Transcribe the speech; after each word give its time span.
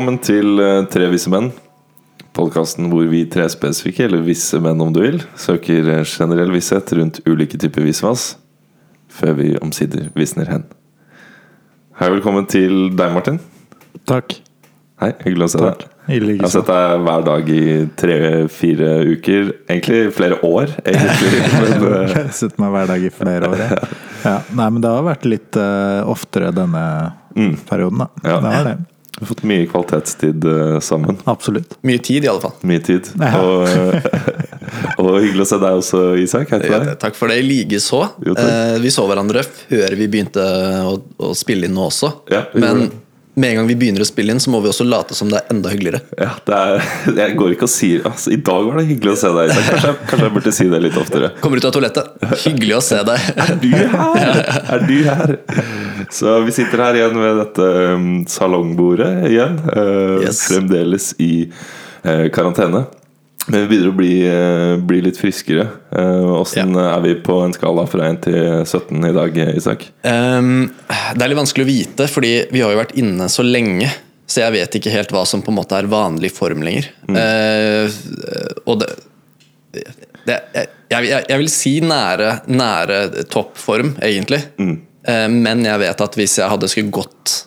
Velkommen 0.00 0.22
til 0.24 0.60
eh, 0.64 0.86
Tre 0.88 1.06
visse 1.12 1.28
menn. 1.28 1.50
Podkasten 2.32 2.86
hvor 2.88 3.04
vi 3.10 3.18
tre 3.28 3.44
spesifikke, 3.52 4.06
eller 4.06 4.22
visse 4.24 4.56
menn 4.64 4.80
om 4.80 4.94
du 4.96 5.02
vil, 5.02 5.18
søker 5.36 5.90
eh, 5.92 6.06
generell 6.08 6.48
visshet 6.54 6.88
rundt 6.96 7.18
ulike 7.28 7.58
typer 7.60 7.84
visvas, 7.84 8.22
før 9.12 9.34
vi 9.36 9.50
omsider 9.60 10.06
visner 10.16 10.48
hen. 10.48 10.62
Hei, 12.00 12.08
velkommen 12.14 12.48
til 12.48 12.86
deg, 12.96 13.12
Martin. 13.12 13.36
Takk. 14.08 14.38
Hei, 15.04 15.10
hyggelig 15.26 15.50
å 15.50 15.52
se 15.52 15.60
Takk. 15.66 15.84
deg. 15.84 16.16
Jeg 16.16 16.38
har 16.46 16.54
sett 16.54 16.70
deg 16.72 17.04
hver 17.04 17.26
dag 17.26 17.50
i 17.52 17.64
tre-fire 18.00 18.94
uker. 19.10 19.50
Egentlig 19.66 19.98
flere 20.16 20.38
år, 20.48 20.72
egentlig. 20.80 21.42
Men, 21.58 21.84
eh, 21.90 22.06
Jeg 22.06 22.22
har 22.22 22.30
sett 22.38 22.56
meg 22.62 22.72
hver 22.72 22.88
dag 22.94 23.04
i 23.04 23.10
flere 23.18 23.52
år. 23.52 23.66
ja. 23.66 23.82
Ja. 24.20 24.38
Nei, 24.52 24.66
men 24.68 24.82
det 24.84 24.90
har 24.92 25.04
vært 25.06 25.22
litt 25.24 25.56
uh, 25.56 26.04
oftere 26.12 26.50
denne 26.52 26.80
perioden, 27.68 28.02
da. 28.02 28.08
Mm. 28.20 28.26
Ja. 28.28 28.34
Det 28.44 28.50
har 28.52 28.66
det. 28.68 28.74
Vi 29.20 29.26
har 29.26 29.28
fått 29.34 29.42
mye 29.44 29.66
kvalitetstid 29.68 30.44
eh, 30.48 30.78
sammen. 30.80 31.18
Absolutt. 31.28 31.74
Mye 31.84 32.00
tid, 32.00 32.24
i 32.24 32.28
alle 32.30 32.40
fall. 32.40 32.54
Mye 32.64 32.80
tid. 32.80 33.10
Ja. 33.20 33.34
Og, 33.36 33.66
eh, 33.68 34.06
og 35.02 35.10
hyggelig 35.18 35.44
å 35.44 35.48
se 35.50 35.58
deg 35.60 35.80
også, 35.82 36.00
Isak. 36.22 36.54
Hei 36.54 36.60
til 36.62 36.72
deg. 36.72 36.94
takk 37.02 37.18
for 37.18 37.28
det. 37.28 37.36
Likeså. 37.44 38.00
Eh, 38.32 38.78
vi 38.80 38.92
så 38.94 39.04
hverandre 39.10 39.42
før 39.44 39.98
vi 40.00 40.08
begynte 40.08 40.46
å, 40.88 40.96
å 41.20 41.34
spille 41.36 41.68
inn 41.68 41.76
nå 41.76 41.84
også. 41.90 42.14
Ja, 42.32 42.46
Men 42.56 42.86
det. 42.86 42.99
Med 43.38 43.50
en 43.52 43.56
gang 43.60 43.66
vi 43.70 43.76
begynner 43.78 44.02
å 44.02 44.06
spille 44.08 44.34
inn, 44.34 44.40
så 44.42 44.50
må 44.52 44.58
vi 44.64 44.68
også 44.72 44.84
late 44.84 45.14
som 45.16 45.28
det 45.30 45.38
er 45.38 45.52
enda 45.54 45.70
hyggeligere. 45.72 46.00
Ja, 46.18 46.30
det 46.46 46.56
er, 46.58 46.88
jeg 47.22 47.36
går 47.38 47.54
ikke 47.54 47.68
og 47.68 47.72
sier 47.72 48.02
altså, 48.10 48.32
I 48.34 48.38
dag 48.44 48.66
var 48.66 48.80
det 48.80 48.86
hyggelig 48.90 49.12
å 49.14 49.18
se 49.22 49.30
deg. 49.36 49.52
Kanskje, 49.54 49.92
kanskje 50.10 50.26
jeg 50.26 50.34
burde 50.36 50.52
si 50.58 50.66
det 50.72 50.80
litt 50.84 50.98
oftere. 51.00 51.30
Kommer 51.40 51.62
ut 51.62 51.68
av 51.70 51.74
toalettet. 51.76 52.10
Hyggelig 52.44 52.76
å 52.76 52.82
se 52.84 53.00
deg. 53.10 53.28
Er 53.46 53.54
du 53.62 53.68
her? 53.76 54.40
Er 54.76 54.86
du 54.88 54.96
her? 55.06 55.34
Så 56.10 56.36
vi 56.46 56.54
sitter 56.56 56.82
her 56.86 56.98
igjen 57.00 57.18
ved 57.22 57.38
dette 57.44 57.68
um, 57.94 58.08
salongbordet 58.28 59.12
igjen. 59.30 59.60
eh, 59.76 60.16
Yes. 60.26 60.42
Fremdeles 60.50 61.12
i 61.22 61.32
eh, 62.02 62.26
karantene. 62.34 62.86
Men 63.46 63.62
vi 63.62 63.68
begynner 63.70 63.90
å 63.90 63.96
bli, 63.96 64.12
eh, 64.28 64.74
bli 64.90 65.00
litt 65.06 65.18
friskere. 65.18 65.64
Åssen 66.36 66.76
ja. 66.76 66.90
er 66.92 67.00
vi 67.06 67.14
på 67.24 67.38
en 67.44 67.54
skala 67.56 67.86
fra 67.90 68.10
1 68.10 68.20
til 68.26 68.38
17 68.66 69.08
i 69.08 69.14
dag, 69.16 69.40
Isak? 69.56 69.88
Um, 70.04 70.68
det 71.16 71.24
er 71.24 71.32
litt 71.32 71.40
vanskelig 71.40 71.66
å 71.66 71.70
vite, 71.70 72.06
fordi 72.10 72.34
vi 72.52 72.62
har 72.62 72.74
jo 72.74 72.82
vært 72.82 72.94
inne 73.00 73.30
så 73.32 73.46
lenge. 73.46 73.88
Så 74.30 74.44
jeg 74.44 74.54
vet 74.54 74.76
ikke 74.78 74.92
helt 74.94 75.10
hva 75.14 75.24
som 75.26 75.42
på 75.42 75.50
en 75.50 75.58
måte 75.58 75.78
er 75.78 75.90
vanlig 75.90 76.30
form 76.36 76.62
lenger. 76.62 76.86
Eh, 77.10 77.90
og 78.62 78.78
det, 78.84 78.92
det 80.28 80.36
jeg, 80.90 81.08
jeg, 81.08 81.24
jeg 81.24 81.40
vil 81.40 81.50
si 81.50 81.72
nære, 81.82 82.30
nære 82.50 83.00
toppform, 83.32 83.96
egentlig. 84.06 84.42
Eh, 84.60 85.26
men 85.32 85.64
jeg 85.66 85.82
vet 85.82 86.04
at 86.06 86.18
hvis 86.18 86.38
jeg 86.38 86.52
hadde 86.52 86.70
skulle 86.70 86.94
gått 86.94 87.40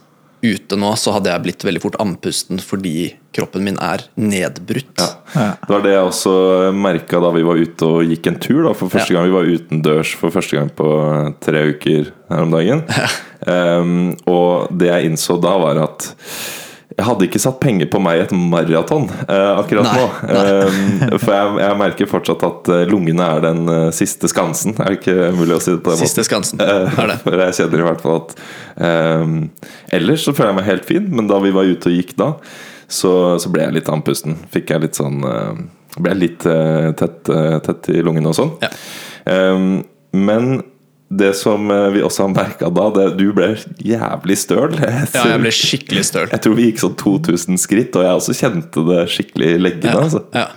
ute 0.43 0.75
nå, 0.79 0.91
så 0.99 1.13
hadde 1.15 1.31
jeg 1.31 1.43
blitt 1.45 1.63
veldig 1.65 1.81
fort 1.83 1.95
andpusten 2.03 2.59
fordi 2.63 3.13
kroppen 3.33 3.63
min 3.65 3.77
er 3.81 4.03
nedbrutt. 4.19 4.99
Ja. 4.99 5.53
Det 5.63 5.71
var 5.71 5.83
det 5.85 5.93
jeg 5.95 6.07
også 6.09 6.33
merka 6.77 7.21
da 7.23 7.31
vi 7.33 7.45
var 7.47 7.61
ute 7.63 7.87
og 7.87 8.03
gikk 8.11 8.27
en 8.29 8.39
tur. 8.43 8.63
Da, 8.67 8.73
for 8.77 8.91
første 8.93 9.13
Ja. 9.13 9.19
gang 9.21 9.29
vi 9.31 9.37
var 9.37 9.49
utendørs 9.55 10.11
for 10.19 10.29
første 10.35 10.59
gang 10.59 10.69
på 10.75 10.89
tre 11.41 11.63
uker 11.73 12.11
her 12.29 12.43
om 12.43 12.51
dagen. 12.53 12.83
Em, 13.47 13.95
og 14.29 14.69
det 14.77 14.87
jeg 14.91 15.09
innså 15.09 15.39
da, 15.43 15.55
var 15.59 15.79
at 15.87 16.11
jeg 16.93 17.05
hadde 17.07 17.25
ikke 17.27 17.41
satt 17.41 17.59
penger 17.63 17.87
på 17.89 17.99
meg 18.03 18.19
i 18.19 18.23
et 18.23 18.33
maraton 18.37 19.07
eh, 19.25 19.51
akkurat 19.57 19.87
Nei, 19.87 19.93
nå. 19.97 20.07
Em, 20.29 21.17
for 21.21 21.33
jeg, 21.33 21.53
jeg 21.63 21.77
merker 21.79 22.09
fortsatt 22.11 22.45
at 22.47 22.69
eh, 22.73 22.83
lungene 22.89 23.25
er 23.37 23.43
den 23.45 23.63
uh, 23.69 23.87
siste 23.95 24.29
skansen. 24.29 24.75
Er 24.77 24.93
det 24.93 24.99
ikke 25.01 25.31
mulig 25.37 25.57
å 25.57 25.61
si 25.63 25.73
det 25.73 25.81
på 25.85 25.93
den 25.93 26.01
Siste 26.03 26.21
måten? 26.21 26.29
skansen. 26.29 26.61
Eh, 26.61 26.99
Er 27.03 27.09
det. 27.13 27.17
For 27.23 27.43
jeg 27.45 27.57
kjenner 27.59 27.83
i 27.83 27.87
hvert 27.87 28.03
fall 28.03 28.19
at 28.21 28.35
um, 29.23 29.37
Ellers 29.99 30.25
så 30.27 30.33
føler 30.37 30.51
jeg 30.53 30.59
meg 30.59 30.69
helt 30.69 30.85
fin, 30.89 31.07
men 31.17 31.29
da 31.31 31.39
vi 31.43 31.53
var 31.55 31.69
ute 31.69 31.89
og 31.89 31.97
gikk 31.97 32.13
da, 32.19 32.29
så, 32.87 33.13
så 33.41 33.49
ble 33.53 33.65
jeg 33.65 33.77
litt 33.79 33.89
andpusten. 33.89 34.37
Fikk 34.53 34.73
jeg 34.75 34.85
litt 34.85 34.99
sånn 34.99 35.23
uh, 35.25 35.53
Ble 35.97 36.09
jeg 36.15 36.21
litt 36.23 36.45
eh, 36.49 36.87
tett, 36.97 37.29
eh, 37.29 37.59
tett 37.61 37.89
i 37.93 37.99
lungene 38.01 38.31
og 38.31 38.33
sånn. 38.33 38.55
Ja. 38.63 38.69
Um, 39.29 39.83
men 40.17 40.55
det 41.19 41.33
som 41.37 41.69
eh, 41.71 41.89
vi 41.95 42.01
også 42.05 42.25
har 42.25 42.33
merka 42.33 42.69
da, 42.73 42.87
det, 42.95 43.05
du 43.19 43.27
ble 43.35 43.51
jævlig 43.83 44.37
støl. 44.39 44.73
Jeg, 44.79 45.05
Ja, 45.13 45.23
jeg 45.33 45.43
ble 45.43 45.51
skikkelig 45.53 46.03
støl. 46.09 46.27
jeg 46.31 46.43
tror 46.45 46.57
vi 46.57 46.67
gikk 46.69 46.81
sånn 46.83 46.97
2000 46.99 47.61
skritt, 47.61 47.95
og 47.99 48.05
jeg 48.07 48.19
også 48.19 48.35
kjente 48.39 48.83
det 48.89 48.99
skikkelig 49.13 49.53
i 49.55 49.61
leggene. 49.61 49.93
Ja, 49.93 50.03
Altså. 50.03 50.23
ja. 50.33 50.47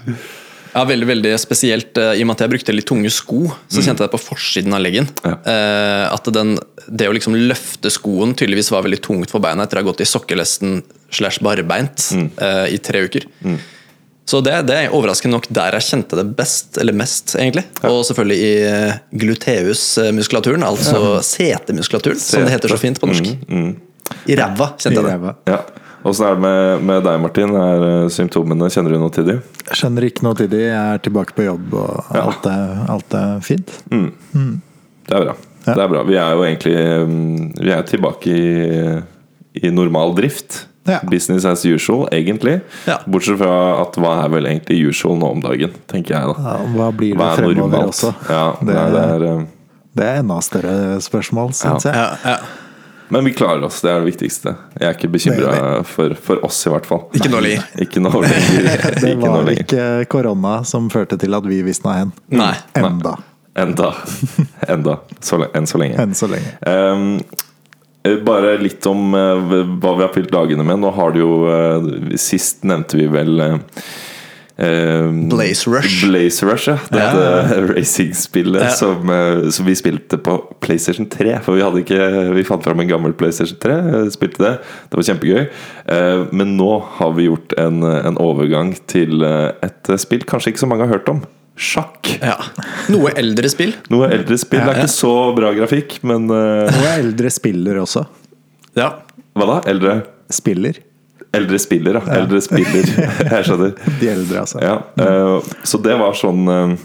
ja, 0.76 0.84
veldig 0.92 1.08
veldig 1.12 1.34
spesielt 1.42 2.00
eh, 2.02 2.14
i 2.18 2.24
og 2.24 2.30
med 2.30 2.36
at 2.38 2.46
jeg 2.46 2.54
brukte 2.56 2.76
litt 2.76 2.88
tunge 2.88 3.12
sko. 3.12 3.44
Så 3.68 3.84
kjente 3.84 4.04
jeg 4.04 4.08
det 4.10 4.14
på 4.16 4.22
forsiden 4.24 4.76
av 4.76 4.84
leggen. 4.84 5.08
Ja. 5.26 5.36
eh, 5.52 6.04
At 6.14 6.32
den, 6.36 6.56
det 6.88 7.08
å 7.10 7.14
liksom 7.16 7.36
løfte 7.36 7.92
skoen 7.92 8.34
tydeligvis 8.38 8.72
var 8.74 8.86
veldig 8.86 9.02
tungt 9.04 9.32
for 9.34 9.44
beina 9.44 9.66
etter 9.66 9.80
å 9.80 9.84
ha 9.84 9.90
gått 9.90 10.04
i 10.04 10.08
sokkelesten 10.08 10.80
slash 11.16 11.38
barbeint 11.44 12.10
mm. 12.12 12.28
i 12.74 12.78
tre 12.82 13.04
uker. 13.06 13.28
Så 14.26 14.40
det, 14.42 14.56
det 14.66 14.74
er 14.74 14.94
overraskende 14.96 15.36
nok 15.36 15.46
der 15.54 15.76
jeg 15.78 15.86
kjente 15.86 16.18
det 16.18 16.24
best, 16.38 16.78
eller 16.82 16.96
mest, 16.98 17.36
egentlig. 17.38 17.62
Og 17.86 18.00
selvfølgelig 18.08 18.38
i 18.42 18.52
gluteusmuskulaturen, 19.22 20.64
gluteus-muskulaturen, 20.64 20.64
altså 20.66 21.22
setemuskulaturen, 21.22 22.18
som 22.18 22.42
det 22.46 22.56
heter 22.56 22.74
så 22.74 22.78
fint 22.82 22.98
på 23.02 23.06
norsk. 23.10 23.30
I 24.26 24.38
ræva 24.38 24.72
I 24.74 24.82
kjente 24.82 24.96
jeg 24.98 25.04
det. 25.04 25.12
ræva. 25.14 25.36
Ja. 25.50 25.60
Åssen 26.06 26.26
er 26.28 26.36
det 26.36 26.42
med, 26.44 26.84
med 26.86 27.00
deg, 27.06 27.16
Martin? 27.22 27.54
Er 27.58 27.84
eh, 27.86 28.08
symptomene, 28.14 28.68
Kjenner 28.70 28.94
du 28.94 29.00
noe 29.02 29.14
til 29.14 29.26
dem? 29.26 29.40
Jeg 29.66 29.78
skjønner 29.80 30.06
ikke 30.06 30.22
noe 30.26 30.38
til 30.38 30.50
de. 30.52 30.60
Jeg 30.68 30.76
er 30.78 31.00
tilbake 31.02 31.34
på 31.34 31.46
jobb, 31.48 31.74
og 31.74 32.12
alt, 32.14 32.46
er, 32.50 32.84
alt 32.94 33.16
er 33.18 33.40
fint. 33.46 33.72
Det 33.90 35.16
er 35.16 35.24
bra. 35.24 35.34
Ja. 35.66 35.72
Det 35.74 35.82
er 35.82 35.90
bra. 35.90 36.04
Vi 36.06 36.14
er 36.22 36.36
jo 36.38 36.44
egentlig 36.46 36.76
mm, 37.10 37.40
Vi 37.58 37.72
er 37.74 37.82
tilbake 37.88 38.36
i, 38.38 38.52
i 39.66 39.72
normal 39.74 40.14
drift. 40.18 40.64
Ja. 40.86 41.00
Business 41.10 41.44
as 41.44 41.64
usual, 41.66 42.06
egentlig. 42.14 42.60
Ja. 42.86 43.00
Bortsett 43.06 43.40
fra 43.40 43.56
at 43.82 43.96
hva 44.00 44.12
er 44.24 44.30
vel 44.32 44.48
egentlig 44.50 44.92
usual 44.92 45.18
nå 45.20 45.32
om 45.36 45.42
dagen, 45.44 45.74
tenker 45.90 46.16
jeg 46.16 46.30
da. 46.32 46.36
Ja, 46.46 46.56
hva 46.76 46.90
blir 46.94 47.14
det 47.14 47.20
Hva 47.20 47.32
er 47.32 47.42
fremover 47.42 47.60
normalt? 47.62 47.94
også? 47.94 48.12
Ja, 48.30 48.44
det, 48.60 48.76
nei, 48.76 48.86
det 48.94 49.02
er, 49.02 49.26
eh, 49.30 49.42
det 49.96 50.06
er 50.06 50.22
enda 50.22 50.38
større 50.44 50.76
spørsmål, 51.04 51.52
syns 51.56 51.88
jeg. 51.88 51.96
Ja, 51.96 52.36
ja. 52.36 52.38
men 53.14 53.26
vi 53.28 53.32
klarer 53.38 53.64
oss, 53.68 53.80
det 53.84 53.92
er 53.92 54.02
det 54.02 54.10
viktigste. 54.10 54.56
Jeg 54.76 54.88
er 54.90 54.98
ikke 54.98 55.12
bekymra 55.14 55.54
for, 55.88 56.16
for 56.26 56.44
oss, 56.46 56.60
i 56.68 56.74
hvert 56.74 56.88
fall. 56.88 57.06
Ikke 57.16 57.32
nå 57.32 57.40
lenger. 57.44 57.64
Ikke 57.86 58.02
nå 58.04 58.12
lenger. 58.12 58.92
Det 59.06 59.16
var 59.22 59.54
ikke 59.54 59.86
korona 60.12 60.58
som 60.68 60.90
førte 60.92 61.18
til 61.20 61.34
at 61.38 61.48
vi 61.48 61.62
visna 61.66 61.98
hen. 62.02 62.14
Nei. 62.34 62.52
Enda. 62.76 63.16
Enda. 63.56 63.90
Enda. 64.68 64.98
Så, 65.24 65.40
enn 65.56 65.66
så 65.66 65.80
lenge. 65.80 65.96
Enn 66.02 66.14
så 66.14 66.28
lenge. 66.28 66.50
Ehm, 66.68 67.06
eh, 67.24 67.44
bare 68.26 68.56
litt 68.62 68.86
om 68.90 69.14
eh, 69.14 69.54
hva 69.82 69.96
vi 69.98 70.04
har 70.06 70.12
fylt 70.14 70.32
dagene 70.34 70.64
med. 70.66 70.80
Nå 70.82 70.90
har 70.96 71.14
det 71.16 71.22
jo 71.24 71.32
eh, 71.50 72.16
Sist 72.20 72.64
nevnte 72.68 72.98
vi 73.00 73.06
vel 73.12 73.40
eh, 73.40 75.10
Blaze 75.30 75.68
Rush. 75.70 76.06
Blaze 76.08 76.46
Rush, 76.48 76.68
ja. 76.70 76.78
Dette 76.90 77.66
racingspillet 77.74 78.62
Ja. 78.62 78.70
som, 78.70 79.10
eh, 79.10 79.48
som 79.50 79.66
vi 79.68 79.74
spilte 79.76 80.18
på 80.18 80.38
PlayStation 80.64 81.06
3. 81.12 81.38
For 81.44 81.58
vi 81.58 81.64
hadde 81.66 81.82
ikke 81.84 82.32
Vi 82.36 82.44
fant 82.48 82.64
fram 82.64 82.80
en 82.80 82.88
gammel 82.88 83.12
PlayStation 83.18 83.58
3, 83.60 83.76
eh, 83.76 84.08
spilte 84.14 84.42
det. 84.46 84.54
Det 84.90 84.96
var 85.00 85.08
kjempegøy. 85.10 85.46
Eh, 85.92 86.24
men 86.32 86.56
nå 86.56 86.70
har 86.98 87.12
vi 87.18 87.28
gjort 87.28 87.52
en, 87.60 87.82
en 87.84 88.16
overgang 88.22 88.74
til 88.88 89.22
eh, 89.26 89.50
et 89.66 89.92
eh, 89.92 90.00
spill 90.00 90.24
kanskje 90.24 90.54
ikke 90.54 90.64
så 90.64 90.70
mange 90.72 90.86
har 90.88 90.96
hørt 90.98 91.12
om. 91.12 91.24
Sjakk. 91.56 92.10
Ja. 92.20 92.36
Noe 92.92 93.12
eldre 93.16 93.48
spill. 93.52 93.72
Noe 93.92 94.10
eldre 94.12 94.36
spill. 94.40 94.60
Det 94.60 94.66
er 94.68 94.72
Ja, 94.74 94.80
ja. 94.82 94.84
ikke 94.84 94.92
så 94.96 95.12
bra 95.36 95.52
grafikk, 95.56 95.98
men 96.04 96.26
uh... 96.28 96.66
Noe 96.68 96.90
eldre 96.98 97.30
spiller 97.32 97.80
også. 97.80 98.04
Ja. 98.76 98.90
Hva 99.36 99.46
da? 99.48 99.56
Eldre? 99.72 99.94
Spiller. 100.32 100.82
Eldre 101.36 101.58
spiller, 101.60 101.98
ja. 101.98 102.02
Eldre 102.20 102.40
spiller. 102.44 102.86
Jeg 103.32 103.46
skjønner. 103.48 103.72
De 104.00 104.08
eldre, 104.12 104.44
altså. 104.44 104.60
Ja, 104.64 104.76
Uh, 104.96 105.40
så 105.68 105.80
det 105.84 105.96
var 106.00 106.14
sånn 106.16 106.46
eh, 106.48 106.76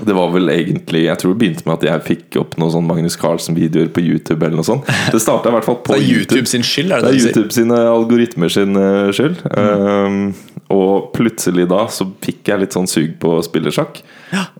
Det 0.00 0.14
var 0.16 0.32
vel 0.34 0.48
egentlig 0.50 1.04
Jeg 1.04 1.18
tror 1.22 1.34
det 1.34 1.38
begynte 1.38 1.66
med 1.68 1.76
at 1.76 1.84
jeg 1.86 2.02
fikk 2.08 2.38
opp 2.40 2.56
noen 2.58 2.72
sånn 2.74 2.86
Magnus 2.88 3.14
Carlsen-videoer 3.20 3.92
på 3.94 4.02
YouTube. 4.02 4.42
eller 4.42 4.58
noe 4.58 4.66
sånt 4.66 4.88
Det 5.14 5.20
starta 5.22 5.52
i 5.52 5.54
hvert 5.54 5.68
fall 5.68 5.78
på 5.86 5.94
Det 5.94 6.00
er 6.02 6.08
YouTube 6.18 6.50
sin 6.50 6.64
skyld, 6.66 6.90
er 6.96 7.04
Det 7.04 7.12
det 7.12 7.12
er 7.12 7.14
det 7.14 7.20
er? 7.20 7.28
YouTube 7.30 7.54
sine 7.54 7.78
algoritmer 7.92 8.50
sin 8.50 8.74
skyld. 8.74 9.14
skyld. 9.14 9.44
Um, 9.54 10.34
og 10.74 11.12
plutselig 11.14 11.68
da 11.70 11.84
så 11.92 12.06
fikk 12.24 12.48
jeg 12.50 12.62
litt 12.64 12.74
sånn 12.74 12.88
sug 12.90 13.12
på 13.22 13.34
å 13.36 13.42
spille 13.44 13.70
sjakk. 13.74 14.00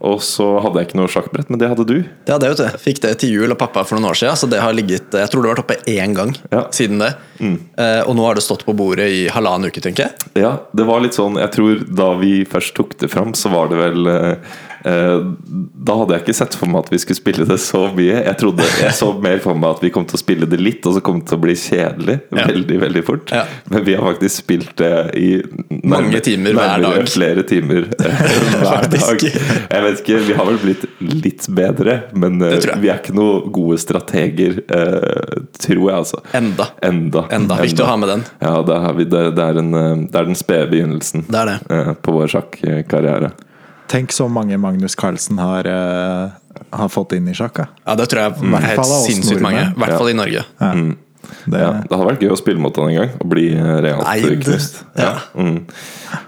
Og 0.05 0.21
så 0.23 0.47
hadde 0.63 0.79
jeg 0.83 0.91
ikke 0.91 0.99
noe 1.01 1.11
sjakkbrett, 1.11 1.49
men 1.51 1.59
det 1.59 1.71
hadde 1.73 1.87
du. 1.89 1.95
Det 2.29 2.35
hadde 2.35 2.47
jeg, 2.51 2.55
vet 2.59 2.75
du. 2.77 2.79
Fikk 2.85 3.01
det 3.03 3.13
til 3.25 3.33
jul 3.35 3.55
av 3.55 3.59
pappa 3.59 3.83
for 3.89 3.97
noen 3.99 4.11
år 4.13 4.19
siden. 4.21 4.37
Så 4.39 4.47
det 4.53 4.61
har 4.63 4.77
ligget, 4.77 5.09
jeg 5.17 5.33
tror 5.33 5.43
det 5.43 5.51
har 5.51 5.57
vært 5.57 5.65
oppe 5.65 5.79
én 5.91 6.15
gang 6.15 6.35
Ja. 6.53 6.67
siden 6.77 7.01
det. 7.03 7.11
Eh, 7.41 8.03
og 8.05 8.15
nå 8.15 8.27
har 8.29 8.37
det 8.39 8.45
stått 8.45 8.67
på 8.69 8.77
bordet 8.77 9.09
i 9.11 9.25
halvannen 9.33 9.73
uke, 9.73 9.81
tenker 9.83 10.07
jeg. 10.07 10.45
Ja, 10.45 10.53
det 10.77 10.87
var 10.87 11.01
litt 11.03 11.17
sånn 11.17 11.41
Jeg 11.41 11.51
tror 11.57 11.83
da 11.89 12.13
vi 12.21 12.45
først 12.45 12.75
tok 12.77 12.95
det 13.01 13.11
fram, 13.11 13.33
så 13.35 13.51
var 13.51 13.73
det 13.73 13.81
vel 13.81 14.07
eh, 14.07 14.31
Eh, 14.35 14.74
da 14.85 15.95
hadde 15.97 16.13
jeg 16.17 16.23
ikke 16.25 16.35
sett 16.37 16.55
for 16.61 16.69
meg 16.69 16.85
at 16.85 16.91
vi 16.93 16.99
skulle 17.01 17.17
spille 17.19 17.45
det 17.49 17.57
så 17.63 17.87
mye. 17.97 18.19
Jeg 18.27 18.37
trodde, 18.41 18.67
jeg 18.83 18.93
så 18.97 19.09
mer 19.25 19.39
for 19.45 19.57
meg 19.57 19.77
at 19.79 19.83
vi 19.85 19.91
kom 19.95 20.05
til 20.09 20.19
å 20.19 20.21
spille 20.21 20.49
det 20.51 20.59
litt, 20.61 20.85
og 20.87 20.97
så 20.99 21.03
kom 21.05 21.21
det 21.23 21.29
til 21.31 21.39
å 21.39 21.43
bli 21.45 21.55
kjedelig 21.57 22.17
Ja. 22.37 22.45
veldig 22.51 22.79
veldig 22.83 23.03
fort. 23.07 23.33
Ja. 23.33 23.45
Men 23.73 23.85
vi 23.87 23.95
har 23.97 24.05
faktisk 24.13 24.43
spilt 24.45 24.75
det 24.77 24.91
i 25.17 25.29
nærmere- 25.41 25.95
Mange 25.95 26.21
timer 26.27 26.53
hver 26.59 26.83
dag. 26.85 27.09
Flere 27.09 27.43
timer 27.49 27.89
eh, 28.05 28.25
hver 28.65 28.89
dag. 28.93 29.25
Jeg 29.25 29.83
vet 29.87 30.03
ikke, 30.05 30.21
Vi 30.29 30.37
har 30.39 30.45
vel 30.51 30.59
blitt 30.63 30.85
litt 31.01 31.49
bedre, 31.49 31.97
men 32.15 32.41
eh, 32.43 32.59
vi 32.81 32.89
er 32.93 33.01
ikke 33.01 33.15
noen 33.17 33.51
gode 33.55 33.79
strateger, 33.83 34.61
eh, 34.69 35.41
tror 35.59 35.85
jeg 35.89 35.97
altså. 35.97 36.21
Enda. 36.35 36.69
Enda. 36.85 37.25
Enda. 37.33 37.57
Viktig 37.65 37.85
å 37.85 37.89
ha 37.89 37.97
med 37.97 38.09
den. 38.13 38.25
Ja, 38.45 38.55
det 38.63 38.77
er, 38.77 39.59
en, 39.65 39.75
eh, 39.75 39.97
det 40.11 40.21
er 40.21 40.25
den 40.29 40.39
spede 40.39 40.69
begynnelsen 40.71 41.25
Det 41.31 41.41
er 41.41 41.53
det. 41.55 41.59
eh, 41.71 41.93
på 42.05 42.13
vår 42.19 42.29
sjakkarriere. 42.37 43.33
Tenk 43.91 44.13
så 44.17 44.29
mange 44.33 44.57
Magnus 44.61 44.97
Carlsen 44.99 45.39
har, 45.39 45.69
uh, 45.69 46.63
har 46.75 46.93
fått 46.93 47.15
inn 47.17 47.29
i 47.29 47.35
sjakk. 47.37 47.65
Ja, 47.85 47.97
det 47.99 48.09
tror 48.11 48.25
jeg 48.25 48.37
er 48.41 48.69
helt 48.71 48.93
sinnssykt 49.07 49.45
mange. 49.45 49.67
I 49.71 49.81
hvert 49.81 49.99
fall 49.99 50.13
i 50.13 50.17
Norge. 50.19 50.45
Ja. 50.61 50.71
Det, 51.45 51.61
Ja, 51.61 51.71
det 51.81 51.89
hadde 51.89 52.09
vært 52.09 52.23
gøy 52.25 52.33
å 52.35 52.37
spille 52.39 52.61
mot 52.61 52.77
han 52.77 52.91
en 52.91 52.99
gang 52.99 53.15
og 53.17 53.31
bli 53.33 53.47
eh, 53.57 53.77
realt 53.85 54.27
knust. 54.45 54.83
Ja. 54.99 55.15
Mm. 55.33 55.57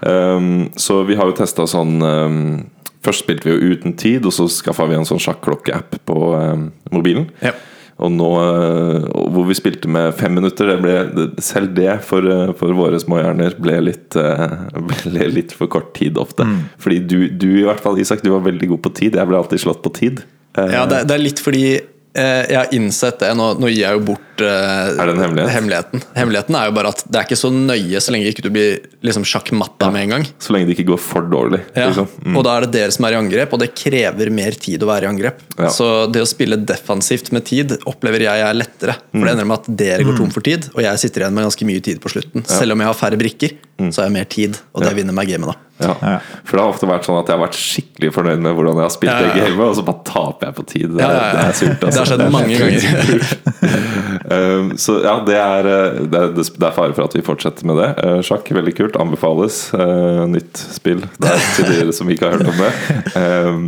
Um, 0.01 0.49
så 0.77 1.03
vi 1.07 1.17
har 1.17 1.29
jo 1.29 1.37
testa 1.37 1.67
sånn 1.69 2.01
um, 2.01 2.41
Først 3.05 3.23
spilte 3.23 3.47
vi 3.47 3.53
jo 3.53 3.75
uten 3.75 3.93
tid, 3.95 4.25
og 4.27 4.33
så 4.35 4.47
skaffa 4.51 4.87
vi 4.89 4.97
en 4.97 5.05
sånn 5.07 5.21
sjakklokkeapp 5.21 5.99
på 6.09 6.17
um, 6.33 6.65
mobilen. 6.91 7.29
Ja. 7.39 7.53
Og 7.97 8.11
nå 8.13 8.29
uh, 8.37 9.07
hvor 9.33 9.47
vi 9.49 9.57
spilte 9.57 9.89
med 9.89 10.13
fem 10.19 10.35
minutter, 10.37 10.69
det 10.69 10.77
ble, 10.83 11.27
selv 11.41 11.73
det 11.77 11.95
for, 12.05 12.25
uh, 12.29 12.53
for 12.57 12.75
våre 12.77 12.99
små 13.01 13.21
hjerner 13.23 13.57
ble 13.57 13.79
litt, 13.89 14.17
uh, 14.21 14.69
ble 14.77 15.29
litt 15.33 15.55
for 15.57 15.71
kort 15.73 15.93
tid 15.97 16.19
ofte. 16.21 16.45
Mm. 16.45 16.59
Fordi 16.83 16.99
du, 17.09 17.19
du 17.33 17.49
i 17.55 17.65
hvert 17.65 17.81
fall, 17.81 17.97
Isak, 18.01 18.21
du 18.21 18.31
var 18.35 18.45
veldig 18.45 18.69
god 18.75 18.83
på 18.85 18.93
tid. 19.01 19.17
Jeg 19.17 19.29
ble 19.31 19.41
alltid 19.41 19.65
slått 19.65 19.81
på 19.85 19.93
tid. 19.97 20.21
Ja, 20.57 20.87
det, 20.89 21.03
det 21.09 21.13
er 21.13 21.21
litt 21.21 21.41
fordi 21.43 21.65
eh, 21.77 21.85
jeg 22.17 22.57
har 22.57 22.71
innsett 22.75 23.19
det. 23.21 23.29
Nå, 23.37 23.51
nå 23.61 23.69
gir 23.69 23.83
jeg 23.83 23.97
jo 23.97 24.03
bort 24.07 24.41
eh, 24.41 24.89
en 25.03 25.21
hemmelighet? 25.21 25.51
hemmeligheten. 25.53 26.01
Hemmeligheten 26.17 26.57
er 26.59 26.69
jo 26.69 26.73
bare 26.77 26.91
at 26.93 27.03
det 27.07 27.19
er 27.19 27.27
ikke 27.27 27.37
så 27.39 27.51
nøye 27.53 28.01
så 28.03 28.13
lenge 28.13 28.31
ikke 28.31 28.45
du 28.45 28.49
blir 28.53 28.79
liksom 29.05 29.25
sjakkmatta 29.27 29.89
med 29.93 30.07
en 30.07 30.13
gang. 30.15 30.25
Så 30.41 30.53
lenge 30.55 30.69
det 30.69 30.75
ikke 30.77 30.87
går 30.93 31.01
for 31.03 31.27
dårlig. 31.29 31.61
Ja. 31.77 31.87
Liksom. 31.91 32.07
Mm. 32.25 32.37
Og 32.39 32.45
da 32.47 32.55
er 32.57 32.65
det 32.67 32.71
dere 32.77 32.95
som 32.95 33.05
er 33.09 33.15
i 33.15 33.19
angrep, 33.21 33.53
og 33.55 33.61
det 33.63 33.69
krever 33.77 34.31
mer 34.33 34.57
tid 34.57 34.83
å 34.85 34.89
være 34.89 35.07
i 35.07 35.11
angrep. 35.11 35.41
Ja. 35.57 35.69
Så 35.73 35.89
det 36.11 36.23
å 36.25 36.29
spille 36.29 36.57
defensivt 36.59 37.31
med 37.35 37.45
tid 37.49 37.77
opplever 37.89 38.25
jeg 38.27 38.45
er 38.49 38.57
lettere. 38.57 38.97
For 39.11 39.17
Mm. 39.17 39.25
det 39.25 39.31
ender 39.37 39.47
med 39.49 39.57
at 39.61 39.71
dere 39.83 40.03
går 40.07 40.17
tom 40.19 40.29
for 40.33 40.41
tid, 40.45 40.67
og 40.75 40.81
jeg 40.83 40.99
sitter 41.01 41.23
igjen 41.25 41.33
med 41.37 41.47
ganske 41.47 41.65
mye 41.69 41.81
tid 41.83 42.01
på 42.03 42.11
slutten. 42.13 42.45
Selv 42.49 42.73
om 42.75 42.79
jeg 42.83 42.87
har 42.91 42.97
færre 42.97 43.17
brikker, 43.19 43.55
så 43.77 44.01
har 44.01 44.07
jeg 44.09 44.13
mer 44.17 44.23
tid, 44.25 44.57
og 44.73 44.81
det 44.81 44.87
Mm. 44.87 44.91
Ja. 44.91 44.97
vinner 45.03 45.13
meg 45.13 45.27
gamet 45.29 45.47
da. 45.53 45.55
Ja. 45.77 45.93
Ja. 46.01 46.19
For 46.43 46.57
det 46.57 46.61
har 46.63 46.71
ofte 46.73 46.87
vært 46.89 47.05
sånn 47.05 47.19
at 47.19 47.27
jeg 47.29 47.37
har 47.37 47.43
vært 47.45 47.57
skikkelig 47.61 48.09
fornøyd 48.15 48.39
med 48.41 48.55
hvordan 48.57 48.79
jeg 48.79 48.87
har 48.87 48.93
spilt 48.95 49.11
Ja, 49.11 49.19
ja, 49.21 49.33
det 49.35 49.43
gamet, 49.51 49.67
og 49.67 49.75
så 49.77 49.83
bare 49.85 50.03
taper 50.09 50.47
jeg 50.47 50.55
på 50.57 50.65
tid. 50.71 50.87
Det, 50.95 51.01
Ja, 51.03 51.09
ja, 51.11 51.19
ja. 51.21 51.33
det 51.35 51.43
er 51.45 51.53
surt. 51.59 51.79
Det 51.79 51.93
har 51.93 52.09
skjedd 52.09 52.31
mange 52.33 52.57
ganger. 52.57 53.37
Um, 54.27 54.73
så 54.75 54.97
ja, 55.05 55.13
det 55.23 55.35
er, 55.39 55.67
uh, 55.67 55.99
det, 56.11 56.19
er, 56.19 56.31
det 56.35 56.65
er 56.67 56.73
fare 56.75 56.91
for 56.93 57.05
at 57.07 57.13
vi 57.15 57.21
fortsetter 57.23 57.63
med 57.69 57.77
det. 57.79 57.87
Uh, 58.03 58.17
sjakk, 58.25 58.49
veldig 58.51 58.73
kult. 58.75 58.97
Anbefales. 58.99 59.69
Uh, 59.71 60.25
nytt 60.27 60.59
spill 60.75 61.05
der 61.23 61.39
til 61.55 61.69
dere 61.69 61.93
som 61.95 62.09
ikke 62.11 62.27
har 62.27 62.35
hørt 62.35 62.51
om 62.51 62.59
det. 62.59 62.71
Um, 63.15 63.61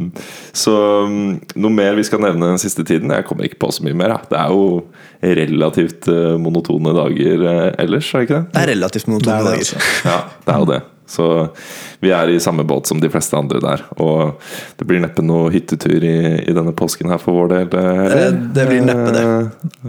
så 0.52 0.74
um, 1.08 1.38
noe 1.56 1.72
mer 1.72 1.96
vi 1.96 2.04
skal 2.04 2.20
nevne 2.26 2.50
den 2.52 2.60
siste 2.62 2.84
tiden? 2.84 3.14
Jeg 3.16 3.24
kommer 3.30 3.48
ikke 3.48 3.62
på 3.64 3.72
så 3.72 3.86
mye 3.88 3.96
mer. 3.96 4.18
Da. 4.18 4.20
Det 4.34 4.42
er 4.42 4.52
jo 4.52 4.66
relativt 5.40 6.10
uh, 6.12 6.36
monotone 6.44 6.92
dager 6.98 7.46
uh, 7.48 7.82
ellers, 7.86 8.12
er 8.12 8.20
det 8.20 8.28
ikke 8.28 8.42
det? 8.42 8.52
Det 8.58 8.62
er 8.66 8.72
relativt 8.74 9.10
monotone 9.12 9.40
er 9.40 9.50
dager. 9.54 9.88
Ja, 10.06 10.24
det 10.46 10.54
er 10.56 10.64
jo 10.64 10.70
det. 10.70 10.80
Så 11.10 11.26
vi 12.04 12.12
er 12.14 12.30
i 12.30 12.40
samme 12.40 12.62
båt 12.70 12.86
som 12.88 13.00
de 13.02 13.10
fleste 13.10 13.34
andre 13.38 13.58
der. 13.64 13.82
Og 13.98 14.38
det 14.78 14.86
blir 14.86 15.02
neppe 15.02 15.24
noe 15.26 15.50
hyttetur 15.50 16.04
i, 16.06 16.16
i 16.46 16.54
denne 16.54 16.74
påsken 16.78 17.10
her 17.10 17.18
for 17.22 17.34
vår 17.34 17.50
del. 17.56 17.70
eh, 17.80 17.88
heller. 18.04 18.28
Eh, 18.28 18.42
det 18.54 18.66
blir 18.70 18.86
neppe 18.86 19.16
det. 19.16 19.24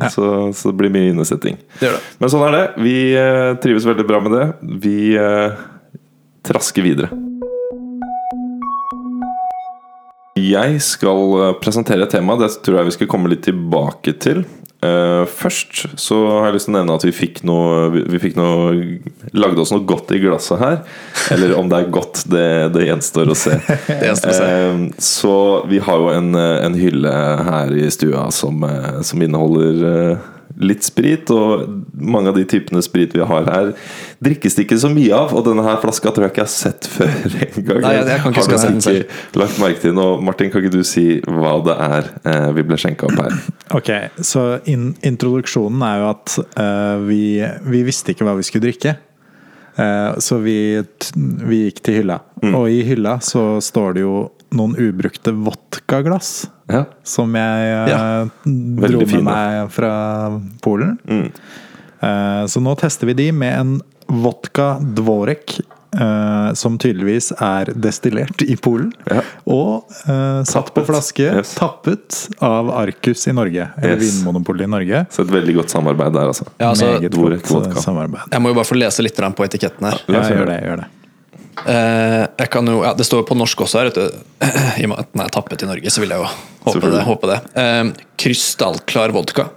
Ja. 0.00 0.08
Så, 0.14 0.24
så 0.56 0.72
det 0.72 0.78
blir 0.80 0.94
mye 0.94 1.12
innesetting. 1.12 1.60
Det 1.80 1.92
det. 1.92 2.00
Men 2.18 2.32
sånn 2.32 2.46
er 2.48 2.56
det. 2.56 2.64
Vi 2.86 2.96
eh, 3.20 3.50
trives 3.60 3.88
veldig 3.90 4.08
bra 4.08 4.22
med 4.24 4.38
det. 4.38 4.46
Vi 4.86 4.96
eh, 5.20 5.60
trasker 6.48 6.88
videre. 6.88 7.12
Jeg 10.40 10.80
skal 10.84 11.36
eh, 11.40 11.52
presentere 11.62 12.06
et 12.06 12.14
tema. 12.14 12.38
Det 12.40 12.50
tror 12.64 12.80
jeg 12.80 12.90
vi 12.90 12.96
skal 12.98 13.10
komme 13.10 13.30
litt 13.32 13.44
tilbake 13.48 14.16
til. 14.22 14.44
Uh, 14.80 15.26
først 15.28 15.82
så 16.00 16.16
har 16.24 16.46
jeg 16.46 16.54
lyst 16.54 16.66
til 16.70 16.72
å 16.72 16.78
nevne 16.78 16.94
at 16.96 17.02
vi 17.04 17.10
fikk 17.12 17.42
noe 17.44 17.90
Vi, 17.92 18.00
vi 18.14 18.20
fikk 18.22 18.38
noe 18.38 18.70
lagde 19.36 19.60
oss 19.60 19.74
noe 19.74 19.84
godt 19.84 20.14
i 20.16 20.20
glasset 20.22 20.56
her. 20.62 20.78
Eller 21.34 21.52
om 21.58 21.68
det 21.68 21.82
er 21.82 21.90
godt, 21.92 22.22
det, 22.32 22.46
det 22.72 22.86
gjenstår 22.86 23.28
å 23.28 23.36
se. 23.36 23.58
Det 23.90 23.98
gjenstår 24.08 24.32
å 24.32 24.38
se. 24.38 24.48
Uh, 24.48 24.86
så 25.04 25.34
vi 25.68 25.82
har 25.84 26.00
jo 26.00 26.08
en, 26.14 26.32
en 26.32 26.80
hylle 26.80 27.12
her 27.50 27.76
i 27.76 27.90
stua 27.92 28.30
som, 28.32 28.64
som 29.04 29.20
inneholder 29.26 29.84
eh, 29.90 30.28
litt 30.58 30.82
sprit, 30.82 31.30
og 31.30 31.66
mange 31.94 32.32
av 32.32 32.34
de 32.36 32.42
typene 32.48 32.82
sprit 32.82 33.12
vi 33.14 33.22
har 33.22 33.44
her, 33.46 33.68
drikkes 34.24 34.56
det 34.58 34.64
ikke 34.66 34.78
så 34.82 34.90
mye 34.92 35.12
av. 35.14 35.34
Og 35.36 35.44
denne 35.46 35.62
her 35.64 35.78
flaska 35.82 36.10
tror 36.12 36.26
jeg 36.26 36.32
ikke 36.34 36.42
jeg 36.42 36.48
har 36.48 36.54
sett 36.54 36.88
før 36.96 37.36
engang. 37.46 37.80
Nei, 37.84 37.92
jeg- 37.94 38.08
jeg 38.10 38.20
kan 38.24 38.34
ikke 38.34 38.94
ikke 38.96 39.38
lagt 39.44 39.60
merke 39.62 39.80
til 39.84 39.94
noe? 39.96 40.16
Martin, 40.26 40.50
kan 40.50 40.64
ikke 40.64 40.74
du 40.74 40.82
si 40.84 41.06
hva 41.26 41.54
det 41.64 41.76
er 41.86 42.10
eh, 42.32 42.48
vi 42.58 42.62
ble 42.66 42.80
skjenka 42.80 43.06
opp 43.10 43.20
her? 43.22 43.38
Ok, 43.80 43.92
så 44.26 44.48
in 44.66 44.90
introduksjonen 45.06 45.82
er 45.86 46.00
jo 46.02 46.08
at 46.10 46.32
uh, 46.58 46.98
vi, 47.06 47.20
vi 47.70 47.84
visste 47.86 48.10
ikke 48.10 48.26
hva 48.26 48.34
vi 48.34 48.42
skulle 48.48 48.66
drikke. 48.66 48.96
Uh, 49.78 50.18
så 50.20 50.40
vi, 50.42 50.56
t- 50.98 51.14
vi 51.46 51.62
gikk 51.68 51.78
til 51.86 52.00
hylla. 52.00 52.16
Mm. 52.42 52.56
Og 52.58 52.66
i 52.74 52.80
hylla 52.84 53.18
så 53.22 53.44
står 53.62 53.94
det 53.96 54.02
jo 54.02 54.16
noen 54.56 54.74
ubrukte 54.78 55.32
vodkaglass. 55.32 56.48
Ja. 56.70 56.84
Som 57.06 57.34
jeg 57.38 57.72
eh, 57.72 57.90
Ja. 57.90 58.02
dro 58.44 59.02
med 59.02 59.08
fine. 59.10 59.24
meg 59.26 59.70
fra 59.74 60.40
Polen. 60.62 60.98
Mm. 61.08 61.28
Eh, 62.00 62.44
så 62.46 62.62
nå 62.62 62.76
tester 62.78 63.06
vi 63.10 63.14
de 63.14 63.32
med 63.32 63.58
en 63.58 63.76
vodka 64.10 64.78
dvorek. 64.80 65.60
Uh, 65.90 66.52
som 66.54 66.76
tydeligvis 66.78 67.32
er 67.42 67.72
destillert 67.74 68.44
i 68.46 68.54
Polen. 68.62 68.92
Ja. 69.10 69.24
Og 69.50 69.90
uh, 70.06 70.44
satt 70.46 70.70
på 70.70 70.84
flaske, 70.86 71.24
Yes. 71.40 71.56
tappet 71.58 72.28
av 72.38 72.70
Arcus 72.70 73.26
i 73.26 73.34
Norge. 73.34 73.66
Eller 73.82 73.96
Yes. 73.98 74.20
Vinmonopolet 74.20 74.68
i 74.68 74.70
Norge. 74.70 75.00
Så 75.10 75.24
et 75.26 75.34
veldig 75.34 75.56
godt 75.56 75.74
samarbeid 75.74 76.14
der, 76.14 76.30
altså. 76.30 76.46
Ja, 76.60 76.70
altså, 76.70 76.92
Meget 76.94 77.10
godt 77.50 77.82
samarbeid. 77.82 78.30
Jeg 78.30 78.40
må 78.40 78.54
jo 78.54 78.60
bare 78.60 78.70
få 78.70 78.78
lese 78.78 79.02
litt 79.02 79.18
på 79.18 79.48
etiketten 79.48 79.90
her. 79.90 79.98
Ja, 80.06 80.22
gjør 80.30 80.46
det. 80.46 80.60
gjør 80.62 80.84
det 80.84 80.88
jo, 81.66 82.80
ja, 82.84 82.92
det 82.96 83.06
står 83.06 83.22
jo 83.22 83.28
på 83.28 83.36
norsk 83.38 83.64
også 83.66 83.80
her, 83.80 83.90
vet 83.90 83.98
du. 84.00 84.20
I 84.80 84.86
og 84.86 84.92
med 84.92 85.02
at 85.02 85.12
den 85.12 85.24
er 85.24 85.32
tappet 85.34 85.64
i 85.64 85.68
Norge, 85.68 85.92
så 85.92 86.02
vil 86.02 86.14
jeg 86.14 86.22
jo 86.22 86.28
håpe 86.66 86.92
det. 86.92 87.02
Håpe 87.06 87.30
det. 87.30 87.38
Eh, 87.62 87.82
krystallklar 88.20 89.14
vodka. 89.16 89.48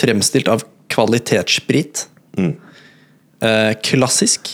Fremstilt 0.00 0.50
av 0.50 0.64
kvalitetssprit. 0.90 2.06
Mm. 2.38 2.56
Uh, 3.40 3.72
klassisk, 3.84 4.50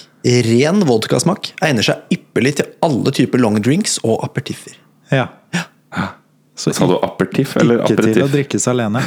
ren 0.47 0.85
vodkasmak. 0.87 1.53
Egner 1.65 1.87
seg 1.87 2.15
ypperlig 2.15 2.57
til 2.61 2.69
alle 2.87 3.13
typer 3.15 3.43
long 3.43 3.59
drinks 3.63 3.99
og 4.07 4.21
apertiffer. 4.27 4.77
Ja. 5.11 5.29
Så 6.57 6.73
Sa 6.73 6.87
du 6.89 6.97
aperitiff 7.05 7.57
eller 7.61 7.83
ikke 7.85 8.07
til 8.15 8.23
å 8.25 8.31
drikkes 8.33 8.69
alene. 8.73 9.03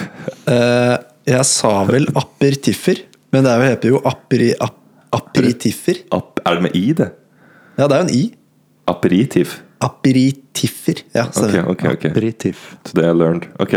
Uh, 0.46 0.98
jeg 1.34 1.46
sa 1.50 1.72
vel 1.89 2.10
apertiffer, 2.19 3.01
men 3.34 3.46
det 3.46 3.53
er 3.53 3.62
jo, 3.62 3.69
heter 3.72 3.93
jo 3.96 4.03
aperi, 4.10 4.51
ap, 4.62 4.77
aperitiffer. 5.15 6.03
Ap 6.15 6.41
er 6.43 6.60
det 6.60 6.67
med 6.67 6.77
i, 6.77 6.86
det? 6.98 7.10
Ja, 7.79 7.88
det 7.88 7.95
er 7.95 8.03
jo 8.03 8.09
en 8.09 8.15
i. 8.15 8.24
Aperitif. 8.89 9.59
Aperitifer. 9.79 10.93
Ja, 11.15 11.24
Ok, 11.29 11.38
Okay, 11.38 11.62
ok, 11.62 11.83
okay. 11.93 12.12
Aperitif. 12.12 12.75
Today 12.83 13.12
I 13.12 13.13
learned. 13.13 13.45
Ok. 13.59 13.74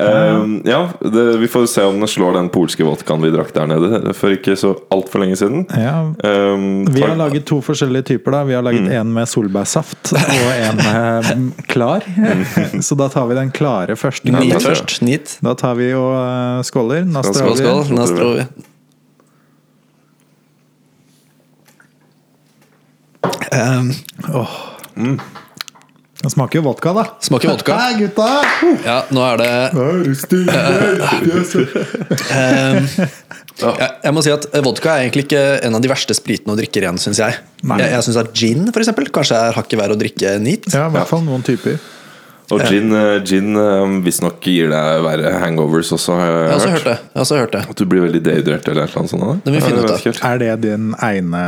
Um, 0.00 0.62
ja, 0.64 0.88
det, 1.00 1.24
vi 1.36 1.48
får 1.48 1.66
se 1.66 1.84
om 1.84 1.98
den 2.00 2.08
slår 2.08 2.32
den 2.38 2.48
polske 2.48 2.84
vodkaen 2.86 3.20
vi 3.20 3.28
drakk 3.34 3.52
der 3.52 3.68
nede 3.68 4.14
for 4.16 4.32
ikke 4.32 4.56
så 4.56 4.72
altfor 4.94 5.20
lenge 5.20 5.36
siden. 5.36 5.66
Ja. 5.76 5.98
Um, 6.24 6.86
Vi 6.88 7.04
har 7.04 7.16
laget 7.20 7.44
to 7.50 7.60
forskjellige 7.60 8.08
typer. 8.14 8.32
da 8.32 8.42
Vi 8.48 8.56
har 8.56 8.64
laget 8.64 8.88
en 8.88 9.12
med 9.12 9.28
solbærsaft 9.28 10.14
og 10.16 10.50
en 10.54 10.80
med 10.80 11.32
mm, 11.36 11.48
klar. 11.68 12.08
Så 12.80 12.96
da 12.96 13.10
tar 13.12 13.28
vi 13.28 13.36
den 13.36 13.52
klare 13.52 13.96
først. 14.00 14.24
Jeg. 14.24 14.62
først. 14.64 15.02
Nit. 15.04 15.38
Da 15.44 15.52
tar 15.54 15.76
vi 15.76 15.92
og 15.92 16.14
eh, 16.16 16.62
skåler. 16.64 17.04
Skål, 17.04 17.92
Nastrovi. 17.92 18.46
skål. 18.48 18.72
Skål. 23.50 23.94
Nastrovi. 24.24 24.72
Mm. 24.94 25.18
Den 26.24 26.30
smaker 26.30 26.56
jo 26.56 26.62
vodka, 26.64 26.92
da. 26.96 27.02
smaker 27.20 27.50
vodka. 27.50 27.74
Hei, 27.76 27.96
gutta! 27.98 28.26
Ja, 28.86 29.02
nå 29.12 29.20
er 29.26 29.40
det 29.42 29.48
um, 32.32 32.86
jeg, 33.60 33.90
jeg 34.06 34.14
må 34.16 34.22
si 34.24 34.32
at 34.32 34.46
vodka 34.64 34.94
er 34.94 35.04
egentlig 35.04 35.26
ikke 35.26 35.42
en 35.66 35.76
av 35.76 35.82
de 35.84 35.90
verste 35.92 36.16
spritene 36.16 36.54
å 36.54 36.58
drikke 36.58 36.80
ren, 36.86 36.96
syns 37.02 37.20
jeg. 37.20 37.36
Nei. 37.60 37.76
Jeg, 37.82 37.92
jeg 37.92 38.06
syns 38.08 38.20
at 38.22 38.32
gin 38.32 38.64
for 38.70 38.80
eksempel, 38.80 39.10
kanskje 39.12 39.42
er 39.50 39.58
hakket 39.58 39.80
verre 39.82 39.98
å 39.98 40.00
drikke 40.00 40.38
neat. 40.40 40.70
Ja, 40.72 40.86
i 40.88 40.96
hvert 40.96 41.12
fall 41.12 41.26
noen 41.26 41.44
typer. 41.44 41.76
Og 42.52 42.60
gin, 42.68 42.90
eh, 42.92 43.22
gin 43.24 43.56
um, 43.56 44.00
visstnok 44.04 44.42
gir 44.44 44.68
deg 44.72 45.04
verre 45.06 45.30
hangovers 45.40 45.92
også, 45.96 46.16
har 46.18 46.26
jeg, 46.28 46.42
Jeg 46.50 46.60
har 46.60 46.74
hørt. 46.74 46.88
Jeg 46.90 47.14
har 47.14 47.24
også 47.24 47.38
hørt 47.40 47.54
det. 47.56 47.62
At 47.72 47.80
du 47.80 47.84
blir 47.88 48.04
veldig 48.04 48.20
dehydrert 48.26 48.68
eller 48.68 48.90
noe 48.98 49.08
sånt. 49.08 49.44
Det 49.46 49.54
må 49.54 49.56
vi 49.56 49.64
finne 49.64 49.80
Ja, 49.80 49.96
ut 49.96 50.20
av. 50.20 50.28
Er 50.28 50.42
det 50.42 50.50
din 50.66 50.90
eine 51.00 51.44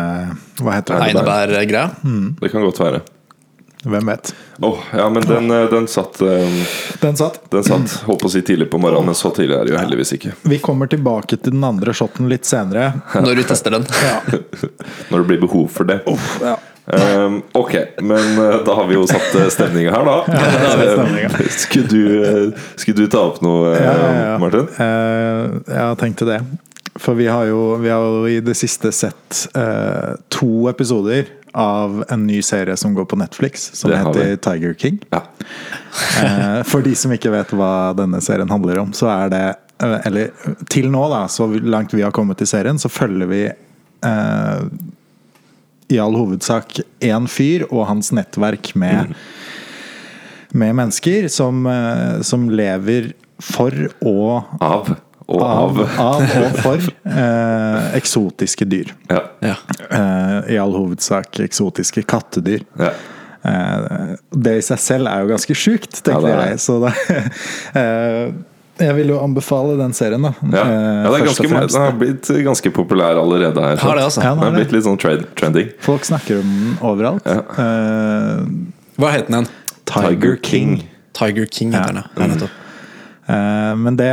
Hva 0.62 0.78
heter 0.78 0.96
det? 0.96 1.10
Einebær. 1.10 1.92
Mm. 2.00 2.36
Det 2.40 2.52
kan 2.54 2.64
godt 2.64 2.80
være. 2.80 3.02
Hvem 3.86 4.06
vet. 4.10 4.34
Oh, 4.66 4.78
ja, 4.92 5.10
men 5.10 5.22
den, 5.22 5.50
eh, 5.50 5.70
den 5.70 5.86
satt 5.86 6.20
eh, 6.20 6.66
Den 7.00 7.16
satt. 7.16 7.50
Den 7.50 7.64
satt, 7.64 7.92
holdt 8.08 8.22
på 8.24 8.26
å 8.26 8.32
si 8.32 8.42
tidlig 8.42 8.66
på 8.72 8.80
morgenen, 8.82 9.12
men 9.12 9.18
så 9.18 9.30
tidlig 9.30 9.54
er 9.54 9.68
det 9.68 9.76
jo 9.76 9.78
heldigvis 9.78 10.14
ikke. 10.16 10.32
Vi 10.42 10.58
kommer 10.58 10.90
tilbake 10.90 11.38
til 11.38 11.54
den 11.54 11.62
andre 11.66 11.94
shoten 11.94 12.26
litt 12.32 12.48
senere. 12.48 12.88
Når 13.14 13.38
du 13.38 13.44
tester 13.46 13.76
den. 13.76 13.86
Når 15.12 15.18
det 15.22 15.26
blir 15.30 15.44
behov 15.46 15.68
for 15.70 15.86
det. 15.86 16.00
Ja. 16.42 16.56
Um, 16.86 17.40
ok, 17.54 17.72
men 17.98 18.38
uh, 18.38 18.60
da 18.66 18.74
har 18.78 18.86
vi 18.86 18.94
jo 18.94 19.06
satt 19.10 19.32
uh, 19.34 19.48
stemninga 19.50 19.90
her, 19.90 20.06
da. 20.06 20.18
da 20.34 20.68
har 20.70 20.78
vi 20.82 20.90
stemninga. 20.92 21.30
Uh, 21.34 21.48
skulle, 21.50 21.86
du, 21.90 22.52
skulle 22.78 23.00
du 23.00 23.10
ta 23.10 23.24
opp 23.26 23.40
noe, 23.42 23.72
Ja, 23.74 23.94
ja, 23.94 24.12
ja. 24.18 24.36
Martin? 24.42 24.68
Eh, 24.70 25.56
jeg 25.74 25.98
tenkte 26.02 26.28
det. 26.30 26.38
For 26.98 27.14
vi 27.18 27.26
har 27.26 27.48
jo, 27.50 27.76
vi 27.82 27.90
har 27.90 28.04
jo 28.04 28.28
i 28.30 28.40
det 28.44 28.54
siste 28.58 28.92
sett 28.94 29.42
eh, 29.56 30.14
to 30.32 30.68
episoder 30.70 31.28
av 31.56 32.04
en 32.08 32.26
ny 32.26 32.42
serie 32.42 32.76
som 32.76 32.94
går 32.94 33.04
på 33.04 33.16
Netflix, 33.16 33.70
som 33.74 33.90
Det 33.90 33.98
heter. 33.98 34.36
Tiger 34.36 34.74
King. 34.74 34.98
Ja. 35.10 35.22
Eh, 35.96 36.62
for 36.68 36.84
de 36.84 36.90
som 36.92 37.12
ikke 37.14 37.30
vet 37.32 37.54
hva 37.56 37.94
denne 37.96 38.18
serien 38.20 38.50
handler 38.52 38.82
om, 38.82 38.90
så 38.92 39.08
er 39.08 39.30
det 39.32 39.44
eh, 39.80 39.94
Eller 40.04 40.34
til 40.68 40.90
nå, 40.92 41.06
da, 41.08 41.22
så 41.32 41.46
langt 41.48 41.94
vi 41.96 42.02
har 42.04 42.12
kommet 42.12 42.42
i 42.44 42.48
serien, 42.48 42.76
så 42.76 42.90
følger 42.92 43.30
vi 43.30 43.40
eh, 43.48 44.60
i 45.88 45.98
all 46.02 46.18
hovedsak 46.18 46.82
én 47.00 47.28
fyr 47.32 47.64
og 47.70 47.86
hans 47.88 48.12
nettverk 48.12 48.74
med, 48.76 49.16
med 50.52 50.76
mennesker 50.82 51.30
som, 51.32 51.64
eh, 51.64 52.20
som 52.20 52.50
lever 52.52 53.14
for 53.40 53.88
og 54.04 54.60
Av 54.60 54.92
og 55.26 55.42
av, 55.42 55.78
av. 55.98 56.22
av 56.22 56.34
og 56.46 56.56
for 56.62 56.88
eh, 57.10 57.86
eksotiske 57.98 58.64
dyr. 58.70 58.92
Ja. 59.10 59.22
Ja. 59.42 59.56
Eh, 59.90 60.52
I 60.54 60.58
all 60.62 60.74
hovedsak 60.76 61.40
eksotiske 61.46 62.04
kattedyr. 62.06 62.64
ja. 62.78 62.92
Eh, 63.46 64.16
det 64.34 64.56
i 64.58 64.62
seg 64.64 64.80
selv 64.82 65.06
er 65.06 65.22
jo 65.22 65.28
ganske 65.30 65.54
sjukt, 65.54 66.00
tenker 66.02 66.24
Ja, 66.26 66.34
det 66.34 66.46
er 66.46 66.48
jeg. 66.50 66.60
Så 66.64 66.78
det, 66.82 66.92
eh, 67.80 68.32
jeg 68.82 68.96
vil 68.98 69.12
jo 69.14 69.20
anbefale 69.22 69.76
den 69.78 69.94
serien, 69.96 70.26
da. 70.26 70.32
Ja. 70.50 70.64
eh, 70.64 70.80
ja, 71.04 71.12
det 71.12 71.20
er 71.20 71.26
ganske, 71.28 71.50
fremst. 71.52 71.76
den 71.76 71.84
har 71.84 71.94
blitt 72.00 72.30
ganske 72.48 72.72
populær 72.74 73.20
allerede 73.22 73.62
her. 73.68 73.78
Har 73.84 74.00
det, 74.00 74.04
altså. 74.08 74.24
Ja, 74.24 74.32
Den 74.34 74.42
den 74.42 74.50
har 74.50 74.58
blitt 74.58 74.74
litt 74.74 74.86
sånn 74.88 74.98
trend, 75.00 75.28
trending. 75.38 75.70
Folk 75.86 76.04
snakker 76.08 76.42
om 76.42 76.50
den 76.58 76.76
overalt. 76.90 77.26
Eh, 77.30 78.42
Hva 78.98 79.14
het 79.14 79.30
den 79.30 79.38
igjen? 79.40 79.50
Tiger 79.86 80.38
King. 80.42 80.78
Tiger 81.16 81.46
King 81.46 81.72
heter 81.76 82.02
den, 82.16 82.38
ja. 82.40 82.50
Eh, 83.26 83.72
men 83.76 83.96
det, 83.98 84.10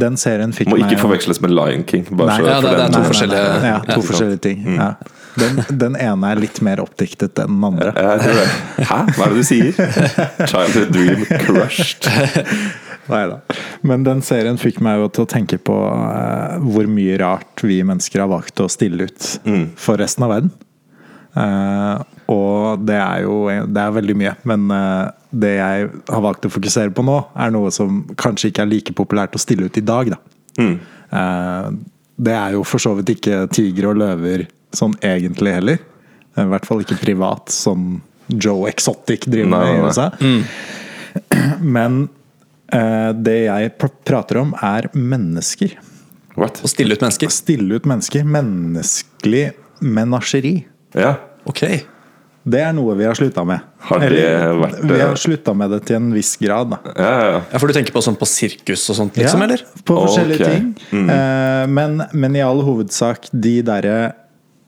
den 0.00 0.16
serien 0.18 0.50
fikk 0.52 0.66
meg 0.68 0.74
Må 0.74 0.80
ikke 0.82 0.96
meg, 0.96 1.02
forveksles 1.04 1.40
med 1.44 1.52
Lion 1.54 1.84
King. 1.86 2.04
Bare 2.10 2.26
Nei. 2.32 2.38
så- 2.40 2.46
Ja, 2.48 2.60
det- 2.60 2.70
det 2.70 2.80
er 2.80 2.88
to 2.88 2.98
Nei, 2.98 2.98
nei, 2.98 3.08
forskjellige- 3.10 3.48
nei, 3.48 3.60
nei. 3.62 3.68
Ja, 3.70 3.94
to 3.94 4.00
forskjellige 4.02 4.40
ting. 4.40 4.64
Ja. 4.76 4.94
Den, 5.38 5.64
den 5.78 5.96
ene 5.96 6.32
er 6.32 6.36
litt 6.42 6.60
mer 6.66 6.76
oppdiktet 6.82 7.38
enn 7.38 7.60
den 7.60 7.64
andre. 7.64 7.92
Hæ? 7.94 8.98
Hva 9.14 9.26
er 9.26 9.28
det 9.28 9.36
du 9.36 9.46
sier? 9.46 9.72
Childhood 10.50 10.90
dream 10.92 11.24
crushed. 11.46 12.08
Neida. 13.08 13.38
Men 13.82 14.02
den 14.04 14.20
serien 14.20 14.58
fikk 14.60 14.80
meg 14.84 14.98
jo 14.98 15.08
til 15.08 15.24
å 15.24 15.28
tenke 15.30 15.56
på 15.62 15.76
eh, 15.78 16.58
hvor 16.58 16.86
mye 16.90 17.18
rart 17.22 17.62
vi 17.62 17.78
mennesker 17.86 18.20
har 18.20 18.28
valgt 18.28 18.60
å 18.60 18.66
stille 18.68 19.06
ut 19.06 19.38
for 19.80 19.96
resten 20.02 20.24
av 20.26 20.30
verden. 20.34 20.50
Eh, 21.38 22.02
og 22.32 22.82
det 22.88 22.98
er 22.98 23.22
jo 23.24 23.36
det 23.46 23.82
er 23.82 23.94
veldig 23.94 24.16
mye, 24.18 24.34
men 24.48 24.66
eh, 24.74 25.04
det 25.30 25.54
jeg 25.58 25.90
har 26.08 26.24
valgt 26.24 26.48
å 26.48 26.52
fokusere 26.52 26.94
på 26.96 27.04
nå, 27.06 27.18
er 27.38 27.52
noe 27.54 27.70
som 27.74 28.02
kanskje 28.18 28.50
ikke 28.52 28.64
er 28.64 28.72
like 28.72 28.96
populært 28.96 29.36
å 29.36 29.42
stille 29.42 29.68
ut 29.68 29.80
i 29.80 29.84
dag. 29.84 30.14
Da. 30.14 30.20
Eh, 30.58 31.70
det 32.18 32.34
er 32.34 32.56
jo 32.56 32.64
for 32.66 32.82
så 32.82 32.94
vidt 32.98 33.14
ikke 33.14 33.46
tigre 33.54 33.92
og 33.92 34.00
løver 34.00 34.48
sånn 34.74 34.96
egentlig 35.04 35.54
heller. 35.54 35.82
I 36.38 36.46
hvert 36.50 36.66
fall 36.68 36.82
ikke 36.84 36.98
privat, 37.00 37.50
som 37.50 38.00
Joe 38.28 38.68
Exotic 38.70 39.26
driver 39.26 39.50
med 39.54 39.68
i 39.70 39.82
USA. 39.86 40.08
Mm. 40.20 40.42
Men 41.76 42.00
eh, 42.74 43.10
det 43.16 43.38
jeg 43.46 43.76
pr 43.80 43.92
prater 44.08 44.42
om, 44.42 44.52
er 44.62 44.90
mennesker. 44.94 45.78
What? 46.38 46.60
Å 46.62 46.70
stille 46.70 46.94
ut 46.94 47.02
mennesker. 47.02 47.32
Stille 47.34 47.78
ut 47.78 47.88
mennesker. 47.88 48.26
Menneskelig 48.26 49.48
menasjeri. 49.82 50.54
Ja. 50.98 51.16
Ok. 51.48 51.64
Det 52.48 52.60
er 52.64 52.70
noe 52.72 52.94
vi 52.96 53.04
har 53.04 53.16
slutta 53.18 53.42
med. 53.44 53.64
Har 53.88 54.04
det 54.08 54.22
vært, 54.56 54.78
vi 54.80 54.94
eh, 54.94 55.02
har 55.04 55.18
slutta 55.20 55.52
med 55.58 55.72
det 55.74 55.82
til 55.88 55.98
en 55.98 56.06
viss 56.14 56.30
grad. 56.40 56.70
Da. 56.72 56.78
Ja, 56.94 57.08
ja, 57.08 57.26
ja. 57.34 57.40
Ja, 57.52 57.60
For 57.60 57.68
du 57.68 57.76
tenker 57.76 57.92
på 57.92 58.02
sånn 58.04 58.16
på 58.20 58.28
sirkus 58.28 58.86
og 58.88 58.96
sånt, 59.00 59.18
liksom, 59.20 59.42
Ja, 59.42 59.48
eller? 59.50 59.64
På 59.84 59.98
forskjellige 60.06 60.38
okay. 60.38 60.62
ting. 60.62 60.70
Mm. 60.94 61.74
men, 61.74 62.00
men 62.12 62.38
i 62.38 62.44
all 62.44 62.62
hovedsak 62.64 63.28
de 63.32 63.58
derre 63.66 63.98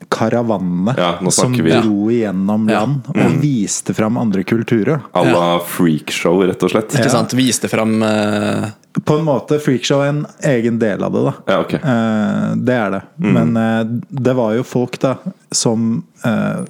karavannene 0.09 0.95
Ja, 0.97 1.30
som 1.30 1.52
vi- 1.52 1.71
dro 1.71 2.11
igjennom 2.11 2.69
Ja. 2.71 2.80
land 2.80 3.02
og 3.09 3.40
viste 3.40 3.95
fram 3.95 4.16
andre 4.16 4.42
kulturer. 4.45 5.00
À 5.12 5.25
la 5.30 5.59
freakshow, 5.61 6.40
rett 6.47 6.62
og 6.62 6.71
slett. 6.71 6.95
Ikke 6.95 7.11
sant? 7.11 7.33
Viste 7.33 7.69
fram 7.69 8.02
uh... 8.02 8.71
På 9.04 9.19
en 9.19 9.25
måte 9.25 9.61
Freakshow 9.61 10.00
er 10.02 10.09
en 10.09 10.26
egen 10.42 10.78
del 10.78 11.02
av 11.04 11.12
det, 11.12 11.23
da. 11.23 11.33
Ja, 11.47 11.61
ok. 11.61 11.75
Eh, 11.75 12.54
det 12.57 12.75
er 12.75 12.90
det. 12.90 13.02
Men 13.19 13.57
uh, 13.57 13.85
det 14.11 14.35
var 14.35 14.54
jo 14.57 14.64
folk 14.66 14.99
da 14.99 15.16
som 15.52 16.02
eh, 16.25 16.64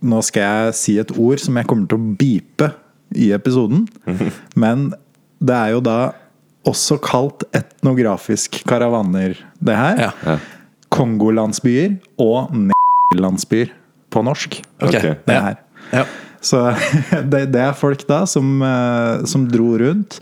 Nå 0.00 0.22
skal 0.22 0.42
jeg 0.42 0.74
si 0.78 0.98
et 0.98 1.10
ord 1.18 1.40
som 1.42 1.56
jeg 1.58 1.66
kommer 1.66 1.88
til 1.90 1.98
å 1.98 2.14
beepe 2.16 2.70
i 3.12 3.32
episoden. 3.34 3.88
Men 4.54 4.92
det 5.42 5.54
er 5.54 5.74
jo 5.74 5.80
da 5.80 6.12
også 6.66 6.96
kalt 7.02 7.44
etnografisk 7.54 8.62
karavaner, 8.66 9.36
det 9.62 9.76
her. 9.76 10.00
Ja. 10.24 10.38
Kongolandsbyer 10.96 11.98
og 12.22 12.52
landsbyer 13.16 13.72
på 14.12 14.22
norsk. 14.26 14.60
Okay. 14.82 14.96
Ok. 15.12 15.26
Det 15.26 15.36
Ja. 15.36 15.40
her. 15.50 15.56
Ja. 15.92 16.04
Så 16.40 16.62
det, 17.30 17.46
det 17.52 17.62
er 17.62 17.72
folk 17.76 18.06
da 18.08 18.24
som, 18.26 18.60
eh, 18.62 19.24
som 19.28 19.46
dro 19.50 19.72
rundt 19.80 20.18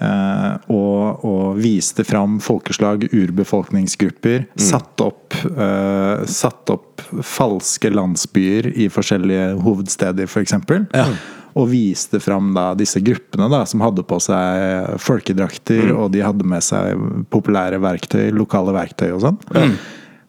eh, 0.00 0.54
og, 0.72 1.24
og 1.24 1.58
viste 1.62 2.04
fram 2.06 2.38
folkeslag, 2.42 3.08
urbefolkningsgrupper. 3.12 4.46
Satt, 4.58 5.00
opp, 5.04 5.34
eh, 5.48 6.24
satt 6.30 6.70
opp 6.74 7.02
falske 7.24 7.90
landsbyer 7.94 8.72
i 8.74 8.88
forskjellige 8.92 9.52
hovedsteder, 9.64 10.28
f.eks. 10.30 10.48
eksempel 10.48 10.86
Ja. 10.94 11.08
Og 11.58 11.70
viste 11.72 12.20
fram 12.22 12.52
da 12.54 12.68
disse 12.78 13.00
gruppene 13.02 13.48
da 13.50 13.64
som 13.66 13.80
hadde 13.82 14.04
på 14.06 14.18
seg 14.22 14.92
folkedrakter, 15.02 15.88
og 15.90 16.12
de 16.14 16.20
hadde 16.22 16.46
med 16.46 16.62
seg 16.62 17.00
populære 17.32 17.80
verktøy, 17.82 18.28
lokale 18.36 18.74
verktøy 18.76 19.08
og 19.16 19.24
sånn. 19.24 19.38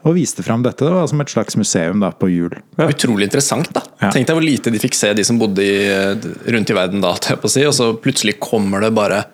Og 0.07 0.15
viste 0.15 0.43
fram 0.45 0.61
dette 0.63 0.85
det 0.85 0.93
var 0.95 1.07
som 1.11 1.19
et 1.19 1.31
slags 1.31 1.57
museum 1.59 1.99
da 1.99 2.11
på 2.15 2.29
hjul. 2.31 2.53
Utrolig 2.79 3.27
interessant, 3.27 3.67
da. 3.75 3.83
Ja. 3.99 4.13
Tenk 4.15 4.29
deg 4.29 4.37
hvor 4.37 4.45
lite 4.45 4.71
de 4.71 4.79
fikk 4.79 4.95
se, 4.95 5.11
de 5.17 5.25
som 5.27 5.39
bodde 5.41 5.65
i, 5.65 5.89
rundt 6.55 6.71
i 6.71 6.77
verden 6.77 7.03
da, 7.03 7.11
til 7.19 7.35
å 7.35 7.51
si, 7.51 7.65
og 7.67 7.75
så 7.75 7.91
plutselig 7.99 8.37
kommer 8.39 8.85
det 8.85 8.93
bare 8.95 9.25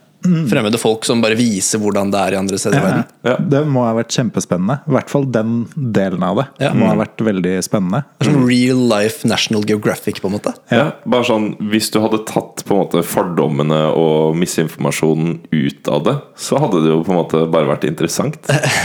fremmede 0.49 0.79
folk 0.81 1.05
som 1.07 1.21
bare 1.23 1.37
viser 1.39 1.79
hvordan 1.81 2.11
det 2.13 2.19
er 2.21 2.35
i 2.35 2.39
andre 2.39 2.57
steder 2.61 2.77
i 2.79 2.83
verden. 2.83 3.03
Ja. 3.27 3.35
Det 3.55 3.61
må 3.67 3.83
ha 3.85 3.93
vært 3.97 4.13
kjempespennende. 4.15 4.79
I 4.87 4.95
hvert 4.97 5.09
fall 5.13 5.25
den 5.31 5.53
delen 5.75 6.23
av 6.23 6.37
det 6.41 6.45
Ja. 6.65 6.71
må 6.73 6.87
ha 6.89 6.95
vært 6.99 7.17
veldig 7.25 7.55
spennende. 7.65 8.03
Det 8.19 8.27
er 8.27 8.31
som 8.31 8.45
real 8.47 8.81
life 8.91 9.27
National 9.27 9.63
Geographic, 9.67 10.21
på 10.21 10.27
en 10.31 10.37
måte. 10.37 10.53
Ja, 10.71 10.91
bare 11.05 11.23
sånn, 11.27 11.55
Hvis 11.71 11.91
du 11.91 11.99
hadde 12.01 12.23
tatt 12.25 12.63
på 12.65 12.75
en 12.75 12.81
måte 12.85 13.03
fordommene 13.03 13.81
og 13.95 14.35
misinformasjonen 14.35 15.39
ut 15.51 15.87
av 15.87 16.03
det, 16.03 16.17
så 16.37 16.59
hadde 16.59 16.81
det 16.83 16.91
jo 16.91 17.03
på 17.03 17.13
en 17.13 17.21
måte 17.23 17.45
bare 17.51 17.69
vært 17.69 17.87
interessant 17.87 18.37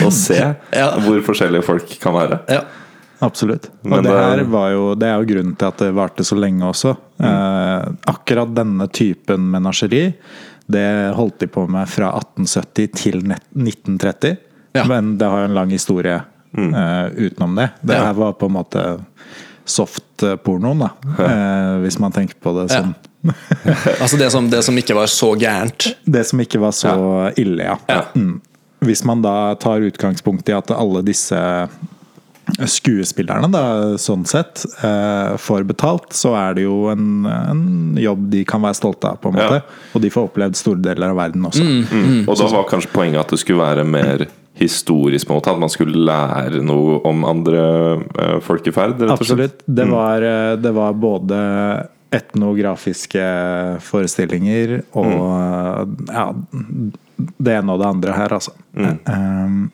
å 0.05 0.11
se 0.25 0.39
Ja. 0.73 0.91
hvor 1.01 1.21
forskjellige 1.27 1.65
folk 1.65 1.99
kan 2.01 2.15
være. 2.15 2.41
Ja. 2.49 2.63
Absolutt. 3.23 3.67
Og 3.85 3.91
Men 3.91 4.05
det, 4.05 4.13
her 4.17 4.45
var 4.49 4.71
jo, 4.73 4.95
det 4.97 5.07
er 5.11 5.19
jo 5.21 5.27
grunnen 5.29 5.57
til 5.61 5.69
at 5.69 5.77
det 5.83 5.91
varte 5.93 6.25
så 6.25 6.39
lenge 6.41 6.65
også. 6.65 6.95
Eh, 7.21 7.83
akkurat 8.09 8.55
denne 8.57 8.87
typen 8.89 9.51
menasjeri 9.53 10.15
det 10.71 11.15
holdt 11.17 11.39
de 11.43 11.49
på 11.51 11.67
med 11.71 11.89
fra 11.91 12.13
1870 12.19 12.93
til 12.99 13.21
1930. 13.27 14.37
Ja. 14.77 14.85
Men 14.89 15.17
det 15.19 15.27
har 15.29 15.43
jo 15.45 15.49
en 15.51 15.57
lang 15.57 15.71
historie 15.75 16.17
eh, 16.57 17.07
utenom 17.17 17.55
det. 17.59 17.69
Det 17.83 17.95
Ja. 17.99 18.05
her 18.11 18.15
var 18.19 18.33
på 18.39 18.47
en 18.51 18.57
måte 18.59 18.85
soft-pornoen, 19.71 20.79
da. 20.83 20.89
Uh, 21.19 21.79
hvis 21.85 21.99
man 22.03 22.13
tenker 22.13 22.35
på 22.43 22.53
det 22.57 22.73
Ja. 22.73 22.81
sånn. 22.83 22.95
Altså 24.01 24.17
det 24.19 24.31
som, 24.33 24.49
det 24.51 24.63
som 24.65 24.79
ikke 24.81 24.95
var 24.97 25.07
så 25.13 25.35
gærent. 25.39 25.91
Det 26.05 26.25
som 26.27 26.41
ikke 26.41 26.59
var 26.63 26.73
så 26.73 26.95
ille, 27.39 27.63
ja. 27.69 27.77
Ja. 27.91 28.03
Mm. 28.17 28.41
Hvis 28.81 29.05
man 29.05 29.21
da 29.23 29.55
tar 29.61 29.85
utgangspunkt 29.85 30.49
i 30.49 30.55
at 30.57 30.71
alle 30.73 31.03
disse 31.05 31.37
skuespillerne, 32.67 33.49
da, 33.53 33.63
sånn 34.01 34.25
sett, 34.27 34.65
eh, 34.83 35.37
får 35.39 35.65
betalt, 35.69 36.11
så 36.17 36.33
er 36.39 36.55
det 36.59 36.65
jo 36.65 36.89
en, 36.91 37.25
en 37.27 37.97
jobb 38.01 38.29
de 38.33 38.45
kan 38.49 38.63
være 38.65 38.79
stolte 38.81 39.13
av, 39.13 39.21
på 39.23 39.31
en 39.31 39.39
Ja. 39.39 39.47
måte. 39.49 39.63
Og 39.95 40.03
de 40.03 40.11
får 40.11 40.29
opplevd 40.31 40.57
store 40.59 40.83
deler 40.83 41.11
av 41.13 41.17
verden 41.21 41.47
også. 41.47 41.63
Mm. 41.63 42.25
Og 42.29 42.37
da 42.37 42.49
var 42.51 42.67
kanskje 42.71 42.93
poenget 42.93 43.21
at 43.21 43.29
det 43.37 43.39
skulle 43.45 43.63
være 43.63 43.85
mer 43.87 44.27
historisk, 44.61 45.27
på 45.29 45.33
en 45.33 45.39
måte 45.41 45.53
at 45.55 45.61
man 45.63 45.71
skulle 45.73 45.97
lære 46.05 46.61
noe 46.67 46.99
om 47.09 47.25
andre 47.25 47.63
eh, 48.19 48.37
folkeferd? 48.45 48.99
rett 49.01 49.15
og 49.15 49.25
slett. 49.25 49.55
Absolutt. 49.55 49.65
Det 49.67 49.87
var, 49.89 50.23
eh, 50.23 50.57
det 50.61 50.75
var 50.77 50.93
både 50.93 51.41
etnografiske 52.11 53.23
forestillinger 53.87 54.81
og 54.99 55.93
ja, 56.11 56.25
det 57.39 57.55
ene 57.61 57.77
og 57.77 57.79
det 57.83 57.87
andre 57.87 58.17
her, 58.17 58.35
altså. 58.35 58.51
Um, 58.75 59.71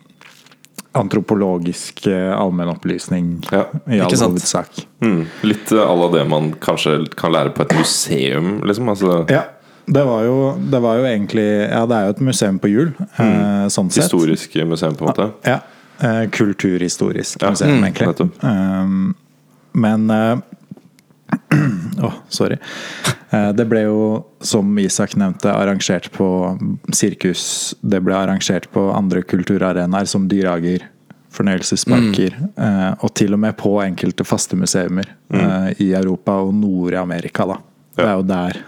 antropologisk 0.96 2.06
eh, 2.10 2.32
allmennopplysning 2.36 3.44
Ja, 3.52 3.64
i 3.86 4.00
all 4.00 4.06
ikke 4.08 4.16
sant? 4.20 4.32
hovedsak. 4.36 4.80
Mm. 5.04 5.26
Litt 5.42 5.72
à 5.72 5.94
la 6.00 6.08
det 6.14 6.24
man 6.28 6.52
kanskje 6.62 6.96
kan 7.16 7.32
lære 7.34 7.52
på 7.56 7.62
et 7.66 7.76
museum, 7.78 8.56
liksom. 8.66 8.88
Altså, 8.94 9.24
Ja. 9.30 9.44
Det 9.86 10.02
var, 10.02 10.24
jo, 10.26 10.36
det 10.58 10.80
var 10.82 10.96
jo 10.98 11.04
egentlig 11.06 11.44
Ja, 11.70 11.84
det 11.86 11.94
er 11.94 12.06
jo 12.08 12.14
et 12.16 12.20
museum 12.26 12.56
på 12.58 12.66
hjul, 12.72 12.88
eh, 13.22 13.68
sånn 13.70 13.86
sett. 13.94 14.02
Historisk 14.08 14.56
museum, 14.66 14.96
på 14.98 15.06
en 15.06 15.12
måte. 15.12 15.28
Ja. 15.46 15.60
Eh, 16.00 16.24
kulturhistorisk 16.34 17.40
Ja, 17.42 17.50
museum, 17.50 17.78
mm, 17.78 17.84
egentlig. 17.84 18.30
Um, 18.42 19.14
men 19.72 20.10
eh, 20.10 20.36
Å, 22.06 22.10
sorry. 22.28 22.56
Eh, 23.34 23.50
det 23.56 23.64
ble 23.70 23.82
jo, 23.86 24.00
som 24.44 24.76
Isak 24.78 25.16
nevnte, 25.18 25.50
arrangert 25.52 26.10
på 26.14 26.26
sirkus. 26.94 27.74
Det 27.80 28.00
ble 28.04 28.14
arrangert 28.14 28.68
på 28.74 28.88
andre 28.94 29.22
kulturarenaer, 29.26 30.06
som 30.10 30.28
dyrehager, 30.30 30.84
fornøyelsesparker. 31.36 32.36
eh, 32.56 32.92
og 33.04 33.12
til 33.18 33.34
og 33.36 33.40
med 33.42 33.56
på 33.60 33.74
enkelte 33.84 34.24
faste 34.24 34.56
museumer 34.56 35.08
eh, 35.34 35.70
i 35.84 35.90
Europa 35.98 36.38
og 36.46 36.54
Nord-Amerika, 36.56 37.46
da. 37.50 37.58
Det 37.96 38.04
er 38.04 38.14
jo 38.18 38.24
der, 38.28 38.58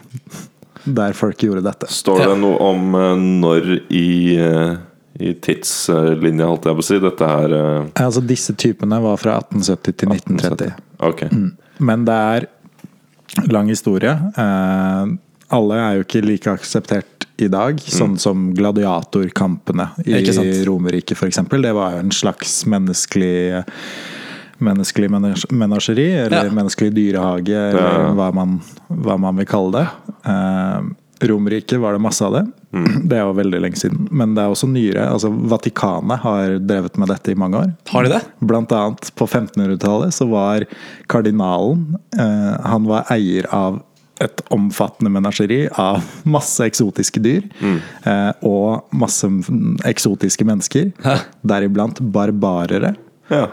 der 0.98 1.16
folk 1.16 1.42
gjorde 1.44 1.62
dette. 1.68 1.88
Står 1.92 2.24
det 2.26 2.36
noe 2.42 2.58
om 2.64 2.94
eh, 2.96 3.14
når 3.44 3.70
i, 3.92 4.08
eh, 4.40 4.74
i 5.20 5.32
tidslinja, 5.44 6.48
holdt 6.48 6.68
jeg 6.68 6.78
på 6.80 6.84
å 6.84 6.88
si, 6.90 6.98
dette 7.02 7.28
her 7.30 7.56
Altså, 7.98 8.20
disse 8.24 8.54
typene 8.58 9.00
var 9.04 9.16
fra 9.20 9.38
1870 9.42 9.98
til 10.02 10.12
1930. 10.16 10.76
Ok. 11.08 11.24
Men 11.78 12.04
det 12.08 12.14
er 12.14 12.47
lang 13.52 13.68
historie. 13.70 14.12
Eh, 14.37 15.06
alle 15.54 15.75
er 15.80 15.99
jo 15.99 16.04
ikke 16.06 16.23
like 16.26 16.50
akseptert 16.52 17.26
i 17.38 17.47
dag, 17.49 17.78
sånn 17.78 18.16
som 18.18 18.49
gladiatorkampene 18.58 19.90
i. 20.04 20.16
Romerriket 20.66 21.16
f.eks. 21.16 21.38
Det 21.49 21.73
var 21.76 21.92
jo 21.94 21.99
en 22.06 22.11
slags 22.14 22.64
menneskelig 22.66 23.64
Menneskelig 24.58 25.06
menasjeri, 25.54 26.08
eller 26.25 26.49
Ja. 26.49 26.50
menneskelig 26.50 26.90
dyrehage, 26.92 27.54
eller 27.54 28.08
hva, 28.18 28.32
man, 28.35 28.56
hva 28.90 29.14
man 29.16 29.37
vil 29.38 29.47
kalle 29.47 29.70
det. 29.70 30.16
Eh, 30.26 31.28
Romerriket 31.30 31.78
var 31.78 31.92
det 31.94 32.00
masse 32.02 32.25
av 32.26 32.32
det. 32.35 32.42
Det 32.70 33.16
er 33.16 33.22
jo 33.25 33.37
veldig 33.38 33.60
lenge 33.64 33.80
siden. 33.80 34.08
Men 34.12 34.34
det 34.37 34.44
er 34.44 34.52
også 34.52 34.68
nyere. 34.68 35.06
Altså 35.08 35.30
Vatikanet 35.32 36.20
har 36.25 36.58
drevet 36.60 36.98
med 37.00 37.08
dette 37.12 37.32
i 37.32 37.38
mange 37.38 37.62
år. 37.62 37.70
Har 37.92 38.04
de 38.04 38.12
det? 38.12 38.22
Blant 38.44 38.72
annet 38.76 39.08
på 39.16 39.28
1500-tallet 39.28 40.14
så 40.14 40.28
var 40.28 40.66
kardinalen 41.08 41.94
eh, 42.18 42.54
Han 42.68 42.88
var 42.90 43.08
eier 43.14 43.48
av 43.54 43.80
et 44.20 44.42
omfattende 44.50 45.12
menasjeri 45.14 45.60
av 45.78 46.02
masse 46.37 46.66
eksotiske 46.66 47.22
dyr. 47.25 47.46
Eh, 47.62 48.30
og 48.46 48.92
masse 48.92 49.30
eksotiske 49.88 50.46
mennesker. 50.48 50.92
Deriblant 51.46 52.02
barbarere. 52.02 52.96
Ja. 53.32 53.46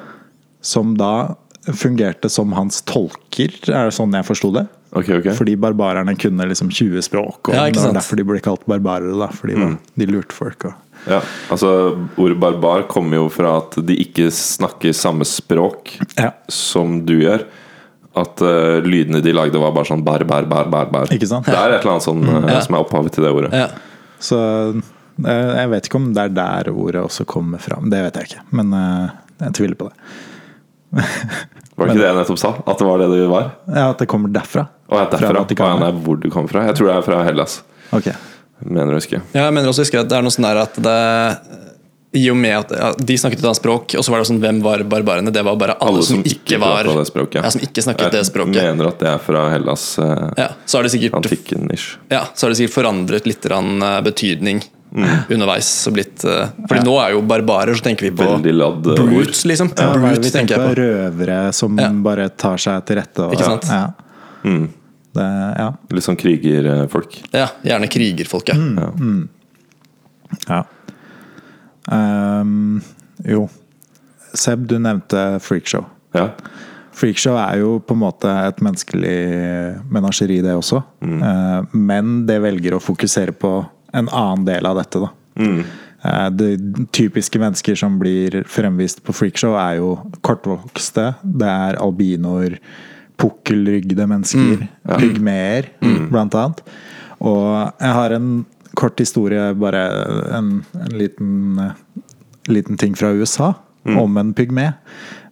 Som 0.66 0.96
da 1.00 1.36
fungerte 1.74 2.30
som 2.30 2.52
hans 2.54 2.84
tolker, 2.86 3.54
er 3.72 3.88
det 3.88 3.96
sånn 3.98 4.14
jeg 4.14 4.28
forsto 4.28 4.52
det? 4.54 4.68
Ok, 4.96 5.10
okay. 5.10 5.34
Fordi 5.36 5.58
barbarerne 5.60 6.16
kunne 6.16 6.48
liksom 6.48 6.70
20 6.72 7.04
språk, 7.04 7.50
og 7.50 7.56
Ja, 7.56 7.68
det 7.68 7.84
var 7.84 7.98
derfor 7.98 8.20
de 8.20 8.24
ble 8.28 8.40
kalt 8.44 8.64
barbarere. 8.70 9.18
da 9.20 9.28
fordi 9.28 9.58
de, 9.60 9.68
de 10.00 10.08
lurte 10.08 10.36
folk. 10.36 10.70
Og. 10.70 10.74
Ja, 11.10 11.20
altså 11.52 11.70
Ordet 12.18 12.38
barbar 12.40 12.88
kommer 12.90 13.20
jo 13.20 13.28
fra 13.30 13.58
at 13.60 13.76
de 13.86 13.98
ikke 14.02 14.30
snakker 14.34 14.96
samme 14.96 15.28
språk 15.28 15.98
Ja. 16.18 16.32
som 16.48 17.02
du 17.06 17.20
gjør. 17.20 17.46
At 18.16 18.40
uh, 18.40 18.80
lydene 18.80 19.20
de 19.20 19.34
lagde, 19.36 19.60
var 19.60 19.74
bare 19.76 19.90
sånn 19.90 20.04
bar, 20.06 20.24
bar, 20.24 20.48
bar, 20.48 20.70
bar, 20.72 20.88
bar. 20.88 21.12
Ikke 21.12 21.28
sant? 21.28 21.50
Det 21.50 21.58
er 21.58 21.76
et 21.76 21.82
eller 21.82 21.98
annet 21.98 22.08
sånn 22.08 22.24
mm. 22.24 22.46
uh, 22.48 22.60
som 22.64 22.78
er 22.78 22.86
opphavet 22.86 23.12
til 23.18 23.28
det 23.28 23.34
ordet. 23.36 23.52
Ja. 23.52 23.68
Så 24.24 24.40
eh, 24.72 25.50
jeg 25.60 25.72
vet 25.74 25.90
ikke 25.90 26.00
om 26.00 26.06
det 26.16 26.24
er 26.24 26.32
der 26.38 26.70
ordet 26.72 27.02
også 27.04 27.26
kommer 27.28 27.60
fram. 27.60 27.90
Det 27.92 28.00
vet 28.06 28.22
jeg 28.22 28.30
ikke, 28.30 28.46
men 28.56 28.72
uh, 28.72 29.12
jeg 29.44 29.58
tviler 29.60 29.76
på 29.82 29.90
det. 29.92 30.16
Var 30.94 31.90
det 31.90 31.96
ikke 31.96 32.02
det 32.02 32.08
jeg 32.08 32.18
nettopp 32.22 32.40
sa? 32.40 32.54
At 32.64 32.80
det 32.80 32.88
var 32.88 33.02
det 33.04 33.10
det 33.12 33.26
var? 33.28 33.50
Ja, 33.68 33.90
At 33.90 34.00
det 34.00 34.08
kommer 34.12 34.32
derfra. 34.32 34.68
Og 34.88 34.96
jeg 35.00 35.08
er 35.08 35.12
derfra. 35.12 35.44
Fra 35.50 35.68
ja, 35.74 35.76
nei, 35.82 35.92
hvor 36.06 36.20
du 36.22 36.30
kommer 36.32 36.52
fra? 36.52 36.64
Jeg 36.70 36.78
tror 36.80 36.92
det 36.92 36.96
er 36.96 37.06
fra 37.08 37.20
Hellas. 37.28 37.60
Ok. 37.96 38.08
Mener 38.64 38.96
å 38.96 39.02
huske. 39.02 39.20
Ja, 39.36 39.48
jeg 39.50 39.56
mener 39.58 39.70
også 39.72 39.84
å 39.84 39.88
huske 39.88 40.00
at 40.00 40.10
det 40.12 40.18
er 40.18 40.24
noe 40.26 40.34
sånn 40.34 40.48
der 40.48 40.62
at 40.64 40.80
det 40.86 41.00
i 42.16 42.30
og 42.32 42.38
med 42.40 42.54
at 42.56 42.70
ja, 42.72 42.92
De 42.96 43.18
snakket 43.20 43.42
et 43.42 43.48
annet 43.48 43.60
språk, 43.60 43.96
og 44.00 44.06
så 44.06 44.14
var 44.14 44.22
det 44.22 44.30
sånn 44.30 44.40
Hvem 44.44 44.62
var 44.64 44.84
barbarene? 44.88 45.34
Det 45.36 45.44
var 45.44 45.58
bare 45.60 45.76
alle, 45.84 46.04
som, 46.06 46.22
ikke 46.24 46.60
var 46.62 46.88
det 46.88 47.08
språket. 47.10 47.42
Ja, 47.44 47.52
som 47.52 47.64
ikke 47.66 47.84
snakket 47.84 48.16
det 48.16 48.24
språket. 48.30 48.62
Jeg 48.62 48.72
mener 48.72 48.92
at 48.94 49.02
det 49.04 49.10
er 49.12 49.20
fra 49.24 49.44
Hellas. 49.52 49.88
Eh, 50.00 50.24
Ja, 50.40 50.48
så 50.66 50.80
har 50.80 50.88
det 50.88 50.94
sikkert 50.96 51.18
Antikken-ish. 51.20 51.98
Ja, 52.14 52.24
så 52.34 52.46
har 52.48 52.54
det 52.56 52.62
sikkert 52.62 52.78
forandret 52.78 53.28
litt 53.28 53.50
eh, 53.52 54.00
betydning 54.06 54.64
Mm. 54.96 55.26
underveis. 55.36 55.70
Blitt, 55.92 56.24
uh, 56.24 56.48
fordi 56.70 56.86
nå 56.88 56.96
er 57.04 57.12
jo 57.16 57.22
barbarer, 57.28 57.76
så 57.76 57.84
tenker 57.84 58.08
vi 58.08 58.14
på 58.16 58.28
ladd 58.56 58.88
eh, 58.94 59.02
brutes, 59.02 59.44
liksom. 59.46 59.74
Ja, 59.76 59.90
Brutes 59.92 60.22
vi 60.24 60.32
tenker 60.32 60.56
tenker 60.56 60.70
på? 60.70 60.76
Røvere 60.80 61.40
som 61.54 61.78
Ja. 61.80 61.90
bare 61.92 62.30
tar 62.30 62.58
seg 62.58 62.86
til 62.88 63.00
rette. 63.02 63.26
Og, 63.26 63.34
Ikke 63.36 63.50
sant? 63.50 63.68
Ja. 63.68 63.90
Mm. 64.46 64.70
Det, 65.16 65.26
ja. 65.60 65.68
Litt 65.92 66.04
sånn 66.04 66.20
krigerfolk. 66.20 67.20
Ja, 67.36 67.50
gjerne 67.64 67.88
krigerfolk, 67.92 68.50
ja. 68.52 68.56
Mm. 68.56 69.28
ja. 70.48 70.64
Um, 71.92 72.82
jo. 73.24 73.46
Seb, 74.36 74.66
du 74.68 74.78
nevnte 74.80 75.40
freakshow. 75.44 75.86
Ja. 76.16 76.30
Freakshow 76.96 77.36
er 77.40 77.60
jo 77.60 77.78
på 77.84 77.96
en 77.96 78.02
måte 78.02 78.32
et 78.48 78.62
menneskelig 78.64 79.16
menasjeri, 79.92 80.40
det 80.44 80.56
også. 80.56 80.82
Mm. 81.04 81.18
Eh, 81.24 81.62
Men 81.76 82.14
det 82.28 82.40
velger 82.44 82.78
å 82.78 82.84
fokusere 82.84 83.36
på 83.36 83.52
en 83.96 84.10
annen 84.12 84.46
del 84.48 84.68
av 84.70 84.80
dette, 84.82 85.02
da. 85.06 85.12
Mm. 85.40 85.64
Det 86.38 86.50
typiske 86.94 87.40
mennesker 87.42 87.78
som 87.80 87.96
blir 87.98 88.44
fremvist 88.52 89.00
på 89.08 89.14
freakshow, 89.16 89.56
er 89.58 89.80
jo 89.80 89.96
kortvokste. 90.26 91.08
Det 91.24 91.48
er 91.50 91.80
albinoer, 91.82 92.60
pukkelrygde 93.18 94.06
mennesker, 94.12 94.68
pygmeer, 95.00 95.72
blant 96.12 96.38
annet. 96.38 96.62
Og 97.26 97.48
jeg 97.82 97.96
har 97.98 98.14
en 98.14 98.30
kort 98.78 99.00
historie, 99.00 99.54
bare 99.58 99.82
en, 100.36 100.52
en 100.78 100.98
liten, 101.00 101.60
eh, 101.60 102.02
liten 102.52 102.78
ting 102.78 102.96
fra 103.00 103.14
USA, 103.16 103.54
om 103.86 104.18
en 104.18 104.34
pygme. 104.34 104.74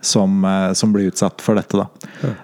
Som, 0.04 0.44
eh, 0.46 0.74
som 0.74 0.92
blir 0.94 1.08
utsatt 1.08 1.42
for 1.42 1.56
dette, 1.56 1.78
da. 1.80 1.88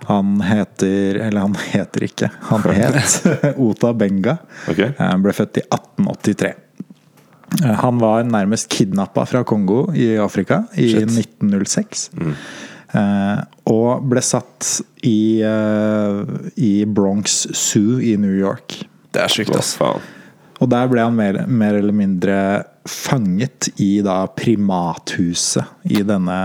Han 0.07 0.41
heter 0.41 1.17
Eller 1.25 1.41
han 1.43 1.55
heter 1.59 2.05
ikke. 2.07 2.29
Han 2.47 2.61
het 2.71 3.57
Ota 3.59 3.93
Benga. 3.93 4.37
Ok. 4.71 4.79
Eh, 4.79 4.93
Han 4.97 5.21
ble 5.25 5.33
født 5.35 5.59
i 5.59 5.65
1883. 5.67 6.53
Eh, 7.65 7.75
Han 7.83 7.99
var 7.99 8.23
nærmest 8.23 8.69
kidnappa 8.71 9.25
fra 9.27 9.43
Kongo 9.43 9.89
i 9.93 10.13
Afrika 10.17 10.63
i 10.79 10.87
Shit. 10.93 11.11
1906. 11.11 12.09
Eh, 12.93 13.41
og 13.69 14.07
ble 14.09 14.21
satt 14.23 14.69
i, 15.05 15.43
uh, 15.43 16.23
i 16.55 16.85
Bronx 16.85 17.43
Zoo 17.53 17.99
i 18.01 18.15
New 18.17 18.33
York. 18.39 18.79
Det 19.13 19.21
er 19.21 19.27
sykt, 19.35 19.53
ass. 19.55 19.75
Og 20.59 20.67
der 20.71 20.89
ble 20.91 21.03
han 21.05 21.15
mer, 21.15 21.43
mer 21.47 21.77
eller 21.79 21.95
mindre 21.95 22.39
fanget 22.89 23.69
i 23.79 24.01
da 24.05 24.23
primathuset 24.33 25.87
i 25.89 26.01
denne 26.03 26.39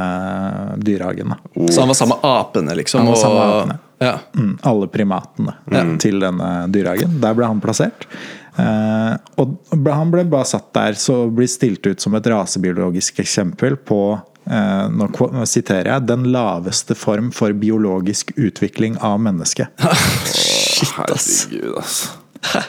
dyrehagen. 0.77 1.35
Oh. 1.55 1.69
Så 1.69 1.83
han 1.83 1.91
var 1.91 1.99
sammen 1.99 2.19
med 2.21 2.31
apene, 2.31 2.77
liksom? 2.79 3.05
Han 3.05 3.15
var 3.15 3.21
sammen 3.21 3.41
med 3.41 3.57
apene. 3.57 3.79
Ja. 4.05 4.15
Mm, 4.37 4.55
alle 4.63 4.89
primatene 4.93 5.55
til 6.03 6.21
denne 6.21 6.49
dyrehagen. 6.73 7.19
Der 7.23 7.37
ble 7.37 7.49
han 7.49 7.63
plassert. 7.65 8.09
Eh, 8.55 9.15
og 9.41 9.89
han 9.91 10.13
ble 10.13 10.27
bare 10.31 10.47
satt 10.47 10.71
der, 10.77 10.99
så 10.99 11.25
blir 11.35 11.51
stilt 11.51 11.87
ut 11.89 12.03
som 12.03 12.15
et 12.15 12.27
rasebiologisk 12.31 13.19
eksempel 13.25 13.77
på 13.77 14.01
eh, 14.15 14.85
nå 14.95 15.09
nå 15.11 15.47
siterer 15.51 15.91
jeg 15.91 16.07
'den 16.07 16.29
laveste 16.35 16.95
form 16.95 17.33
for 17.35 17.53
biologisk 17.53 18.31
utvikling 18.37 18.99
av 19.01 19.19
mennesket'. 19.21 19.75
Herregud, 20.95 21.79
ass. 21.79 21.99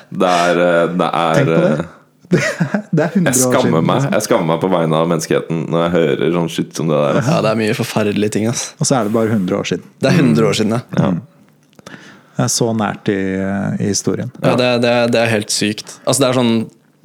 Det 0.09 0.31
er, 0.31 0.63
eh, 0.63 0.87
det 0.97 1.11
er 1.11 1.35
Tenk 1.35 1.53
på 1.53 1.61
det. 1.61 1.85
Eh, 2.33 2.73
Det 2.91 3.03
er 3.05 3.11
100 3.13 3.29
Jeg 3.29 3.35
år 3.35 3.39
skammer 3.39 3.69
siden. 3.69 3.85
meg 3.85 3.95
liksom. 3.99 4.13
Jeg 4.17 4.25
skammer 4.27 4.49
meg 4.49 4.61
på 4.63 4.71
vegne 4.73 5.01
av 5.01 5.11
menneskeheten 5.11 5.61
når 5.71 5.85
jeg 5.85 5.93
hører 5.95 6.33
sånn 6.39 6.49
shit 6.55 6.75
som 6.79 6.89
det 6.89 7.01
der. 7.05 7.21
ja, 7.21 7.37
det 7.45 7.51
er 7.51 7.59
mye 7.61 7.77
forferdelige 7.77 8.35
ting, 8.37 8.47
ass. 8.51 8.65
Og 8.79 8.89
så 8.89 8.99
er 8.99 9.09
det 9.09 9.15
bare 9.15 9.31
100 9.35 9.59
år 9.59 9.69
siden. 9.71 9.83
Det 10.01 10.11
er 10.11 10.21
100 10.23 10.49
år 10.49 10.59
siden, 10.61 10.79
ja. 10.79 11.11
Det 12.35 12.43
er 12.43 12.51
så 12.51 12.71
nært 12.75 13.07
i, 13.13 13.19
i 13.79 13.91
historien. 13.91 14.31
Ja, 14.43 14.55
det, 14.59 14.71
det, 14.83 14.95
det 15.15 15.21
er 15.21 15.31
helt 15.31 15.53
sykt. 15.53 15.99
Altså, 16.03 16.25
det 16.25 16.31
er 16.31 16.39
sånn 16.41 16.55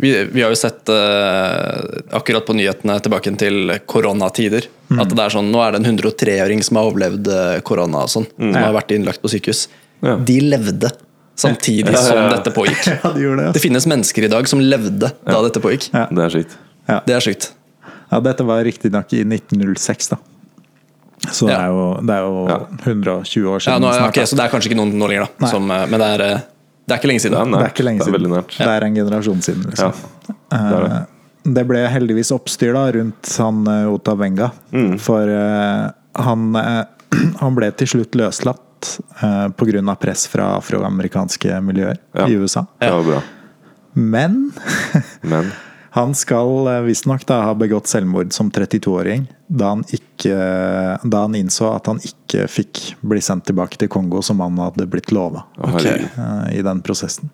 vi, 0.01 0.25
vi 0.33 0.41
har 0.43 0.49
jo 0.49 0.57
sett 0.57 0.89
uh, 0.89 2.17
akkurat 2.17 2.47
på 2.49 2.55
nyhetene 2.57 2.97
tilbake 3.05 3.33
til 3.37 3.75
koronatider. 3.91 4.65
Mm. 4.89 5.03
At 5.03 5.13
det 5.13 5.27
er 5.27 5.35
sånn, 5.35 5.51
Nå 5.53 5.61
er 5.61 5.75
det 5.77 5.83
en 5.83 5.99
103-åring 5.99 6.65
som 6.65 6.79
har 6.81 6.89
overlevd 6.89 7.29
eh, 7.31 7.59
korona, 7.67 8.07
og 8.07 8.11
sånn, 8.11 8.25
som 8.33 8.57
har 8.57 8.73
vært 8.75 8.95
innlagt 8.97 9.21
på 9.23 9.31
sykehus. 9.31 9.67
Mm. 10.01 10.09
Ja. 10.09 10.15
De 10.31 10.39
levde 10.55 10.91
samtidig 11.41 11.93
Ja, 11.93 11.93
ja, 11.93 12.01
ja. 12.01 12.09
som 12.09 12.31
dette 12.37 12.53
pågikk. 12.57 12.83
Ja, 13.05 13.13
det 13.15 13.23
gjorde 13.25 13.47
det. 13.47 13.53
Det 13.57 13.63
finnes 13.65 13.87
mennesker 13.89 14.27
i 14.27 14.31
dag 14.33 14.49
som 14.51 14.61
levde 14.63 15.11
da 15.27 15.43
dette 15.47 15.63
pågikk. 15.65 15.89
Ja. 15.95 16.07
Det 16.11 16.27
er 16.27 16.35
sykt. 16.37 16.57
Det 17.07 17.15
er 17.17 17.25
sykt. 17.25 17.51
Ja, 18.11 18.19
dette 18.25 18.45
var 18.45 18.65
riktignok 18.67 19.13
i 19.15 19.23
1906, 19.25 20.09
da. 20.15 20.19
Så 21.31 21.47
det 21.47 21.53
Ja. 21.55 21.67
er 21.67 21.69
jo, 21.69 21.83
det 22.01 22.15
er 22.17 22.23
jo 22.25 22.49
Ja. 22.49 22.59
120 22.85 23.45
år 23.53 23.61
Ja, 23.61 23.65
siden. 23.67 23.83
nå, 23.83 23.89
er- 23.93 23.99
snart, 24.01 24.17
ok, 24.17 24.23
så 24.27 24.37
det 24.37 24.45
er 24.47 24.49
kanskje 24.55 24.71
ikke 24.71 24.81
noen 24.81 24.95
nå 24.99 25.09
lenger, 25.09 25.29
da. 25.39 25.47
Som, 25.47 25.71
eh, 25.71 25.87
men 25.87 26.01
det 26.01 26.09
er, 26.21 26.23
eh, 26.25 26.41
det 26.89 26.95
er 26.95 26.99
ikke 26.99 27.09
lenge 27.11 27.21
Det 27.23 27.33
er 27.33 27.37
siden. 27.37 27.53
det 27.53 27.61
er 27.61 27.71
ikke 27.71 27.85
lenge 27.85 27.99
Det 27.99 28.09
er 28.09 28.19
siden. 28.19 28.67
Det 28.67 28.75
er 28.75 28.85
en 28.87 28.95
generasjon 28.97 29.43
siden, 29.45 29.63
Ja, 29.65 29.71
liksom. 29.71 29.93
det 30.29 30.61
er 30.61 30.89
det. 30.89 30.93
Eh, 30.93 31.53
det 31.55 31.67
ble 31.69 31.89
heldigvis 31.89 32.33
oppstyr 32.33 32.73
da 32.73 32.91
rundt 32.99 33.37
han 33.39 33.65
Otavenga. 33.95 34.51
Mm. 34.73 34.99
For 35.01 35.23
uh, 35.29 35.91
han, 36.23 36.57
uh, 36.57 36.85
han 37.41 37.55
ble 37.55 37.71
til 37.73 37.87
slutt 37.87 38.13
løslatt 38.13 38.59
uh, 39.23 39.49
pga. 39.57 39.97
press 40.01 40.27
fra 40.31 40.57
afroamerikanske 40.59 41.61
miljøer 41.65 41.99
Ja. 42.15 42.29
i 42.29 42.37
USA. 42.37 42.67
Ja. 42.79 43.03
bra. 43.03 43.23
Men 43.93 44.53
Men 45.23 45.53
han 45.91 46.15
skal 46.15 46.69
eh, 46.71 46.81
visstnok 46.87 47.25
ha 47.29 47.55
begått 47.55 47.89
selvmord 47.91 48.33
som 48.33 48.51
32-åring 48.51 49.27
da, 49.47 49.73
da 51.03 51.23
han 51.25 51.35
innså 51.35 51.67
at 51.75 51.91
han 51.91 51.99
ikke 51.99 52.47
fikk 52.47 52.83
bli 53.03 53.19
sendt 53.21 53.49
tilbake 53.51 53.81
til 53.81 53.91
Kongo 53.91 54.23
som 54.23 54.39
han 54.45 54.59
hadde 54.63 54.87
blitt 54.87 55.11
lova 55.11 55.43
okay. 55.59 56.07
i 56.55 56.63
den 56.63 56.83
prosessen. 56.87 57.33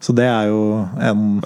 Så 0.00 0.14
det 0.16 0.24
er 0.24 0.46
jo 0.48 0.60
en, 1.04 1.42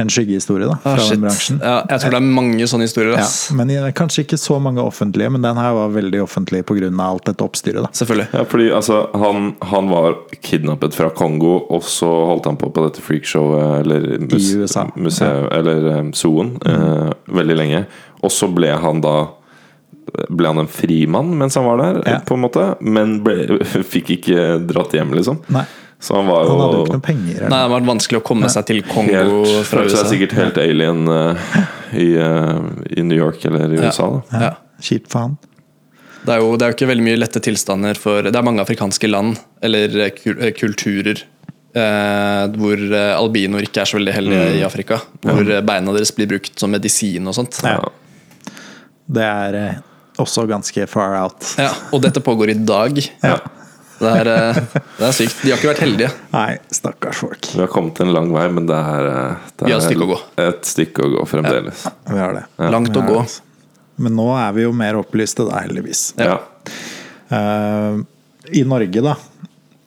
en 0.00 0.08
skyggehistorie 0.08 0.64
da, 0.64 0.78
fra 0.80 0.94
Ah, 0.96 1.08
den 1.12 1.20
bransjen. 1.26 1.58
Ja, 1.60 1.82
jeg 1.90 2.00
tror 2.00 2.14
det 2.14 2.20
er 2.22 2.28
mange 2.38 2.64
sånne 2.70 2.86
historier. 2.88 3.18
Ja, 3.20 3.26
men 3.58 3.72
kanskje 3.92 4.22
ikke 4.24 4.38
så 4.40 4.56
mange 4.64 4.80
offentlige, 4.80 5.28
men 5.34 5.42
den 5.44 5.60
her 5.60 5.74
var 5.76 5.90
veldig 5.92 6.22
offentlig 6.24 6.62
pga. 6.64 6.88
alt 7.04 7.26
dette 7.28 7.44
oppstyret. 7.44 7.82
da 7.84 7.90
Selvfølgelig. 7.92 8.28
Ja, 8.32 8.44
fordi 8.48 8.68
altså, 8.72 9.00
han, 9.12 9.50
han 9.60 9.90
var 9.92 10.16
kidnappet 10.40 10.96
fra 10.96 11.10
Kongo, 11.10 11.58
og 11.68 11.82
så 11.84 12.08
holdt 12.30 12.46
han 12.48 12.56
på 12.56 12.70
på 12.72 12.86
dette 12.86 13.04
freakshowet 13.04 13.82
eller 13.84 14.06
mus, 14.24 14.52
I 14.54 14.56
USA. 14.62 14.86
museet, 14.96 15.52
eller 15.52 16.00
um, 16.00 16.12
zooen, 16.16 16.54
uh, 16.64 17.10
veldig 17.28 17.56
lenge. 17.60 17.82
Og 18.24 18.32
så 18.32 18.48
ble 18.48 18.72
han 18.72 19.02
da 19.04 19.18
Ble 20.32 20.48
han 20.48 20.62
en 20.62 20.68
frimann 20.72 21.34
mens 21.36 21.54
han 21.60 21.66
var 21.68 21.76
der, 21.82 21.98
Ja. 22.08 22.16
på 22.24 22.34
en 22.38 22.40
måte? 22.46 22.62
Men 22.80 23.18
ble, 23.22 23.58
fikk 23.92 24.14
ikke 24.16 24.46
dratt 24.64 24.94
hjem, 24.96 25.12
liksom. 25.12 25.42
Nei, 25.52 25.66
Så 26.00 26.14
han 26.14 26.28
var 26.30 26.44
jo 26.44 26.50
han 26.52 26.60
hadde 26.62 26.76
jo 26.78 26.82
ikke 26.84 26.94
noe 26.94 27.04
penger. 27.08 27.40
Nei, 27.50 27.58
det 27.64 27.70
var 27.72 27.86
vanskelig 27.88 28.18
å 28.20 28.24
komme 28.28 28.48
seg 28.54 28.66
til 28.68 28.82
Kongo 28.86 29.14
helt, 29.18 29.48
fra 29.66 29.80
Følte 29.80 29.90
USA. 29.96 30.02
seg 30.04 30.12
sikkert 30.12 30.34
helt 30.38 30.60
alien 30.62 31.00
uh, 31.10 31.48
i, 31.90 32.04
uh, 32.14 32.60
i 32.94 33.02
New 33.02 33.18
York 33.18 33.42
eller 33.48 33.72
i 33.74 33.80
Ja. 33.80 33.88
USA. 33.90 34.06
Da. 34.30 34.42
Ja. 34.44 34.50
Kjipt 34.80 35.10
for 35.10 35.24
han. 35.26 35.34
Det 36.22 36.36
er 36.36 36.42
jo 36.44 36.52
det 36.58 36.66
er 36.66 36.70
jo 36.70 36.76
ikke 36.76 36.88
veldig 36.92 37.06
mye 37.08 37.18
lette 37.18 37.40
tilstander 37.42 37.98
for 37.98 38.22
Det 38.28 38.34
er 38.36 38.46
mange 38.46 38.62
afrikanske 38.62 39.10
land, 39.10 39.38
eller 39.64 39.98
eh, 40.04 40.10
kul- 40.14 40.40
kulturer, 40.58 41.20
eh, 41.74 42.44
hvor 42.58 42.82
albinoer 43.24 43.66
ikke 43.66 43.82
er 43.82 43.90
så 43.90 43.98
veldig 43.98 44.14
heldige 44.20 44.48
i 44.58 44.64
Afrika. 44.66 45.00
Hvor 45.24 45.42
ja. 45.50 45.60
beina 45.66 45.94
deres 45.96 46.14
blir 46.14 46.28
brukt 46.30 46.58
som 46.62 46.70
medisin 46.74 47.26
og 47.26 47.34
sånt. 47.38 47.58
Ja. 47.66 47.78
Det 49.08 49.24
er 49.24 49.58
også 50.18 50.46
ganske 50.50 50.86
far 50.90 51.14
out. 51.24 51.54
Ja, 51.58 51.70
og 51.94 52.02
dette 52.06 52.20
pågår 52.22 52.50
i 52.54 52.58
dag. 52.66 52.98
Ja. 53.22 53.38
Det 53.98 54.10
er, 54.20 54.28
eh, 54.30 54.58
det 54.98 55.06
er 55.08 55.14
sykt. 55.16 55.40
De 55.42 55.50
har 55.50 55.58
ikke 55.58 55.70
vært 55.72 55.82
heldige. 55.82 56.10
Nei, 56.34 56.58
stakkars 56.74 57.22
folk. 57.24 57.48
Vi 57.50 57.62
har 57.62 57.70
kommet 57.72 57.98
en 58.04 58.12
lang 58.14 58.30
vei, 58.34 58.46
men 58.54 58.68
det 58.70 58.78
er, 58.78 59.08
eh, 59.10 59.48
det 59.56 59.66
har 59.66 59.74
et 59.74 59.78
er 59.78 59.88
stykke 59.88 60.20
et 60.44 60.70
stykke 60.70 61.06
å 61.06 61.10
gå 61.16 61.24
fremdeles. 61.32 61.86
Vi 62.06 62.20
har 62.20 62.36
det. 62.38 62.44
Langt 62.70 62.94
å 62.94 63.02
gå. 63.02 63.08
det, 63.08 63.24
altså. 63.24 63.40
Men 63.98 64.14
nå 64.14 64.28
er 64.38 64.52
vi 64.54 64.62
jo 64.62 64.72
mer 64.72 65.00
opplyste, 65.00 65.48
da, 65.48 65.64
heldigvis. 65.64 66.12
Ja. 66.22 66.38
Uh, 67.28 67.98
I 68.54 68.62
Norge, 68.62 69.02
da, 69.02 69.16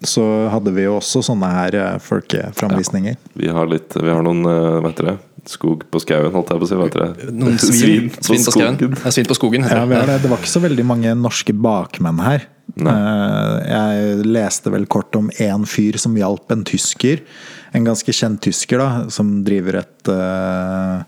så 0.04 0.26
hadde 0.52 0.74
vi 0.76 0.84
jo 0.84 0.97
også 0.97 1.24
sånne 1.24 1.47
her 1.56 1.78
folkeframvisninger. 2.04 3.15
folkeframvisninger. 3.15 3.17
Vi 3.39 3.54
har 3.56 3.69
litt 3.71 3.95
Vi 3.95 4.12
har 4.12 4.26
noen, 4.26 4.43
vet 4.84 5.00
dere? 5.00 5.15
Skog 5.47 5.88
på 5.89 6.02
skauen, 6.04 6.30
holdt 6.36 6.52
jeg 6.52 6.62
på 6.62 6.67
å 6.67 6.69
si. 6.69 6.78
Vet 6.78 6.97
dere. 6.97 7.32
Noen 7.32 7.58
svin, 7.58 8.12
svin 8.19 8.43
på 8.43 8.52
skauen. 8.54 8.76
skogen. 8.78 8.97
Ja, 9.00 9.13
svin 9.15 9.30
på 9.30 9.38
skogen. 9.38 9.65
Ja, 9.71 9.86
vi 9.89 9.95
har 9.95 10.12
det. 10.12 10.19
det 10.21 10.30
var 10.30 10.41
ikke 10.43 10.52
så 10.52 10.62
veldig 10.62 10.86
mange 10.86 11.15
norske 11.17 11.56
bakmenn 11.56 12.19
her. 12.21 12.45
Nei. 12.75 12.93
Eh, 12.93 13.55
Jeg 13.71 14.25
leste 14.25 14.71
vel 14.71 14.86
kort 14.88 15.15
om 15.15 15.29
én 15.43 15.65
fyr 15.67 15.97
som 15.99 16.15
hjalp 16.15 16.51
en 16.51 16.63
tysker. 16.63 17.21
En 17.73 17.84
ganske 17.88 18.12
kjent 18.15 18.39
tysker, 18.41 18.77
da, 18.79 19.10
som 19.10 19.43
driver 19.43 19.75
et 19.81 20.07
eh, 20.12 21.03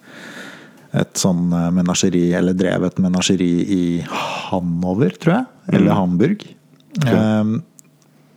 et 0.93 1.13
sånn 1.17 1.47
eh, 1.54 1.69
menasjeri, 1.73 2.34
eller 2.38 2.54
drev 2.54 2.84
et 2.86 2.99
menasjeri 3.02 3.52
i 3.73 3.84
Hanover, 4.06 5.10
tror 5.17 5.34
jeg. 5.39 5.45
Eller 5.80 5.93
Hamburg. 5.97 6.43
Eh, 7.06 7.43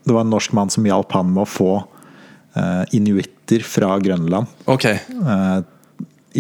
Det 0.07 0.15
var 0.15 0.21
en 0.23 0.31
norsk 0.31 0.53
mann 0.55 0.71
som 0.71 0.85
hjalp 0.87 1.13
han 1.13 1.33
med 1.35 1.43
å 1.43 1.51
få 1.51 1.73
inuitter 2.97 3.61
fra 3.69 3.99
Grønland 4.01 4.47
Ok. 4.67 4.85
eh, 4.87 5.59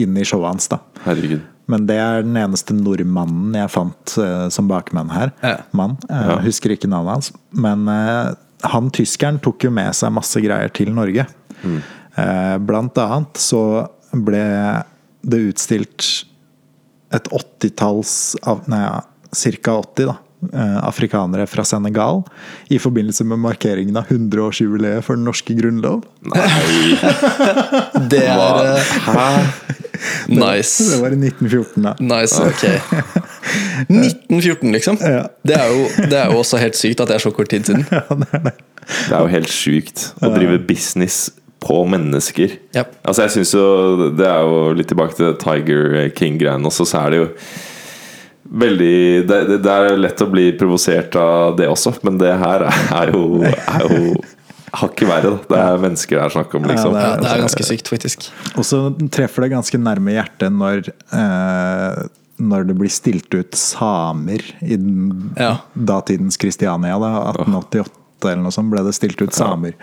inn 0.01 0.17
i 0.17 0.23
showet 0.25 0.47
hans. 0.49 0.69
da 0.69 0.79
Herregud. 1.05 1.43
Men 1.71 1.87
det 1.89 1.97
er 1.99 2.23
den 2.23 2.37
eneste 2.39 2.75
nordmannen 2.77 3.57
jeg 3.59 3.73
fant 3.75 4.17
uh, 4.23 4.47
som 4.55 4.69
bakmann 4.71 5.11
her. 5.11 5.33
Ja. 5.43 5.57
Mann. 5.77 5.97
Uh, 6.07 6.17
Ja. 6.31 6.37
Husker 6.45 6.75
ikke 6.75 6.91
navnet 6.91 7.17
hans. 7.19 7.33
Men 7.51 7.89
uh, 7.91 8.35
han 8.67 8.91
tyskeren 8.95 9.41
tok 9.43 9.67
jo 9.67 9.73
med 9.75 9.95
seg 9.99 10.15
masse 10.15 10.41
greier 10.43 10.71
til 10.75 10.93
Norge. 10.95 11.27
Eh, 12.17 12.57
blant 12.65 12.97
annet 13.03 13.41
så 13.41 13.61
ble 14.15 14.45
det 15.27 15.41
utstilt 15.51 16.07
et 17.13 17.29
åttitalls 17.35 18.37
av 18.47 18.63
Nei, 18.71 18.87
ca. 19.61 19.75
80, 19.75 20.07
da. 20.09 20.17
Afrikanere 20.87 21.47
fra 21.49 21.65
Senegal 21.67 22.21
i 22.73 22.79
forbindelse 22.81 23.25
med 23.29 23.41
markeringen 23.43 23.97
av 23.99 24.09
100-årsjubileet 24.13 25.05
for 25.05 25.19
den 25.19 25.27
norske 25.27 25.57
grunnlov. 25.59 26.05
Nei, 26.33 26.47
Det 28.13 28.23
er 28.31 28.85
hva? 29.09 29.29
Hæ? 29.97 30.37
Det 30.37 31.01
var 31.03 31.15
i 31.15 31.19
1914, 31.21 31.83
da. 31.87 31.95
Nice, 32.01 32.43
ok 32.43 32.65
1914, 33.89 34.73
liksom. 34.73 34.99
Ja. 35.01 35.27
Det, 35.47 35.57
er 35.57 35.67
jo, 35.73 35.87
det 36.11 36.19
er 36.19 36.33
jo 36.33 36.39
også 36.41 36.61
helt 36.61 36.79
sykt 36.79 37.01
at 37.01 37.11
det 37.11 37.19
er 37.19 37.25
så 37.25 37.33
kort 37.35 37.51
tid 37.53 37.69
siden. 37.69 37.87
Det 38.87 39.17
er 39.17 39.25
jo 39.25 39.31
helt 39.33 39.51
sjukt 39.51 40.03
å 40.23 40.29
drive 40.31 40.61
business 40.63 41.25
på 41.67 41.81
mennesker. 41.91 42.53
Ja. 42.77 42.85
Altså 43.03 43.25
jeg 43.25 43.33
synes 43.35 43.55
jo 43.57 44.11
Det 44.15 44.27
er 44.29 44.45
jo 44.47 44.61
litt 44.79 44.87
tilbake 44.93 45.17
til 45.19 45.33
Tiger 45.43 45.97
King-greiene 46.15 46.71
også, 46.71 46.87
så 46.87 47.01
er 47.03 47.15
det 47.15 47.19
jo 47.19 47.27
veldig 48.47 49.27
det, 49.27 49.41
det, 49.49 49.57
det 49.65 49.73
er 49.75 49.99
lett 49.99 50.23
å 50.23 50.29
bli 50.31 50.45
provosert 50.59 51.17
av 51.19 51.57
det 51.59 51.67
også, 51.67 51.97
men 52.07 52.21
det 52.21 52.31
her 52.39 52.69
er 52.71 53.11
jo, 53.11 53.43
er 53.43 53.87
jo 53.91 54.13
hakket 54.83 55.09
verre. 55.09 55.33
Da. 55.37 55.55
Det 55.55 55.63
er 55.65 55.83
mennesker 55.87 56.19
det 56.19 56.25
er 56.27 56.35
snakk 56.37 56.55
om, 56.59 56.69
liksom. 56.71 56.95
Ja, 56.97 57.17
det 57.21 57.31
er 57.33 57.43
ganske 57.45 57.67
sykt, 57.67 57.91
faktisk. 57.93 58.29
Og 58.57 58.65
så 58.69 58.81
treffer 59.15 59.47
det 59.47 59.53
ganske 59.57 59.81
nærme 59.81 60.15
hjertet 60.17 60.53
når 60.55 60.89
eh, 60.93 62.07
når 62.37 62.67
det 62.69 62.75
blir 62.77 62.93
stilt 62.93 63.33
ut 63.33 63.55
samer 63.57 64.43
i 64.61 64.77
den, 64.77 65.31
Ja. 65.41 65.55
datidens 65.73 66.37
Kristiania, 66.37 66.99
da, 67.01 67.13
1888 67.33 67.89
eller 68.25 68.43
noe 68.47 68.55
sånt, 68.55 68.71
ble 68.73 68.83
det 68.87 68.95
stilt 68.97 69.21
ut 69.23 69.35
samer 69.37 69.75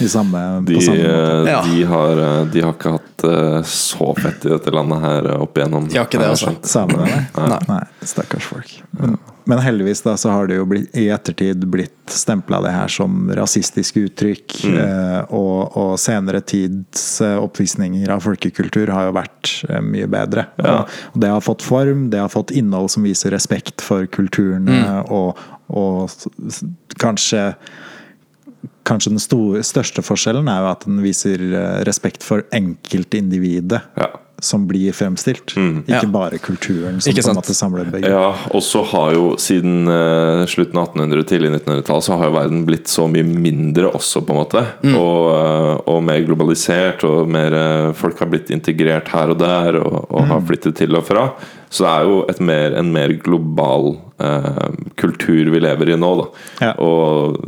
i 0.00 0.08
samme, 0.08 0.40
De, 0.64 0.74
på 0.78 0.84
samme 0.86 1.02
måte. 1.02 1.48
eh, 1.48 1.52
Ja. 1.52 1.62
de, 1.66 1.84
har, 1.84 2.22
eh, 2.22 2.44
de 2.52 2.62
har 2.64 2.72
ikke 2.72 2.94
hatt 2.96 3.24
eh, 3.28 3.58
så 3.68 4.14
fett 4.18 4.46
i 4.46 4.54
dette 4.54 4.70
landet 4.74 5.00
her 5.04 5.28
opp 5.36 5.58
igjennom. 5.58 5.88
De 5.92 5.98
har 5.98 6.06
ikke 6.08 6.18
det, 6.22 6.30
altså. 6.32 6.54
Samene, 6.62 7.04
nei. 7.10 7.48
Nei. 7.52 7.60
nei. 7.68 7.82
Stakkars 8.02 8.48
folk. 8.48 8.72
Men, 8.98 9.18
men 9.44 9.58
heldigvis 9.58 10.02
da, 10.06 10.16
så 10.16 10.30
har 10.30 10.46
det 10.46 10.56
jo 10.60 10.64
blitt, 10.70 10.88
i 10.96 11.08
ettertid 11.10 11.66
blitt 11.70 11.90
stempla 12.12 12.60
det 12.62 12.70
her 12.74 12.88
som 12.92 13.28
rasistiske 13.34 14.00
uttrykk. 14.08 14.58
Mm. 14.62 15.26
og, 15.34 15.76
og 15.78 15.92
senere 16.00 16.40
tids 16.46 17.20
oppvisninger 17.22 18.10
av 18.12 18.20
folkekultur 18.24 18.90
har 18.92 19.08
jo 19.08 19.14
vært 19.16 19.52
mye 19.82 20.06
bedre. 20.10 20.46
Ja. 20.62 20.76
Og, 20.82 20.98
og 21.14 21.20
det 21.24 21.30
har 21.32 21.42
fått 21.44 21.62
form, 21.66 22.08
det 22.12 22.20
har 22.22 22.30
fått 22.32 22.50
innhold 22.54 22.90
som 22.94 23.02
viser 23.06 23.34
respekt 23.34 23.82
for 23.84 24.06
kulturene, 24.06 25.02
og, 25.10 25.38
og 25.72 26.10
kanskje 27.00 27.52
Kanskje 28.86 29.12
den 29.12 29.22
store, 29.22 29.60
største 29.62 30.02
forskjellen 30.02 30.48
er 30.50 30.58
jo 30.62 30.66
at 30.72 30.84
den 30.86 30.96
viser 31.04 31.38
eh, 31.54 31.76
respekt 31.86 32.24
for 32.26 32.42
enkeltindividet 32.54 33.78
Ja. 33.98 34.08
Som 34.42 34.64
blir 34.66 34.90
fremstilt. 34.92 35.52
Ikke 35.54 36.00
Ja. 36.02 36.08
bare 36.10 36.38
kulturen 36.42 37.00
som 37.00 37.12
Ikke 37.12 37.22
på 37.22 37.30
en 37.30 37.38
måte 37.38 37.54
samler 37.54 37.86
begge. 37.92 38.10
Ja, 38.10 38.32
og 38.50 38.62
så 38.66 38.82
har 38.90 39.12
jo 39.14 39.36
siden 39.38 39.86
uh, 39.86 40.42
slutten 40.50 40.80
av 40.82 40.90
1800- 40.96 41.24
tidlig 41.30 41.52
1900-tall 41.54 42.02
så 42.02 42.18
har 42.18 42.26
jo 42.28 42.34
verden 42.36 42.64
blitt 42.66 42.90
så 42.90 43.06
mye 43.10 43.22
mindre 43.24 43.92
også, 43.94 44.24
på 44.26 44.34
en 44.34 44.40
måte. 44.42 44.64
Og, 44.92 45.30
uh, 45.30 45.80
og 45.86 46.02
mer 46.02 46.20
globalisert, 46.26 47.04
og 47.06 47.30
mer 47.30 47.54
uh, 47.54 47.92
folk 47.94 48.18
har 48.18 48.30
blitt 48.34 48.50
integrert 48.50 49.08
her 49.14 49.30
og 49.30 49.38
der, 49.38 49.78
og, 49.80 50.06
og 50.10 50.26
har 50.32 50.42
flyttet 50.50 50.74
til 50.82 50.96
og 50.98 51.06
fra. 51.06 51.28
Så 51.72 51.86
det 51.86 51.92
er 51.94 52.08
jo 52.10 52.18
et 52.28 52.40
mer, 52.44 52.74
en 52.76 52.90
mer 52.92 53.14
global 53.22 53.94
kultur 55.00 55.48
vi 55.50 55.58
lever 55.64 55.88
i 55.90 55.96
nå, 55.98 56.10
da. 56.20 56.26
Ja. 56.62 56.72
Og 56.84 57.38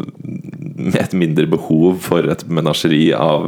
med 0.75 0.97
et 0.99 1.13
mindre 1.15 1.47
behov 1.53 2.01
for 2.03 2.27
et 2.33 2.43
menasjeri 2.51 3.13
av 3.15 3.45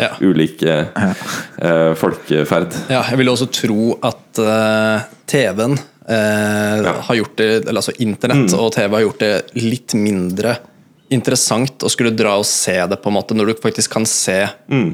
Ja. 0.00 0.08
ulike 0.24 0.76
eh, 0.96 1.92
folkeferd. 2.00 2.72
Ja, 2.90 3.02
jeg 3.10 3.18
vil 3.20 3.30
også 3.32 3.46
tro 3.52 3.92
at 4.02 4.40
uh, 4.42 5.04
TV-en 5.30 5.76
eh, 6.08 6.90
har 7.06 7.14
gjort 7.18 7.36
det 7.38 7.48
Eller 7.62 7.78
altså 7.80 7.94
internett 8.02 8.52
og 8.58 8.72
TV 8.74 8.96
har 8.96 9.04
gjort 9.06 9.22
det 9.22 9.32
litt 9.62 9.94
mindre 9.98 10.56
interessant 11.12 11.84
å 11.84 11.90
skulle 11.92 12.12
dra 12.16 12.38
og 12.40 12.46
se 12.48 12.74
det, 12.88 12.96
på 13.02 13.10
en 13.10 13.16
måte 13.18 13.36
når 13.36 13.50
du 13.50 13.54
faktisk 13.60 13.92
kan 13.92 14.06
se 14.08 14.38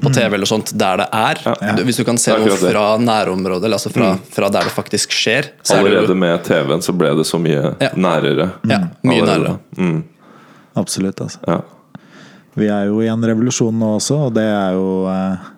på 0.03 0.11
TV 0.11 0.35
eller 0.35 0.51
sånt 0.51 0.73
der 0.75 0.99
det 1.03 1.07
er. 1.15 1.41
Ja. 1.47 1.75
Hvis 1.87 2.01
du 2.01 2.05
kan 2.09 2.19
se 2.19 2.35
noe 2.35 2.57
fra 2.59 2.85
nærområdet, 2.99 3.69
eller 3.69 3.79
altså 3.79 3.93
fra, 3.95 4.09
fra 4.35 4.49
der 4.51 4.67
det 4.67 4.75
faktisk 4.75 5.15
skjer, 5.15 5.53
så 5.63 5.77
er 5.77 5.85
det 5.87 5.93
Allerede 5.93 6.17
jo 6.17 6.21
med 6.25 6.43
TV-en 6.49 6.83
så 6.85 6.95
ble 6.99 7.13
det 7.21 7.27
så 7.29 7.39
mye 7.43 7.75
Ja. 7.79 7.93
nærere. 7.95 8.49
ja, 8.67 8.81
mye 9.07 9.23
Allerede. 9.23 9.37
nærere. 9.39 9.59
Mm, 9.79 10.03
Absolutt. 10.83 11.21
altså. 11.23 11.39
ja. 11.47 11.61
Vi 12.59 12.67
er 12.67 12.89
jo 12.91 12.99
i 13.05 13.07
en 13.13 13.23
revolusjon 13.23 13.79
nå 13.79 13.93
også, 14.01 14.19
og 14.27 14.35
det 14.35 14.49
er 14.51 14.75
jo 14.75 14.89
eh, 15.13 15.49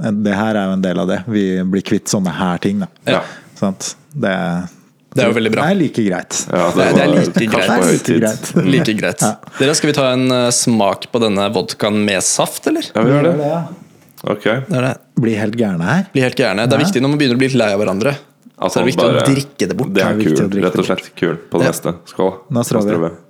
Det 0.00 0.34
her 0.34 0.56
er 0.56 0.66
jo 0.70 0.72
en 0.78 0.82
del 0.84 0.98
av 1.02 1.08
det. 1.08 1.18
Vi 1.28 1.44
blir 1.68 1.82
kvitt 1.82 2.08
sånne 2.08 2.32
her 2.32 2.58
ting, 2.58 2.80
da. 2.80 2.86
Ja. 3.06 3.20
Sant? 3.58 3.94
Det, 4.14 4.30
Det 5.14 5.24
er 5.24 5.28
jo 5.28 5.34
veldig 5.36 5.52
bra. 5.52 5.62
Det 5.66 5.74
er 5.74 5.78
like 5.80 6.04
greit. 6.06 6.38
Ja, 6.50 6.70
Det 6.70 6.86
er- 6.86 6.92
det 6.94 7.02
er 7.02 7.08
like 7.08 7.46
greit. 7.50 7.68
på 7.68 7.90
Like 7.90 8.20
greit. 8.20 8.54
Like 8.64 8.94
greit. 9.00 9.24
Dere, 9.58 9.74
Skal 9.74 9.90
vi 9.90 9.96
ta 9.98 10.12
en 10.12 10.30
eh, 10.32 10.50
smak 10.50 11.10
på 11.12 11.20
denne 11.20 11.50
vodkaen 11.52 12.04
med 12.04 12.22
saft, 12.22 12.66
eller? 12.66 12.82
Ja, 12.94 13.02
vi 13.02 13.10
gjør 13.10 13.22
det. 13.22 13.36
ja. 13.46 13.66
Det 14.22 14.76
er 14.76 14.80
det. 14.84 14.96
Blir 15.20 15.36
helt 15.40 15.56
gærne 15.56 15.82
her. 15.82 16.06
Blir 16.12 16.22
helt 16.28 16.36
gærne. 16.36 16.66
Det 16.68 16.74
er 16.74 16.78
Ja. 16.80 16.84
viktig 16.86 17.00
når 17.02 17.08
man 17.08 17.18
begynner 17.18 17.34
å 17.36 17.38
bli 17.38 17.48
litt 17.48 17.56
lei 17.56 17.72
av 17.72 17.80
hverandre. 17.80 18.16
Altså, 18.60 18.74
Så 18.74 18.80
er 18.80 18.84
det 18.84 18.92
viktig 18.92 19.06
viktig 19.08 19.22
å 19.22 19.34
drikke 19.34 19.68
det 19.68 19.76
bort. 19.76 19.88
Det 19.88 19.94
Det 19.94 20.02
er 20.04 20.10
er 20.10 20.36
kul, 20.36 20.62
rett 20.62 20.78
og 20.78 20.84
slett. 20.84 21.14
Kul 21.16 21.36
på 21.50 21.58
det 21.58 21.64
Ja. 21.64 21.70
neste. 21.72 21.94
Skål. 22.06 22.34
Nå 22.50 23.29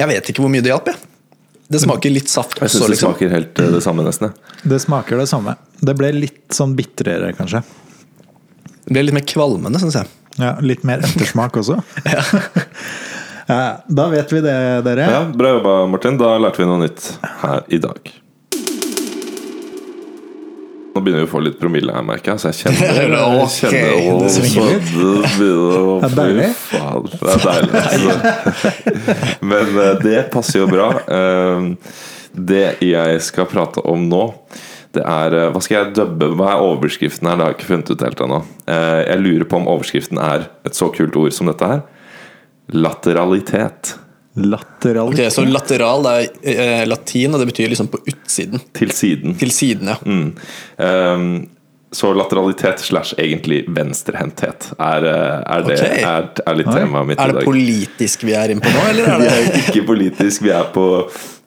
Jeg 0.00 0.08
vet 0.08 0.30
ikke 0.32 0.44
hvor 0.44 0.52
mye 0.52 0.64
det 0.64 0.72
hjalp, 0.72 0.88
jeg. 0.90 1.06
Det 1.70 1.78
smaker 1.84 2.10
litt 2.10 2.30
saft 2.32 2.56
Jeg 2.58 2.72
syns 2.72 2.82
det 2.82 2.88
liksom. 2.96 3.12
smaker 3.12 3.30
helt 3.30 3.60
eh, 3.62 3.68
det 3.76 3.82
samme, 3.84 4.02
nesten. 4.06 4.32
Det 4.66 4.80
smaker 4.82 5.20
det 5.20 5.28
samme. 5.30 5.54
Det 5.78 5.94
ble 5.98 6.10
litt 6.16 6.56
sånn 6.56 6.72
bitrere, 6.78 7.30
kanskje. 7.38 7.60
Det 8.86 8.96
ble 8.96 9.04
litt 9.06 9.14
mer 9.20 9.26
kvalmende, 9.30 9.78
syns 9.82 10.00
jeg. 10.00 10.10
Ja, 10.40 10.56
litt 10.64 10.82
mer 10.88 11.04
ettersmak 11.06 11.60
også. 11.62 11.78
Ja, 13.50 13.80
da 13.90 14.04
vet 14.12 14.30
vi 14.30 14.40
det, 14.44 14.52
dere. 14.86 15.06
Ja, 15.10 15.20
Bra 15.34 15.48
jobba, 15.56 15.72
Martin. 15.90 16.14
Da 16.20 16.36
lærte 16.38 16.62
vi 16.62 16.68
noe 16.70 16.84
nytt 16.84 17.06
her 17.40 17.64
i 17.66 17.80
dag. 17.82 18.10
Nå 21.00 21.04
begynner 21.06 21.22
vi 21.24 21.28
å 21.30 21.32
få 21.32 21.40
litt 21.40 21.56
promille 21.56 21.94
her, 21.96 22.04
merker 22.04 22.34
jeg. 22.34 22.40
Så 22.42 22.50
jeg 22.50 22.58
kjenner, 22.60 22.80
jeg 22.92 22.96
kjenner 23.56 23.92
å, 23.96 24.28
det 26.02 26.10
er 26.10 26.16
deilig. 26.18 26.48
Det 27.16 27.30
er 27.32 27.44
deilig. 27.48 27.74
altså. 27.80 29.44
Men 29.52 29.70
eh, 29.80 29.94
det 30.04 30.18
passer 30.34 30.60
jo 30.60 30.66
bra. 30.68 30.90
Eh, 31.08 31.70
Det 32.36 32.66
jeg 32.86 33.22
skal 33.26 33.48
prate 33.50 33.82
om 33.90 34.04
nå, 34.12 34.20
det 34.94 35.02
er 35.02 35.34
eh, 35.38 35.48
Hva 35.54 35.62
skal 35.64 35.76
jeg 35.80 35.94
dubbe? 35.96 36.28
Hva 36.38 36.52
er 36.52 36.66
overskriften 36.68 37.26
her? 37.30 37.38
Det 37.40 37.44
har 37.46 37.50
jeg 37.54 37.58
ikke 37.58 37.70
funnet 37.72 37.90
ut 37.96 38.04
helt 38.06 38.20
ennå. 38.26 38.42
Eh, 38.70 39.00
Jeg 39.08 39.22
lurer 39.24 39.48
på 39.50 39.58
om 39.62 39.66
overskriften 39.72 40.20
er 40.22 40.44
et 40.68 40.76
så 40.78 40.90
kult 40.94 41.16
ord 41.18 41.32
som 41.34 41.48
dette 41.50 41.72
her. 41.72 41.80
Lateralitet. 42.76 43.96
Ok, 44.36 44.86
Okay, 44.86 45.30
Så 45.30 45.44
lateral 45.44 46.04
det 46.06 46.10
er 46.42 46.82
eh, 46.82 46.84
latin, 46.86 47.34
og 47.34 47.40
det 47.42 47.48
betyr 47.50 47.72
liksom 47.72 47.88
på 47.90 47.98
utsiden. 48.06 48.60
Til 48.72 48.92
siden. 48.94 49.34
Til 49.40 49.50
siden, 49.50 49.90
ja. 49.90 49.96
Mm. 50.06 50.36
Um, 50.78 51.48
så 51.92 52.12
lateralitet 52.14 52.80
slash 52.80 53.14
egentlig 53.18 53.64
venstrehendthet 53.68 54.68
er, 54.78 55.04
eh, 55.04 55.40
er, 55.40 55.64
det, 55.66 55.74
okay. 55.74 56.02
er, 56.06 56.28
er 56.46 56.58
litt 56.60 56.70
temaet 56.70 57.08
mitt 57.08 57.22
Er 57.22 57.32
det 57.34 57.42
politisk 57.42 58.22
vi 58.28 58.36
er 58.38 58.52
inne 58.54 58.62
på 58.62 58.70
nå, 58.70 58.84
eller 58.92 59.10
er 59.10 59.18
Vi 59.24 59.26
det 59.26 59.32
er 59.34 59.58
ikke 59.64 59.82
politisk, 59.88 60.44
vi 60.46 60.52
er 60.54 60.68
på, 60.70 60.86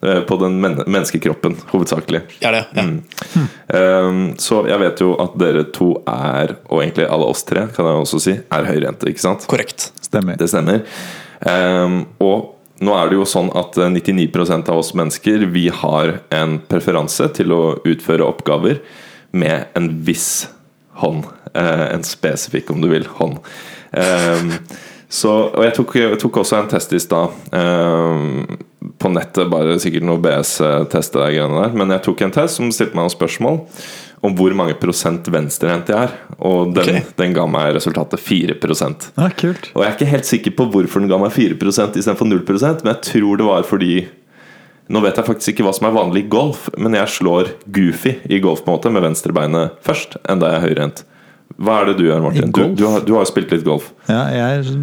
eh, 0.04 0.20
på 0.28 0.38
den 0.42 0.58
men 0.60 0.76
menneskekroppen, 0.84 1.56
hovedsakelig. 1.72 2.20
Ja, 2.44 2.52
det? 2.52 2.64
Ja. 2.76 2.84
Mm. 2.84 3.48
Um, 3.72 4.22
så 4.36 4.60
jeg 4.68 4.82
vet 4.84 5.00
jo 5.00 5.14
at 5.24 5.38
dere 5.40 5.64
to 5.72 5.94
er, 6.04 6.58
og 6.68 6.84
egentlig 6.84 7.08
alle 7.08 7.30
oss 7.32 7.46
tre, 7.48 7.64
kan 7.72 7.88
jeg 7.88 8.04
også 8.04 8.20
si, 8.26 8.36
er 8.44 8.68
høyrehendte, 8.68 9.08
ikke 9.08 9.24
sant? 9.24 9.48
Korrekt. 9.48 9.94
Stemmer. 10.04 10.36
Det 10.36 10.50
stemmer. 10.52 10.84
Um, 11.40 12.02
og 12.20 12.53
nå 12.82 12.94
er 12.98 13.10
det 13.10 13.18
jo 13.20 13.26
sånn 13.28 13.52
at 13.54 13.76
eh, 13.78 13.92
99% 13.92 14.70
av 14.72 14.80
oss 14.82 14.94
mennesker 14.98 15.46
Vi 15.54 15.68
har 15.82 16.18
en 16.34 16.58
preferanse 16.70 17.28
til 17.36 17.54
å 17.54 17.62
utføre 17.86 18.26
oppgaver 18.26 18.80
med 19.34 19.70
en 19.78 19.90
viss 20.06 20.48
hånd. 20.98 21.24
Eh, 21.54 21.86
en 21.94 22.04
spesifikk, 22.06 22.72
om 22.74 22.82
du 22.82 22.90
vil, 22.90 23.06
hånd. 23.18 23.40
Um, 23.94 24.52
så, 25.14 25.30
og 25.54 25.62
jeg 25.62 25.74
tok, 25.76 25.92
jeg 25.98 26.18
tok 26.22 26.38
også 26.42 26.58
en 26.58 26.70
test 26.70 26.94
i 26.94 27.02
stad. 27.02 27.34
Um, 27.54 28.58
på 28.98 29.10
nettet, 29.10 29.50
bare 29.50 29.76
sikkert 29.82 30.06
noe 30.06 30.22
BS-test, 30.22 31.18
der. 31.18 31.74
Men 31.74 31.94
jeg 31.94 32.02
tok 32.06 32.24
en 32.26 32.34
test 32.34 32.58
som 32.58 32.72
stilte 32.74 32.94
meg 32.94 33.06
noen 33.06 33.14
spørsmål 33.14 33.60
om 34.24 34.34
hvor 34.36 34.54
mange 34.56 34.76
prosent 34.80 35.28
venstrehendt 35.32 35.90
jeg 35.92 36.08
er. 36.08 36.16
Og 36.38 36.72
den, 36.72 36.82
okay. 36.82 37.04
den 37.18 37.34
ga 37.36 37.44
meg 37.50 37.74
resultatet 37.76 38.22
4% 38.24 39.08
Ja, 39.18 39.30
kult. 39.36 39.70
og 39.74 39.84
jeg 39.84 39.90
er 39.90 39.96
ikke 39.98 40.12
helt 40.12 40.28
sikker 40.28 40.54
på 40.58 40.68
hvorfor 40.72 41.04
den 41.04 41.12
ga 41.12 41.20
meg 41.20 41.34
4% 41.34 41.98
istedenfor 42.00 42.30
0% 42.30 42.84
men 42.84 42.94
jeg 42.94 43.02
tror 43.12 43.40
det 43.40 43.48
var 43.48 43.66
fordi 43.68 43.94
Nå 44.84 45.00
vet 45.00 45.16
jeg 45.16 45.24
faktisk 45.24 45.54
ikke 45.54 45.64
hva 45.64 45.70
som 45.72 45.86
er 45.88 45.94
vanlig 45.96 46.26
i 46.26 46.28
golf, 46.28 46.66
men 46.76 46.92
jeg 46.92 47.08
slår 47.08 47.54
goofy 47.72 48.18
i 48.28 48.36
golf 48.44 48.60
på 48.66 48.68
en 48.68 48.74
måte 48.74 48.90
med 48.92 49.00
venstrebeinet 49.00 49.78
først, 49.80 50.18
enda 50.28 50.50
jeg 50.50 50.58
er 50.58 50.64
høyrehendt. 50.66 51.00
Hva 51.56 51.78
er 51.80 51.88
det 51.88 51.94
du 51.96 52.02
gjør, 52.04 52.20
Martin? 52.20 52.52
Du, 52.52 52.60
du, 52.76 52.82
har, 52.92 53.00
du 53.00 53.14
har 53.16 53.24
jo 53.24 53.30
spilt 53.30 53.54
litt 53.54 53.64
golf. 53.64 53.86
Ja, 54.12 54.26
jeg 54.28 54.74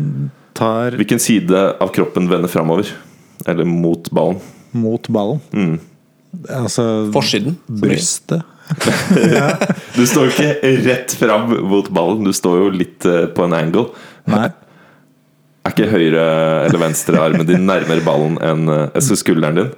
tar 0.58 0.98
Hvilken 0.98 1.22
side 1.22 1.62
av 1.78 1.94
kroppen 1.94 2.32
vender 2.34 2.50
framover? 2.50 2.90
Eller 3.46 3.70
mot 3.70 4.10
ballen? 4.10 4.42
mot 4.72 5.08
ballen. 5.12 5.40
Mm. 5.54 5.80
Altså 6.50 7.12
Forsiden. 7.14 7.58
brystet. 7.68 8.42
Du 9.96 10.06
står 10.08 10.28
jo 10.28 10.32
ikke 10.32 10.74
rett 10.86 11.14
fram 11.20 11.52
mot 11.68 11.90
ballen, 11.94 12.24
du 12.26 12.34
står 12.36 12.62
jo 12.64 12.70
litt 12.74 13.06
eh, 13.06 13.26
på 13.36 13.46
en 13.46 13.56
angle. 13.58 13.90
Nei. 14.32 14.48
Er 15.62 15.76
ikke 15.76 15.92
høyre 15.92 16.26
eller 16.66 16.82
venstre 16.82 17.20
armen 17.22 17.46
din 17.46 17.68
nærmere 17.70 18.02
ballen 18.06 18.40
enn 18.42 18.72
eh, 18.72 19.12
skulderen 19.20 19.60
din? 19.60 19.72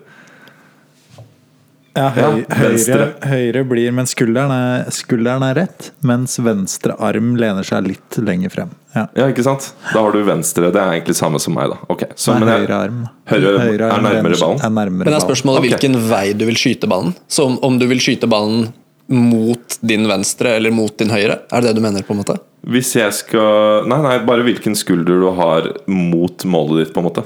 Ja, 1.93 2.08
høy, 2.10 2.39
Ja, 2.41 2.56
høyre, 2.58 3.03
høyre 3.29 3.62
blir 3.69 3.91
Men 3.93 4.08
skulderen 4.10 4.49
er, 4.49 4.88
skulderen 4.95 5.43
er 5.45 5.60
rett, 5.60 5.91
mens 6.01 6.39
venstre 6.41 6.95
arm 6.97 7.36
lener 7.38 7.67
seg 7.67 7.86
litt 7.86 8.17
lenger 8.17 8.49
frem. 8.49 8.71
Ja. 8.95 9.03
Ja, 9.13 9.27
ikke 9.29 9.45
sant? 9.45 9.67
Da 9.91 10.01
har 10.01 10.15
du 10.15 10.23
venstre. 10.25 10.71
Det 10.73 10.82
er 10.82 10.95
egentlig 10.95 11.15
samme 11.19 11.41
som 11.43 11.53
meg, 11.58 11.69
da. 11.69 11.77
Okay. 11.93 12.10
så, 12.17 12.34
Nei, 12.34 12.39
men 12.41 12.49
jeg, 12.53 12.63
høyre 12.65 12.79
arm. 12.88 13.03
Høyre 13.29 13.51
er 13.67 13.86
arm 13.91 14.08
nærmere 14.08 14.39
ballen? 14.41 14.63
Er 14.65 14.73
nærmere 14.73 15.03
Men 15.03 15.12
det 15.12 15.19
er 15.19 15.25
spørsmålet 15.27 15.62
ballen. 15.62 15.75
hvilken 15.75 15.99
vei 16.10 16.25
du 16.34 16.47
vil 16.49 16.58
skyte 16.63 16.89
ballen. 16.89 17.13
Så 17.29 17.45
om, 17.51 17.60
om 17.62 17.77
du 17.82 17.86
vil 17.91 18.01
skyte 18.01 18.29
ballen 18.32 18.71
mot 19.13 19.78
din 19.82 20.08
venstre 20.10 20.56
eller 20.58 20.73
mot 20.76 20.93
din 20.97 21.13
høyre? 21.13 21.43
Er 21.47 21.63
det 21.63 21.71
det 21.71 21.78
du 21.78 21.86
mener? 21.86 22.04
på 22.04 22.15
en 22.15 22.21
måte? 22.23 22.39
Hvis 22.63 22.93
jeg 22.95 23.13
skal 23.15 23.88
Nei, 23.91 23.99
nei, 24.04 24.17
bare 24.28 24.45
hvilken 24.45 24.76
skulder 24.80 25.21
du 25.21 25.30
har 25.38 25.69
mot 25.91 26.45
målet 26.47 26.84
ditt, 26.84 26.93
på 26.95 27.04
en 27.04 27.08
måte. 27.10 27.26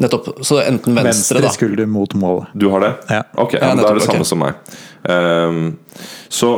Nettopp. 0.00 0.44
Så 0.44 0.58
enten 0.60 0.96
venstre, 0.96 1.38
Venstre 1.38 1.42
da. 1.44 1.54
skulder 1.54 1.86
mot 1.86 2.14
målet. 2.18 2.50
Du 2.54 2.68
har 2.72 2.82
det? 2.82 2.92
Ja. 3.08 3.22
Ok, 3.38 3.56
ja, 3.60 3.72
da 3.78 3.88
er 3.88 3.98
det 3.98 4.06
samme 4.06 4.24
okay. 4.24 4.30
som 4.30 4.42
meg. 4.42 4.76
Um, 5.06 5.60
så 6.28 6.50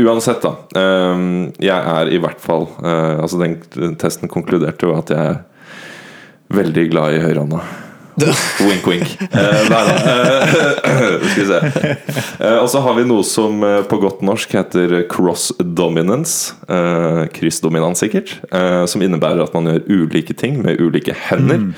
uansett, 0.00 0.44
da. 0.44 0.54
Um, 1.12 1.52
jeg 1.60 1.76
er 1.76 2.12
i 2.14 2.20
hvert 2.22 2.40
fall 2.40 2.64
uh, 2.80 3.20
Altså, 3.20 3.40
den, 3.42 3.58
den 3.76 3.96
testen 4.00 4.30
konkluderte 4.32 4.88
jo 4.88 4.96
at 4.96 5.12
jeg 5.12 5.34
er 5.34 5.42
veldig 6.52 6.86
glad 6.92 7.16
i 7.16 7.22
høyrehånda. 7.24 7.60
Wink, 8.60 8.86
wink. 8.86 9.14
Uh, 9.32 9.62
nei 9.70 9.82
da. 9.88 9.94
Uh, 9.96 11.22
skal 11.30 11.38
vi 11.38 11.46
se. 11.48 11.60
Uh, 12.42 12.58
og 12.60 12.68
så 12.68 12.82
har 12.84 12.96
vi 12.98 13.06
noe 13.08 13.24
som 13.26 13.64
på 13.88 13.98
godt 14.02 14.20
norsk 14.26 14.52
heter 14.58 14.94
cross 15.10 15.48
dominance. 15.58 16.52
Uh, 16.68 17.24
kryssdominans, 17.32 18.02
sikkert. 18.02 18.34
Eh, 18.52 18.84
som 18.90 19.02
innebærer 19.04 19.42
at 19.44 19.54
man 19.56 19.68
gjør 19.68 20.04
ulike 20.04 20.34
ting 20.38 20.58
med 20.64 20.80
ulike 20.82 21.14
hender. 21.28 21.70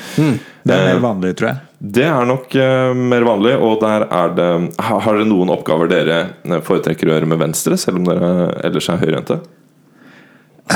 Det 0.64 0.74
er 0.74 0.86
mer 0.88 1.02
vanlig, 1.02 1.34
tror 1.38 1.52
jeg. 1.52 1.62
Det 1.94 2.06
er 2.08 2.28
nok 2.28 2.54
mer 2.96 3.26
vanlig, 3.28 3.52
og 3.60 3.74
der 3.82 4.06
er 4.08 4.30
det 4.32 4.46
Har 4.86 5.02
har 5.04 5.18
dere 5.18 5.28
noen 5.28 5.50
oppgaver 5.52 5.90
dere 5.90 6.20
foretrekker 6.64 7.10
å 7.10 7.12
gjøre 7.12 7.28
med 7.28 7.42
venstre, 7.42 7.76
selv 7.80 8.00
om 8.00 8.06
dere 8.08 8.30
ellers 8.64 8.88
er 8.88 9.02
høyrehendte? 9.02 9.42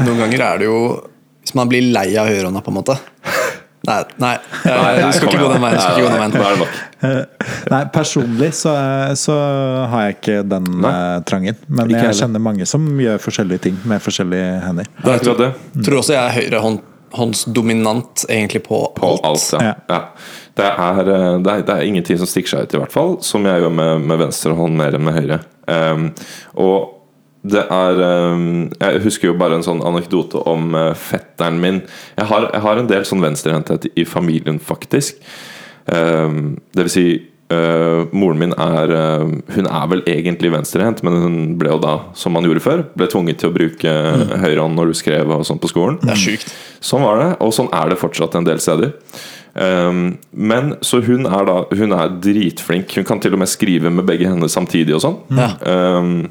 Noen 0.04 0.20
ganger 0.20 0.44
er 0.44 0.60
det 0.60 0.68
jo 0.68 0.80
Hvis 1.40 1.54
man 1.56 1.70
blir 1.70 1.86
lei 1.94 2.10
av 2.20 2.28
høyrehånda, 2.28 2.60
på 2.60 2.74
en 2.74 2.76
måte. 2.76 2.98
Nei, 3.86 4.02
nei, 4.18 4.32
du 4.98 5.12
skal 5.14 5.28
ikke 5.30 5.38
gå 5.38 5.48
den 5.52 5.62
veien. 5.62 5.76
du 5.76 5.80
Skal 5.80 6.00
ikke 6.00 6.08
gå 6.08 6.10
den 6.18 6.32
veien. 6.42 7.26
Nei, 7.70 7.80
personlig 7.94 8.48
så, 8.58 8.72
så 9.16 9.36
har 9.92 10.08
jeg 10.08 10.16
ikke 10.18 10.38
den 10.50 10.66
Nei. 10.82 10.90
eh, 10.90 11.20
trangen. 11.30 11.56
Men 11.68 11.86
Ikke 11.86 11.94
jeg 11.94 12.08
heller. 12.08 12.18
kjenner 12.24 12.42
mange 12.42 12.66
som 12.68 12.88
gjør 13.00 13.22
forskjellige 13.22 13.62
ting 13.68 13.78
med 13.88 14.02
forskjellige 14.02 14.50
hender. 14.66 14.90
Det 14.98 15.12
er 15.12 15.20
akkurat 15.20 15.44
det. 15.44 15.50
Tror 15.86 16.00
også 16.02 16.16
jeg 16.16 16.24
er 16.24 16.36
høyrehåndsdominant 16.40 18.26
egentlig 18.28 18.62
på 18.66 18.82
På 18.98 19.12
alt. 19.14 19.24
alt, 19.24 19.46
ja. 19.52 19.62
Ja. 19.62 19.74
ja. 19.94 20.02
Det, 20.58 20.66
er, 20.66 20.98
eh, 21.14 21.38
det, 21.38 21.52
er, 21.52 21.62
det 21.62 21.74
er 21.78 21.86
ingenting 21.86 22.18
som 22.18 22.26
stikker 22.26 22.50
seg 22.56 22.66
ut, 22.66 22.74
i 22.74 22.82
hvert 22.82 22.92
fall. 22.92 23.16
Som 23.22 23.46
jeg 23.46 23.62
gjør 23.62 23.70
med, 23.78 24.00
med 24.10 24.18
venstre 24.26 24.52
hånd 24.58 24.74
mer 24.76 24.98
enn 24.98 25.04
med 25.06 25.14
høyre. 25.20 25.40
Um, 25.68 26.08
og 26.58 26.94
det 27.48 27.64
er 27.72 28.02
ehm, 28.04 28.68
Jeg 28.80 29.02
husker 29.06 29.30
jo 29.30 29.38
bare 29.38 29.58
en 29.58 29.66
sånn 29.66 29.82
anekdote 29.86 30.42
om 30.48 30.74
eh, 30.78 30.92
fetteren 30.98 31.60
min. 31.62 31.82
Jeg 32.18 32.30
har, 32.30 32.50
jeg 32.52 32.64
har 32.66 32.80
en 32.80 32.90
del 32.90 33.08
sånn 33.08 33.24
venstrehendthet 33.24 33.88
i 33.94 34.06
familien, 34.08 34.60
faktisk. 34.62 35.20
Um, 35.88 36.58
det 36.76 36.84
vil 36.84 36.92
si 36.92 37.04
eh, 37.48 38.00
Moren 38.12 38.42
min 38.42 38.50
er 38.60 38.90
eh, 38.92 39.22
Hun 39.54 39.68
er 39.70 39.86
vel 39.88 40.02
egentlig 40.10 40.50
venstrehendt, 40.52 41.00
men 41.06 41.16
hun 41.22 41.38
ble 41.60 41.72
jo 41.72 41.80
da, 41.80 41.94
som 42.18 42.36
man 42.36 42.44
gjorde 42.44 42.64
før, 42.64 42.84
ble 42.98 43.08
tvunget 43.08 43.40
til 43.40 43.50
å 43.50 43.56
bruke 43.56 43.94
mm. 43.94 44.36
høyrehånd 44.44 44.76
når 44.76 44.92
du 44.92 44.98
skrev 45.00 45.32
og 45.32 45.46
sånn 45.48 45.62
på 45.62 45.72
skolen. 45.72 45.96
Det 46.02 46.12
er 46.14 46.22
sykt. 46.26 46.52
Sånn 46.84 47.06
var 47.06 47.22
det, 47.22 47.32
og 47.44 47.54
sånn 47.56 47.72
er 47.74 47.92
det 47.92 48.00
fortsatt 48.00 48.36
en 48.38 48.48
del 48.48 48.60
steder. 48.62 48.92
Um, 49.58 50.18
men 50.30 50.74
så 50.86 51.00
hun 51.02 51.24
er 51.26 51.46
da 51.48 51.54
Hun 51.74 51.94
er 51.96 52.12
dritflink. 52.22 52.92
Hun 52.94 53.06
kan 53.08 53.18
til 53.18 53.34
og 53.34 53.40
med 53.40 53.50
skrive 53.50 53.90
med 53.90 54.06
begge 54.06 54.28
hender 54.28 54.50
samtidig 54.52 54.94
og 54.94 55.02
sånn. 55.02 55.16
Ja. 55.34 55.48
Um, 55.64 56.28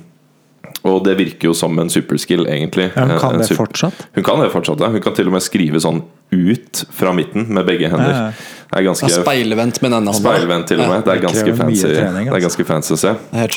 og 0.87 1.03
det 1.05 1.17
virker 1.19 1.49
jo 1.49 1.53
som 1.57 1.77
en 1.79 1.89
superskill, 1.89 2.45
egentlig. 2.47 2.89
Ja, 2.95 3.05
hun 3.05 3.19
kan 3.19 3.33
en 3.35 3.39
det 3.43 3.47
super- 3.49 3.65
fortsatt. 3.67 4.07
Hun 4.15 4.23
kan 4.23 4.39
det 4.43 4.51
fortsatt, 4.53 4.79
ja. 4.79 4.89
Hun 4.93 5.01
kan 5.01 5.13
til 5.17 5.27
og 5.27 5.33
med 5.37 5.41
skrive 5.45 5.81
sånn 5.83 6.03
ut 6.31 6.85
fra 6.91 7.13
midten 7.15 7.47
med 7.53 7.65
begge 7.65 7.89
hender. 7.89 8.33
Det 8.67 8.81
er 8.81 8.83
ganske 8.83 9.07
Ja, 9.07 9.21
speilvendt 9.23 9.77
med 9.81 9.93
denne 9.95 10.11
hånda. 10.11 10.19
Speilvendt 10.19 10.67
til 10.67 10.81
og 10.83 10.89
med. 10.91 11.05
Det 11.05 11.13
er 11.13 11.21
ganske 11.23 11.53
fancy, 11.55 11.85
trening, 11.87 12.25
det 12.27 12.33
er 12.33 12.35
altså. 12.35 12.47
ganske 12.47 12.65
fancy 12.67 12.95
å 12.95 12.97
se. 12.99 13.13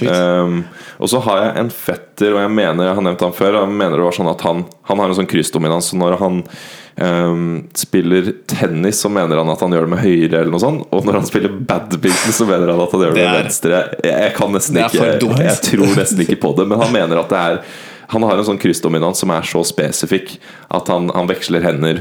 Um, 0.07 0.61
og 1.03 1.11
så 1.11 1.19
har 1.27 1.41
jeg 1.43 1.57
en 1.65 1.71
fetter, 1.75 2.37
og 2.37 2.45
jeg 2.45 2.53
mener 2.55 2.87
jeg 2.87 2.99
har 3.01 3.07
nevnt 3.09 3.25
han 3.27 3.35
før. 3.35 3.59
Jeg 3.59 3.73
mener 3.75 3.99
det 3.99 4.07
var 4.07 4.15
sånn 4.21 4.31
at 4.31 4.45
Han, 4.47 4.63
han 4.87 5.03
har 5.03 5.11
en 5.11 5.19
sånn 5.19 5.31
kryssdominans. 5.31 5.91
Så 5.91 5.99
når 5.99 6.15
han 6.21 6.39
um, 6.45 7.49
spiller 7.75 8.31
tennis, 8.47 9.03
så 9.03 9.11
mener 9.11 9.43
han 9.43 9.51
at 9.51 9.67
han 9.67 9.75
gjør 9.75 9.89
det 9.89 9.95
med 9.97 10.03
høyre, 10.05 10.45
eller 10.45 10.55
noe 10.55 10.63
sånt. 10.63 10.87
Og 10.95 11.03
når 11.09 11.19
han 11.19 11.27
spiller 11.27 11.59
badminton, 11.59 12.37
så 12.39 12.47
mener 12.47 12.71
han 12.71 12.85
at 12.87 12.95
han 12.95 13.05
gjør 13.09 13.17
det, 13.17 13.19
Det 13.19 13.27
med 13.27 13.43
venstre. 13.43 13.83
Jeg, 14.05 14.15
jeg 14.15 14.37
kan 14.39 14.55
nesten 14.55 14.81
ikke. 14.85 15.11
Jeg 15.43 15.59
tror 15.73 15.99
nesten 15.99 16.25
ikke 16.29 16.39
på 16.47 16.55
det, 16.61 16.71
men 16.71 16.87
han 16.87 16.95
mener 16.95 17.25
at 17.25 17.35
det 17.35 17.43
er 17.49 17.63
Han 18.11 18.25
har 18.27 18.39
en 18.39 18.47
sånn 18.47 18.59
kryssdominans 18.59 19.21
som 19.23 19.31
er 19.31 19.45
så 19.47 19.61
spesifikk 19.63 20.33
at 20.75 20.89
han, 20.91 21.13
han 21.15 21.29
veksler 21.31 21.63
hender 21.63 22.01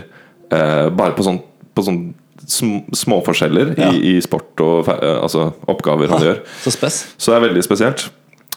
eh, 0.52 0.88
bare 0.90 1.16
på 1.18 1.26
sånn, 1.26 1.42
på 1.76 1.86
sånn 1.86 2.02
småforskjeller 2.50 3.76
Ja. 3.78 3.92
i, 3.94 4.16
i 4.16 4.22
sport 4.24 4.60
og 4.64 4.90
eh, 4.90 5.18
altså 5.22 5.52
oppgaver 5.70 6.10
han 6.10 6.24
gjør. 6.24 6.42
Så. 6.64 6.72
Så 7.18 7.32
det 7.32 7.38
er 7.38 7.48
veldig 7.50 7.66
spesielt. 7.66 8.10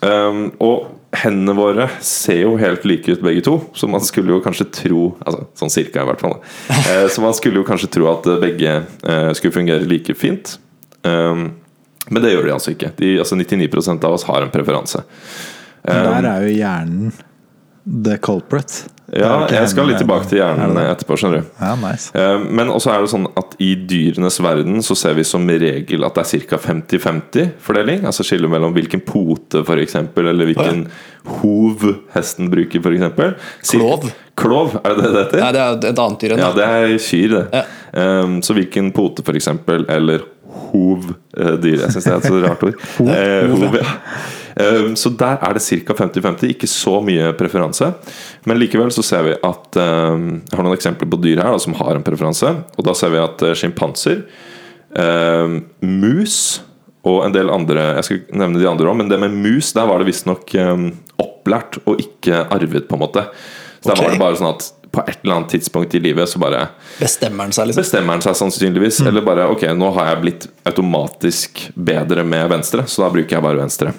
Um, 0.03 0.49
og 0.59 0.89
hendene 1.15 1.55
våre 1.55 1.85
ser 2.03 2.41
jo 2.41 2.57
helt 2.59 2.83
like 2.89 3.07
ut 3.13 3.21
begge 3.23 3.45
to, 3.47 3.61
så 3.79 3.87
man 3.87 4.03
skulle 4.03 4.33
jo 4.35 4.41
kanskje 4.43 4.67
tro 4.75 5.03
Altså 5.23 5.45
sånn 5.61 5.71
cirka, 5.71 6.03
i 6.03 6.09
hvert 6.09 6.23
fall. 6.25 6.41
Eh, 6.91 7.07
så 7.13 7.23
man 7.23 7.35
skulle 7.39 7.61
jo 7.61 7.67
kanskje 7.69 7.91
tro 7.95 8.09
at 8.11 8.27
eh, 8.27 8.41
begge 8.43 8.73
uh, 9.07 9.31
skulle 9.37 9.55
fungere 9.55 9.87
like 9.87 10.15
fint. 10.19 10.57
Um, 11.07 11.53
men 12.11 12.25
det 12.25 12.33
gjør 12.33 12.49
de 12.49 12.55
altså 12.57 12.73
ikke. 12.75 12.91
De, 12.99 13.13
altså 13.23 13.39
99% 13.39 14.03
av 14.09 14.17
oss 14.17 14.27
har 14.27 14.43
en 14.43 14.51
preferanse. 14.51 15.05
Um, 15.85 15.93
der 15.93 16.27
er 16.33 16.49
jo 16.49 16.57
hjernen 16.57 17.13
the 17.87 18.19
culprit. 18.23 18.81
Det 19.13 19.21
ja, 19.21 19.33
jeg 19.53 19.69
skal 19.69 19.91
litt 19.91 19.99
tilbake 20.01 20.25
til 20.31 20.39
Er 20.39 20.55
hjernen 20.57 20.73
det 20.73 20.83
det? 20.87 20.93
etterpå, 20.95 21.17
skjønner 21.21 21.43
du. 21.43 21.49
Ja, 21.61 21.73
nice. 21.77 22.07
Eh, 22.17 22.39
Men 22.49 22.71
også 22.73 22.95
er 22.95 23.03
det 23.05 23.11
sånn 23.13 23.27
at 23.37 23.57
i 23.61 23.75
dyrenes 23.77 24.39
verden 24.41 24.81
så 24.87 24.97
ser 24.97 25.19
vi 25.19 25.25
som 25.29 25.45
regel 25.61 26.07
at 26.09 26.17
det 26.17 26.25
er 26.25 26.47
ca. 26.49 26.57
50-50 26.65 27.51
fordeling. 27.61 28.07
Altså 28.09 28.25
skille 28.25 28.49
mellom 28.49 28.73
hvilken 28.73 29.05
pote 29.05 29.61
eksempel, 29.83 30.31
eller 30.33 30.49
hvilken 30.49 30.87
hov 31.43 31.85
hesten 32.17 32.49
bruker 32.51 32.81
f.eks. 32.81 33.75
Klov. 33.75 34.09
Klov, 34.41 34.79
er 34.81 34.97
det 34.97 35.05
det 35.05 35.13
det 35.13 35.25
heter? 35.27 35.41
Nei, 35.45 35.53
det 35.53 35.61
er 35.61 35.91
et 35.93 36.03
annet 36.07 36.21
dyr 36.25 36.33
enn 36.33 36.41
Ja, 36.47 36.51
det. 36.57 36.65
det 36.65 36.93
er 36.97 36.99
kyr, 37.11 37.35
det. 37.37 37.45
Ja. 37.53 37.65
Um, 38.25 38.39
så 38.43 38.57
hvilken 38.57 38.89
pote, 38.97 39.21
eksempel, 39.37 39.85
eller 39.93 40.25
hovdyr 40.73 41.83
Jeg 41.83 41.93
syns 41.93 42.05
det 42.09 42.13
er 42.15 42.23
et 42.23 42.29
så 42.33 42.41
rart 42.47 42.65
ord. 42.65 42.81
hov, 42.97 43.13
hov, 43.61 43.77
ja. 43.77 43.93
Um, 44.57 44.97
så 44.99 45.13
der 45.17 45.39
er 45.41 45.57
det 45.57 45.63
ca. 45.65 45.97
50-50, 46.03 46.51
ikke 46.55 46.69
så 46.71 46.99
mye 47.05 47.31
preferanse. 47.39 47.93
Men 48.49 48.61
likevel 48.61 48.93
så 48.95 49.05
ser 49.07 49.25
vi 49.29 49.37
at 49.37 49.79
um, 49.79 50.27
Jeg 50.41 50.59
har 50.59 50.67
noen 50.67 50.77
eksempler 50.77 51.11
på 51.13 51.21
dyr 51.23 51.41
her 51.43 51.55
da, 51.55 51.63
som 51.63 51.77
har 51.79 51.97
en 51.97 52.05
preferanse. 52.07 52.53
Og 52.77 52.87
da 52.89 52.97
ser 52.99 53.15
vi 53.15 53.23
at 53.23 53.47
uh, 53.47 53.55
sjimpanser, 53.59 54.27
um, 54.99 55.63
mus 55.81 56.37
og 57.03 57.25
en 57.25 57.33
del 57.35 57.49
andre 57.51 57.97
Jeg 57.97 58.07
skal 58.07 58.21
nevne 58.39 58.61
de 58.61 58.69
andre 58.71 58.87
òg, 58.87 59.01
men 59.01 59.09
det 59.11 59.19
med 59.19 59.35
mus, 59.35 59.73
der 59.75 59.89
var 59.89 59.99
det 59.99 60.07
visstnok 60.13 60.53
opplært 61.19 61.81
og 61.83 61.99
ikke 61.99 62.45
arvet, 62.55 62.87
på 62.87 62.95
en 62.95 63.03
måte. 63.03 63.25
Så 63.83 63.91
der 63.91 63.99
var 63.99 64.15
det 64.15 64.23
bare 64.23 64.39
sånn 64.39 64.53
at 64.53 64.69
på 64.93 65.01
et 65.09 65.19
eller 65.25 65.39
annet 65.41 65.55
tidspunkt 65.57 65.95
i 65.97 66.01
livet 66.05 66.29
så 66.29 66.39
bare 66.39 66.67
Bestemmer 66.99 67.49
den 67.49 67.57
seg, 67.57 67.71
liksom? 67.71 67.81
bestemmer 67.81 68.19
han 68.19 68.25
seg 68.25 68.37
sannsynligvis. 68.39 69.01
Eller 69.09 69.25
bare 69.25 69.49
ok, 69.51 69.65
nå 69.75 69.89
har 69.97 70.13
jeg 70.13 70.23
blitt 70.23 70.49
automatisk 70.69 71.63
bedre 71.75 72.27
med 72.29 72.51
venstre, 72.53 72.85
så 72.87 73.07
da 73.07 73.13
bruker 73.15 73.39
jeg 73.39 73.47
bare 73.49 73.63
venstre. 73.63 73.95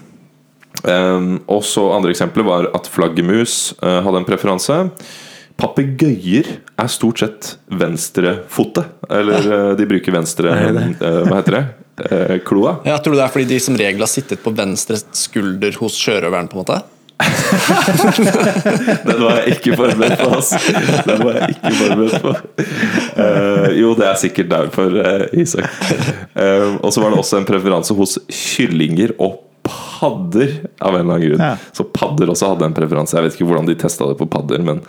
Um, 0.84 1.38
og 1.48 1.64
så 1.64 1.86
andre 1.96 2.12
eksempler 2.12 2.44
var 2.48 2.68
at 2.76 2.90
flaggermus 2.92 3.74
uh, 3.80 4.02
hadde 4.04 4.20
en 4.20 4.28
preferanse. 4.28 4.80
Papegøyer 5.60 6.50
er 6.82 6.90
stort 6.92 7.22
sett 7.24 7.54
venstrefote. 7.72 8.86
Eller 9.10 9.48
uh, 9.48 9.70
de 9.80 9.88
bruker 9.88 10.16
venstre 10.16 10.52
uh, 10.52 10.82
Hva 11.00 11.40
heter 11.40 11.60
det? 11.60 11.66
Kloa. 12.48 12.80
Jeg 12.88 13.04
tror 13.06 13.14
det 13.14 13.22
er 13.22 13.32
fordi 13.36 13.52
de 13.52 13.60
som 13.62 13.76
regel 13.78 14.02
har 14.02 14.10
sittet 14.10 14.42
på 14.42 14.52
venstre 14.58 14.98
skulder 15.14 15.76
hos 15.78 15.94
sjørøveren, 16.02 16.50
på 16.50 16.58
en 16.58 16.64
måte. 16.64 16.80
Den 19.08 19.20
var 19.22 19.38
jeg 19.38 19.58
ikke 19.58 19.78
forberedt 19.78 20.20
på. 20.20 20.30
altså. 20.34 20.58
Den 21.06 21.22
var 21.22 21.38
jeg 21.38 21.50
ikke 21.54 21.74
forberedt 21.80 22.22
på. 22.24 22.34
Uh, 23.14 23.70
jo, 23.78 23.94
det 24.00 24.08
er 24.10 24.20
sikkert 24.20 24.52
derfor, 24.52 24.98
uh, 25.00 25.40
Isak. 25.40 25.70
Uh, 26.34 26.82
og 26.82 26.94
så 26.94 27.04
var 27.04 27.14
det 27.14 27.22
også 27.22 27.40
en 27.40 27.48
preferanse 27.48 27.94
hos 27.98 28.18
kyllinger 28.30 29.16
og 29.22 29.40
padder, 29.64 30.56
av 30.80 30.96
en 30.96 31.02
eller 31.02 31.14
annen 31.14 31.28
grunn. 31.30 31.44
Ja. 31.44 31.58
Så 31.72 31.86
padder 31.96 32.32
også 32.34 32.54
hadde 32.54 32.68
en 32.68 32.76
preferanse. 32.76 33.16
Jeg 33.18 33.28
vet 33.28 33.38
ikke 33.38 33.50
hvordan 33.52 33.70
de 33.70 33.78
testa 33.80 34.08
det 34.10 34.18
på 34.20 34.28
padder, 34.32 34.64
men 34.66 34.82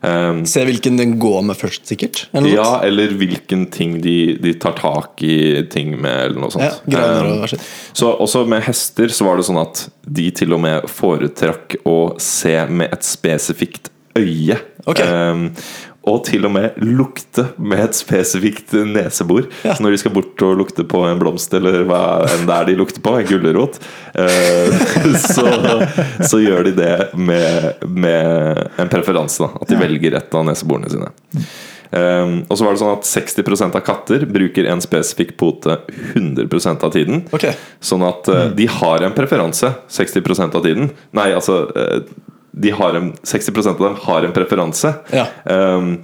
um, 0.00 0.42
Se 0.48 0.64
hvilken 0.64 0.98
den 1.00 1.16
går 1.22 1.42
med 1.50 1.58
først, 1.60 1.86
sikkert. 1.90 2.24
Eller 2.32 2.56
ja, 2.56 2.68
eller 2.86 3.14
hvilken 3.20 3.66
ting 3.74 3.98
de, 4.04 4.34
de 4.40 4.54
tar 4.60 4.76
tak 4.80 5.22
i 5.24 5.64
ting 5.72 5.94
med, 5.98 6.30
eller 6.30 6.44
noe 6.46 6.54
sånt. 6.54 6.84
ja 6.88 7.04
grønner 7.04 7.44
og 7.44 7.56
så 7.94 8.12
også 8.12 8.44
med 8.50 8.64
hester 8.66 9.12
så 9.12 9.28
var 9.28 9.38
det 9.38 9.46
sånn 9.48 9.60
at 9.62 9.86
de 10.04 10.28
til 10.34 10.56
og 10.56 10.64
med 10.64 10.88
foretrakk 10.90 11.78
å 11.88 11.98
se 12.22 12.56
med 12.70 12.94
et 12.94 13.06
spesifikt 13.06 13.92
øye. 14.18 14.58
Okay. 14.84 15.06
Ehm, 15.06 15.48
og 16.10 16.20
til 16.28 16.44
og 16.48 16.52
med 16.54 16.78
lukte 16.84 17.46
med 17.56 17.80
et 17.86 17.96
spesifikt 17.96 18.74
nesebor. 18.88 19.48
Ja. 19.64 19.76
Så 19.76 19.84
når 19.84 19.94
de 19.94 20.00
skal 20.02 20.14
bort 20.14 20.44
og 20.44 20.56
lukte 20.60 20.86
på 20.88 21.04
en 21.08 21.20
blomst, 21.20 21.54
eller 21.56 21.82
hva 21.88 22.02
enn 22.28 22.46
det 22.48 22.56
er 22.56 22.70
de 22.70 22.78
lukter 22.78 23.04
på, 23.04 23.16
en 23.18 23.28
gulrot, 23.28 23.78
eh, 24.20 24.88
så, 25.34 25.48
så 26.20 26.42
gjør 26.42 26.68
de 26.68 26.74
det 26.78 26.96
med, 27.16 27.86
med 27.88 28.64
en 28.80 28.92
preferanse. 28.92 29.40
Da, 29.44 29.62
at 29.62 29.70
de 29.70 29.80
velger 29.80 30.18
et 30.20 30.36
av 30.36 30.44
neseborene 30.46 30.92
sine. 30.92 31.12
Um, 31.94 32.40
og 32.48 32.58
så 32.58 32.64
var 32.66 32.74
det 32.74 32.80
sånn 32.80 32.96
at 32.96 33.06
60% 33.06 33.76
av 33.78 33.82
katter 33.86 34.24
bruker 34.26 34.66
en 34.66 34.80
spesifikk 34.82 35.36
pote 35.38 35.76
100% 36.16 36.82
av 36.82 36.90
tiden. 36.94 37.22
Okay. 37.36 37.54
Sånn 37.78 38.02
at 38.06 38.30
uh, 38.32 38.48
de 38.56 38.66
har 38.80 39.04
en 39.06 39.14
preferanse 39.14 39.70
60% 39.94 40.58
av 40.58 40.64
tiden. 40.64 40.90
Nei, 41.14 41.28
altså 41.36 41.60
eh, 41.70 42.00
de 42.56 42.70
har 42.70 42.94
en, 42.94 43.12
60 43.22 43.66
av 43.66 43.78
dem 43.78 43.96
har 44.02 44.22
en 44.22 44.32
preferanse. 44.32 44.92
Ja. 45.10 45.26
Um, 45.44 45.96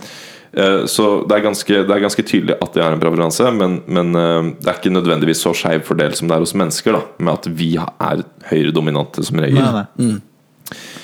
eh, 0.53 0.87
så 0.91 1.09
det 1.29 1.37
er, 1.37 1.45
ganske, 1.45 1.83
det 1.87 1.95
er 1.95 2.03
ganske 2.03 2.25
tydelig 2.27 2.57
at 2.59 2.75
de 2.75 2.83
har 2.83 2.95
en 2.95 3.03
preferanse, 3.03 3.53
men, 3.55 3.81
men 3.87 4.11
eh, 4.19 4.49
det 4.59 4.73
er 4.73 4.81
ikke 4.81 4.95
nødvendigvis 4.95 5.45
så 5.47 5.55
skeiv 5.55 5.85
fordel 5.87 6.17
som 6.19 6.31
det 6.31 6.37
er 6.37 6.47
hos 6.47 6.57
mennesker, 6.59 6.99
da, 6.99 7.05
med 7.23 7.37
at 7.37 7.47
vi 7.61 7.77
er 7.79 8.25
høyredominante 8.51 9.25
som 9.27 9.43
regel. 9.45 9.63
Nei, 9.63 9.85
nei. 10.01 10.19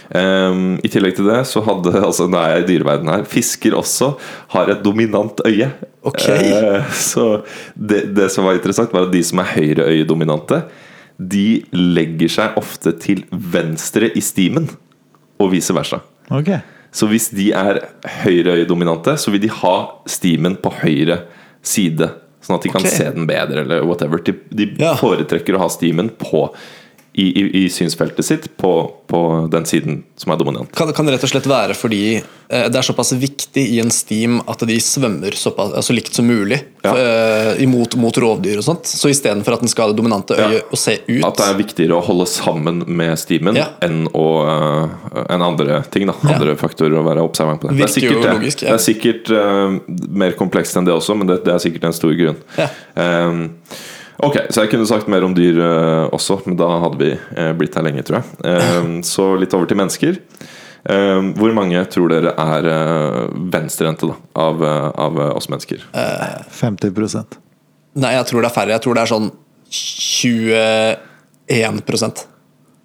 Um, 0.07 0.77
I 0.87 0.91
tillegg 0.91 1.17
til 1.19 1.27
det 1.27 1.41
så 1.51 1.59
hadde 1.67 1.91
altså, 2.09 2.29
Nå 2.31 2.39
er 2.39 2.53
jeg 2.53 2.65
i 2.65 2.67
dyreverdenen 2.69 3.11
her. 3.11 3.25
Fisker 3.27 3.75
også 3.75 4.13
har 4.55 4.71
et 4.71 4.83
dominant 4.85 5.43
øye. 5.47 5.71
Okay. 6.07 6.51
Uh, 6.55 6.91
så 6.95 7.29
det, 7.75 8.05
det 8.15 8.31
som 8.35 8.47
var 8.47 8.59
interessant, 8.59 8.95
var 8.95 9.09
at 9.09 9.15
de 9.15 9.23
som 9.27 9.43
er 9.43 9.55
høyreøyedominante, 9.55 10.65
de 11.17 11.63
legger 11.73 12.31
seg 12.31 12.59
ofte 12.61 12.93
til 13.01 13.25
venstre 13.31 14.11
i 14.15 14.23
stimen, 14.23 14.69
og 15.39 15.51
vice 15.53 15.75
versa. 15.77 16.01
Okay. 16.31 16.61
Så 16.97 17.07
hvis 17.11 17.29
de 17.35 17.51
er 17.53 17.83
høyreøyedominante, 18.25 19.17
så 19.21 19.31
vil 19.35 19.43
de 19.45 19.51
ha 19.53 19.75
stimen 20.09 20.57
på 20.63 20.73
høyre 20.83 21.21
side. 21.67 22.09
Sånn 22.45 22.57
at 22.59 22.65
de 22.67 22.73
kan 22.73 22.85
se 22.87 23.09
den 23.13 23.27
bedre, 23.29 23.65
eller 23.67 23.83
whatever. 23.85 24.23
De, 24.23 24.33
de 24.55 24.69
Ja. 24.81 24.95
foretrekker 24.97 25.57
å 25.59 25.65
ha 25.65 25.69
stimen 25.73 26.09
på 26.21 26.47
i, 27.19 27.41
i, 27.41 27.65
i 27.65 27.69
synsfeltet 27.73 28.25
sitt 28.25 28.57
på, 28.61 28.71
på 29.07 29.49
den 29.53 29.65
siden 29.65 30.03
som 30.17 30.33
er 30.33 30.37
dominant. 30.37 30.73
Kan, 30.77 30.91
kan 30.93 31.07
det 31.09 31.15
rett 31.15 31.23
og 31.25 31.31
slett 31.31 31.47
være 31.49 31.73
fordi 31.77 32.01
eh, 32.19 32.67
det 32.69 32.77
er 32.77 32.85
såpass 32.85 33.15
viktig 33.17 33.63
i 33.73 33.79
en 33.81 33.93
steam 33.95 34.43
at 34.45 34.61
de 34.69 34.77
svømmer 34.85 35.33
såpass, 35.33 35.73
så 35.87 35.97
likt 35.97 36.13
som 36.13 36.29
mulig 36.29 36.59
Ja. 36.85 36.93
eh, 36.93 37.63
imot 37.65 37.97
mot 37.97 38.19
rovdyr 38.21 38.61
og 38.61 38.67
sånt. 38.67 38.85
Så 38.87 39.09
istedenfor 39.09 39.57
at 39.57 39.65
den 39.65 39.73
skal 39.73 39.89
ha 39.89 39.95
det 39.95 39.99
dominante 40.03 40.37
Ja. 40.37 40.51
øyet 40.51 40.69
og 40.69 40.79
se 40.83 40.99
ut 41.07 41.25
At 41.25 41.41
det 41.41 41.49
er 41.49 41.59
viktigere 41.63 41.97
å 41.97 42.05
holde 42.05 42.29
sammen 42.29 42.85
med 42.87 43.17
steamen 43.19 43.57
Ja. 43.57 43.71
enn, 43.81 44.05
å, 44.13 44.27
uh, 44.45 45.25
enn 45.33 45.49
andre 45.49 45.81
ting. 45.91 46.07
Da. 46.13 46.19
Ja. 46.21 46.37
Andre 46.37 46.55
faktorer 46.61 47.01
å 47.01 47.07
være 47.09 47.25
observant 47.25 47.65
på. 47.65 47.73
Det, 47.73 47.81
det 47.81 47.89
er 47.89 47.95
sikkert, 47.97 48.23
det. 48.23 48.37
logisk, 48.37 48.63
ja. 48.63 48.69
det 48.69 48.77
er 48.77 48.87
sikkert 48.93 49.33
uh, 49.33 49.81
mer 50.13 50.37
komplekst 50.37 50.77
enn 50.77 50.85
det 50.85 50.93
også, 50.93 51.17
men 51.17 51.33
det, 51.33 51.41
det 51.49 51.57
er 51.57 51.65
sikkert 51.65 51.89
en 51.89 51.97
stor 51.97 52.13
grunn. 52.13 52.37
Ja. 52.61 52.69
Um, 52.95 53.47
ok, 54.25 54.37
så 54.51 54.65
jeg 54.65 54.71
kunne 54.73 54.87
sagt 54.89 55.09
mer 55.13 55.25
om 55.27 55.35
dyr 55.37 55.59
uh, 55.61 56.15
også, 56.15 56.39
men 56.47 56.57
da 56.59 56.69
hadde 56.85 56.99
vi 57.01 57.11
uh, 57.17 57.53
blitt 57.59 57.77
her 57.77 57.85
lenge, 57.87 58.03
tror 58.07 58.17
jeg. 58.21 58.27
Uh, 58.45 58.87
så 59.15 59.25
litt 59.41 59.55
over 59.57 59.67
til 59.71 59.79
mennesker. 59.81 60.13
Um, 60.87 61.33
hvor 61.35 61.51
mange 61.57 61.81
tror 61.91 62.09
dere 62.13 62.31
er 62.39 62.63
øh, 62.71 63.27
venstrehendte 63.51 64.07
av, 64.39 64.63
av 64.63 65.19
oss 65.33 65.49
mennesker? 65.51 65.83
50% 65.91 67.35
Nei, 67.99 68.13
jeg 68.15 68.27
tror 68.29 68.41
det 68.45 68.47
er 68.53 68.55
færre. 68.55 68.71
Jeg 68.77 68.83
tror 68.85 68.95
det 68.95 69.03
er 69.03 69.11
sånn 69.11 69.27
21% 71.51 72.23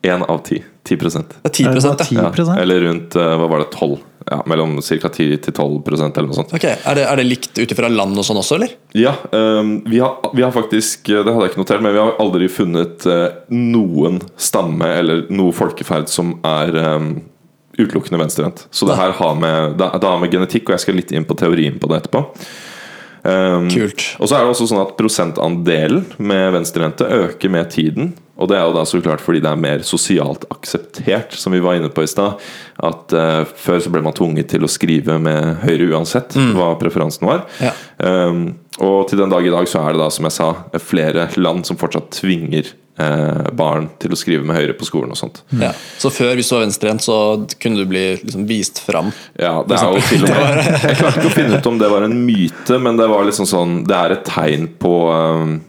Én 0.10 0.26
av 0.26 0.40
ti. 0.48 0.58
10 0.90 0.98
Det 0.98 1.06
er 1.46 1.54
10 1.54 1.62
Er 1.68 1.78
ja. 1.78 1.94
10? 1.94 2.16
ja, 2.18 2.56
Eller 2.58 2.82
rundt 2.88 3.14
hva 3.14 3.46
var 3.46 3.62
det, 3.62 3.70
12 3.70 4.02
ja, 4.30 4.42
Mellom 4.46 4.78
ca. 4.82 5.10
10 5.10 5.38
til 5.46 5.54
12% 5.54 6.18
eller 6.18 6.30
noe 6.30 6.38
sånt. 6.38 6.54
Ok, 6.54 6.68
Er 6.68 6.98
det, 6.98 7.06
er 7.10 7.20
det 7.20 7.26
likt 7.26 7.58
ut 7.58 7.74
ifra 7.74 7.90
land 7.90 8.18
og 8.18 8.28
sånn 8.28 8.42
også, 8.42 8.60
eller? 8.60 8.76
Ja, 8.98 9.16
Um, 9.32 9.84
vi, 9.88 10.00
har, 10.02 10.18
vi 10.36 10.44
har 10.44 10.52
faktisk 10.52 11.06
Det 11.08 11.22
hadde 11.24 11.46
jeg 11.46 11.52
ikke 11.54 11.62
notert, 11.62 11.82
men 11.84 11.94
vi 11.96 12.00
har 12.02 12.18
aldri 12.20 12.48
funnet 12.52 13.06
uh, 13.08 13.30
noen 13.54 14.20
stamme 14.40 14.88
eller 14.98 15.24
noe 15.32 15.54
folkeferd 15.56 16.10
som 16.12 16.34
er 16.48 16.76
um, 16.98 17.14
utelukkende 17.78 18.20
venstrehendt. 18.22 18.66
Så 18.72 18.88
det 18.90 18.98
her 19.00 19.16
har 19.18 19.38
med, 19.40 19.78
det, 19.80 19.88
det 20.02 20.10
har 20.10 20.20
med 20.22 20.34
genetikk, 20.34 20.68
og 20.68 20.76
jeg 20.76 20.86
skal 20.86 21.00
litt 21.00 21.14
inn 21.16 21.28
på 21.28 21.38
teorien 21.40 21.80
på 21.80 21.90
det 21.92 22.02
etterpå. 22.02 22.26
Um, 23.24 23.70
Kult. 23.70 24.04
Og 24.20 24.28
så 24.28 24.38
er 24.38 24.44
det 24.44 24.54
også 24.56 24.68
sånn 24.72 24.82
at 24.82 24.96
prosentandelen 24.98 26.06
med 26.18 26.52
venstrehendte 26.58 27.08
øker 27.22 27.54
med 27.54 27.72
tiden. 27.74 28.14
Og 28.42 28.50
det 28.50 28.58
er 28.58 28.66
jo 28.66 28.76
da 28.76 28.86
så 28.89 29.02
klart 29.04 29.22
fordi 29.24 29.44
det 29.44 29.52
er 29.52 29.62
mer 29.62 29.86
sosialt 29.86 30.48
akseptert, 30.54 31.38
som 31.38 31.54
vi 31.54 31.62
var 31.64 31.78
inne 31.78 31.92
på 31.94 32.06
i 32.06 32.10
stad. 32.10 32.42
At 32.82 33.14
uh, 33.14 33.44
før 33.46 33.80
så 33.84 33.94
ble 33.94 34.04
man 34.06 34.18
tvunget 34.18 34.50
til 34.56 34.66
å 34.66 34.72
skrive 34.72 35.20
med 35.22 35.62
høyre 35.66 35.92
uansett 35.94 36.36
hva 36.58 36.74
preferansen 36.82 37.30
var. 37.30 37.46
Ja. 37.62 37.76
Um, 38.02 38.58
og 38.82 39.10
til 39.10 39.22
den 39.22 39.32
dag 39.32 39.46
i 39.46 39.54
dag 39.54 39.68
så 39.70 39.84
er 39.84 39.94
det 39.94 40.02
da, 40.02 40.10
som 40.14 40.26
jeg 40.26 40.38
sa, 40.38 40.54
flere 40.82 41.30
land 41.38 41.68
som 41.68 41.78
fortsatt 41.78 42.10
tvinger 42.18 42.72
uh, 43.02 43.50
barn 43.54 43.89
til 44.02 44.14
å 44.14 44.20
skrive 44.20 44.46
med 44.48 44.58
høyre 44.58 44.76
på 44.78 44.88
skolen 44.88 45.14
og 45.14 45.20
sånt. 45.20 45.42
Ja. 45.62 45.72
Så 46.02 46.12
før, 46.14 46.34
hvis 46.39 46.50
du 46.50 46.56
var 46.56 46.66
venstrehendt, 46.66 47.06
så 47.06 47.18
kunne 47.62 47.84
du 47.84 47.89
bli 47.89 48.06
liksom 48.22 48.48
vist 48.50 48.82
fram. 48.84 49.12
Ja, 49.39 49.60
det 49.68 49.80
er 49.80 49.98
jo 49.98 50.06
til 50.10 50.26
og 50.26 50.34
med 50.34 50.62
Jeg 50.89 51.00
klarte 51.00 51.22
ikke 51.22 51.32
å 51.32 51.36
finne 51.36 51.60
ut 51.60 51.72
om 51.72 51.82
det 51.82 51.92
var 51.92 52.08
en 52.08 52.18
myte, 52.26 52.80
men 52.82 53.00
det 53.00 53.10
var 53.12 53.28
liksom 53.28 53.50
sånn 53.50 53.82
Det 53.89 53.98
er 53.98 54.16
et 54.16 54.26
tegn 54.28 54.70
på 54.82 54.96
um, 55.12 55.60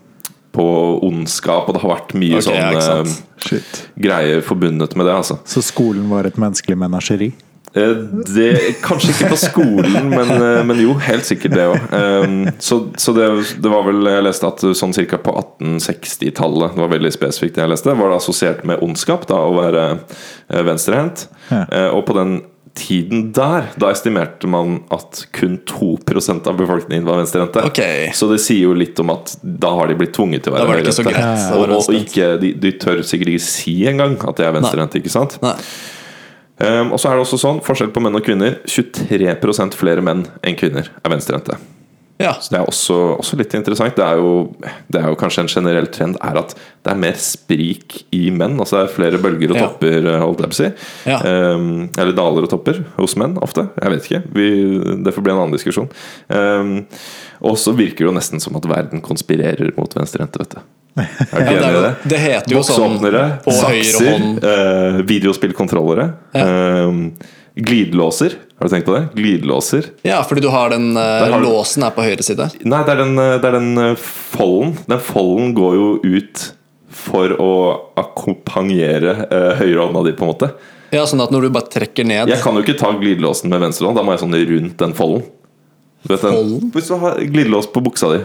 på 0.52 0.66
ondskap, 1.08 1.68
og 1.68 1.74
det 1.76 1.80
har 1.84 1.94
vært 1.96 2.12
mye 2.20 2.40
Ok, 2.42 2.50
ja, 2.52 2.82
sånn 2.84 3.08
eh, 3.08 3.70
greier 4.04 4.42
forbundet 4.44 4.92
med 4.96 5.06
det. 5.08 5.14
altså 5.22 5.38
Så 5.48 5.62
skolen 5.64 6.08
var 6.12 6.28
et 6.28 6.36
menneskelig 6.40 6.76
menasjeri? 6.78 7.30
Eh, 7.74 7.94
Det, 8.34 8.48
kanskje 8.84 9.14
ikke 9.14 9.30
på 9.32 9.38
skolen, 9.40 10.10
men, 10.12 10.28
eh, 10.36 10.60
men 10.68 10.76
jo, 10.82 10.92
helt 11.00 11.24
sikkert 11.24 11.54
det 11.56 11.64
òg. 11.72 12.52
Så, 12.60 12.82
så 13.00 13.14
det, 13.16 13.30
det 13.64 13.70
var 13.72 13.86
vel 13.88 14.04
Jeg 14.12 14.26
leste 14.28 14.50
at 14.50 14.60
sånn 14.76 14.92
ca. 15.08 15.16
på 15.24 15.32
1860-tallet, 15.40 16.74
det 16.76 16.80
var 16.84 16.92
veldig 16.92 17.12
spesifikt 17.14 17.56
det 17.56 17.64
jeg 17.64 17.72
leste, 17.72 17.94
var 17.96 18.12
det 18.12 18.20
assosiert 18.20 18.64
med 18.68 18.82
ondskap 18.84 19.24
da 19.30 19.40
å 19.48 19.54
være 19.56 19.84
eh, 19.96 20.62
venstrehendt. 20.68 21.26
Ja. 21.48 21.64
Eh, 21.72 21.88
Og 21.96 22.04
på 22.08 22.16
den 22.20 22.42
tiden 22.74 23.26
der, 23.36 23.68
da 23.76 23.90
estimerte 23.92 24.48
man 24.50 24.78
at 24.94 25.26
kun 25.36 25.58
2% 25.68 26.48
av 26.48 26.56
befolkningen 26.56 27.04
var 27.04 27.20
venstrehendte. 27.20 27.64
Okay. 27.68 28.10
Så 28.16 28.28
det 28.30 28.40
sier 28.44 28.68
jo 28.70 28.76
litt 28.76 28.98
om 29.02 29.12
at 29.12 29.34
da 29.42 29.74
har 29.76 29.90
de 29.90 29.96
blitt 30.00 30.14
tvunget 30.16 30.46
til 30.46 30.54
å 30.54 30.56
være 30.56 30.78
høyrehendte. 30.78 31.26
Og, 31.56 31.66
og, 31.66 31.74
og 31.82 31.98
ikke, 31.98 32.34
de, 32.42 32.54
de 32.62 32.72
tør 32.80 33.02
sikkert 33.06 33.34
ikke 33.34 33.44
si 33.44 33.76
engang 33.90 34.16
at 34.20 34.40
de 34.40 34.48
er 34.48 34.56
venstrehendte, 34.56 35.02
ikke 35.02 35.12
sant? 35.12 35.36
Nei. 35.44 35.56
Um, 36.62 36.92
og 36.94 37.00
så 37.00 37.10
er 37.10 37.16
det 37.16 37.24
også 37.24 37.40
sånn, 37.40 37.60
forskjell 37.64 37.90
på 37.94 38.02
menn 38.04 38.14
og 38.14 38.24
kvinner 38.24 38.60
23% 38.68 39.74
flere 39.74 40.04
menn 40.04 40.26
enn 40.46 40.58
kvinner 40.58 40.92
er 40.94 41.12
venstrehendte. 41.12 41.56
Ja. 42.22 42.32
Så 42.40 42.52
det 42.54 42.60
er 42.60 42.68
også, 42.70 42.96
også 43.18 43.38
litt 43.40 43.54
interessant. 43.58 43.96
Det 43.98 44.04
er, 44.06 44.20
jo, 44.22 44.32
det 44.92 45.00
er 45.02 45.08
jo 45.10 45.18
kanskje 45.20 45.44
en 45.44 45.50
generell 45.52 45.88
trend 45.92 46.16
er 46.22 46.38
at 46.40 46.54
det 46.56 46.92
er 46.92 47.00
mer 47.02 47.18
sprik 47.22 48.00
i 48.14 48.24
menn. 48.34 48.56
Altså 48.62 48.78
det 48.78 48.84
er 48.86 48.94
flere 48.96 49.20
bølger 49.22 49.52
og 49.54 49.58
Ja. 49.60 49.66
topper, 49.68 49.98
eh, 50.14 50.20
holdt 50.22 50.42
jeg 50.44 50.52
på 50.52 50.56
å 50.56 50.60
si. 50.60 50.70
Ja. 51.10 51.18
Um, 51.54 51.88
eller 51.98 52.16
daler 52.16 52.46
og 52.46 52.52
topper 52.52 52.82
hos 52.98 53.16
menn 53.20 53.36
ofte. 53.42 53.68
Jeg 53.82 53.94
vet 53.96 54.08
ikke. 54.10 54.22
Vi, 54.38 54.46
det 55.04 55.14
får 55.14 55.26
bli 55.26 55.34
en 55.34 55.42
annen 55.44 55.56
diskusjon. 55.56 55.90
Um, 56.28 56.72
og 57.42 57.58
så 57.58 57.74
virker 57.74 58.04
det 58.04 58.08
jo 58.10 58.14
nesten 58.16 58.40
som 58.42 58.56
at 58.58 58.66
verden 58.70 59.02
konspirerer 59.04 59.74
mot 59.76 59.94
venstrehendte, 59.98 60.38
vet 60.42 60.56
du. 60.56 60.62
Er 60.92 61.06
du 61.06 61.38
ikke 61.40 61.42
Ja, 61.42 61.52
det, 61.52 61.66
enig 61.66 61.78
i 61.78 61.84
det? 61.86 61.92
det 62.12 62.18
heter 62.20 62.52
jo 62.52 62.62
sånn 62.68 62.98
på 63.00 63.08
høyre 63.08 63.22
sakser, 63.56 64.10
hånd 64.12 64.44
eh, 64.44 64.98
videospillkontrollere. 65.08 66.10
Um, 66.36 67.06
glidelåser. 67.56 68.36
Har 68.62 68.68
du 68.68 68.74
tenkt 68.76 68.86
på 68.86 68.92
det? 68.94 69.08
Glidelåser. 69.14 69.86
Ja, 70.02 70.22
fordi 70.22 70.40
du 70.40 70.48
har 70.48 70.70
den 70.70 70.96
uh, 70.96 71.40
låsen 71.42 71.82
er 71.82 71.90
på 71.90 72.04
høyre 72.06 72.22
side. 72.22 72.44
Nei, 72.62 72.82
det 72.86 72.92
er 72.92 73.00
den, 73.00 73.16
eh, 73.18 73.32
det 73.42 73.48
er 73.48 73.56
den 73.56 73.72
uh, 73.74 73.96
folden. 73.98 74.76
Den 74.86 75.00
folden 75.02 75.50
går 75.56 75.74
jo 75.74 75.88
ut 76.06 76.42
for 76.94 77.34
å 77.42 77.48
akkompagnere 77.98 79.16
uh, 79.32 79.48
høyrehånda 79.58 80.04
di, 80.06 80.12
på 80.14 80.28
en 80.28 80.30
måte. 80.30 80.52
Ja, 80.94 81.02
Sånn 81.10 81.24
at 81.26 81.34
når 81.34 81.48
du 81.48 81.54
bare 81.56 81.72
trekker 81.74 82.06
ned 82.06 82.30
Jeg 82.30 82.38
kan 82.44 82.54
jo 82.54 82.62
ikke 82.62 82.78
ta 82.78 82.92
glidelåsen 82.94 83.50
med 83.50 83.64
venstrehånd. 83.64 83.98
Da 83.98 84.06
må 84.06 84.14
jeg 84.14 84.22
sånn 84.22 84.38
rundt 84.52 84.78
den 84.84 84.94
folden. 84.94 85.26
Du 86.06 86.14
vet 86.14 86.22
den, 86.22 86.38
Folden? 86.38 86.70
hvis 86.76 86.92
du 86.92 86.96
har 87.02 87.18
glidelås 87.34 87.66
på 87.74 87.82
buksa 87.82 88.12
di, 88.14 88.22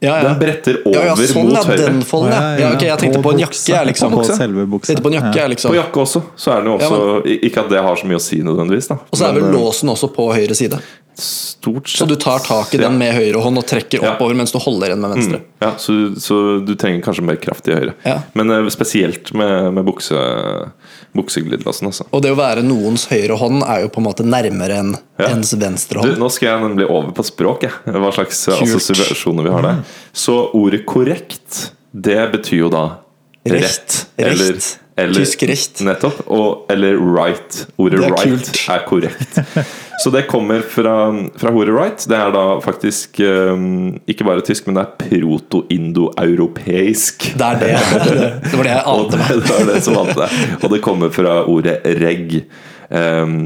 ja, 0.00 0.18
ja. 0.18 0.28
den 0.28 0.38
bretter 0.38 0.76
over 0.84 0.98
ja, 0.98 1.06
ja, 1.10 1.14
sånn, 1.26 1.48
mot 1.50 1.66
høyre. 1.66 1.78
den 1.82 2.02
folden, 2.06 2.34
ja. 2.36 2.50
ja 2.60 2.68
ok, 2.76 2.84
jeg 2.86 3.00
tenkte 3.02 3.22
på 3.24 3.32
en 3.34 3.40
jakke, 3.42 3.58
jeg, 3.58 3.88
liksom. 3.90 4.12
På 4.14 4.20
buksa. 4.22 4.36
selve 4.38 4.66
buksa. 4.70 4.94
på 4.94 5.10
en 5.10 5.16
jakke, 5.18 5.32
jeg, 5.34 5.48
På 5.48 5.52
liksom. 5.54 5.74
jakke 5.74 6.02
også, 6.04 6.22
så 6.38 6.52
er 6.54 6.62
den 6.62 6.70
jo 6.70 6.76
Ja, 6.78 6.90
også 6.92 7.34
Ikke 7.48 7.64
at 7.64 7.72
det 7.72 7.82
har 7.82 7.98
så 7.98 8.10
mye 8.10 8.20
å 8.20 8.22
si 8.22 8.38
nødvendigvis, 8.46 8.90
da. 8.92 8.98
Og 9.08 9.18
så 9.18 9.26
er 9.26 9.34
vel 9.34 9.48
Men, 9.48 9.54
eh, 9.54 9.58
låsen 9.58 9.90
også 9.90 10.10
på 10.14 10.28
høyre 10.30 10.54
side. 10.54 10.78
Stort 11.18 11.88
sett. 11.88 11.98
Så 11.98 12.06
du 12.06 12.14
tar 12.14 12.38
tak 12.38 12.74
i 12.74 12.78
den 12.78 12.94
med 12.98 13.10
høyre 13.16 13.40
hånd 13.42 13.58
og 13.58 13.64
trekker 13.66 14.04
oppover 14.06 14.36
mens 14.38 14.52
du 14.54 14.58
holder 14.62 14.92
igjen 14.92 15.00
med 15.02 15.10
venstre. 15.16 15.40
Ja, 15.58 15.72
så, 15.82 15.96
så 16.22 16.36
du 16.62 16.76
trenger 16.78 17.02
kanskje 17.02 17.24
mer 17.26 17.40
kraft 17.42 17.66
i 17.66 17.74
høyre. 17.74 17.96
Ja. 18.06 18.20
Men 18.38 18.52
eh, 18.54 18.68
spesielt 18.70 19.32
med, 19.34 19.72
med 19.74 19.86
bukse, 19.88 20.14
bukseglidelåsen, 21.18 21.90
altså. 21.90 22.06
Og 22.14 22.22
det 22.22 22.30
å 22.30 22.38
være 22.38 22.62
noens 22.66 23.08
høyre 23.10 23.34
hånd 23.40 23.64
er 23.66 23.82
jo 23.86 23.90
på 23.94 24.02
en 24.02 24.06
måte 24.06 24.26
nærmere 24.26 24.78
enn 24.84 24.94
ens 25.26 25.52
venstre 25.58 25.98
Du, 26.04 26.12
hånd. 26.12 26.22
nå 26.22 26.30
skal 26.30 26.52
jeg 26.52 26.64
nemlig 26.68 26.86
over 26.86 27.10
på 27.18 27.26
språk. 27.26 27.66
Jeg. 27.66 27.98
Hva 27.98 28.14
slags 28.14 28.44
eh, 28.52 28.62
assosiasjoner 28.68 29.48
vi 29.48 29.56
har 29.56 29.66
der. 29.66 29.82
Så 30.14 30.38
ordet 30.54 30.84
korrekt, 30.88 31.72
det 31.90 32.20
betyr 32.36 32.62
jo 32.66 32.72
da 32.72 32.86
Rett 33.48 34.06
Eller, 34.20 34.52
Recht. 34.54 34.78
Eller, 34.98 35.14
Tysk 35.14 35.42
recht. 35.46 35.78
Nettopp. 35.86 36.24
Og, 36.26 36.66
eller 36.72 36.96
right. 36.98 37.68
Ordet 37.78 38.00
er 38.02 38.10
right 38.10 38.22
kult. 38.26 38.68
er 38.68 38.78
korrekt. 38.88 39.38
Så 40.02 40.10
det 40.14 40.22
kommer 40.30 40.60
fra, 40.60 41.14
fra 41.38 41.50
ordet 41.50 41.74
right. 41.74 42.08
Det 42.10 42.16
er 42.16 42.30
da 42.34 42.60
faktisk 42.62 43.20
um, 43.22 44.00
ikke 44.10 44.24
bare 44.26 44.40
tysk, 44.46 44.66
men 44.66 44.74
det 44.78 44.84
er 44.84 44.90
proto-indoeuropeisk. 45.02 47.16
Det 47.38 47.46
er 47.46 47.56
det. 47.62 47.76
Det 48.50 48.56
var 48.58 48.64
det 48.66 48.74
jeg 48.74 48.84
ante 48.94 49.16
meg. 49.22 49.32
det 49.48 49.54
er 49.56 49.66
det 49.72 49.80
som 49.86 49.94
ante 50.02 50.18
deg. 50.22 50.30
Og 50.62 50.68
det 50.74 50.86
kommer 50.86 51.08
fra 51.14 51.32
ordet 51.50 51.76
reg. 52.02 52.22
Um, 52.90 53.38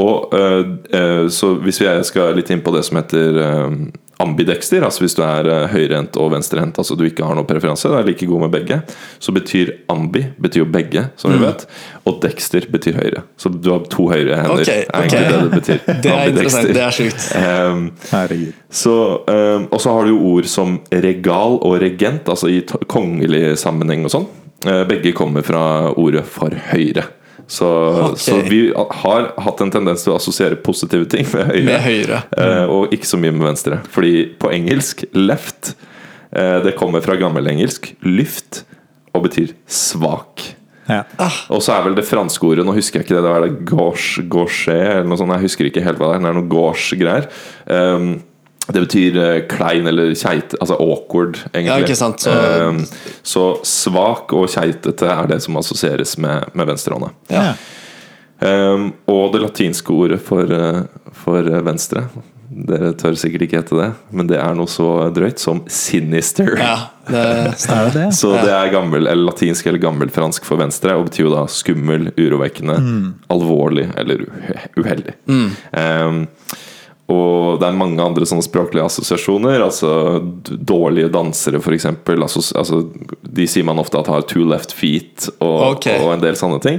og 0.00 0.16
uh, 0.32 0.64
uh, 0.94 1.24
Så 1.32 1.46
hvis 1.64 1.80
vi 1.82 1.88
skal 2.08 2.36
litt 2.36 2.50
inn 2.52 2.64
på 2.64 2.72
det 2.76 2.84
som 2.88 2.96
heter 3.00 3.28
um, 3.68 3.80
ambidexter, 4.20 4.84
altså 4.86 5.04
hvis 5.04 5.16
du 5.18 5.22
er 5.26 5.48
uh, 5.48 5.66
høyrehendt 5.72 6.16
og 6.20 6.32
venstrehendt, 6.34 6.78
altså 6.80 6.96
du 6.98 7.04
ikke 7.08 7.26
har 7.26 7.38
noen 7.38 7.48
preferanse, 7.48 7.88
du 7.90 7.96
er 7.98 8.06
like 8.06 8.28
god 8.28 8.44
med 8.44 8.52
begge, 8.54 8.80
så 9.18 9.34
betyr 9.36 9.72
ambi 9.92 10.24
betyr 10.40 10.64
jo 10.64 10.68
begge, 10.70 11.06
som 11.16 11.30
Mm. 11.30 11.38
vi 11.38 11.46
vet, 11.46 11.66
og 12.06 12.18
dexter 12.22 12.66
betyr 12.70 12.98
høyre. 12.98 13.22
Så 13.38 13.52
du 13.52 13.70
har 13.70 13.84
to 13.90 14.08
høyre 14.10 14.40
hender. 14.42 14.60
okay, 14.60 14.84
er 14.84 15.04
egentlig 15.04 15.20
okay. 15.20 15.32
det 15.32 15.40
det 15.42 15.60
betyr. 15.60 15.78
Det 16.04 16.10
er 16.10 16.28
interessant. 16.32 16.74
Det 16.74 16.82
er 16.82 16.90
sjukt. 16.96 17.28
Um, 17.36 17.92
Herregud. 18.10 18.52
så, 18.70 18.96
um, 19.28 19.68
og 19.70 19.80
så 19.80 19.92
har 19.94 20.04
du 20.04 20.14
jo 20.14 20.20
ord 20.34 20.50
som 20.50 20.80
regal 20.92 21.58
og 21.60 21.80
regent, 21.82 22.28
altså 22.28 22.50
i 22.50 22.60
kongelig 22.88 23.58
sammenheng 23.60 24.04
og 24.04 24.14
sånn. 24.14 24.28
Eh, 24.66 24.82
begge 24.84 25.12
kommer 25.16 25.42
fra 25.42 25.62
ordet 25.96 26.26
for 26.28 26.52
høyre. 26.72 27.06
Så, 27.50 27.66
okay. 28.12 28.16
så 28.22 28.36
vi 28.46 28.60
har 29.02 29.24
hatt 29.42 29.60
en 29.64 29.72
tendens 29.74 30.04
til 30.06 30.12
å 30.14 30.18
assosiere 30.20 30.54
positive 30.62 31.08
ting 31.10 31.26
med 31.32 31.48
høyre, 31.48 31.64
Med 31.66 31.82
høyre. 31.82 32.20
eh, 32.38 32.70
og 32.70 32.94
ikke 32.94 33.08
så 33.10 33.18
mye 33.18 33.34
med 33.34 33.48
venstre. 33.48 33.80
Fordi 33.90 34.12
på 34.38 34.52
engelsk 34.54 35.02
left 35.18 35.72
eh, 36.30 36.60
Det 36.62 36.76
kommer 36.78 37.02
fra 37.02 37.18
gammelengelsk 37.18 37.90
lyft 38.06 38.62
og 39.10 39.24
betyr 39.26 39.50
svak. 39.66 40.44
Ja. 40.90 41.02
Og 41.50 41.62
så 41.62 41.74
er 41.74 41.84
vel 41.86 41.96
det 41.98 42.06
franske 42.06 42.46
ordet 42.46 42.64
Nå 42.66 42.74
husker 42.74 43.00
jeg 43.00 43.08
ikke 43.08 43.18
det. 43.18 43.24
Det 43.26 43.34
er 43.34 43.44
det 43.46 43.66
gauche, 43.68 44.24
gauche 44.30 44.74
eller 44.74 45.10
noe 45.10 45.18
sånt. 45.18 45.34
Jeg 45.34 45.48
husker 45.48 45.68
ikke 45.68 45.84
helt 45.86 45.98
hva 45.98 46.12
det 46.12 46.20
er. 46.20 46.24
Det 46.24 46.30
er 46.30 46.38
noe 46.38 46.50
gauche-greier. 46.54 47.28
Um, 47.66 48.08
det 48.72 48.84
betyr 48.86 49.16
uh, 49.20 49.40
klein 49.50 49.86
eller 49.90 50.14
keite, 50.14 50.56
altså 50.60 50.76
awkward, 50.80 51.38
egentlig. 51.52 51.66
Ja, 51.70 51.78
ikke 51.84 51.96
sant, 51.98 52.20
så- 52.24 52.30
Uh, 52.30 52.80
så 53.22 53.44
svak 53.66 54.32
og 54.36 54.48
keitete 54.52 55.06
er 55.10 55.26
det 55.30 55.42
som 55.42 55.56
assosieres 55.60 56.16
med, 56.18 56.50
med 56.54 56.66
venstrehånda. 56.72 57.10
Ja. 57.30 57.52
Um, 58.40 58.92
og 59.10 59.34
det 59.34 59.42
latinske 59.42 59.92
ordet 59.92 60.20
for, 60.24 60.48
uh, 60.48 60.84
for 61.12 61.44
eh, 61.44 61.60
venstre 61.66 62.06
Dere 62.50 62.88
tør 62.98 63.14
sikkert 63.14 63.44
ikke 63.44 63.58
hete 63.60 63.76
det, 63.78 63.88
men 64.10 64.26
det 64.26 64.38
er 64.42 64.56
noe 64.58 64.66
så 64.66 64.86
drøyt 65.14 65.38
som 65.38 65.60
sinister. 65.70 66.56
Ja, 66.58 66.72
det 67.06 67.20
Er 67.70 67.84
det 67.84 67.92
det? 67.94 68.06
Så 68.18 68.32
det 68.40 68.50
er 68.50 68.72
gammel, 68.72 69.04
eller 69.06 69.28
latinsk 69.28 69.68
eller 69.70 69.78
gammelfransk 69.84 70.48
for 70.48 70.58
venstre, 70.58 70.96
og 70.98 71.06
betyr 71.06 71.28
jo 71.28 71.34
da 71.36 71.44
skummel, 71.46 72.08
urovekkende, 72.18 72.74
alvorlig 73.30 73.86
eller 74.02 74.24
uheldig. 74.26 74.72
uheldig. 74.82 75.14
Um, 75.70 76.24
og 77.10 77.58
det 77.58 77.66
er 77.66 77.78
mange 77.78 78.02
andre 78.02 78.26
sånne 78.28 78.44
språklige 78.46 78.86
assosiasjoner. 78.86 79.62
Altså 79.64 80.20
Dårlige 80.46 81.10
dansere, 81.12 81.58
f.eks. 81.58 81.88
Altså, 81.90 82.42
altså, 82.60 82.82
de 83.20 83.46
sier 83.50 83.66
man 83.66 83.80
ofte 83.82 83.98
at 83.98 84.10
har 84.12 84.26
two 84.30 84.44
left 84.46 84.74
feet, 84.76 85.26
og, 85.40 85.76
okay. 85.76 85.98
og 85.98 86.14
en 86.14 86.22
del 86.22 86.38
sånne 86.38 86.60
ting. 86.62 86.78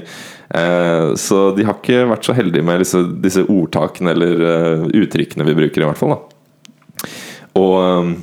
Eh, 0.56 1.12
så 1.20 1.42
de 1.56 1.68
har 1.68 1.78
ikke 1.80 2.06
vært 2.12 2.28
så 2.28 2.36
heldige 2.36 2.66
med 2.68 2.84
disse, 2.84 3.04
disse 3.24 3.44
ordtakene 3.48 4.16
eller 4.16 4.48
eh, 4.48 4.88
uttrykkene 5.04 5.48
vi 5.48 5.58
bruker, 5.62 5.84
i 5.84 5.90
hvert 5.90 6.00
fall. 6.00 6.16
da 6.16 7.12
Og 7.60 7.76
um, 7.80 8.16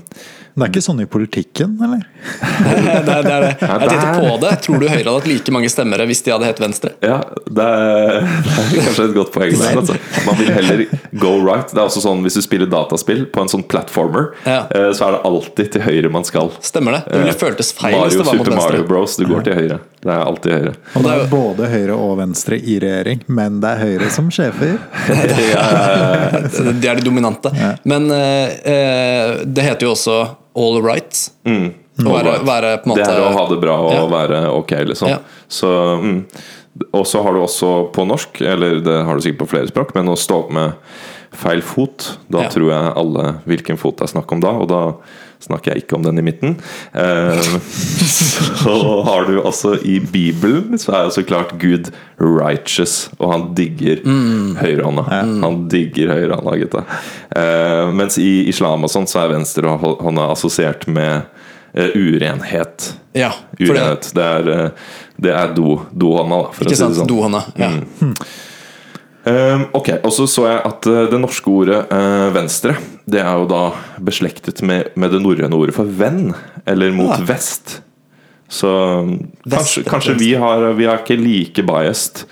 Det 0.58 0.66
er 0.66 0.70
ikke 0.72 0.82
sånn 0.82 1.00
i 1.04 1.06
politikken, 1.06 1.76
eller? 1.86 2.00
det, 2.66 2.90
er, 2.90 3.04
det 3.06 3.32
er 3.32 3.44
det. 3.44 3.50
Jeg 3.62 3.90
tenkte 3.92 4.08
på 4.18 4.32
det. 4.42 4.50
Tror 4.64 4.80
du 4.82 4.86
Høyre 4.88 4.98
hadde 5.04 5.12
hatt 5.20 5.28
like 5.30 5.52
mange 5.54 5.70
stemmere 5.70 6.06
hvis 6.10 6.22
de 6.26 6.32
hadde 6.34 6.48
hett 6.48 6.62
Venstre? 6.62 6.90
Ja, 7.04 7.18
det 7.46 7.66
er, 7.66 8.26
det 8.26 8.54
er 8.80 8.88
kanskje 8.88 9.06
et 9.08 9.14
godt 9.14 9.30
poeng 9.36 9.54
der. 9.54 9.78
Altså. 9.82 9.96
Man 10.26 10.40
vil 10.40 10.50
heller 10.56 10.82
go 11.22 11.34
right. 11.46 11.70
Det 11.70 11.78
er 11.78 11.84
også 11.86 12.02
sånn 12.04 12.24
Hvis 12.26 12.38
du 12.40 12.42
spiller 12.44 12.70
dataspill 12.72 13.22
på 13.30 13.44
en 13.44 13.52
sånn 13.52 13.62
platformer, 13.70 14.32
Ja. 14.48 14.64
eh, 14.74 14.90
så 14.98 15.06
er 15.08 15.16
det 15.18 15.22
alltid 15.30 15.72
til 15.76 15.86
høyre 15.86 16.10
man 16.18 16.26
skal. 16.26 16.50
Stemmer 16.64 16.98
det? 16.98 17.04
Det 17.12 17.22
ville 17.22 17.38
føltes 17.38 17.70
feil 17.78 17.94
hvis 18.02 18.18
det 18.18 18.26
var 18.26 18.34
mot 18.40 18.46
Super 18.48 18.58
Mario. 18.58 18.88
Bros. 18.90 19.16
Du 19.20 19.26
går 19.30 19.46
til 19.46 19.58
høyre. 19.62 19.78
Det 20.08 20.14
er 20.14 20.24
alltid 20.24 20.54
høyre. 20.54 20.74
Og 20.96 21.02
det 21.04 21.08
det 21.08 21.16
er 21.20 21.32
både 21.32 21.68
høyre 21.68 21.96
og 22.00 22.14
venstre 22.22 22.56
i 22.56 22.78
regjering, 22.80 23.24
men 23.28 23.58
det 23.60 23.72
er 23.74 23.82
høyre 23.82 24.10
som 24.14 24.30
sjefer. 24.32 24.78
De 26.80 26.88
er 26.88 26.96
de 27.00 27.04
dominante. 27.04 27.52
Men 27.88 28.08
eh, 28.14 28.54
eh, 28.72 29.34
det 29.44 29.66
heter 29.66 29.88
jo 29.88 29.92
også 29.96 30.16
all 30.58 30.80
right. 30.84 31.20
Å 31.98 32.12
være, 32.14 32.38
være 32.46 32.72
på 32.84 32.92
en 32.92 32.98
Det 33.00 33.06
er 33.10 33.20
å 33.26 33.34
ha 33.34 33.44
det 33.50 33.58
bra 33.62 33.76
og 33.88 33.92
Ja. 33.96 34.06
være 34.12 34.42
ok, 34.54 34.74
liksom. 34.92 35.12
Ja. 35.12 35.18
Så, 35.50 35.70
mm. 36.02 36.18
Og 36.94 37.06
så 37.10 37.22
har 37.26 37.34
du 37.34 37.42
også 37.42 37.70
på 37.94 38.04
norsk, 38.06 38.40
eller 38.40 38.80
det 38.86 38.98
har 39.04 39.18
du 39.18 39.24
sikkert 39.24 39.44
på 39.44 39.50
flere 39.56 39.70
språk, 39.70 39.94
men 39.98 40.08
å 40.12 40.16
stå 40.18 40.44
opp 40.44 40.52
med 40.54 40.72
feil 41.34 41.60
fot, 41.62 42.12
da 42.30 42.46
Ja. 42.46 42.52
tror 42.54 42.70
jeg 42.70 42.92
alle 43.02 43.24
hvilken 43.46 43.78
fot 43.78 43.98
det 43.98 44.08
er 44.08 44.14
snakk 44.14 44.32
om 44.32 44.40
da, 44.40 44.54
og 44.62 44.68
da 44.70 44.82
snakker 45.42 45.72
jeg 45.72 45.84
ikke 45.84 45.96
om 45.98 46.04
den 46.06 46.20
i 46.20 46.24
midten. 46.26 46.56
Eh, 46.92 47.40
så 48.62 48.76
har 49.06 49.28
du 49.28 49.38
altså 49.40 49.76
i 49.82 49.98
Bibelen, 50.00 50.78
så 50.80 50.94
er 50.94 51.08
jo 51.08 51.14
så 51.18 51.24
klart 51.26 51.54
Gud 51.62 51.92
righteous, 52.18 53.08
og 53.18 53.32
han 53.32 53.46
digger 53.58 54.02
høyrehånda. 54.58 55.06
Han 55.44 55.60
digger 55.70 56.14
høyrehånda, 56.16 56.56
gutta. 56.64 56.84
Eh, 57.30 57.92
mens 57.94 58.18
i 58.22 58.48
islam 58.50 58.86
og 58.86 58.92
sånt, 58.92 59.12
så 59.12 59.24
er 59.24 59.34
venstrehånda 59.36 60.30
assosiert 60.34 60.88
med 60.90 61.28
eh, 61.72 61.94
urenhet. 61.94 62.92
Ja, 63.16 63.32
det, 63.56 63.70
Urenhet. 63.70 64.10
Det 64.14 64.26
er, 64.26 64.52
det 65.18 65.32
er 65.34 65.54
do, 65.56 65.80
dohånda, 65.90 66.44
for 66.54 66.66
ikke 66.66 66.74
å 66.74 66.76
si 66.76 66.82
sant? 66.82 66.94
det 66.94 67.02
sånn. 67.02 67.10
Dohånda. 67.10 67.46
Ja. 67.58 67.72
Um, 68.02 68.14
ok, 69.76 69.90
og 70.02 70.12
så 70.14 70.26
så 70.30 70.46
jeg 70.46 70.60
at 70.68 70.88
uh, 70.88 71.02
det 71.10 71.20
norske 71.20 71.50
ordet 71.50 71.80
uh, 71.92 72.28
venstre 72.34 72.76
Det 73.08 73.20
er 73.22 73.32
jo 73.40 73.48
da 73.50 73.62
beslektet 74.04 74.62
med, 74.66 74.92
med 74.96 75.14
det 75.14 75.22
norrøne 75.24 75.56
ordet 75.56 75.76
for 75.76 75.88
venn, 75.88 76.32
eller 76.68 76.92
mot 76.94 77.14
ja. 77.14 77.22
vest. 77.28 77.78
Så 78.48 78.68
um, 79.04 79.16
kanskje, 79.48 79.84
kanskje 79.88 80.16
vi, 80.20 80.32
har, 80.40 80.70
vi 80.78 80.86
er 80.88 81.02
ikke 81.02 81.18
like 81.20 81.64
biased 81.68 82.24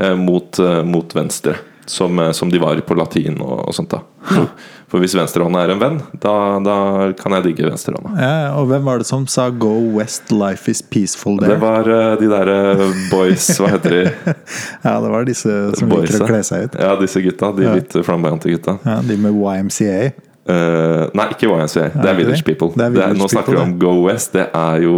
uh, 0.00 0.14
mot, 0.18 0.60
mot 0.86 1.16
venstre 1.16 1.56
som, 1.86 2.18
som 2.34 2.50
de 2.50 2.58
var 2.58 2.80
på 2.82 2.96
latin 2.98 3.38
og, 3.38 3.68
og 3.68 3.76
sånt. 3.76 3.94
da 3.94 4.46
For 4.86 5.02
hvis 5.02 5.16
venstrehånda 5.18 5.64
er 5.66 5.72
en 5.74 5.80
venn, 5.82 5.96
da, 6.22 6.32
da 6.62 6.74
kan 7.18 7.34
jeg 7.34 7.48
digge 7.48 7.66
venstrehånda. 7.66 8.12
Ja, 8.22 8.34
og 8.54 8.68
hvem 8.70 8.84
var 8.86 9.02
det 9.02 9.08
som 9.08 9.24
sa 9.26 9.48
'go 9.50 9.72
west, 9.96 10.30
life 10.30 10.70
is 10.70 10.78
peaceful 10.82 11.40
there'? 11.40 11.56
Det 11.56 11.60
var 11.60 11.88
uh, 11.90 12.14
de 12.20 12.28
derre 12.30 12.76
boys 13.10 13.48
Hva 13.58 13.72
heter 13.74 13.90
de? 13.96 14.04
Ja, 14.86 15.00
det 15.02 15.10
var 15.10 15.26
disse 15.26 15.56
som 15.74 15.90
liker 15.90 16.22
å 16.22 16.28
kle 16.30 16.42
seg 16.46 16.68
ut. 16.68 16.78
Ja, 16.78 16.94
disse 17.00 17.22
gutta. 17.24 17.50
De 17.56 17.66
Ja. 17.66 17.74
litt 17.74 17.98
flamboyante 18.06 18.52
gutta. 18.52 18.78
Ja, 18.86 19.00
de 19.02 19.16
med 19.18 19.34
YMCA. 19.34 20.12
Uh, 20.46 21.10
nei, 21.18 21.26
ikke 21.34 21.48
YMCA. 21.50 21.88
Det 21.90 22.06
er 22.06 22.14
Village 22.20 22.44
det? 22.44 22.46
People. 22.46 22.70
Det 22.76 22.84
er 22.86 22.90
Det 22.94 23.02
er, 23.02 23.08
Village 23.10 23.18
nå 23.24 23.28
snakker 23.32 23.56
vi 23.56 23.62
om 23.64 23.74
Go 23.82 23.96
West. 24.06 24.32
Det 24.38 24.46
er 24.54 24.84
jo 24.86 24.94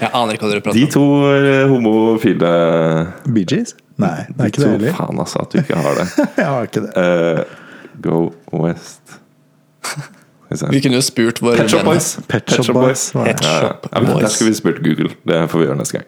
Jeg 0.00 0.10
aner 0.10 0.34
ikke 0.34 0.48
hva 0.48 0.50
dere 0.50 0.58
de 0.58 0.66
prater 0.66 0.74
om. 0.74 0.82
De 0.82 0.90
to 0.90 1.06
eh, 1.30 1.68
homofile 1.70 2.50
Bee 3.30 3.46
Gees? 3.46 3.76
Nei, 4.02 4.26
det 4.26 4.34
De 4.34 4.42
er 4.42 4.50
ikke 4.50 4.64
det 4.64 4.66
to 4.66 4.74
heller. 4.74 4.98
Faen, 4.98 5.22
altså, 5.22 5.46
at 5.46 5.54
du 5.54 5.62
ikke 5.62 5.78
har 5.78 5.94
det. 6.02 6.08
Jeg 6.42 6.50
har 6.50 6.66
ikke 6.66 6.84
det. 6.88 6.92
Uh, 6.98 7.44
Go 8.02 8.18
West 8.66 9.18
vi 10.70 10.80
kunne 10.80 10.96
jo 10.96 11.04
spurt 11.04 11.42
våre 11.44 11.60
Pet 11.60 11.70
Shop 11.74 11.84
Boys. 11.84 12.06
Pet 12.28 12.50
Shop 12.56 12.72
Boys 12.76 13.10
Ja, 13.14 13.26
ja. 13.28 13.72
Ja. 13.92 14.00
Der 14.22 14.28
skulle 14.32 14.50
vi 14.54 14.56
spurt 14.56 14.78
Google. 14.84 15.10
Det 15.28 15.42
får 15.52 15.60
vi 15.60 15.66
gjøre 15.68 15.78
neste 15.82 15.98
gang. 15.98 16.06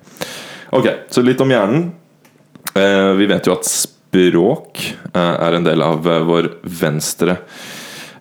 Ok, 0.72 0.86
Så 1.10 1.22
litt 1.26 1.40
om 1.44 1.50
hjernen. 1.52 1.90
Eh, 2.78 3.10
vi 3.18 3.26
vet 3.26 3.46
jo 3.50 3.56
at 3.56 3.66
språk 3.68 4.80
eh, 5.12 5.34
er 5.46 5.56
en 5.58 5.66
del 5.66 5.82
av 5.82 6.06
eh, 6.06 6.20
vår 6.28 6.48
venstre 6.62 7.36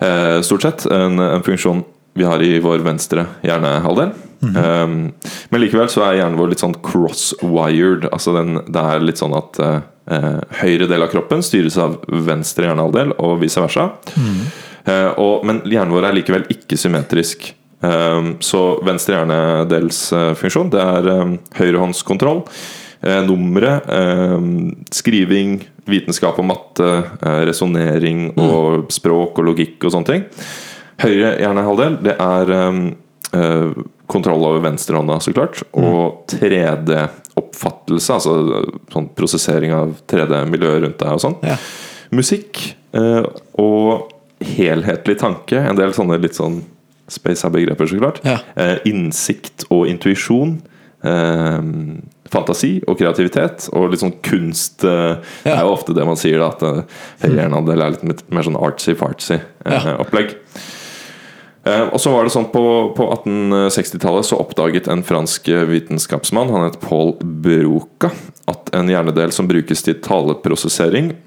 eh, 0.02 0.40
Stort 0.42 0.66
sett. 0.66 0.86
En, 0.92 1.20
en 1.22 1.44
funksjon 1.46 1.84
vi 2.20 2.26
har 2.28 2.42
i 2.44 2.58
vår 2.60 2.82
venstre 2.84 3.24
hjernehalvdel. 3.46 4.12
Eh, 4.50 4.88
men 5.54 5.62
likevel 5.64 5.88
så 5.94 6.04
er 6.10 6.18
hjernen 6.20 6.40
vår 6.42 6.52
litt 6.56 6.64
sånn 6.66 6.76
cross-wired. 6.84 8.10
Altså 8.12 8.34
den, 8.36 8.58
det 8.68 8.84
er 8.96 9.06
litt 9.06 9.22
sånn 9.22 9.38
at 9.38 9.62
høyre 10.64 10.88
del 10.90 11.04
av 11.06 11.12
kroppen 11.12 11.44
styres 11.46 11.76
av 11.78 12.00
venstre 12.10 12.66
hjernehalvdel, 12.66 13.12
og 13.22 13.36
vice 13.44 13.62
versa. 13.62 13.92
Eh, 14.18 14.66
og, 14.88 15.46
men 15.46 15.64
hjernen 15.68 15.94
vår 15.94 16.08
er 16.10 16.16
likevel 16.20 16.46
ikke 16.54 16.78
symmetrisk. 16.80 17.50
Um, 17.80 18.34
så 18.44 18.60
venstre 18.84 19.16
hjernedels 19.16 20.02
uh, 20.12 20.34
funksjon 20.36 20.68
Det 20.74 20.82
er 20.84 21.06
høyrehåndskontroll. 21.56 22.42
Um, 23.00 24.74
skriving, 24.92 25.62
vitenskap 25.88 26.42
og 26.42 26.50
matte, 26.50 26.90
resonnering 27.48 28.34
og 28.36 28.92
språk 28.92 29.40
og 29.40 29.48
logikk 29.48 29.88
og 29.88 29.96
sånne 29.96 30.10
ting. 30.10 30.26
Høyre 31.00 31.38
hjernehalvdel 31.40 31.96
det 32.04 32.18
er 32.20 32.52
kontroll 34.10 34.44
over 34.44 34.60
venstrehånda, 34.66 35.20
så 35.24 35.32
klart. 35.32 35.62
Og 35.80 36.28
3D-oppfattelse, 36.34 38.18
altså 38.18 38.36
sånn 38.92 39.08
prosessering 39.16 39.72
av 39.78 39.96
3D-miljøet 40.10 40.84
rundt 40.84 41.00
deg 41.00 41.16
og 41.16 41.24
sånn. 41.24 41.40
Ja. 41.48 41.56
Musikk 42.12 42.60
og 42.92 44.10
helhetlig 44.42 45.18
tanke. 45.20 45.58
En 45.60 45.76
del 45.80 45.92
sånne 45.96 46.20
litt 46.22 46.38
sånn 46.38 46.62
space 47.10 47.50
begreper, 47.50 47.88
så 47.90 47.98
klart. 48.00 48.20
Ja. 48.24 48.38
Eh, 48.56 48.78
innsikt 48.90 49.66
og 49.74 49.88
intuisjon. 49.90 50.60
Eh, 51.04 51.62
fantasi 52.30 52.76
og 52.88 53.00
kreativitet. 53.00 53.70
Og 53.74 53.90
litt 53.92 54.04
sånn 54.04 54.18
kunst 54.26 54.84
eh, 54.86 55.16
Det 55.44 55.54
er 55.56 55.64
jo 55.66 55.72
ofte 55.74 55.96
det 55.98 56.06
man 56.06 56.20
sier, 56.20 56.38
da, 56.44 56.52
at 56.54 56.62
uh, 56.62 56.84
høyre 57.24 57.40
hjernehalvdel 57.42 57.82
er 57.86 57.96
litt 57.96 58.26
mer- 58.30 58.46
sånn 58.46 58.60
artsy-fartsy 58.60 59.40
eh, 59.40 59.74
Ja. 59.90 59.96
opplegg. 60.04 60.36
Eh, 61.66 61.88
og 61.92 61.98
så 62.00 62.14
var 62.14 62.24
det 62.24 62.32
sånn 62.32 62.48
På, 62.54 62.62
på 62.96 63.08
1860-tallet 63.18 64.26
så 64.30 64.38
oppdaget 64.40 64.88
en 64.94 65.02
fransk 65.04 65.50
eh, 65.52 65.66
vitenskapsmann, 65.68 66.52
han 66.54 66.68
het 66.70 66.78
Paul 66.84 67.16
Broca, 67.20 68.14
at 68.48 68.70
en 68.78 68.88
hjernedel 68.92 69.34
som 69.36 69.50
brukes 69.50 69.84
til 69.84 69.98
taleprosessering, 70.06 71.12
eh, 71.12 71.18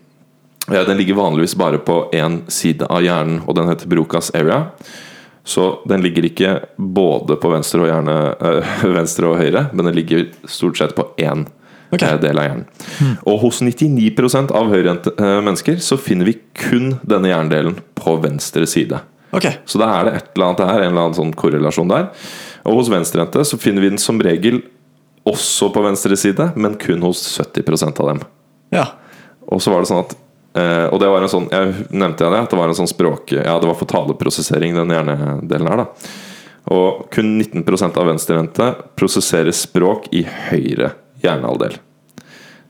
den 0.69 0.97
ligger 0.97 1.15
vanligvis 1.19 1.55
bare 1.59 1.79
på 1.79 2.11
én 2.15 2.43
side 2.51 2.87
av 2.87 3.03
hjernen, 3.03 3.41
og 3.47 3.57
den 3.59 3.69
heter 3.69 3.91
Brocas 3.91 4.31
area. 4.35 4.67
Så 5.45 5.83
den 5.89 6.03
ligger 6.03 6.25
ikke 6.27 6.53
både 6.77 7.37
på 7.43 7.51
venstre 7.51 7.83
og, 7.83 7.89
hjerne, 7.91 8.17
øh, 8.39 8.77
venstre 8.99 9.33
og 9.33 9.41
høyre, 9.41 9.67
men 9.73 9.89
den 9.89 9.99
ligger 9.99 10.29
stort 10.47 10.79
sett 10.79 10.95
på 10.95 11.09
én 11.19 11.49
eh, 11.91 12.19
del 12.23 12.39
av 12.39 12.47
hjernen. 12.47 12.67
Og 13.27 13.41
hos 13.43 13.63
99% 13.65 14.55
av 14.55 14.71
høyrehendte 14.71 15.17
eh, 15.19 15.41
mennesker 15.43 15.83
så 15.83 15.99
finner 15.99 16.31
vi 16.31 16.39
kun 16.55 16.95
denne 17.03 17.33
hjernedelen 17.33 17.81
på 17.99 18.17
venstre 18.23 18.69
side. 18.71 19.03
Okay. 19.33 19.59
Så 19.67 19.81
da 19.81 19.89
er 19.97 20.07
det 20.07 20.17
et 20.19 20.31
eller 20.37 20.51
annet 20.53 20.67
her, 20.69 20.79
en 20.79 20.91
eller 20.93 21.07
annen 21.09 21.19
sånn 21.19 21.35
korrelasjon 21.35 21.91
der. 21.91 22.11
Og 22.69 22.79
hos 22.79 22.93
venstrehendte 22.93 23.43
så 23.49 23.59
finner 23.59 23.83
vi 23.83 23.91
den 23.91 24.01
som 24.01 24.21
regel 24.23 24.61
også 25.27 25.71
på 25.75 25.83
venstre 25.83 26.19
side, 26.19 26.53
men 26.55 26.77
kun 26.79 27.03
hos 27.07 27.23
70% 27.41 28.03
av 28.03 28.13
dem. 28.13 28.27
Ja. 28.75 28.91
Og 29.51 29.63
så 29.63 29.73
var 29.73 29.83
det 29.83 29.91
sånn 29.91 30.05
at 30.05 30.15
eh, 30.55 30.87
Og 30.89 31.01
det 31.01 31.09
var 31.13 31.25
en 31.25 31.33
sånn 31.33 31.49
Jeg 31.53 31.87
nevnte 31.91 32.29
det, 32.29 32.43
at 32.45 32.53
det 32.53 32.59
var 32.61 32.71
en 32.71 32.79
sånn 32.79 32.91
språk 32.91 33.35
Ja, 33.37 33.57
det 33.61 33.71
var 33.71 33.79
for 33.79 33.91
taleprosessering, 33.91 34.77
den 34.79 34.95
hjernedelen 34.95 35.73
her, 35.73 35.85
da. 35.85 36.13
Og 36.73 37.09
kun 37.11 37.35
19% 37.41 37.97
av 37.99 38.07
venstrehendte 38.07 38.69
prosesserer 38.95 39.55
språk 39.57 40.07
i 40.15 40.23
høyre 40.23 40.93
hjernehalvdel. 41.23 41.75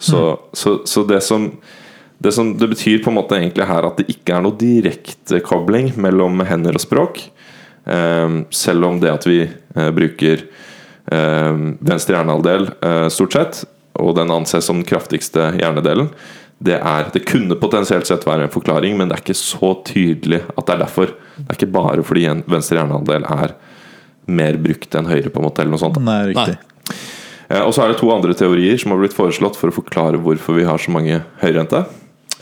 Så, 0.00 0.22
så, 0.56 0.78
så 0.88 1.04
det 1.04 1.20
som 1.26 1.50
det, 2.22 2.32
som 2.32 2.58
det 2.58 2.68
betyr 2.68 3.02
på 3.02 3.10
en 3.10 3.18
måte 3.18 3.36
egentlig 3.36 3.66
her 3.66 3.86
at 3.86 3.98
det 3.98 4.08
ikke 4.12 4.36
er 4.36 4.44
noe 4.44 4.58
direktekobling 4.58 5.92
mellom 6.00 6.40
hender 6.46 6.78
og 6.78 6.84
språk. 6.84 7.18
Eh, 7.84 8.36
selv 8.54 8.86
om 8.86 9.00
det 9.02 9.10
at 9.10 9.26
vi 9.26 9.40
uh, 9.42 9.88
bruker 9.90 10.44
eh, 11.10 11.56
venstre 11.82 12.14
hjernehalvdel 12.14 12.68
uh, 12.78 13.08
stort 13.10 13.34
sett, 13.34 13.62
og 13.98 14.14
den 14.16 14.30
anses 14.30 14.68
som 14.68 14.78
den 14.78 14.86
kraftigste 14.86 15.50
hjernedelen, 15.58 16.12
det, 16.62 16.78
er, 16.78 17.08
det 17.14 17.24
kunne 17.26 17.58
potensielt 17.58 18.06
sett 18.08 18.26
være 18.26 18.46
en 18.46 18.52
forklaring, 18.54 18.96
men 18.98 19.10
det 19.10 19.16
er 19.16 19.24
ikke 19.24 19.38
så 19.38 19.72
tydelig 19.86 20.42
at 20.52 20.66
det 20.66 20.74
er 20.76 20.82
derfor. 20.84 21.14
Det 21.36 21.48
er 21.48 21.58
ikke 21.58 21.72
bare 21.74 22.04
fordi 22.06 22.26
en 22.30 22.44
venstre 22.50 22.78
hjernehalvdel 22.78 23.26
er 23.26 23.56
mer 24.32 24.58
brukt 24.62 24.94
enn 24.94 25.10
høyre, 25.10 25.32
på 25.32 25.42
en 25.42 25.48
måte, 25.48 25.64
eller 25.64 25.74
noe 25.74 25.82
sånt. 25.82 25.98
Nei, 26.02 26.20
riktig. 26.30 26.58
Nei. 26.58 27.00
Og 27.66 27.74
så 27.74 27.82
er 27.84 27.92
det 27.92 27.98
to 28.00 28.08
andre 28.14 28.32
teorier 28.38 28.78
som 28.80 28.94
har 28.94 29.02
blitt 29.02 29.16
foreslått 29.16 29.58
for 29.60 29.68
å 29.68 29.76
forklare 29.76 30.20
hvorfor 30.22 30.56
vi 30.56 30.64
har 30.64 30.80
så 30.80 30.92
mange 30.94 31.18
høyrehendte. 31.42 31.82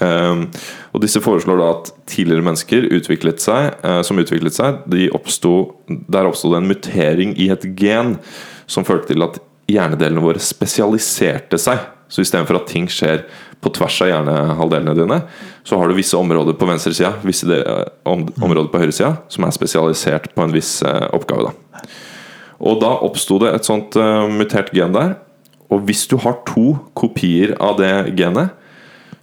Um, 0.01 0.47
og 0.95 1.03
disse 1.05 1.21
foreslår 1.21 1.59
da 1.61 1.71
at 1.75 1.91
tidligere 2.09 2.45
mennesker 2.47 2.87
utviklet 2.97 3.43
seg, 3.43 3.75
eh, 3.85 4.01
som 4.07 4.21
utviklet 4.21 4.57
seg, 4.57 4.79
de 4.89 5.11
oppstod, 5.17 5.75
der 6.09 6.29
oppsto 6.29 6.53
det 6.53 6.61
en 6.63 6.71
mutering 6.71 7.35
i 7.37 7.51
et 7.53 7.67
gen 7.77 8.15
som 8.71 8.87
førte 8.87 9.11
til 9.11 9.27
at 9.27 9.37
hjernedelene 9.71 10.25
våre 10.25 10.41
spesialiserte 10.43 11.61
seg. 11.61 11.85
Så 12.11 12.25
istedenfor 12.25 12.59
at 12.59 12.71
ting 12.71 12.89
skjer 12.91 13.27
på 13.61 13.73
tvers 13.77 13.99
av 14.05 14.09
hjernehalvdelene 14.09 14.95
dine, 14.97 15.19
så 15.67 15.79
har 15.79 15.89
du 15.89 15.97
visse 15.97 16.17
områder 16.17 16.57
på 16.57 16.69
venstresida, 16.69 17.13
visse 17.27 17.49
de, 17.49 17.59
om, 18.09 18.25
områder 18.41 18.71
på 18.73 18.81
høyresida, 18.81 19.15
som 19.33 19.45
er 19.45 19.57
spesialisert 19.57 20.31
på 20.37 20.45
en 20.47 20.55
viss 20.55 20.79
eh, 20.87 21.09
oppgave. 21.17 21.51
da 21.51 21.83
og 22.61 22.81
da 22.83 22.93
oppsto 23.07 23.39
det 23.41 23.55
et 23.57 23.65
sånt 23.69 23.97
eh, 23.97 24.27
mutert 24.29 24.73
gen 24.77 24.93
der. 24.93 25.15
Og 25.73 25.87
hvis 25.89 26.05
du 26.11 26.19
har 26.21 26.43
to 26.49 26.75
kopier 26.99 27.55
av 27.63 27.79
det 27.81 28.13
genet, 28.19 28.53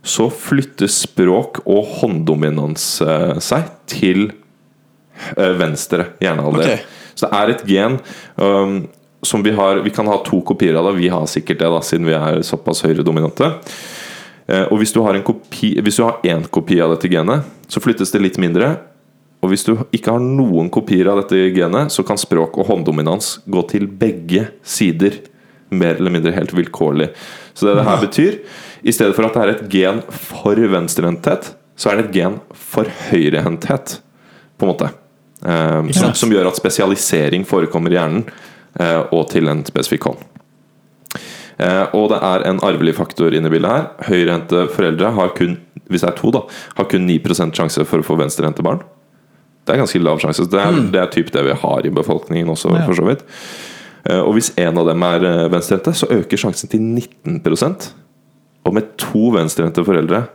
så 0.07 0.29
flytter 0.31 0.89
språk 0.89 1.59
og 1.67 1.97
hånddominans 1.99 2.85
eh, 3.05 3.39
seg 3.43 3.69
til 3.89 4.29
venstre 5.35 6.11
hjernehalvdel. 6.21 6.75
Okay. 6.77 6.97
Så 7.17 7.25
det 7.25 7.37
er 7.39 7.51
et 7.51 7.63
gen 7.65 7.95
um, 8.37 8.75
som 9.25 9.41
vi 9.41 9.49
har 9.57 9.81
Vi 9.81 9.89
kan 9.89 10.05
ha 10.05 10.19
to 10.25 10.41
kopier 10.45 10.77
av 10.77 10.91
det. 10.91 10.99
Vi 11.01 11.09
har 11.09 11.25
sikkert 11.25 11.59
det, 11.59 11.69
da 11.73 11.81
siden 11.81 12.05
vi 12.05 12.13
er 12.13 12.43
såpass 12.45 12.83
høyredominante. 12.85 13.49
Eh, 14.47 14.65
og 14.71 14.79
hvis 14.79 14.93
du 14.95 15.01
har 15.03 15.17
en 15.17 15.25
kopi 15.27 15.73
Hvis 15.83 15.97
du 15.99 16.05
har 16.05 16.21
én 16.23 16.45
kopi 16.47 16.79
av 16.79 16.93
dette 16.95 17.09
genet, 17.11 17.47
så 17.67 17.83
flyttes 17.83 18.13
det 18.13 18.23
litt 18.23 18.39
mindre. 18.39 18.77
Og 19.43 19.51
hvis 19.51 19.65
du 19.67 19.75
ikke 19.93 20.15
har 20.15 20.23
noen 20.23 20.69
kopier 20.73 21.09
av 21.11 21.21
dette 21.21 21.49
genet, 21.55 21.91
så 21.93 22.03
kan 22.07 22.17
språk 22.19 22.57
og 22.57 22.69
hånddominans 22.71 23.37
gå 23.45 23.63
til 23.69 23.85
begge 23.87 24.47
sider. 24.65 25.19
Mer 25.69 25.99
eller 25.99 26.13
mindre 26.13 26.33
helt 26.33 26.55
vilkårlig. 26.55 27.11
Så 27.53 27.67
det 27.67 27.75
det 27.77 27.85
her 27.85 28.01
betyr, 28.01 28.39
i 28.87 28.93
stedet 28.95 29.15
for 29.17 29.27
at 29.27 29.35
det 29.35 29.43
er 29.43 29.51
et 29.53 29.65
gen 29.69 30.01
for 30.09 30.55
venstrehendthet, 30.55 31.51
så 31.77 31.91
er 31.91 31.99
det 31.99 32.07
et 32.07 32.17
gen 32.17 32.39
for 32.55 32.89
høyrehendthet, 33.09 33.99
på 34.57 34.65
en 34.65 34.71
måte. 34.71 34.89
Eh, 35.45 35.91
som, 35.93 36.15
som 36.17 36.33
gjør 36.33 36.49
at 36.49 36.57
spesialisering 36.57 37.45
forekommer 37.45 37.93
i 37.93 37.99
hjernen, 37.99 38.23
eh, 38.79 39.01
og 39.11 39.27
til 39.33 39.51
en 39.51 39.65
spesifikk 39.67 40.09
hånd. 40.09 40.23
Eh, 41.59 41.85
og 41.97 42.09
det 42.11 42.19
er 42.21 42.43
en 42.51 42.59
arvelig 42.61 42.93
faktor 42.95 43.33
inne 43.33 43.49
i 43.49 43.53
bildet 43.55 43.71
her. 43.71 43.87
Høyrehendte 44.09 44.67
foreldre 44.69 45.11
har 45.17 45.29
kun 45.37 45.57
hvis 45.87 46.01
det 46.03 46.09
er 46.09 46.17
to 46.19 46.29
da, 46.35 46.41
har 46.75 46.85
kun 46.91 47.05
9% 47.07 47.55
sjanse 47.55 47.85
for 47.87 47.99
å 47.99 48.03
få 48.03 48.17
venstrehendte 48.19 48.61
barn. 48.65 48.81
Det 49.65 49.73
er 49.73 49.79
ganske 49.79 50.01
lav 50.03 50.19
sjanse. 50.19 50.43
Det 50.51 50.59
er, 50.59 50.71
Mm. 50.71 50.91
det 50.91 50.99
er 51.01 51.07
typ 51.07 51.31
det 51.31 51.43
vi 51.45 51.53
har 51.53 51.85
i 51.85 51.89
befolkningen 51.89 52.47
også, 52.51 52.73
Ja. 52.75 52.85
for 52.85 52.93
så 52.93 53.05
vidt. 53.07 53.23
Eh, 54.09 54.19
Og 54.19 54.33
hvis 54.35 54.51
en 54.57 54.77
av 54.77 54.85
dem 54.85 55.01
er 55.03 55.23
eh, 55.25 55.47
venstrehendte, 55.49 55.93
så 55.95 56.07
øker 56.11 56.37
sjansen 56.37 56.69
til 56.69 56.79
19% 56.79 57.93
Og 58.65 58.73
med 58.73 58.97
to 58.97 59.29
venstrehendte 59.31 59.85
foreldre 59.85 60.27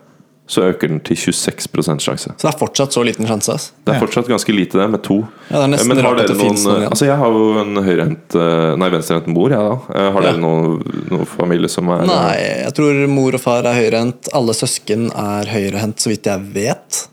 så 0.47 0.64
øker 0.72 0.88
den 0.90 0.99
til 1.01 1.16
26 1.16 2.01
sjanse. 2.03 2.32
Så 2.36 2.43
det 2.43 2.51
er 2.51 2.59
fortsatt 2.59 2.93
så 2.93 3.05
liten 3.07 3.24
sjanse. 3.26 3.55
ass. 3.55 3.72
Det 3.86 3.95
er 3.95 4.01
Ja. 4.01 4.07
fortsatt 4.07 4.26
ganske 4.28 4.53
lite, 4.53 4.76
det, 4.76 4.90
med 4.90 5.03
to. 5.03 5.20
Ja, 5.49 5.57
det 5.57 5.62
er 5.64 5.68
nesten 5.76 5.88
Men 5.88 5.97
har 5.99 6.05
rart 6.11 6.20
at 6.20 6.26
dere 6.26 6.36
det 6.36 6.45
noen 6.45 6.55
noen 6.64 6.76
igjen. 6.82 6.90
Altså, 6.90 7.07
jeg 7.07 7.16
har 7.16 7.26
jo 7.32 7.59
en 7.61 7.74
høyrehendt 7.86 8.34
eh, 8.34 8.76
Nei, 8.76 8.88
venstrehendt 8.90 9.26
mor, 9.28 9.49
jeg, 9.51 9.59
da. 9.59 9.95
Eh, 9.95 10.12
Har 10.12 10.22
Ja. 10.22 10.32
dere 10.32 10.40
noen, 10.43 10.82
noen 11.11 11.26
familie 11.26 11.68
som 11.70 11.88
er 11.88 12.05
Nei, 12.07 12.36
jeg 12.64 12.74
tror 12.74 13.09
mor 13.09 13.34
og 13.34 13.40
far 13.40 13.62
er 13.64 13.74
høyrehendt. 13.80 14.28
Alle 14.34 14.53
søsken 14.53 15.07
er 15.14 15.45
høyrehendt, 15.47 15.97
så 16.03 16.09
vidt 16.11 16.24
jeg 16.24 16.40
vet. 16.53 17.07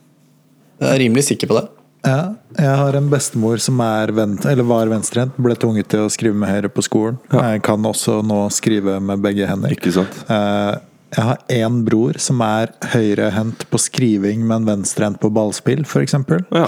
Jeg 0.82 0.90
er 0.96 1.00
rimelig 1.00 1.24
sikker 1.30 1.48
på 1.48 1.60
det. 1.62 1.70
Ja, 2.06 2.34
jeg 2.58 2.76
har 2.80 2.96
en 2.96 3.10
bestemor 3.12 3.60
som 3.60 3.80
er 3.82 4.08
vent, 4.16 4.46
eller 4.46 4.64
var 4.64 4.88
venstrehendt. 4.88 5.34
Ble 5.38 5.54
tvunget 5.56 5.88
til 5.92 6.00
å 6.00 6.10
skrive 6.10 6.34
med 6.34 6.48
høyre 6.50 6.70
på 6.72 6.82
skolen. 6.82 7.18
Jeg 7.32 7.62
kan 7.62 7.82
også 7.84 8.22
nå 8.26 8.50
skrive 8.50 9.02
med 9.02 9.20
begge 9.22 9.46
hender. 9.46 9.70
Ikke 9.70 9.92
sant? 9.92 10.08
Eh, 10.30 10.76
Jeg 11.16 11.26
har 11.26 11.38
én 11.50 11.80
bror 11.88 12.18
som 12.22 12.42
er 12.46 12.70
høyrehendt 12.94 13.64
på 13.72 13.80
skriving, 13.82 14.44
men 14.48 14.66
venstrehendt 14.68 15.20
på 15.24 15.32
ballspill, 15.34 15.82
f.eks. 15.88 16.14
Ja. 16.54 16.68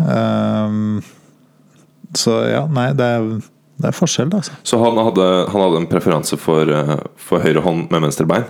Um, 0.00 1.02
så 2.16 2.34
ja, 2.50 2.64
nei, 2.66 2.88
det 2.98 3.06
er, 3.06 3.28
det 3.80 3.90
er 3.92 3.94
forskjell, 3.96 4.32
altså. 4.34 4.56
Så 4.66 4.80
han 4.82 4.98
hadde, 4.98 5.26
han 5.52 5.62
hadde 5.66 5.82
en 5.84 5.86
preferanse 5.90 6.38
for, 6.40 6.66
eh, 6.74 6.96
for 7.20 7.42
høyre 7.44 7.62
hånd 7.62 7.86
med 7.92 8.02
venstre 8.08 8.26
bein? 8.26 8.48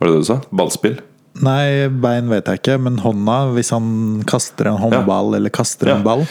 Var 0.00 0.08
det 0.10 0.16
det 0.16 0.24
du 0.24 0.28
sa? 0.32 0.40
Ballspill? 0.50 0.98
Nei, 1.46 1.86
bein 1.92 2.30
vet 2.32 2.48
jeg 2.48 2.62
ikke, 2.62 2.78
men 2.82 2.98
hånda, 3.04 3.38
hvis 3.54 3.70
han 3.76 4.24
kaster 4.28 4.70
en 4.72 4.80
håndball 4.80 5.36
eller 5.38 5.52
kaster 5.54 5.92
en 5.94 6.02
ball, 6.06 6.24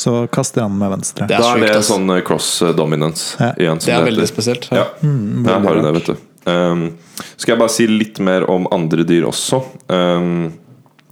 så 0.00 0.24
kaster 0.32 0.64
han 0.66 0.76
med 0.78 0.90
venstre. 0.98 1.26
Det 1.30 1.36
er 1.38 1.44
da 1.44 1.54
er 1.56 1.78
det 1.78 1.84
sånn 1.86 2.10
eh, 2.16 2.20
cross 2.26 2.50
dominance 2.76 3.36
Ja. 3.40 3.52
igjen. 3.56 3.80
som 3.80 3.86
Det 3.88 3.94
er 3.94 4.00
heter. 4.02 4.10
veldig 4.12 4.28
spesielt. 4.28 4.68
Ja, 4.74 4.84
Mm, 5.00 5.44
veldig 5.46 5.54
jeg 5.54 5.64
har 5.70 5.82
det, 5.82 5.94
vet 6.00 6.06
du. 6.12 6.16
Um, 6.48 6.86
skal 7.36 7.54
jeg 7.54 7.60
bare 7.60 7.72
si 7.72 7.86
litt 7.90 8.18
mer 8.24 8.46
om 8.50 8.68
andre 8.72 9.04
dyr 9.04 9.26
også? 9.28 9.60
Um, 9.92 10.50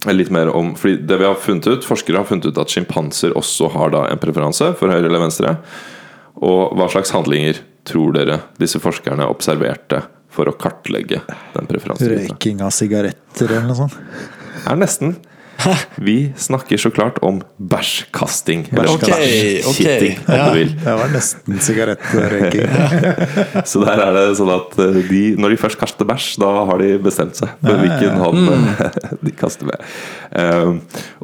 litt 0.09 0.31
mer 0.33 0.49
om 0.55 0.71
Fordi 0.79 1.03
det 1.05 1.17
vi 1.19 1.27
har 1.27 1.35
funnet 1.37 1.67
ut 1.67 1.83
Forskere 1.85 2.21
har 2.21 2.25
funnet 2.25 2.47
ut 2.47 2.57
at 2.61 2.71
sjimpanser 2.71 3.33
også 3.37 3.67
har 3.73 3.91
da 3.93 4.05
en 4.07 4.21
preferanse 4.21 4.71
for 4.79 4.89
høyre 4.89 5.09
eller 5.09 5.25
venstre. 5.25 5.57
Og 6.39 6.75
hva 6.79 6.87
slags 6.91 7.11
handlinger 7.13 7.59
tror 7.87 8.13
dere 8.15 8.39
disse 8.61 8.79
forskerne 8.81 9.27
observerte 9.27 10.03
for 10.31 10.49
å 10.49 10.55
kartlegge 10.55 11.21
den 11.55 11.69
preferansen? 11.69 12.13
Røyking 12.13 12.61
av 12.63 12.71
sigaretter 12.75 13.49
eller 13.49 13.67
noe 13.67 13.79
sånt. 13.79 13.97
Er 14.69 14.79
nesten. 14.79 15.17
Vi 16.07 16.31
snakker 16.39 16.77
så 16.79 16.89
klart 16.93 17.17
om 17.25 17.41
bæsjkasting. 17.57 18.65
Eller 18.71 18.89
okay, 18.93 19.59
ok, 19.59 19.77
bæsjkitting, 19.77 20.19
om 20.27 20.35
ja. 20.35 20.45
du 20.49 20.57
vil. 20.59 20.71
Det 20.83 20.93
var 21.01 21.11
nesten 21.13 21.59
sigarettrøyking. 21.65 22.69
Så 23.71 23.81
der 23.83 24.03
er 24.05 24.13
det 24.15 24.25
sånn 24.39 24.53
at 24.55 24.77
eh, 24.85 24.99
de, 25.09 25.23
når 25.41 25.55
de 25.55 25.59
først 25.65 25.79
kaster 25.81 26.07
bæsj, 26.09 26.29
da 26.43 26.51
har 26.69 26.83
de 26.83 26.93
bestemt 27.03 27.35
seg 27.39 27.51
for 27.59 27.73
Ja, 27.73 27.75
ja, 27.75 27.81
hvilken 27.83 28.13
ja. 28.13 28.19
hånd 28.23 28.37
Mm. 28.39 28.69
eh, 28.69 29.09
de 29.25 29.31
kaster 29.35 29.67
med. 29.67 29.83
Um, 30.31 30.77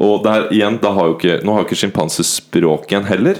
og 0.03 0.17
der 0.25 0.49
igjen, 0.53 0.75
da 0.83 0.91
har 0.97 1.11
jo 1.11 1.15
ikke, 1.15 1.37
nå 1.45 1.55
har 1.55 1.63
jo 1.63 1.67
ikke 1.69 1.79
sjimpanser 1.85 2.27
språk 2.27 2.89
igjen 2.91 3.07
heller. 3.07 3.39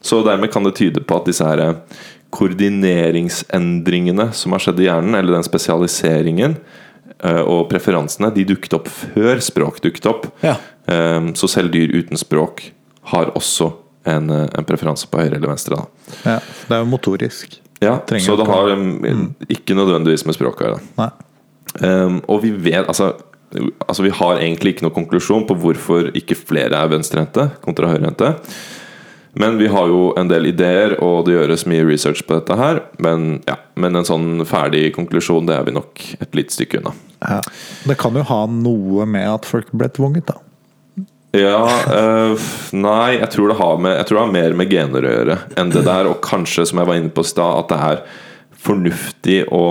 Så 0.00 0.22
dermed 0.24 0.48
kan 0.54 0.64
det 0.64 0.72
tyde 0.78 1.02
på 1.04 1.18
at 1.20 1.28
disse 1.28 1.44
her 1.44 1.60
eh, 1.60 1.74
koordineringsendringene 2.32 4.30
som 4.36 4.54
har 4.54 4.62
skjedd 4.64 4.80
i 4.80 4.86
hjernen, 4.88 5.16
eller 5.18 5.36
den 5.36 5.46
spesialiseringen 5.46 6.56
og 7.20 7.66
preferansene, 7.68 8.30
de 8.32 8.46
dukket 8.48 8.74
opp 8.78 8.88
før 8.88 9.42
språk 9.44 9.82
dukket 9.84 10.06
opp. 10.08 10.28
Ja. 10.44 10.54
Um, 10.90 11.34
så 11.36 11.48
selv 11.48 11.74
dyr 11.74 11.92
uten 11.92 12.18
språk 12.18 12.70
har 13.12 13.30
også 13.36 13.72
en, 14.04 14.30
eh, 14.30 14.48
en 14.58 14.64
preferanse 14.64 15.08
på 15.10 15.20
høyre 15.20 15.36
eller 15.36 15.52
venstre. 15.52 15.76
Da. 15.76 16.12
Ja, 16.24 16.36
det 16.68 16.76
er 16.76 16.84
jo 16.84 16.90
motorisk. 16.90 17.60
Ja, 17.80 17.96
så 18.20 18.36
det 18.36 18.46
har 18.48 18.70
um, 18.76 19.34
ikke 19.48 19.76
nødvendigvis 19.76 20.26
med 20.28 20.36
språk 20.36 20.60
å 20.60 20.66
gjøre. 20.66 21.10
Um, 21.80 22.18
og 22.28 22.42
vi 22.42 22.50
vet 22.50 22.88
altså, 22.90 23.12
altså 23.86 24.02
Vi 24.02 24.10
har 24.10 24.40
egentlig 24.40 24.74
ikke 24.74 24.84
noen 24.84 24.96
konklusjon 24.96 25.46
på 25.46 25.54
hvorfor 25.62 26.10
ikke 26.18 26.36
flere 26.36 26.76
er 26.76 26.90
venstrehendte 26.90 27.46
kontra 27.64 27.92
høyrehendte. 27.92 28.34
Men 29.32 29.58
vi 29.58 29.68
har 29.70 29.86
jo 29.88 30.10
en 30.18 30.28
del 30.30 30.50
ideer, 30.50 30.96
og 31.04 31.26
det 31.26 31.36
gjøres 31.36 31.66
mye 31.70 31.86
research 31.86 32.24
på 32.26 32.34
dette 32.40 32.56
her. 32.58 32.82
Men, 32.98 33.42
ja, 33.46 33.56
men 33.78 33.98
en 33.98 34.06
sånn 34.06 34.44
ferdig 34.48 34.88
konklusjon, 34.96 35.46
det 35.46 35.54
er 35.56 35.66
vi 35.68 35.74
nok 35.76 36.02
et 36.18 36.34
lite 36.34 36.56
stykke 36.56 36.80
unna. 36.80 36.94
Ja. 37.22 37.40
Det 37.86 37.98
kan 38.00 38.16
jo 38.18 38.24
ha 38.26 38.40
noe 38.50 39.06
med 39.06 39.28
at 39.30 39.46
folk 39.46 39.70
ble 39.70 39.90
tvunget, 39.94 40.32
da. 40.32 40.40
Ja, 41.36 41.62
øh, 41.94 42.48
nei, 42.74 43.20
jeg 43.20 43.30
tror, 43.30 43.52
det 43.52 43.60
har 43.60 43.76
med, 43.78 43.94
jeg 44.00 44.08
tror 44.08 44.18
det 44.18 44.24
har 44.24 44.34
mer 44.34 44.56
med 44.58 44.72
gener 44.72 45.04
å 45.06 45.12
gjøre 45.14 45.36
enn 45.62 45.70
det 45.70 45.84
der. 45.86 46.10
Og 46.10 46.18
kanskje, 46.26 46.66
som 46.66 46.82
jeg 46.82 46.90
var 46.90 46.98
inne 46.98 47.14
på 47.14 47.22
i 47.22 47.30
stad, 47.30 47.60
at 47.62 47.70
det 47.70 47.82
er 47.90 48.06
fornuftig 48.66 49.44
å 49.54 49.64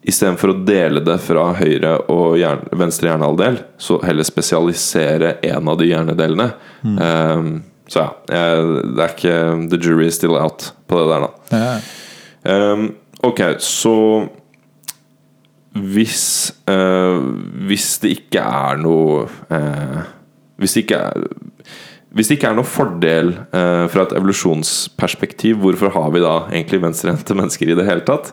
Istedenfor 0.00 0.54
å 0.54 0.60
dele 0.64 1.02
det 1.04 1.18
fra 1.20 1.42
høyre 1.58 1.90
og 2.08 2.38
hjerne, 2.40 2.70
venstre 2.80 3.10
hjernehalvdel, 3.10 3.58
så 3.76 3.98
heller 4.00 4.24
spesialisere 4.24 5.34
en 5.44 5.68
av 5.68 5.76
de 5.76 5.90
hjernedelene. 5.90 6.46
Um, 6.80 7.50
så 7.90 8.04
ja, 8.04 8.10
jeg, 8.30 8.66
det 8.94 9.02
er 9.04 9.14
ikke 9.16 9.38
The 9.72 9.80
jury 9.82 10.06
is 10.06 10.18
still 10.20 10.38
out 10.38 10.70
på 10.86 11.00
det 11.00 11.08
der, 11.10 11.26
da. 11.26 11.56
Ja. 11.58 12.72
Um, 12.72 12.86
ok, 13.26 13.42
så 13.60 13.96
hvis 15.70 16.54
uh, 16.70 17.20
Hvis 17.68 17.98
det 18.02 18.14
ikke 18.16 18.42
er 18.42 18.80
noe 18.80 19.26
uh, 19.28 20.00
Hvis 20.58 20.74
det 20.74 20.86
ikke 20.86 21.02
er 21.10 21.26
hvis 22.10 22.26
det 22.26 22.40
ikke 22.40 22.48
er 22.50 22.56
noen 22.58 22.66
fordel 22.66 23.28
eh, 23.54 23.84
fra 23.86 24.02
et 24.02 24.12
evolusjonsperspektiv, 24.18 25.60
hvorfor 25.62 25.92
har 25.94 26.08
vi 26.10 26.22
da 26.24 26.32
egentlig 26.48 26.80
venstrehendte 26.82 27.36
mennesker 27.38 27.70
i 27.70 27.76
det 27.78 27.84
hele 27.86 28.02
tatt? 28.02 28.32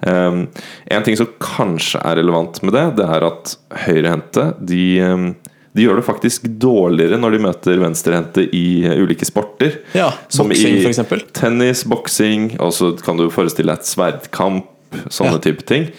Um, 0.00 0.46
en 0.88 1.04
ting 1.04 1.18
som 1.20 1.28
kanskje 1.36 2.00
er 2.08 2.16
relevant 2.22 2.62
med 2.64 2.72
det, 2.72 2.86
det 3.02 3.04
er 3.04 3.26
at 3.28 3.52
høyrehendte 3.84 4.46
de, 4.64 4.80
um, 5.04 5.26
de 5.76 5.84
gjør 5.84 6.00
det 6.00 6.06
faktisk 6.06 6.48
dårligere 6.62 7.18
når 7.20 7.36
de 7.36 7.40
møter 7.44 7.80
venstrehendte 7.82 8.44
i 8.56 8.64
uh, 8.86 8.96
ulike 9.02 9.26
sporter. 9.28 9.80
Ja, 9.96 10.10
Som 10.32 10.48
boksing, 10.52 10.78
i. 10.80 11.22
Tennis, 11.36 11.84
boksing, 11.88 12.50
og 12.60 12.72
så 12.76 12.92
kan 13.04 13.20
du 13.20 13.28
forestille 13.34 13.74
deg 13.74 13.82
et 13.84 13.90
sverdkamp, 13.90 14.68
sånne 15.12 15.36
Ja. 15.36 15.42
type 15.50 15.66
ting. 15.68 15.90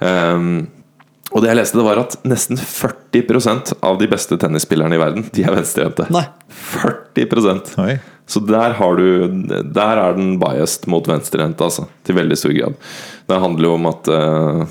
Um, 0.00 0.66
og 1.34 1.42
det 1.42 1.50
jeg 1.50 1.58
leste, 1.58 1.78
det 1.80 1.84
var 1.86 1.98
at 1.98 2.14
nesten 2.30 2.58
40% 2.60 3.72
av 3.82 3.98
de 3.98 4.06
beste 4.10 4.36
tennisspillerne 4.38 4.94
i 4.94 5.00
verden, 5.02 5.24
de 5.34 5.42
er 5.42 5.54
venstrehendte. 5.56 6.06
Nei. 6.14 6.26
40 6.70 7.72
Oi. 7.82 7.96
Så 8.26 8.40
der 8.46 8.72
har 8.78 8.96
du 8.96 9.28
Der 9.74 9.98
er 10.00 10.14
den 10.16 10.38
biased 10.40 10.86
mot 10.88 11.06
venstrehendte, 11.10 11.64
altså. 11.66 11.88
Til 12.06 12.14
veldig 12.16 12.38
stor 12.38 12.54
grad. 12.56 12.74
Det 13.28 13.40
handler 13.40 13.68
jo 13.68 13.74
om 13.74 13.86
at 13.90 14.08
eh, 14.08 14.64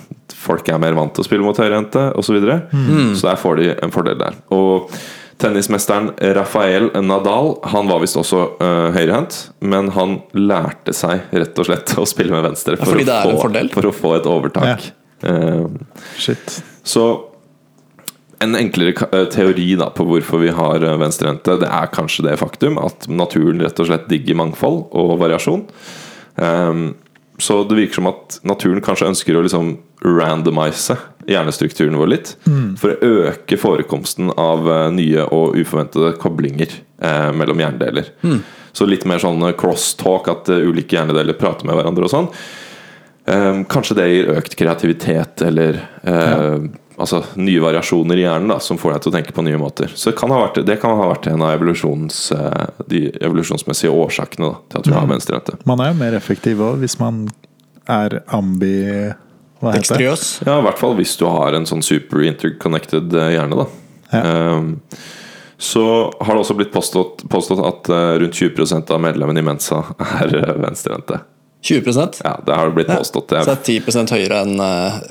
folk 0.44 0.70
er 0.70 0.82
mer 0.82 0.96
vant 0.98 1.14
til 1.16 1.24
å 1.24 1.28
spille 1.28 1.46
mot 1.46 1.58
høyrehendte 1.60 2.10
osv. 2.14 2.28
Så, 2.28 2.38
videre. 2.38 2.62
så 3.18 3.30
der 3.30 3.40
får 3.40 3.60
de 3.60 3.68
en 3.76 3.94
fordel 3.94 4.18
der. 4.20 4.38
Og 4.56 4.94
tennismesteren 5.42 6.12
Rafael 6.38 6.90
Nadal 7.04 7.56
Han 7.74 7.90
var 7.90 8.04
visst 8.04 8.18
også 8.20 8.44
uh, 8.62 8.90
høyrehendt, 8.96 9.38
men 9.66 9.92
han 9.98 10.20
lærte 10.38 10.96
seg 10.96 11.34
rett 11.34 11.60
og 11.60 11.70
slett 11.70 11.96
å 12.02 12.08
spille 12.10 12.36
med 12.36 12.46
venstre 12.48 12.78
Ja, 12.78 12.88
fordi 12.88 13.08
å 13.10 13.38
få, 13.42 13.52
for 13.76 13.90
å 13.90 13.96
få 13.98 14.16
et 14.20 14.30
overtak. 14.30 14.90
Eh, 15.24 15.68
Shit. 16.20 16.58
så 16.84 17.04
en 18.44 18.58
enklere 18.60 19.08
eh, 19.16 19.28
teori 19.32 19.70
da 19.80 19.88
på 19.96 20.06
hvorfor 20.08 20.42
vi 20.42 20.52
har 20.52 20.84
eh, 20.84 20.98
venstrehendte, 21.00 21.56
det 21.62 21.70
er 21.70 21.92
kanskje 21.94 22.26
det 22.28 22.40
faktum 22.42 22.80
at 22.82 23.08
naturen 23.08 23.62
rett 23.64 23.80
og 23.80 23.88
slett 23.88 24.10
digger 24.12 24.36
mangfold 24.40 24.84
og 24.92 25.16
variasjon. 25.22 25.64
Ehm, 26.44 26.86
så 27.42 27.64
det 27.66 27.76
virker 27.76 27.98
som 28.02 28.10
at 28.12 28.40
naturen 28.46 28.84
kanskje 28.84 29.10
ønsker 29.10 29.38
å 29.38 29.44
liksom 29.46 29.72
randomise 30.04 30.98
hjernestrukturen 31.28 31.98
vår 31.98 32.12
litt. 32.12 32.34
For 32.80 32.94
å 32.94 33.14
øke 33.30 33.58
forekomsten 33.58 34.34
av 34.38 34.68
eh, 34.70 34.90
nye 34.94 35.24
og 35.34 35.56
uforventede 35.58 36.14
koblinger 36.22 36.76
eh, 37.02 37.32
mellom 37.34 37.64
hjernedeler. 37.64 38.12
Så 38.74 38.86
litt 38.90 39.06
mer 39.10 39.22
sånn 39.24 39.42
crosstalk, 39.58 40.30
at 40.30 40.52
eh, 40.52 40.66
ulike 40.68 40.98
hjernedeler 40.98 41.38
prater 41.40 41.70
med 41.70 41.80
hverandre 41.80 42.10
og 42.10 42.14
sånn. 42.14 42.30
Eh, 43.26 43.64
kanskje 43.72 43.96
det 43.96 44.08
gir 44.12 44.32
økt 44.36 44.58
kreativitet 44.60 45.46
eller 45.48 45.78
eh, 46.04 46.58
altså, 47.04 47.20
nye 47.40 47.62
variasjoner 47.62 48.20
i 48.20 48.26
hjernen 48.26 48.54
da, 48.54 48.60
som 48.64 48.80
får 48.80 48.96
deg 48.96 49.04
til 49.04 49.12
å 49.12 49.16
tenke 49.18 49.36
på 49.36 49.46
nye 49.46 49.60
måter. 49.60 49.92
Så 49.96 50.12
det 50.12 50.18
kan 50.20 50.32
ha 50.34 50.40
vært, 50.46 50.62
det 50.68 50.78
kan 50.82 50.96
ha 51.00 51.10
vært 51.12 51.28
en 51.32 51.44
av 51.44 51.56
evolusjons, 51.58 52.20
eh, 52.36 52.86
de 52.92 53.04
evolusjonsmessige 53.20 53.92
årsakene 53.92 54.50
da, 54.50 54.62
til 54.72 54.82
at 54.82 54.90
vi 54.90 54.96
har 54.98 55.10
venstrehendte. 55.12 55.58
Man 55.70 55.84
er 55.84 55.92
jo 55.92 56.00
mer 56.00 56.18
effektiv 56.20 56.64
òg 56.64 56.80
hvis 56.84 56.98
man 57.02 57.26
er 57.92 58.22
ambi... 58.34 58.78
Hva 59.64 59.76
heter 59.78 60.02
det? 60.02 60.16
Ja, 60.44 60.58
i 60.60 60.66
hvert 60.66 60.80
fall 60.80 60.96
hvis 60.98 61.16
du 61.20 61.28
har 61.30 61.56
en 61.56 61.68
sånn 61.68 61.84
super 61.86 62.24
interconnected 62.28 63.14
eh, 63.16 63.36
hjerne, 63.38 63.64
da. 63.64 63.68
Ja. 64.14 64.24
Um, 64.58 64.74
så 65.64 65.84
har 66.20 66.36
det 66.36 66.42
også 66.42 66.56
blitt 66.60 66.74
påstått, 66.74 67.24
påstått 67.32 67.62
at 67.64 67.92
eh, 67.94 68.16
rundt 68.20 68.36
20% 68.36 68.90
av 68.92 69.00
medlemmene 69.00 69.40
i 69.40 69.46
Mensa 69.48 69.84
er 70.20 70.34
venstrehendte. 70.60 71.22
20% 71.64 72.22
Ja, 72.24 72.34
det 72.46 72.56
har 72.56 72.70
blitt 72.76 72.88
påstått. 72.92 73.32
Ja. 73.32 73.44
Så 73.44 73.56
det 73.56 73.78
er 73.80 74.06
10 74.06 74.12
høyere 74.12 74.42
enn 74.44 74.60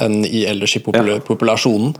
en 0.04 0.18
i 0.28 0.44
ellers 0.48 0.76
i 0.76 0.82
popul 0.84 1.08
Ja. 1.08 1.18
populasjonen. 1.24 1.94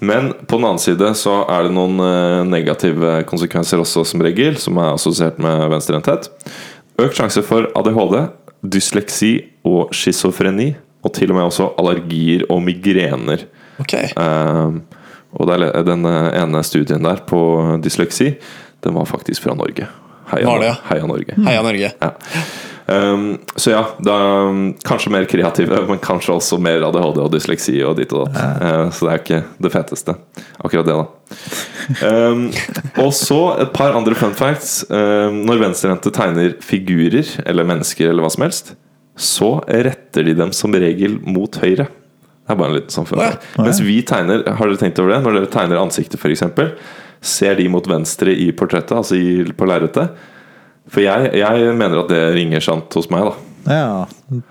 Men 0.00 0.32
på 0.46 0.58
den 0.58 0.66
annen 0.68 0.82
side 0.82 1.14
så 1.16 1.38
er 1.48 1.64
det 1.64 1.72
noen 1.72 1.98
eh, 2.04 2.44
negative 2.44 3.22
konsekvenser 3.24 3.80
også, 3.80 4.04
som 4.04 4.20
regel, 4.20 4.58
som 4.60 4.76
er 4.78 4.92
assosiert 4.92 5.38
med 5.38 5.70
venstrehendthet. 5.72 6.28
Økt 7.00 7.16
sjanse 7.16 7.42
for 7.42 7.70
ADHD, 7.74 8.28
dysleksi 8.62 9.32
og 9.64 9.94
schizofreni. 9.96 10.74
Og 11.04 11.12
til 11.12 11.32
og 11.32 11.36
med 11.36 11.48
også 11.48 11.70
allergier 11.80 12.46
og 12.48 12.62
migrener. 12.64 13.42
Ok. 13.80 13.92
Um, 14.16 14.82
og 15.34 15.48
det 15.50 15.72
den 15.88 16.06
eh, 16.06 16.30
ene 16.42 16.62
studien 16.64 17.02
der 17.04 17.24
på 17.26 17.40
dysleksi, 17.82 18.34
den 18.84 18.94
var 18.94 19.08
faktisk 19.08 19.42
fra 19.42 19.56
Norge. 19.56 19.88
Heia, 20.30 20.54
ja? 20.62 20.76
Heia 20.88 21.06
Norge. 21.06 21.34
Heia 21.44 21.62
Norge. 21.64 21.90
Ja. 22.00 22.12
Ehm, 22.86 23.38
så 23.56 23.70
ja, 23.70 23.86
da, 23.98 24.16
kanskje 24.84 25.12
mer 25.12 25.24
kreative, 25.24 25.80
men 25.88 26.00
kanskje 26.02 26.36
også 26.36 26.58
mer 26.62 26.84
ADHD 26.84 27.20
og 27.22 27.32
dysleksi 27.32 27.78
og 27.86 27.96
ditt 28.00 28.12
og 28.12 28.28
datt. 28.28 28.60
Uh, 28.60 28.92
så 28.92 29.06
det 29.06 29.12
er 29.12 29.22
ikke 29.22 29.40
det 29.66 29.72
feteste. 29.72 30.16
Akkurat 30.60 30.88
det, 30.88 30.96
da. 31.00 31.06
Um, 32.04 32.46
og 33.04 33.12
så 33.16 33.40
et 33.64 33.72
par 33.76 33.96
andre 33.96 34.16
fun 34.18 34.36
facts. 34.36 34.82
Um, 34.90 35.42
når 35.48 35.62
venstrehendte 35.64 36.12
tegner 36.14 36.56
figurer, 36.64 37.36
eller 37.46 37.68
mennesker, 37.68 38.10
eller 38.10 38.26
hva 38.26 38.32
som 38.34 38.46
helst, 38.46 38.74
så 39.14 39.56
retter 39.68 40.26
de 40.26 40.34
dem 40.36 40.52
som 40.56 40.74
regel 40.74 41.20
mot 41.22 41.60
høyre. 41.62 41.86
Det 42.44 42.52
er 42.52 42.60
bare 42.60 42.74
en 42.74 42.76
liten 42.76 42.92
sånn 42.92 43.08
fun 43.08 43.22
fact. 43.22 43.46
Mens 43.56 43.80
vi 43.80 44.02
tegner, 44.04 44.42
har 44.44 44.68
dere 44.68 44.80
tenkt 44.80 45.00
over 45.00 45.14
det? 45.14 45.22
Når 45.24 45.38
dere 45.38 45.52
tegner 45.54 45.80
ansiktet, 45.80 46.20
f.eks., 46.20 46.44
ser 47.24 47.56
de 47.56 47.64
mot 47.72 47.86
venstre 47.88 48.34
i 48.36 48.50
portrettet, 48.52 48.92
altså 48.92 49.16
i, 49.16 49.46
på 49.56 49.68
lerretet? 49.70 50.12
For 50.92 51.04
jeg, 51.04 51.30
jeg 51.38 51.72
mener 51.78 52.02
at 52.02 52.12
det 52.12 52.20
ringer 52.36 52.64
sant 52.64 52.92
hos 52.98 53.08
meg, 53.12 53.30
da. 53.30 53.74
Ja. 53.74 54.42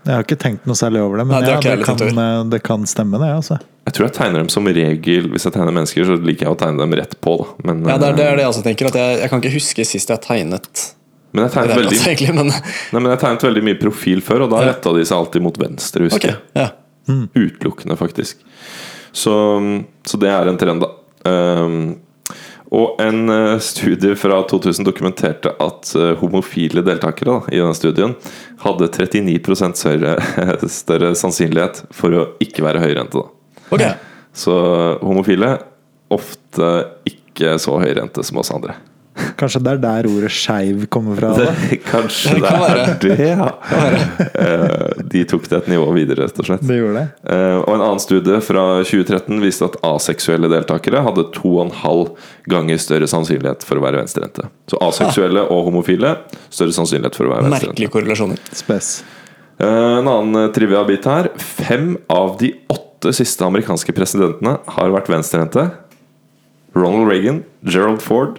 Jeg 0.00 0.16
har 0.16 0.24
ikke 0.24 0.38
tenkt 0.40 0.68
noe 0.68 0.78
særlig 0.78 1.02
over 1.04 1.20
det, 1.20 1.26
men 1.28 1.36
Nei, 1.36 1.42
det 1.44 1.52
ja, 1.52 1.76
det, 1.76 1.84
kan, 1.84 2.20
eh, 2.22 2.44
det 2.52 2.60
kan 2.64 2.86
stemme, 2.88 3.20
det. 3.20 3.28
altså 3.36 3.58
Jeg 3.88 3.96
tror 3.96 4.06
jeg 4.06 4.14
tegner 4.16 4.40
dem 4.40 4.48
som 4.52 4.64
regel 4.64 5.28
Hvis 5.32 5.44
jeg 5.44 5.52
tegner 5.52 5.74
mennesker, 5.76 6.06
så 6.08 6.16
liker 6.16 6.48
jeg 6.48 6.56
å 6.56 6.58
tegne 6.60 6.80
dem 6.80 6.96
rett 6.96 7.16
på. 7.20 7.36
Da. 7.42 7.48
Men, 7.68 7.82
Ja, 7.88 7.98
det 8.00 8.08
er 8.08 8.16
det, 8.16 8.24
eh, 8.24 8.32
er 8.32 8.40
det 8.40 8.46
jeg 8.46 8.52
også 8.54 8.64
tenker. 8.64 8.88
At 8.88 8.98
jeg, 9.00 9.18
jeg 9.20 9.32
kan 9.32 9.42
ikke 9.42 9.54
huske 9.56 9.86
sist 9.88 10.14
jeg 10.14 10.24
tegnet 10.24 10.86
men, 11.30 11.44
jeg 11.44 11.52
tegnet 11.54 11.78
veldig, 11.78 11.98
egentlig, 12.00 12.32
men 12.34 12.48
nei, 12.50 12.98
men 12.98 13.12
jeg 13.12 13.20
tegnet 13.22 13.44
veldig 13.46 13.60
mye 13.68 13.76
profil 13.78 14.22
før, 14.26 14.48
og 14.48 14.48
da 14.50 14.62
Ja. 14.64 14.70
retta 14.72 14.90
de 14.96 15.04
seg 15.06 15.14
alltid 15.14 15.44
mot 15.44 15.60
venstre. 15.62 16.08
husker 16.08 16.16
okay. 16.18 16.40
jeg 16.58 16.64
Ja. 16.64 16.70
Utelukkende, 17.38 17.94
faktisk. 17.98 18.40
Så, 19.12 19.34
så 20.06 20.18
det 20.18 20.30
er 20.30 20.50
en 20.50 20.58
trend, 20.58 20.82
da. 20.82 20.90
Um, 21.30 22.00
og 22.70 23.00
en 23.02 23.30
eh, 23.34 23.58
studie 23.58 24.14
fra 24.18 24.42
2000 24.50 24.86
dokumenterte 24.86 25.52
at 25.58 25.90
eh, 25.98 26.12
homofile 26.20 26.84
deltakere 26.86 27.32
da, 27.32 27.38
i 27.50 27.58
denne 27.58 27.74
studien 27.74 28.14
hadde 28.62 28.90
39 28.94 29.72
større, 29.74 30.14
større 30.80 31.14
sannsynlighet 31.18 31.84
for 31.94 32.14
å 32.14 32.28
ikke 32.42 32.64
være 32.66 32.84
høyrente. 32.84 33.24
Da. 33.24 33.66
Ok. 33.74 33.84
Så 34.36 34.54
homofile 35.02 35.56
ofte 36.14 36.70
ikke 37.08 37.56
så 37.62 37.80
høyrente 37.82 38.22
som 38.26 38.38
oss 38.42 38.52
andre. 38.54 38.78
Kanskje 39.40 39.60
det 39.64 39.70
er 39.72 39.78
der 39.82 40.06
ordet 40.08 40.30
skeiv 40.32 40.84
kommer 40.92 41.16
fra? 41.18 41.30
Det, 41.36 41.78
Kanskje 41.84 42.34
Det 42.36 42.40
det 42.40 42.50
er 42.50 42.60
være. 42.62 42.84
det, 43.02 43.16
ja. 43.26 43.48
Eh, 44.38 45.02
De 45.12 45.22
tok 45.28 45.48
det 45.50 45.56
et 45.58 45.68
nivå 45.72 45.86
videre, 45.96 46.24
rett 46.28 46.38
og 46.40 46.46
slett. 46.46 46.62
Det 46.66 46.76
gjorde 46.78 47.00
det? 47.02 47.06
Eh, 47.34 47.56
Og 47.60 47.72
en 47.74 47.84
annen 47.84 48.00
studie 48.02 48.38
fra 48.44 48.64
2013 48.86 49.40
viste 49.42 49.66
at 49.66 49.76
aseksuelle 49.86 50.48
deltakere 50.52 51.02
hadde 51.04 51.24
2,5 51.36 52.12
ganger 52.52 52.80
større 52.80 53.08
sannsynlighet 53.10 53.64
for 53.66 53.80
å 53.80 53.84
være 53.84 54.00
venstrehendte. 54.02 54.46
Så 54.70 54.80
aseksuelle 54.86 55.42
og 55.50 55.66
homofile 55.68 56.14
større 56.48 56.72
sannsynlighet 56.76 57.16
for 57.18 57.26
å 57.28 57.34
være 57.34 57.48
venstrehendte. 57.48 57.74
Merkelige 57.74 57.94
korrelasjoner. 57.96 58.38
Spes. 58.56 58.92
Eh, 59.60 59.98
En 60.00 60.08
annen 60.08 60.52
trivia-bit 60.56 61.04
her. 61.10 61.28
Fem 61.36 61.96
av 62.08 62.38
de 62.40 62.54
åtte 62.72 63.12
siste 63.16 63.44
amerikanske 63.44 63.92
presidentene 63.96 64.58
har 64.76 64.90
vært 64.94 65.10
venstrehendte. 65.12 65.70
Ronald 66.76 67.08
Reagan, 67.10 67.42
Gerald 67.66 68.00
Ford, 68.04 68.38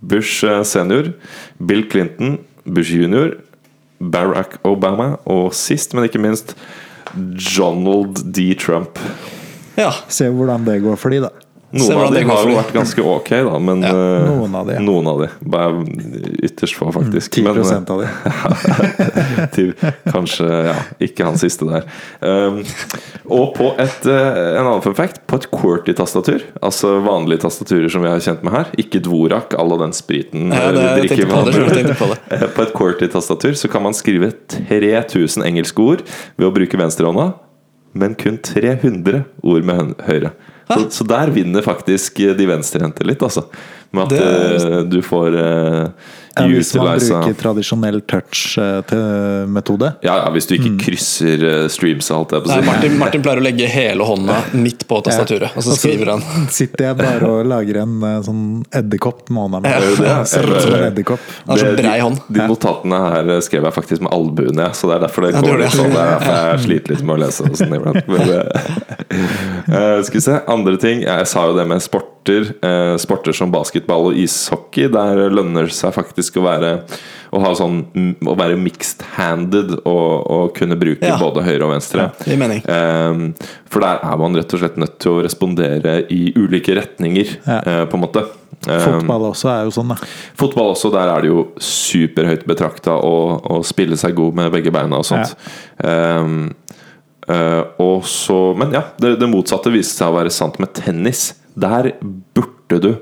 Bush 0.00 0.44
eh, 0.46 0.62
senior, 0.64 1.12
Bill 1.58 1.86
Clinton, 1.90 2.38
Bush 2.64 2.92
junior, 2.94 3.36
Barack 3.98 4.58
Obama 4.66 5.16
og 5.26 5.54
sist, 5.56 5.94
men 5.94 6.06
ikke 6.06 6.22
minst 6.22 6.54
Donald 7.14 8.20
D. 8.34 8.52
Trump. 8.58 9.00
Ja. 9.78 9.92
Se 10.10 10.28
hvordan 10.30 10.66
det 10.66 10.80
går 10.84 10.98
for 11.00 11.14
de, 11.14 11.22
da. 11.26 11.32
Noen 11.68 11.98
av 12.00 12.14
de 12.14 12.22
har 12.24 12.46
jo 12.48 12.54
vært 12.56 12.70
ganske 12.72 13.02
ok, 13.04 13.30
da, 13.44 13.56
men 13.60 13.82
Ja, 13.84 13.90
eh, 13.92 14.22
noen 14.24 14.54
av 14.56 14.68
de, 14.70 14.76
ja. 14.78 14.80
Noen 14.80 15.10
av 15.10 15.18
de. 15.20 15.26
Ytterst 16.48 16.78
få, 16.78 16.88
faktisk. 16.94 17.34
10 17.34 17.44
Men, 17.44 17.58
eh, 17.60 17.82
av 17.92 18.00
de. 18.00 19.48
til 19.56 19.74
kanskje 20.08 20.48
ja, 20.70 20.78
ikke 21.04 21.26
han 21.28 21.36
siste 21.40 21.68
der. 21.68 21.84
Um, 22.24 22.62
og 23.28 23.52
på 23.58 23.68
et, 23.76 24.08
eh, 24.08 24.40
en 24.56 24.64
annen 24.64 24.80
fun 24.86 24.96
fact 24.96 25.20
på 25.28 25.42
et 25.42 25.48
QWERTY-tastatur, 25.52 26.46
altså 26.64 26.94
vanlige 27.04 27.44
tastaturer 27.44 27.92
som 27.92 28.06
vi 28.06 28.14
har 28.14 28.24
kjent 28.24 28.46
med 28.46 28.56
her, 28.56 28.72
ikke 28.80 29.04
Dvorak, 29.04 29.52
all 29.60 29.76
av 29.76 29.84
den 29.84 29.92
spriten 29.96 30.48
Ja, 30.56 30.72
det, 30.72 30.88
vi 31.02 31.12
drikker 31.12 31.34
på 31.34 31.44
det. 31.52 31.96
på. 32.00 32.12
På 32.56 32.64
et 32.64 32.76
QWERTY-tastatur 32.80 33.60
så 33.60 33.68
kan 33.68 33.84
man 33.84 33.96
skrive 33.96 34.32
3000 34.56 35.44
engelske 35.44 35.84
ord 35.84 36.08
ved 36.40 36.48
å 36.48 36.54
bruke 36.54 36.80
venstrehånda, 36.80 37.34
men 37.98 38.16
kun 38.16 38.40
300 38.40 39.26
ord 39.44 39.68
med 39.68 39.98
høyre. 40.08 40.32
Så, 40.68 40.90
så 40.98 41.04
der 41.08 41.30
vinner 41.32 41.64
faktisk 41.64 42.20
de 42.38 42.46
venstrehendte 42.48 43.06
litt, 43.08 43.22
altså. 43.24 43.46
Med 43.96 44.12
at 44.12 44.18
er- 44.20 44.66
eh, 44.80 44.82
du 44.84 44.98
får 45.02 45.32
uh, 45.32 45.88
Ja, 46.38 46.48
hvis 46.52 46.72
man 46.78 47.02
bruker 47.02 47.38
tradisjonell 47.42 48.00
touch-metode. 48.08 49.92
ja, 50.06 50.18
ja, 50.24 50.30
hvis 50.34 50.48
du 50.48 50.56
ikke 50.58 50.74
krysser 50.86 51.46
streams 51.72 52.10
og 52.12 52.20
alt 52.20 52.34
det 52.36 52.42
på 52.44 52.52
Nei. 52.52 52.60
Martin, 52.68 52.98
Martin 53.00 53.24
pleier 53.24 53.42
å 53.42 53.44
legge 53.44 53.68
hele 53.70 54.06
hånda 54.06 54.40
midt 54.56 54.86
på 54.88 55.00
tastaturet, 55.06 55.56
og 55.56 55.64
så 55.66 55.76
skriver 55.78 56.14
han 56.14 56.24
sitter 56.58 56.88
jeg 56.88 56.98
bare 56.98 57.28
og 57.28 57.46
lager 57.48 57.80
en 57.82 57.96
eh, 58.04 58.18
sånn 58.26 58.42
edderkopp 58.74 59.26
med 59.30 59.46
hånda 59.46 59.62
mi. 59.62 59.72
Ja, 59.72 59.80
det 59.82 60.10
er. 60.12 60.24
Ser 60.32 60.48
ut 60.48 60.60
som 60.62 60.76
en 60.76 60.86
edderkopp. 60.88 61.28
De- 61.48 61.88
hånd. 62.02 62.20
De 62.28 62.46
notatene 62.50 63.00
her 63.04 63.32
eh, 63.36 63.40
skrev 63.44 63.68
jeg 63.68 63.76
faktisk 63.76 64.04
med 64.04 64.12
albuene, 64.14 64.70
så 64.76 64.90
det 64.90 64.98
er 64.98 65.06
derfor 65.06 65.26
det 65.26 65.32
går 65.38 65.50
ja, 65.52 65.58
litt 65.64 65.76
sånn. 65.76 65.92
Det 65.94 66.02
er 66.02 66.12
derfor 66.14 66.38
jeg 66.38 66.64
sliter 66.66 66.94
litt 66.94 67.04
med 67.04 67.16
å 67.16 67.20
lese. 67.24 67.50
Sånn, 67.58 67.76
iblant. 67.78 68.12
Men, 68.12 68.34
eh, 68.36 68.70
eh, 69.78 69.96
skal 70.06 70.20
vi 70.20 70.24
se, 70.28 70.38
andre 70.56 70.80
ting. 70.82 71.04
Jeg 71.06 71.30
sa 71.30 71.48
jo 71.50 71.56
det 71.58 71.66
med 71.70 71.84
sporter. 72.28 72.54
eh, 72.62 72.96
sporter 73.00 73.32
som 73.34 73.50
basketball 73.52 74.06
og 74.10 74.16
ishockey. 74.20 74.88
Der 74.92 75.28
lønner 75.30 75.66
det 75.68 75.72
seg 75.76 75.94
faktisk 75.94 76.36
å 76.36 76.44
være 76.44 76.72
å 77.32 77.40
ha 77.44 77.50
sånn 77.54 77.82
Å 78.24 78.34
være 78.38 78.56
mixed-handed 78.56 79.74
og, 79.84 80.30
og 80.30 80.54
kunne 80.56 80.76
bruke 80.80 81.02
Ja. 81.04 81.16
både 81.18 81.42
høyre 81.44 81.64
og 81.66 81.72
venstre. 81.74 82.10
Mening. 82.26 82.62
Ehm, 82.66 83.34
for 83.68 83.80
der 83.80 83.98
er 84.02 84.16
man 84.16 84.34
rett 84.34 84.52
og 84.54 84.60
slett 84.60 84.76
nødt 84.80 84.98
til 84.98 85.12
å 85.12 85.22
respondere 85.24 86.06
i 86.10 86.32
ulike 86.36 86.74
retninger, 86.76 87.36
Ja. 87.46 87.58
eh, 87.64 87.84
på 87.86 87.94
en 87.94 88.00
måte. 88.00 88.24
Ehm, 88.66 88.80
Fotball 88.80 89.28
også 89.32 89.48
er 89.52 89.64
jo 89.64 89.70
sånn, 89.70 89.88
da. 89.88 89.96
Fotball 90.36 90.72
også, 90.74 90.90
der 90.90 91.08
er 91.08 91.20
det 91.22 91.28
jo 91.30 91.48
superhøyt 91.60 92.46
betrakta 92.46 92.96
å, 93.00 93.62
spille 93.64 93.96
seg 93.96 94.14
god 94.14 94.34
med 94.34 94.50
begge 94.52 94.72
beina 94.72 94.96
og 94.98 95.04
sånt. 95.04 95.34
Ehm, 95.84 96.54
eh, 97.28 97.62
og 97.78 98.02
så, 98.04 98.56
men 98.56 98.72
ja, 98.72 98.82
det, 98.98 99.18
det 99.20 99.28
motsatte 99.28 99.70
viste 99.70 99.98
seg 100.00 100.08
å 100.08 100.16
være 100.16 100.30
sant 100.32 100.58
med 100.58 100.72
tennis. 100.74 101.34
Der 101.58 101.92
burde 102.36 102.80
du 102.84 102.92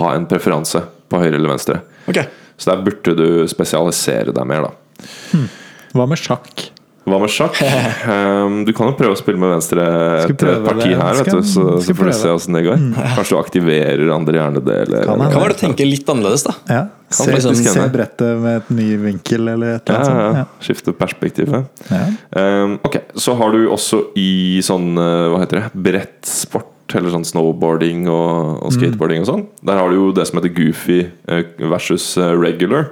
ha 0.00 0.12
en 0.16 0.26
preferanse 0.30 0.84
på 1.10 1.22
høyre 1.22 1.36
eller 1.38 1.54
venstre. 1.54 1.80
Okay. 2.10 2.28
Så 2.60 2.72
der 2.72 2.84
burde 2.84 3.16
du 3.16 3.26
spesialisere 3.50 4.34
deg 4.36 4.46
mer, 4.46 4.68
da. 4.68 5.46
Hva 5.96 6.06
med 6.10 6.20
sjakk? 6.20 6.70
Hva 7.08 7.18
med 7.22 7.32
sjakk? 7.32 7.56
Um, 8.10 8.62
du 8.64 8.72
kan 8.74 8.88
jo 8.88 8.94
prøve 8.96 9.14
å 9.14 9.18
spille 9.18 9.38
med 9.38 9.52
venstre 9.52 9.84
et 10.24 10.32
parti 10.64 10.88
det. 10.88 10.96
her, 10.98 11.18
vet 11.20 11.28
du, 11.30 11.40
så, 11.46 11.64
så 11.84 11.94
får 11.94 12.08
du 12.08 12.12
se 12.16 12.30
åssen 12.32 12.56
det 12.56 12.62
går. 12.64 12.80
Kanskje 13.16 13.36
du 13.36 13.38
aktiverer 13.38 14.12
andre 14.14 14.40
hjernedel. 14.40 14.96
Kan 15.04 15.20
være 15.20 15.52
du 15.52 15.58
tenker 15.60 15.88
litt 15.88 16.08
annerledes, 16.10 16.46
da. 16.48 16.54
Ja. 16.70 16.80
Se, 17.12 17.26
liksom 17.30 17.58
se 17.58 17.84
brettet 17.92 18.40
med 18.40 18.60
et 18.60 18.72
ny 18.74 18.88
vinkel 19.02 19.52
eller 19.52 19.76
et 19.76 19.92
Ja, 19.92 19.98
eller 19.98 20.10
ja, 20.10 20.24
annet 20.24 20.40
ja. 20.40 20.44
sånt. 20.46 20.66
Skifte 20.66 20.94
perspektiv. 20.96 21.54
Ja. 21.90 22.02
Um, 22.34 22.76
ok, 22.86 22.98
så 23.18 23.36
har 23.38 23.54
du 23.54 23.64
også 23.68 24.02
i 24.18 24.30
sånn 24.64 24.92
eh, 24.94 25.26
Hva 25.32 25.40
heter 25.42 25.60
det? 25.60 25.82
Brettsport, 25.88 26.69
eller 26.98 27.10
sånn 27.14 27.24
snowboarding 27.28 28.08
og, 28.08 28.62
og 28.66 28.72
skateboarding 28.72 29.22
og 29.22 29.30
sånn. 29.30 29.46
Der 29.62 29.76
har 29.80 29.88
du 29.90 29.96
jo 30.00 30.12
det 30.16 30.26
som 30.28 30.40
heter 30.40 30.54
goofy 30.56 31.02
eh, 31.28 31.44
versus 31.70 32.16
eh, 32.18 32.32
regular. 32.38 32.90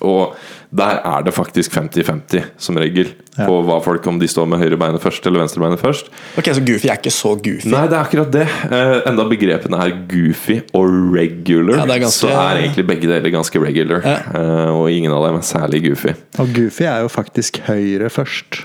Og 0.00 0.32
der 0.72 1.00
er 1.04 1.24
det 1.26 1.32
faktisk 1.36 1.74
50-50 1.76 2.44
som 2.56 2.78
regel 2.80 3.10
Ja. 3.36 3.46
på 3.46 3.58
hva 3.64 3.76
folk 3.82 4.04
om 4.10 4.18
de 4.20 4.26
står 4.28 4.46
med 4.48 4.58
høyre 4.60 4.76
beinet 4.80 5.00
først 5.02 5.24
eller 5.26 5.40
venstre 5.42 5.60
beinet 5.62 5.80
først. 5.80 6.08
Ok, 6.38 6.48
Så 6.56 6.60
goofy 6.64 6.88
er 6.90 6.96
ikke 6.98 7.12
så 7.12 7.34
goofy. 7.40 7.68
Nei, 7.72 7.82
det 7.88 7.96
er 7.96 8.02
akkurat 8.04 8.30
det. 8.34 8.46
Eh, 8.70 9.02
enda 9.10 9.24
begrepene 9.28 9.78
er 9.80 9.94
goofy 10.10 10.58
og 10.76 10.88
regular, 11.14 11.76
Ja, 11.82 11.84
er 11.94 12.00
ganske- 12.04 12.26
så 12.26 12.28
er 12.32 12.60
egentlig 12.62 12.86
begge 12.86 13.08
deler 13.08 13.30
ganske 13.30 13.60
regular. 13.60 14.00
Ja. 14.04 14.16
Eh, 14.34 14.70
og 14.74 14.90
ingen 14.90 15.12
av 15.12 15.24
dem 15.26 15.36
er 15.36 15.46
særlig 15.46 15.82
goofy. 15.88 16.14
Og 16.38 16.52
Goofy 16.54 16.84
er 16.84 17.00
jo 17.02 17.08
faktisk 17.08 17.60
høyre 17.68 18.08
først. 18.10 18.64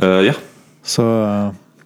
Eh, 0.00 0.26
ja. 0.26 0.34
Så 0.84 1.04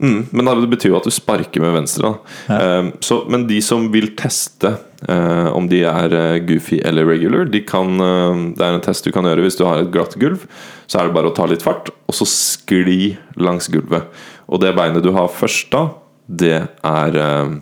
Mm, 0.03 0.27
men 0.35 0.49
det 0.59 0.71
betyr 0.73 0.91
jo 0.91 0.99
at 0.99 1.07
du 1.07 1.15
sparker 1.15 1.63
med 1.63 1.77
venstre. 1.77 2.11
Ja. 2.51 2.59
Um, 2.83 2.91
så, 3.05 3.21
men 3.31 3.47
de 3.47 3.61
som 3.63 3.87
vil 3.95 4.11
teste 4.19 4.75
uh, 5.07 5.49
om 5.55 5.69
de 5.71 5.85
er 5.87 6.17
eh, 6.19 6.41
goofy 6.43 6.81
eller 6.83 7.07
regular, 7.07 7.47
de 7.51 7.63
kan, 7.67 7.95
uh, 8.03 8.43
det 8.59 8.67
er 8.67 8.79
en 8.79 8.83
test 8.83 9.07
du 9.07 9.13
kan 9.15 9.29
gjøre 9.29 9.47
hvis 9.47 9.61
du 9.61 9.65
har 9.69 9.83
et 9.85 9.93
glatt 9.95 10.19
gulv. 10.19 10.43
Så 10.91 10.99
er 10.99 11.09
det 11.09 11.15
bare 11.15 11.31
å 11.31 11.37
ta 11.37 11.47
litt 11.51 11.63
fart, 11.63 11.93
og 12.11 12.19
så 12.19 12.27
skli 12.29 13.15
langs 13.39 13.71
gulvet. 13.73 14.11
Og 14.51 14.63
det 14.65 14.75
beinet 14.77 15.07
du 15.07 15.13
har 15.15 15.31
først 15.33 15.71
da, 15.73 15.87
det 16.27 16.59
er, 16.59 17.23
uh, 17.23 17.55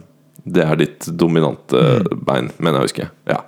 det 0.48 0.64
er 0.64 0.80
ditt 0.80 1.12
dominante 1.20 1.84
bein, 2.16 2.54
mener 2.56 2.80
jeg 2.80 2.80
å 2.80 2.88
huske. 2.88 3.10
Ja. 3.28 3.42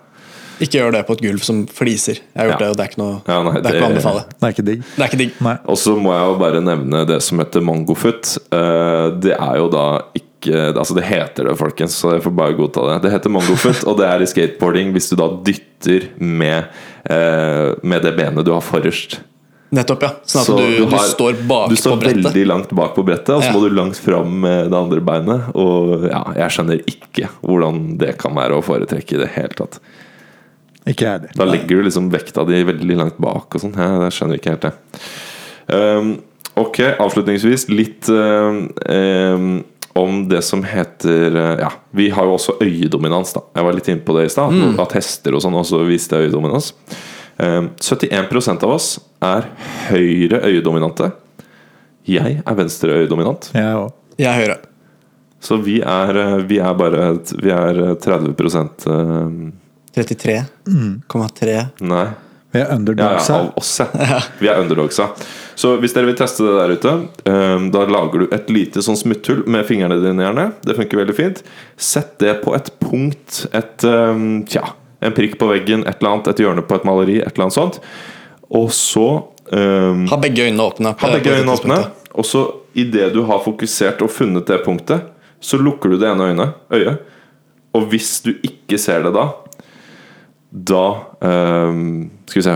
Ikke 0.62 0.78
gjør 0.78 0.92
det 0.94 1.00
på 1.08 1.16
et 1.16 1.22
gulv 1.26 1.42
som 1.42 1.64
fliser. 1.66 2.20
Jeg 2.22 2.38
har 2.38 2.50
gjort 2.52 2.60
Ja. 2.60 2.64
det, 2.64 2.70
og 2.70 2.76
det 2.78 2.84
er 2.84 2.90
ikke 2.92 3.02
noe 3.02 3.22
Ja, 3.26 3.42
nei, 3.42 3.52
Det 3.60 3.66
er 3.66 3.74
ikke 3.74 3.86
å 3.86 3.90
anbefale. 3.92 4.24
det 4.30 4.42
er 4.48 4.52
ikke 4.54 4.64
digg. 4.68 4.82
Det 4.96 5.02
er 5.02 5.08
ikke 5.10 5.18
digg. 5.18 5.32
Nei. 5.42 5.56
Og 5.66 5.76
så 5.76 5.96
må 5.98 6.12
jeg 6.14 6.26
jo 6.28 6.38
bare 6.38 6.60
nevne 6.62 7.06
det 7.06 7.22
som 7.22 7.38
heter 7.42 7.60
mangofoot. 7.66 8.36
Eh, 8.52 9.10
Det 9.20 9.34
er 9.38 9.56
jo 9.58 9.68
da 9.68 9.86
ikke 10.14 10.28
Altså 10.76 10.94
det 10.96 11.04
heter 11.04 11.44
det, 11.46 11.56
folkens, 11.56 11.94
så 11.94 12.14
jeg 12.16 12.22
får 12.24 12.34
bare 12.34 12.54
godta 12.58 12.82
det. 12.88 13.02
Det 13.02 13.12
heter 13.12 13.30
mangofoot, 13.30 13.84
og 13.86 13.96
det 13.98 14.06
er 14.08 14.22
i 14.22 14.26
skateboarding 14.26 14.92
hvis 14.92 15.10
du 15.10 15.14
da 15.16 15.28
dytter 15.46 16.08
med, 16.18 16.64
eh, 17.08 17.74
med 17.82 18.02
det 18.02 18.16
benet 18.16 18.44
du 18.44 18.50
har 18.52 18.60
forrest. 18.60 19.20
Nettopp, 19.72 20.02
ja. 20.02 20.08
Sånn 20.26 20.40
at 20.42 20.46
Så 20.48 20.56
du, 20.58 20.84
du, 20.84 20.86
har- 20.90 20.98
står 21.08 21.46
bak 21.48 21.68
Du 21.70 21.76
står 21.76 21.94
på 21.96 22.00
brettet. 22.02 22.24
veldig 22.24 22.46
langt 22.46 22.74
bak 22.74 22.92
på 22.94 23.04
brettet, 23.06 23.30
og 23.36 23.42
så 23.42 23.46
Ja. 23.46 23.52
må 23.52 23.62
du 23.62 23.70
langt 23.74 23.96
fram 23.96 24.40
med 24.40 24.70
det 24.70 24.76
andre 24.76 25.00
beinet. 25.00 25.54
Og 25.54 26.10
ja, 26.10 26.24
jeg 26.34 26.50
skjønner 26.50 26.82
ikke 26.84 27.28
hvordan 27.42 27.96
det 27.98 28.18
kan 28.18 28.34
være 28.34 28.50
å 28.58 28.62
foretrekke 28.64 29.14
i 29.14 29.18
det 29.22 29.30
hele 29.30 29.48
tatt. 29.56 29.78
Ikke 30.89 31.07
jeg 31.07 31.14
heller. 31.14 31.35
Da 31.39 31.47
legger 31.47 31.78
du 31.78 31.87
liksom 31.87 32.09
vekta 32.12 32.45
di 32.49 32.62
veldig 32.66 32.97
langt 32.99 33.18
bak 33.22 33.55
og 33.55 33.62
sånn. 33.62 33.74
Ja, 33.78 34.07
jeg 34.09 34.16
skjønner 34.16 34.41
ikke 34.41 34.55
helt 34.57 34.66
det. 34.66 34.72
Um, 35.72 36.09
ok, 36.59 36.80
avslutningsvis 37.03 37.68
litt 37.70 38.11
um, 38.11 38.64
um, 38.91 39.53
om 39.95 40.18
det 40.28 40.41
som 40.43 40.64
heter 40.66 41.37
uh, 41.37 41.55
Ja, 41.61 41.70
vi 41.95 42.09
har 42.11 42.26
jo 42.26 42.35
også 42.35 42.57
øyedominans, 42.64 43.35
da. 43.37 43.45
Jeg 43.55 43.68
var 43.68 43.78
litt 43.78 43.93
inne 43.93 44.05
på 44.07 44.18
det 44.18 44.26
i 44.26 44.35
stad. 44.35 44.59
Mm. 44.59 44.74
At 44.83 44.97
hester 44.99 45.39
og 45.39 45.45
sånn 45.45 45.59
også 45.62 45.85
viste 45.87 46.18
øyedominans. 46.18 46.72
Um, 47.39 47.70
71% 47.78 48.66
av 48.66 48.74
oss 48.74 48.97
er 49.22 49.49
høyre 49.93 50.43
øyedominante. 50.49 51.12
Jeg 52.11 52.41
er 52.43 52.59
venstre 52.59 52.99
øyedominant. 53.05 53.53
Jeg 53.55 53.78
òg. 53.78 53.95
Jeg 54.18 54.30
er 54.33 54.41
høyre. 54.43 54.61
Så 55.43 55.62
vi 55.62 55.78
er, 55.78 56.18
uh, 56.18 56.41
vi 56.47 56.59
er 56.62 56.74
bare 56.78 57.12
Vi 57.39 57.55
er 57.55 57.85
uh, 57.93 57.99
30 58.03 58.35
um, 59.97 61.03
33,3 61.09 61.57
Nei. 61.80 62.07
Vi 62.53 62.61
er 62.61 62.66
Ja, 62.68 62.74
underdogs 62.76 63.28
ja, 63.28 63.34
her. 63.36 63.40
av 63.47 63.57
oss, 63.57 63.70
ja. 63.80 64.18
Vi 64.38 64.49
er 64.49 64.59
underdogsa. 64.61 65.07
Så 65.57 65.70
hvis 65.80 65.95
dere 65.97 66.11
vil 66.11 66.16
teste 66.18 66.45
det 66.45 66.53
der 66.59 66.74
ute, 66.76 66.90
eh, 67.24 67.62
da 67.72 67.84
lager 67.88 68.24
du 68.26 68.34
et 68.36 68.51
lite 68.53 68.82
sånn 68.84 68.99
smutthull 69.01 69.40
med 69.49 69.64
fingrene 69.68 69.97
dine, 70.03 70.20
gjerne. 70.26 70.45
Det 70.61 70.76
funker 70.76 71.01
veldig 71.01 71.16
fint. 71.16 71.40
Sett 71.80 72.18
det 72.20 72.34
på 72.45 72.53
et 72.57 72.68
punkt, 72.82 73.47
et 73.57 73.86
eh, 73.88 74.20
Tja, 74.53 74.66
en 75.01 75.16
prikk 75.16 75.38
på 75.40 75.49
veggen, 75.49 75.86
et 75.88 75.97
eller 76.03 76.12
annet, 76.18 76.28
et 76.34 76.43
hjørne 76.45 76.64
på 76.68 76.76
et 76.76 76.84
maleri, 76.88 77.16
et 77.22 77.32
eller 77.32 77.47
annet 77.49 77.57
sånt. 77.57 77.80
Og 78.53 78.68
så 78.76 79.07
um, 79.49 80.05
Ha 80.12 80.18
begge 80.20 80.45
øynene 80.45 80.66
åpne. 80.68 80.93
ha 81.01 81.12
begge 81.16 81.32
øynene 81.38 81.57
åpne. 81.57 81.78
Og 82.20 82.28
så 82.28 82.45
idet 82.76 83.14
du 83.16 83.22
har 83.32 83.40
fokusert 83.45 84.05
og 84.05 84.12
funnet 84.12 84.45
det 84.53 84.61
punktet, 84.66 85.09
så 85.40 85.57
lukker 85.57 85.88
du 85.88 85.97
det 86.05 86.11
ene 86.12 86.51
øyet. 86.68 87.01
Og 87.72 87.88
hvis 87.88 88.18
du 88.28 88.34
ikke 88.45 88.76
ser 88.78 89.09
det 89.09 89.14
da, 89.16 89.30
da 90.53 90.84
um, 91.24 92.11
Skal 92.28 92.38
vi 92.38 92.44
se 92.44 92.55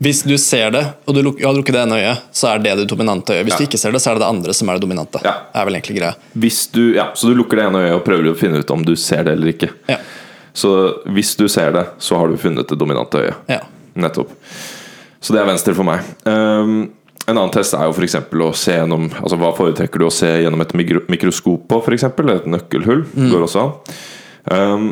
Hvis 0.00 0.22
du 0.24 0.32
ser 0.40 0.70
det, 0.72 0.82
og 1.04 1.14
du 1.16 1.20
luk, 1.26 1.40
lukket 1.42 1.74
det 1.74 1.80
ene 1.82 1.96
øyet, 1.98 2.22
så 2.32 2.52
er 2.54 2.62
det 2.62 2.76
det 2.78 2.86
dominante 2.88 3.34
øyet. 3.34 3.44
Hvis 3.48 3.56
Ja. 3.56 3.58
du 3.58 3.66
ikke 3.66 3.80
ser 3.82 3.92
det, 3.92 4.00
så 4.00 4.10
er 4.12 4.14
det 4.14 4.22
det 4.22 4.28
andre 4.30 4.54
som 4.54 4.68
er 4.70 4.78
det 4.78 4.84
dominante. 4.86 5.20
Ja. 5.26 5.32
er 5.52 5.64
vel 5.66 5.74
egentlig 5.74 5.96
greia. 5.98 6.14
Hvis 6.38 6.60
du, 6.72 6.94
ja, 6.94 7.08
så 7.18 7.26
du 7.28 7.34
lukker 7.34 7.58
det 7.58 7.64
ene 7.66 7.80
øyet 7.82 7.96
og 7.96 8.04
prøver 8.06 8.30
å 8.30 8.36
finne 8.38 8.60
ut 8.62 8.70
om 8.70 8.84
du 8.86 8.94
ser 8.96 9.24
det 9.26 9.32
eller 9.34 9.50
ikke. 9.52 9.68
Ja. 9.90 9.96
Så 10.54 10.70
hvis 11.10 11.34
du 11.36 11.48
ser 11.50 11.72
det, 11.74 11.82
så 11.98 12.16
har 12.16 12.28
du 12.30 12.36
funnet 12.38 12.68
det 12.70 12.78
dominante 12.78 13.18
øyet. 13.26 13.34
Ja. 13.50 13.58
Nettopp. 13.98 14.30
Så 15.20 15.34
det 15.34 15.42
er 15.42 15.50
venstre 15.50 15.74
for 15.74 15.82
meg. 15.84 16.06
Um, 16.24 16.92
en 17.26 17.34
annen 17.36 17.50
test 17.52 17.74
er 17.74 17.84
jo 17.90 17.92
f.eks. 17.98 18.14
å 18.30 18.52
se 18.56 18.72
gjennom 18.78 19.10
Altså 19.18 19.36
Hva 19.36 19.50
foretrekker 19.58 19.98
du 19.98 20.06
å 20.06 20.14
se 20.14 20.30
gjennom 20.44 20.62
et 20.62 20.72
mikro 20.78 21.02
mikroskop 21.10 21.66
på, 21.68 21.82
f.eks.? 21.82 22.06
Et 22.06 22.46
nøkkelhull 22.54 23.02
går 23.34 23.44
også 23.48 23.66
an. 23.66 23.74
Um, 24.54 24.88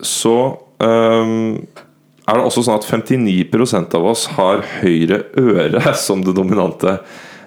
så 0.00 0.56
um, 0.80 1.66
er 2.30 2.38
det 2.38 2.44
også 2.46 2.62
sånn 2.62 2.78
at 2.78 2.86
59% 2.86 3.94
av 3.98 4.04
oss 4.12 4.26
har 4.36 4.62
høyre 4.80 5.22
øre 5.40 5.94
som 6.06 6.22
det 6.26 6.34
dominante. 6.36 6.98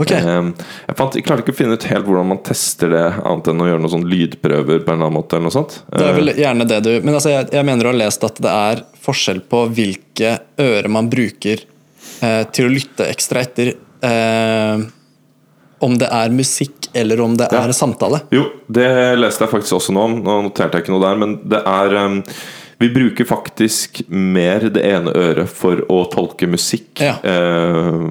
Ok. 0.02 0.10
Um, 0.26 0.50
jeg, 0.88 0.96
fant, 0.98 1.16
jeg 1.16 1.24
klarte 1.28 1.44
ikke 1.46 1.54
å 1.54 1.58
finne 1.60 1.76
ut 1.78 1.86
helt 1.88 2.08
hvordan 2.08 2.32
man 2.32 2.40
tester 2.44 2.90
det, 2.92 3.04
annet 3.24 3.52
enn 3.52 3.62
å 3.62 3.68
gjøre 3.70 3.84
noen 3.84 3.94
sånn 3.94 4.08
lydprøver 4.10 4.82
på 4.82 4.90
en 4.90 4.98
eller 4.98 5.06
annen 5.06 5.20
måte. 5.20 5.38
eller 5.38 5.48
noe 5.48 5.54
sånt 5.56 5.76
Det 5.94 6.08
er 6.08 6.18
vel 6.18 6.32
gjerne 6.34 6.66
det 6.68 6.80
du 6.84 6.90
Men 7.06 7.14
altså, 7.20 7.30
jeg, 7.30 7.52
jeg 7.54 7.68
mener 7.70 7.86
du 7.86 7.92
har 7.92 8.00
lest 8.02 8.26
at 8.26 8.42
det 8.44 8.56
er 8.72 8.82
forskjell 9.06 9.44
på 9.54 9.62
hvilke 9.78 10.34
ører 10.66 10.90
man 10.92 11.12
bruker 11.14 11.62
eh, 11.62 12.42
til 12.52 12.68
å 12.68 12.74
lytte 12.74 13.08
ekstra 13.14 13.46
etter. 13.46 13.76
Eh, 14.04 14.84
om 15.84 15.96
det 16.00 16.10
er 16.16 16.34
musikk 16.34 16.90
eller 16.98 17.22
om 17.22 17.38
det 17.38 17.48
Ja. 17.52 17.64
er 17.68 17.74
samtale. 17.76 18.22
Jo, 18.34 18.46
det 18.72 18.90
leste 19.20 19.44
jeg 19.46 19.52
faktisk 19.52 19.78
også 19.78 19.94
nå 19.96 20.04
om. 20.10 20.18
Nå 20.26 20.42
noterte 20.50 20.80
jeg 20.80 20.86
ikke 20.88 20.94
noe 20.96 21.04
der, 21.06 21.18
men 21.22 21.38
det 21.50 21.60
er 21.68 21.96
um, 22.06 22.20
Vi 22.80 22.90
bruker 22.90 23.26
faktisk 23.30 24.02
mer 24.10 24.70
det 24.74 24.82
ene 24.90 25.12
øret 25.14 25.50
for 25.50 25.84
å 25.90 26.04
tolke 26.12 26.48
musikk 26.50 27.00
Ja. 27.04 27.16
eh, 27.24 28.10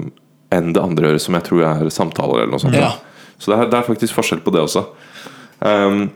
enn 0.53 0.73
det 0.73 0.81
andre 0.81 1.11
øret, 1.13 1.21
som 1.21 1.33
jeg 1.35 1.43
tror 1.43 1.63
er 1.65 1.89
samtaler 1.89 2.43
eller 2.43 2.51
noe 2.55 2.61
sånt. 2.61 2.75
Ja. 2.77 2.93
Så 3.39 3.51
det 3.51 3.59
er, 3.59 3.69
det 3.71 3.79
er 3.79 3.87
faktisk 3.87 4.13
forskjell 4.15 4.43
på 4.45 4.51
det 4.53 4.61
også. 4.61 4.85
Um, 5.63 6.09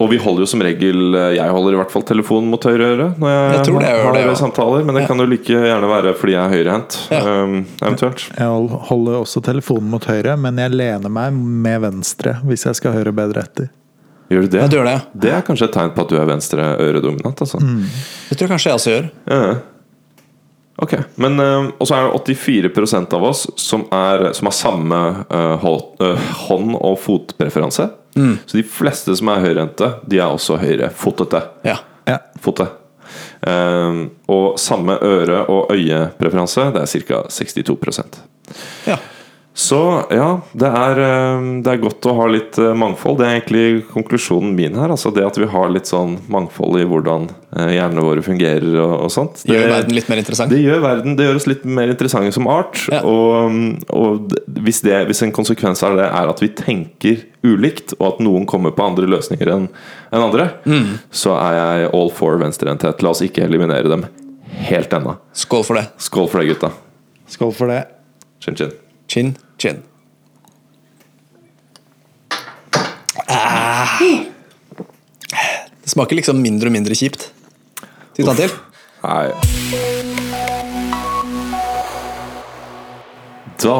og 0.00 0.08
vi 0.08 0.16
holder 0.16 0.46
jo 0.46 0.48
som 0.48 0.62
regel 0.64 1.12
Jeg 1.36 1.52
holder 1.52 1.74
i 1.74 1.76
hvert 1.76 1.90
fall 1.92 2.04
telefonen 2.08 2.48
mot 2.48 2.64
høyre 2.64 2.86
øre 2.94 3.08
når 3.20 3.28
jeg, 3.34 3.50
Jeg 3.52 3.64
tror 3.66 3.82
det, 3.84 3.90
har 4.00 4.14
det, 4.16 4.22
ja. 4.24 4.34
samtaler, 4.40 4.84
men 4.86 4.94
det 4.96 5.02
Ja. 5.02 5.08
kan 5.10 5.18
jo 5.20 5.26
like 5.28 5.52
gjerne 5.52 5.90
være 5.90 6.14
fordi 6.16 6.32
jeg 6.32 6.40
er 6.40 6.54
høyrehendt. 6.54 6.96
Ja. 7.12 7.20
Um, 7.44 7.66
eventuelt. 7.82 8.24
Jeg 8.38 8.78
holder 8.88 9.18
også 9.20 9.42
telefonen 9.44 9.90
mot 9.92 10.04
høyre, 10.08 10.38
men 10.40 10.56
jeg 10.56 10.72
lener 10.72 11.12
meg 11.12 11.32
med 11.36 11.80
venstre 11.84 12.38
hvis 12.48 12.64
jeg 12.64 12.74
skal 12.80 12.92
høre 12.96 13.12
bedre 13.12 13.44
etter. 13.44 13.68
Gjør 14.30 14.46
du 14.46 14.52
det? 14.52 14.68
Du 14.70 14.76
gjør 14.78 14.86
det. 14.86 14.98
Det 15.24 15.32
er 15.34 15.42
kanskje 15.46 15.66
et 15.66 15.74
tegn 15.74 15.92
på 15.96 16.04
at 16.04 16.12
du 16.12 16.16
er 16.20 16.28
venstre 16.28 16.70
øredominant. 16.78 17.40
Altså. 17.42 17.58
Det 17.58 18.38
tror 18.38 18.46
jeg 18.46 18.52
kanskje 18.54 18.70
jeg 18.70 18.78
også 18.78 18.94
gjør. 18.94 19.08
Ja. 19.26 19.54
Ok, 20.80 20.94
men 21.20 21.34
uh, 21.36 21.66
Og 21.76 21.88
så 21.88 21.98
er 21.98 22.06
det 22.08 22.36
84% 22.38 23.16
av 23.18 23.24
oss 23.28 23.42
som, 23.60 23.84
er, 23.92 24.30
som 24.32 24.48
har 24.48 24.54
samme 24.56 25.00
eh, 25.28 25.66
eh, 25.66 26.30
hånd- 26.46 26.78
og 26.78 26.96
fotpreferanse. 27.02 27.90
Så 28.16 28.56
de 28.58 28.64
fleste 28.66 29.14
som 29.16 29.28
er 29.30 29.42
høyrehendte, 29.44 29.90
de 30.10 30.18
er 30.18 30.32
også 30.32 30.56
høyrefotete. 30.62 31.42
Ja. 31.68 31.76
Ja. 32.08 32.16
Fote. 32.42 32.66
Um, 33.40 34.10
og 34.30 34.58
samme 34.60 34.96
øre- 35.02 35.44
og 35.50 35.70
øyepreferanse, 35.74 36.70
det 36.74 36.82
er 36.82 37.06
ca. 37.06 37.22
62% 37.28 38.20
ja. 38.86 38.96
Så 39.60 39.78
ja, 40.14 40.28
det 40.56 40.68
er, 40.70 40.98
eh, 41.04 41.40
det 41.64 41.72
er 41.74 41.80
godt 41.82 42.06
å 42.08 42.14
ha 42.16 42.26
litt 42.32 42.56
eh, 42.62 42.70
mangfold. 42.78 43.18
Det 43.20 43.26
er 43.26 43.34
egentlig 43.36 43.82
konklusjonen 43.90 44.54
min 44.56 44.78
her. 44.78 44.92
Altså 44.94 45.10
det 45.12 45.24
at 45.26 45.36
vi 45.36 45.48
har 45.52 45.72
litt 45.74 45.90
sånn 45.90 46.14
mangfold 46.32 46.78
i 46.80 46.86
hvordan 46.88 47.26
eh, 47.58 47.72
hjernene 47.74 48.04
våre 48.06 48.24
fungerer 48.24 48.78
og, 48.80 48.94
og 49.04 49.12
sånt. 49.12 49.42
Gjør 49.50 49.66
verden 49.74 49.96
litt 49.98 50.08
mer 50.08 50.22
interessant. 50.22 50.54
Det 50.54 50.62
gjør 50.62 50.80
verden 50.86 51.18
Det 51.18 51.26
gjør 51.26 51.40
oss 51.42 51.48
litt 51.50 51.66
mer 51.68 51.92
interessante 51.92 52.32
som 52.38 52.48
art. 52.48 52.80
Ja. 52.94 53.02
Og, 53.04 53.60
og 53.92 54.32
hvis, 54.64 54.80
det, 54.86 54.96
hvis 55.10 55.20
en 55.26 55.34
konsekvens 55.36 55.84
av 55.84 55.98
det 56.00 56.08
er 56.08 56.32
at 56.32 56.40
vi 56.40 56.52
tenker 56.56 57.26
ulikt, 57.44 57.96
og 57.98 58.06
at 58.14 58.24
noen 58.24 58.46
kommer 58.48 58.72
på 58.76 58.86
andre 58.86 59.08
løsninger 59.10 59.50
enn 59.58 59.68
en 60.10 60.24
andre, 60.24 60.50
Mm. 60.64 60.98
så 61.14 61.34
er 61.40 61.54
jeg 61.56 61.90
all 61.96 62.10
for 62.14 62.38
venstrehendthet. 62.40 63.02
La 63.04 63.12
oss 63.12 63.22
ikke 63.24 63.42
eliminere 63.44 63.90
dem 63.92 64.06
helt 64.70 64.92
ennå. 64.96 65.16
Skål 65.36 65.64
for 65.66 65.78
det. 65.80 65.86
Skål 66.00 66.28
for 66.32 66.40
det, 66.42 66.54
gutta. 66.54 66.70
Skål 67.30 67.52
for 67.56 67.70
det. 67.72 67.82
Chin 68.44 68.56
chin. 68.58 68.72
Chin, 69.10 69.32
chin. 69.60 69.82
Ah. 73.30 73.98
Det 75.82 75.90
smaker 75.92 76.18
liksom 76.18 76.40
mindre 76.42 76.70
og 76.70 76.74
mindre 76.74 76.96
kjipt. 76.98 77.30
Skal 78.12 78.22
vi 78.22 78.26
ta 78.26 78.34
en 78.34 78.40
til? 78.40 78.56
Nei. 79.04 79.90
Da 83.60 83.76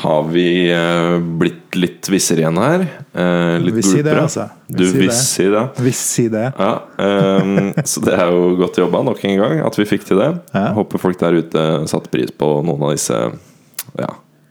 har 0.00 0.22
vi 0.32 0.70
eh, 0.72 1.18
blitt 1.18 1.76
litt 1.78 2.08
vissere 2.10 2.42
igjen 2.42 2.58
her. 2.58 2.82
Eh, 3.14 3.58
litt 3.62 3.76
Vi 3.76 3.84
sier 3.86 4.06
det, 4.06 4.16
altså. 4.18 4.48
Vi 4.66 4.78
Du 4.80 5.12
sier 5.14 5.52
det. 5.54 5.60
det. 5.76 5.84
Vi 5.86 5.92
si 5.94 6.24
det. 6.32 6.46
Ja, 6.58 6.72
um, 6.96 7.70
så 7.84 8.02
det 8.02 8.16
er 8.16 8.32
jo 8.32 8.56
godt 8.58 8.80
jobba 8.80 9.04
nok 9.06 9.22
en 9.28 9.36
gang 9.38 9.60
at 9.68 9.78
vi 9.78 9.86
fikk 9.86 10.08
til 10.08 10.18
det. 10.22 10.32
Ja. 10.56 10.70
Håper 10.74 11.02
folk 11.02 11.20
der 11.20 11.38
ute 11.38 11.68
satte 11.90 12.10
pris 12.10 12.32
på 12.34 12.56
noen 12.66 12.88
av 12.88 12.96
disse 12.96 13.20
ja, 14.00 14.10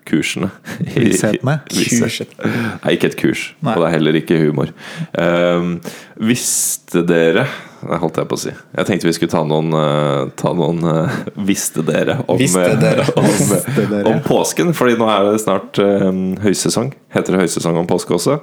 kursene. 0.09 0.49
Visshetene. 0.95 1.59
Nei, 2.83 2.93
ikke 2.95 3.11
et 3.11 3.17
kurs, 3.19 3.49
Nei. 3.61 3.75
og 3.75 3.83
det 3.83 3.89
er 3.89 3.95
heller 3.95 4.19
ikke 4.19 4.39
humor. 4.41 4.73
Um, 5.13 5.77
visste 6.19 7.03
dere 7.07 7.45
Det 7.79 7.97
holdt 8.01 8.17
jeg 8.19 8.27
på 8.27 8.35
å 8.35 8.41
si. 8.41 8.51
Jeg 8.75 8.87
tenkte 8.89 9.07
vi 9.07 9.13
skulle 9.15 9.31
ta 9.31 9.41
noen, 9.47 9.69
eh, 9.79 10.31
ta 10.39 10.51
noen 10.57 10.81
eh, 10.83 11.19
Visste 11.47 11.83
dere 11.87 12.17
om, 12.25 12.35
Visste 12.41 12.65
eh, 12.65 12.79
dere. 12.81 13.05
om, 13.21 13.27
Visste 13.29 13.85
dere. 13.87 14.03
om 14.11 14.19
påsken? 14.25 14.73
Fordi 14.75 14.97
nå 14.99 15.07
er 15.07 15.29
det 15.29 15.39
snart 15.45 15.79
um, 15.79 16.33
høysesong. 16.43 16.91
Heter 17.15 17.37
det 17.37 17.45
høysesong 17.45 17.79
om 17.79 17.87
påske 17.87 18.17
også? 18.17 18.35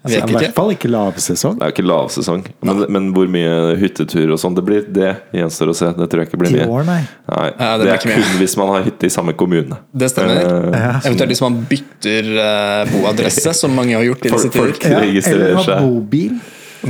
Vet 0.00 0.30
I 0.30 0.32
hvert 0.32 0.54
fall 0.56 0.70
ikke 0.72 0.88
lavsesong. 0.88 1.58
Det 1.60 1.66
er 1.66 1.70
jo 1.70 1.74
ikke 1.74 1.84
lavsesong. 1.90 2.44
Men, 2.64 2.78
men 2.88 3.08
hvor 3.12 3.26
mye 3.28 3.74
hyttetur 3.76 4.30
og 4.32 4.38
sånn 4.40 4.54
det 4.56 4.62
blir, 4.64 4.86
det 4.96 5.10
gjenstår 5.36 5.72
å 5.72 5.74
se. 5.76 5.90
Det 5.98 6.06
tror 6.08 6.22
jeg 6.22 6.30
ikke 6.30 6.38
blir 6.40 6.54
mye. 6.56 6.68
år, 6.72 6.86
nei. 6.88 7.00
Nei, 7.28 7.48
Ja, 7.58 7.68
det 7.76 7.84
det 7.84 7.92
er 7.92 8.00
kun 8.06 8.14
mye. 8.14 8.38
hvis 8.40 8.56
man 8.56 8.72
har 8.72 8.86
hytte 8.86 9.10
i 9.10 9.12
samme 9.12 9.34
kommune. 9.36 9.76
Det 9.92 10.08
stemmer. 10.08 10.40
Uh, 10.40 10.78
Ja. 10.80 10.92
Eventuelt 11.04 11.34
hvis 11.34 11.42
man 11.44 11.58
bytter 11.68 12.30
uh, 12.32 12.94
boadresse, 12.94 13.52
som 13.60 13.76
mange 13.76 13.92
har 13.98 14.06
gjort 14.08 14.24
i 14.24 14.32
disse 14.32 14.48
Folk- 14.56 14.56
folk- 14.56 14.80
tider. 14.80 15.04
Ja, 15.04 15.34
eller 15.34 15.60
ha 15.60 15.80
bobil. 15.84 16.40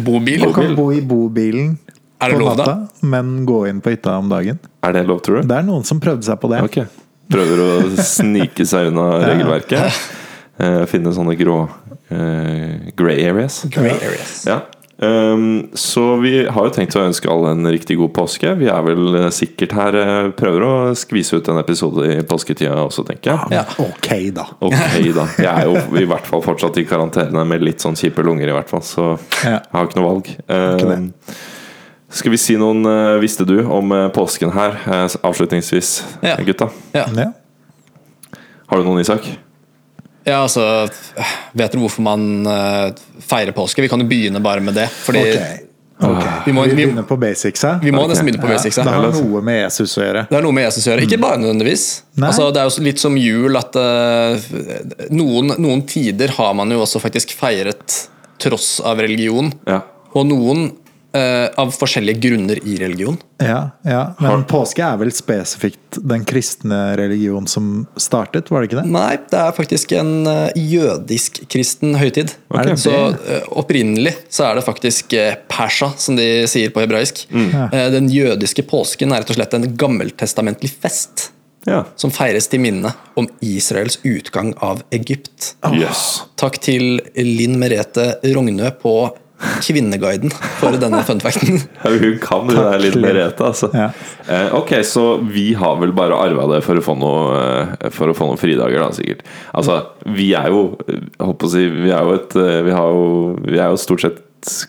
Bobil. 0.06 0.46
Du 0.46 0.52
kan 0.54 0.74
bo 0.78 0.86
i 0.94 1.00
bobilen 1.02 1.74
Er 2.22 2.30
det 2.30 2.38
lov, 2.38 2.54
da? 2.54 2.62
natta, 2.62 3.04
men 3.10 3.44
gå 3.48 3.64
inn 3.72 3.80
på 3.82 3.90
hytta 3.90 4.14
om 4.22 4.28
dagen. 4.30 4.60
Er 4.86 4.92
det 4.94 5.02
lov, 5.10 5.18
tror 5.26 5.40
du? 5.42 5.48
Det 5.50 5.56
er 5.58 5.66
noen 5.66 5.82
som 5.88 5.98
prøvde 5.98 6.22
seg 6.30 6.38
på 6.38 6.46
det. 6.54 6.62
Okay. 6.70 6.86
Prøver 7.30 7.58
å 7.66 7.70
snike 7.98 8.62
seg 8.70 8.92
unna 8.92 9.08
regelverket. 9.32 9.98
Eh, 10.60 10.82
finne 10.90 11.10
sånne 11.16 11.34
grå 11.40 11.62
eh, 12.10 12.90
grey 12.96 13.24
areas. 13.30 13.62
Grey 13.70 13.94
areas. 13.96 14.44
Ja. 14.46 14.60
Um, 15.02 15.70
så 15.72 16.16
vi 16.20 16.42
har 16.44 16.66
jo 16.66 16.72
tenkt 16.76 16.92
å 16.92 17.00
ønske 17.06 17.30
alle 17.32 17.54
en 17.54 17.64
riktig 17.72 17.96
god 17.96 18.10
påske. 18.18 18.50
Vi 18.60 18.66
er 18.68 18.82
vel 18.84 19.14
eh, 19.16 19.28
sikkert 19.32 19.72
her 19.72 19.96
eh, 19.96 20.26
Prøver 20.36 20.66
å 20.66 20.72
skvise 20.98 21.38
ut 21.40 21.48
en 21.48 21.56
episode 21.62 22.04
i 22.04 22.18
påsketida 22.28 22.74
også, 22.82 23.06
tenker 23.08 23.32
jeg. 23.32 23.54
Ja. 23.56 23.62
Ok, 23.80 24.10
da. 24.36 24.44
Okay, 24.60 25.08
da. 25.16 25.24
Jeg 25.40 25.48
er 25.54 25.70
jo 25.70 25.96
i 25.96 26.04
hvert 26.10 26.28
fall 26.28 26.44
fortsatt 26.44 26.76
i 26.82 26.84
karantene 26.84 27.46
med 27.48 27.64
litt 27.64 27.80
sånn 27.80 27.96
kjipe 27.96 28.20
lunger, 28.26 28.52
i 28.52 28.58
hvert 28.58 28.68
fall. 28.68 28.84
Så 28.84 29.06
Ja. 29.40 29.56
jeg 29.62 29.72
har 29.78 29.88
ikke 29.88 30.02
noe 30.02 30.10
valg. 30.10 30.28
Um, 30.52 31.08
skal 32.12 32.34
vi 32.34 32.42
si 32.42 32.56
noen 32.60 32.84
uh, 32.84 33.16
Visste 33.22 33.46
du 33.48 33.56
om 33.72 33.92
uh, 33.96 34.08
påsken 34.12 34.52
her, 34.52 34.76
uh, 34.84 35.06
avslutningsvis, 35.30 35.94
Ja. 36.26 36.36
gutta? 36.44 36.68
Ja. 36.92 37.06
Ja. 37.16 37.30
Har 38.68 38.76
du 38.76 38.84
noen, 38.84 39.00
Isak? 39.00 39.24
Ja, 40.24 40.42
altså 40.42 40.64
Vet 41.56 41.72
dere 41.72 41.80
hvorfor 41.80 42.04
man 42.04 42.46
eh, 42.46 42.92
feirer 43.24 43.56
påske? 43.56 43.82
Vi 43.82 43.90
kan 43.90 44.02
jo 44.02 44.08
begynne 44.10 44.42
bare 44.44 44.62
med 44.64 44.76
det. 44.78 44.88
Fordi 44.92 45.22
okay. 45.30 45.66
Okay. 46.00 46.32
Vi 46.46 46.52
må- 46.52 46.64
vi 46.64 46.70
vi- 46.70 46.86
begynner 46.86 47.02
på 47.02 47.16
basicsa. 47.20 47.78
vi 47.82 47.90
må 47.92 47.98
okay. 47.98 48.08
nesten 48.08 48.26
begynne 48.26 48.40
på 48.40 48.48
basics. 48.48 48.76
Det 48.76 48.84
har 48.84 49.12
noe 49.12 49.42
med 49.42 49.62
Jesus 49.64 49.98
å 49.98 50.00
gjøre. 50.00 50.26
Det 50.30 50.34
har 50.34 50.42
noe 50.42 50.52
med 50.52 50.64
Jesus 50.64 50.86
å 50.86 50.90
gjøre. 50.94 51.02
Ikke 51.04 51.20
bare 51.20 51.36
nødvendigvis. 51.36 52.02
Altså, 52.22 52.52
det 52.52 52.60
er 52.62 52.70
jo 52.70 52.84
litt 52.84 52.98
som 52.98 53.16
jul 53.16 53.56
at 53.56 53.76
uh, 53.76 54.40
noen, 55.10 55.54
noen 55.60 55.82
tider 55.86 56.28
har 56.28 56.54
man 56.54 56.70
jo 56.70 56.80
også 56.80 57.00
faktisk 57.00 57.36
feiret 57.36 58.08
tross 58.40 58.80
av 58.80 58.96
religion. 58.98 59.52
Ja. 59.68 59.82
Og 60.14 60.26
noen 60.26 60.70
eh, 61.16 61.48
av 61.58 61.72
forskjellige 61.74 62.20
grunner 62.22 62.58
i 62.66 62.76
religion. 62.80 63.16
Ja, 63.40 63.70
ja. 63.84 64.02
Men 64.20 64.30
Har- 64.30 64.44
påske 64.50 64.84
er 64.84 64.96
vel 65.00 65.10
spesifikt 65.14 65.98
den 66.06 66.24
kristne 66.28 66.96
religion 67.00 67.46
som 67.50 67.86
startet, 67.96 68.50
var 68.50 68.60
det 68.62 68.70
ikke 68.70 68.82
det? 68.82 68.90
Nei, 68.92 69.16
det 69.30 69.38
er 69.40 69.56
faktisk 69.56 69.92
en 69.98 70.12
eh, 70.30 70.50
jødisk-kristen 70.56 71.96
høytid. 72.00 72.34
Okay. 72.52 72.76
Så 72.78 72.94
eh, 72.94 73.42
opprinnelig 73.50 74.14
så 74.28 74.50
er 74.50 74.60
det 74.60 74.66
faktisk 74.66 75.14
persa, 75.50 75.90
som 76.00 76.16
de 76.18 76.28
sier 76.50 76.70
på 76.74 76.82
hebraisk. 76.84 77.24
Mm. 77.32 77.50
Den 77.96 78.08
jødiske 78.12 78.62
påsken 78.70 79.12
er 79.12 79.22
rett 79.22 79.30
og 79.32 79.38
slett 79.38 79.54
en 79.58 79.68
gammeltestamentlig 79.76 80.70
fest. 80.80 81.30
ja. 81.66 81.82
Som 81.96 82.10
feires 82.14 82.46
til 82.48 82.60
minne 82.62 82.92
om 83.20 83.26
Israels 83.44 83.98
utgang 84.06 84.54
av 84.64 84.82
Egypt. 84.96 85.54
Yes. 85.74 86.22
Takk 86.40 86.56
til 86.64 87.00
Linn 87.16 87.58
Merete 87.60 88.14
Rognø 88.24 88.70
på 88.80 88.94
Kvinneguiden 89.40 90.32
for 90.60 90.76
denne 90.80 91.02
funfacten. 91.06 91.60
Ja, 91.80 91.90
Hun 91.90 92.18
kan 92.22 92.48
det 92.48 92.56
der 92.58 92.82
litt 92.82 92.96
Merete, 93.00 93.46
altså. 93.46 93.70
Ja. 93.72 93.88
Eh, 94.28 94.54
ok, 94.56 94.72
så 94.84 95.04
vi 95.24 95.52
har 95.56 95.78
vel 95.80 95.94
bare 95.96 96.18
arva 96.20 96.46
det 96.52 96.60
for 96.66 96.76
å 96.76 96.84
få 96.84 96.96
noe 97.00 97.38
eh, 97.40 97.88
For 97.94 98.12
å 98.12 98.16
få 98.16 98.28
noen 98.28 98.40
fridager, 98.40 98.82
da, 98.82 98.90
sikkert. 98.94 99.24
Altså, 99.56 99.80
vi 100.04 100.30
er 100.36 100.50
jo 100.52 100.66
eh, 100.86 101.00
holdt 101.22 101.40
på 101.40 101.48
å 101.48 101.54
si 101.54 101.64
Vi 101.72 101.88
er 101.94 102.04
jo 102.04 102.18
et 102.18 102.36
eh, 102.36 102.60
Vi, 102.66 102.74
har 102.76 102.92
jo, 102.92 103.08
vi 103.46 103.56
er 103.56 103.72
jo 103.72 103.80
stort 103.80 104.04
sett 104.04 104.20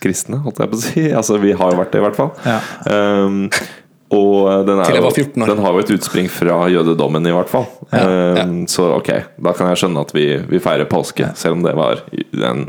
kristne, 0.02 0.40
holdt 0.44 0.60
jeg 0.60 0.72
på 0.72 0.78
å 0.78 0.82
si. 0.82 1.06
Altså, 1.20 1.38
vi 1.42 1.54
har 1.56 1.72
jo 1.72 1.80
vært 1.80 1.94
det, 1.94 2.02
i 2.02 2.06
hvert 2.06 2.18
fall. 2.18 2.32
Ja. 2.44 2.58
Um, 2.88 3.46
og 4.12 4.66
den, 4.68 4.82
er 4.84 4.98
jo, 4.98 5.04
var 5.06 5.16
14 5.16 5.40
år. 5.40 5.48
den 5.48 5.62
har 5.64 5.72
jo 5.72 5.80
et 5.80 5.92
utspring 5.94 6.28
fra 6.28 6.58
jødedommen, 6.68 7.24
i 7.24 7.32
hvert 7.32 7.48
fall. 7.48 7.64
Ja, 7.88 8.02
ja. 8.36 8.44
Så 8.68 8.90
ok, 8.98 9.08
da 9.40 9.54
kan 9.56 9.70
jeg 9.72 9.80
skjønne 9.80 10.04
at 10.04 10.12
vi, 10.12 10.26
vi 10.50 10.60
feirer 10.60 10.88
påske, 10.90 11.30
selv 11.40 11.56
om 11.56 11.64
det 11.64 11.72
var 11.78 12.04
en 12.44 12.66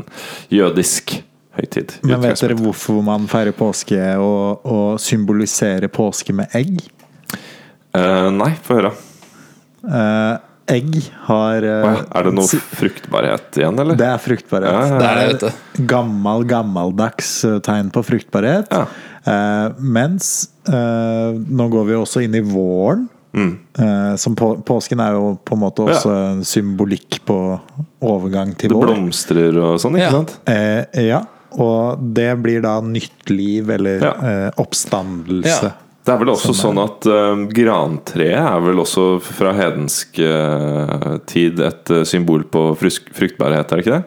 jødisk 0.52 1.18
høytid. 1.58 1.96
Men 2.02 2.22
vet 2.24 2.40
dere 2.42 2.56
hvorfor 2.58 3.02
man 3.06 3.28
feirer 3.30 3.54
påske 3.56 4.00
og, 4.20 4.64
og 4.66 5.00
symboliserer 5.02 5.88
påske 5.92 6.34
med 6.36 6.52
egg? 6.56 6.82
Uh, 7.94 8.30
nei, 8.34 8.50
få 8.66 8.80
høre. 8.80 8.90
Uh, 9.84 10.36
egg 10.72 10.96
har 11.28 11.62
uh, 11.68 12.02
Er 12.08 12.26
det 12.26 12.32
noe 12.34 12.60
fruktbarhet 12.74 13.58
igjen, 13.60 13.78
eller? 13.78 13.98
Det 14.00 14.06
er 14.08 14.22
fruktbarhet. 14.22 14.70
Ja, 14.72 14.84
ja, 14.84 14.94
ja. 14.94 15.00
Det 15.00 15.10
er 15.10 15.34
et. 15.34 15.88
Gammel, 15.90 16.46
gammeldags 16.50 17.34
tegn 17.66 17.90
på 17.94 18.02
fruktbarhet. 18.06 18.72
Ja. 18.72 18.86
Eh, 19.24 19.68
mens 19.80 20.50
eh, 20.68 21.30
nå 21.32 21.64
går 21.72 21.86
vi 21.88 21.94
også 21.96 22.20
inn 22.26 22.34
i 22.36 22.42
våren. 22.44 23.06
Mm. 23.34 23.54
som 24.14 24.36
på, 24.38 24.52
påsken 24.62 25.00
er 25.02 25.16
jo 25.16 25.32
på 25.42 25.56
en 25.56 25.62
måte. 25.64 25.82
Ja. 25.88 25.96
også 25.96 26.10
en 26.14 26.44
symbolikk 26.46 27.16
på 27.26 27.34
overgang 28.06 28.52
til 28.54 28.70
Det 28.70 28.78
blomstrer 28.78 29.56
og 29.58 29.80
sånn, 29.82 29.96
ikke 29.98 30.04
Ja. 30.06 30.10
sant? 30.12 30.36
Eh, 30.46 31.00
ja, 31.08 31.18
og 31.60 32.02
det 32.16 32.30
blir 32.42 32.62
da 32.64 32.78
nytt 32.84 33.30
liv 33.30 33.70
eller 33.70 34.02
Ja. 34.02 34.14
eh, 34.30 34.50
oppstandelse. 34.60 35.70
Ja. 35.70 35.72
Det 36.04 36.12
er 36.12 36.18
vel 36.20 36.34
også 36.34 36.52
Sånn 36.52 36.76
sånn 36.76 36.80
at 36.82 37.06
uh, 37.08 37.44
grantreet 37.48 38.36
er 38.36 38.60
vel 38.60 38.82
også 38.82 39.04
fra 39.24 39.54
hedensk 39.56 40.18
uh, 40.20 41.14
tid 41.24 41.62
et 41.64 41.92
uh, 41.94 42.02
symbol 42.04 42.44
på 42.44 42.74
frusk, 42.76 43.08
fruktbarhet, 43.16 43.72
er 43.72 43.80
det 43.80 43.86
ikke 43.86 43.94
det? 43.94 44.04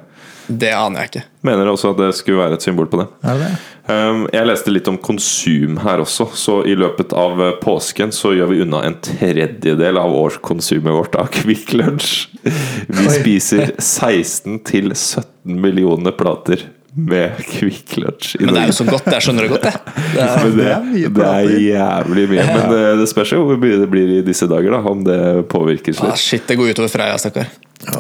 Det 0.48 0.70
aner 0.78 1.02
jeg 1.02 1.10
ikke. 1.10 1.24
Mener 1.50 1.68
også 1.68 1.90
at 1.92 1.98
det 2.00 2.12
skulle 2.16 2.40
være 2.40 2.56
et 2.56 2.64
symbol 2.64 2.86
på 2.88 3.02
det. 3.02 3.08
Er 3.28 3.42
det? 3.42 3.50
Um, 3.90 4.22
jeg 4.32 4.48
leste 4.48 4.72
litt 4.72 4.88
om 4.88 5.00
konsum 5.02 5.80
her 5.84 6.04
også, 6.06 6.30
så 6.38 6.60
i 6.70 6.76
løpet 6.78 7.12
av 7.18 7.42
påsken 7.66 8.14
så 8.16 8.32
gjør 8.38 8.54
vi 8.54 8.62
unna 8.64 8.84
en 8.86 8.96
tredjedel 9.04 9.98
av 10.00 10.14
årskonsumet 10.22 10.94
vårt 11.02 11.18
av 11.20 11.34
Kvikk 11.34 11.74
Lunsj. 11.82 12.28
Vi 12.46 13.10
spiser 13.18 13.74
16 13.82 14.62
til 14.70 14.94
17 14.94 15.58
millioner 15.66 16.14
plater 16.16 16.68
med 16.98 17.38
Quick 17.46 17.96
Lunch. 18.02 18.36
i 18.40 18.46
Men 18.46 18.56
det 18.58 18.62
er 18.64 18.72
jo 18.72 18.78
så 18.80 18.88
godt. 18.90 19.06
Jeg 19.14 19.26
skjønner 19.28 19.46
det 19.46 19.52
godt, 19.54 19.68
jeg. 19.70 19.96
Det 20.16 20.26
er, 20.26 20.50
det, 20.60 21.14
Det 21.14 21.30
er 21.30 21.54
jævlig 21.62 22.26
mye. 22.34 22.48
Men 22.50 22.68
det, 22.74 22.82
det 23.04 23.08
spørs 23.14 23.32
jo 23.36 23.44
hvor 23.46 23.62
mye 23.62 23.78
det 23.84 23.88
blir 23.92 24.18
i 24.18 24.26
disse 24.26 24.50
dager, 24.50 24.74
da, 24.74 24.82
om 24.90 25.06
det 25.06 25.22
påvirker 25.54 25.96
ah, 26.08 26.16
shit, 26.18 26.48
det 26.50 26.58
går 26.58 26.74
utover 26.74 26.92
Freia, 26.92 27.18
stakkar. 27.22 27.50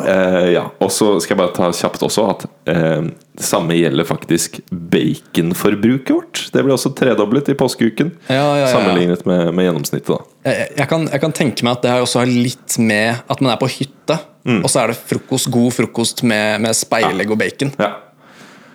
Eh, 0.09 0.47
ja, 0.55 0.63
Og 0.81 0.89
så 0.89 1.11
skal 1.21 1.35
jeg 1.35 1.39
bare 1.43 1.53
ta 1.53 1.67
kjapt 1.77 2.01
også 2.07 2.23
at 2.31 2.45
eh, 2.73 3.03
det 3.37 3.45
samme 3.45 3.75
gjelder 3.77 4.07
faktisk 4.09 4.57
baconforbruket 4.71 6.09
vårt. 6.15 6.41
Det 6.53 6.63
ble 6.65 6.73
også 6.73 6.91
tredoblet 6.97 7.51
i 7.53 7.55
påskeuken. 7.59 8.09
Ja, 8.25 8.39
ja, 8.39 8.47
ja, 8.47 8.63
ja. 8.63 8.71
Sammenlignet 8.73 9.21
med, 9.29 9.51
med 9.53 9.67
gjennomsnittet. 9.69 10.09
da 10.09 10.49
Jeg, 10.49 10.71
jeg, 10.79 10.87
kan, 10.89 11.05
jeg 11.13 11.21
kan 11.21 11.35
tenke 11.37 11.67
meg 11.67 11.77
at 11.77 11.85
det 11.85 11.93
her 11.93 12.07
også 12.07 12.23
har 12.23 12.31
litt 12.33 12.79
med 12.81 13.21
at 13.29 13.43
man 13.45 13.53
er 13.53 13.61
på 13.61 13.69
hytte, 13.77 14.17
Mm. 14.47 14.61
og 14.63 14.69
så 14.71 14.79
er 14.79 14.93
det 14.93 15.01
frokost, 15.09 15.49
god 15.51 15.73
frokost 15.75 16.21
med, 16.23 16.61
med 16.63 16.71
speilegg 16.77 17.33
og 17.33 17.35
bacon. 17.41 17.73
ja. 17.75 17.89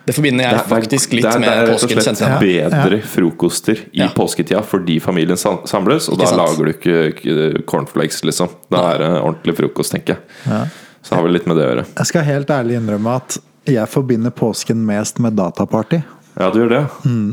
Det 0.05 0.13
forbinder 0.17 0.43
jeg 0.49 0.59
faktisk 0.67 1.13
litt 1.15 1.23
det 1.23 1.31
er, 1.33 1.39
med 1.39 1.47
det 1.47 1.55
er 1.57 1.67
rett 1.67 1.83
og 1.83 1.89
påsken. 1.89 2.01
slett 2.03 2.39
bedre 2.43 2.97
frokoster 3.07 3.77
i 3.93 3.99
Ja. 4.01 4.09
påsketida 4.09 4.61
fordi 4.67 4.99
familien 5.01 5.37
samles, 5.37 6.09
og 6.09 6.17
Ikke 6.17 6.19
da 6.19 6.25
sant? 6.25 6.41
lager 6.41 6.65
du 6.65 6.73
ikke 6.73 7.65
cornflakes, 7.65 8.23
liksom. 8.27 8.49
Da 8.69 8.81
er 8.93 8.97
det 8.97 9.11
ordentlig 9.21 9.55
frokost, 9.55 9.91
tenker 9.95 10.17
jeg. 10.17 10.69
Så 11.03 11.09
det 11.09 11.15
har 11.17 11.23
vel 11.23 11.33
litt 11.33 11.47
med 11.47 11.57
det 11.57 11.65
å 11.65 11.69
gjøre. 11.75 11.85
Jeg 11.97 12.05
skal 12.11 12.23
helt 12.23 12.47
ærlig 12.47 12.75
innrømme 12.81 13.15
at 13.15 13.37
jeg 13.65 13.87
forbinder 13.87 14.31
påsken 14.31 14.85
mest 14.85 15.19
med 15.19 15.35
dataparty. 15.35 16.03
Ja, 16.39 16.49
du 16.51 16.59
gjør 16.59 16.69
det. 16.69 16.85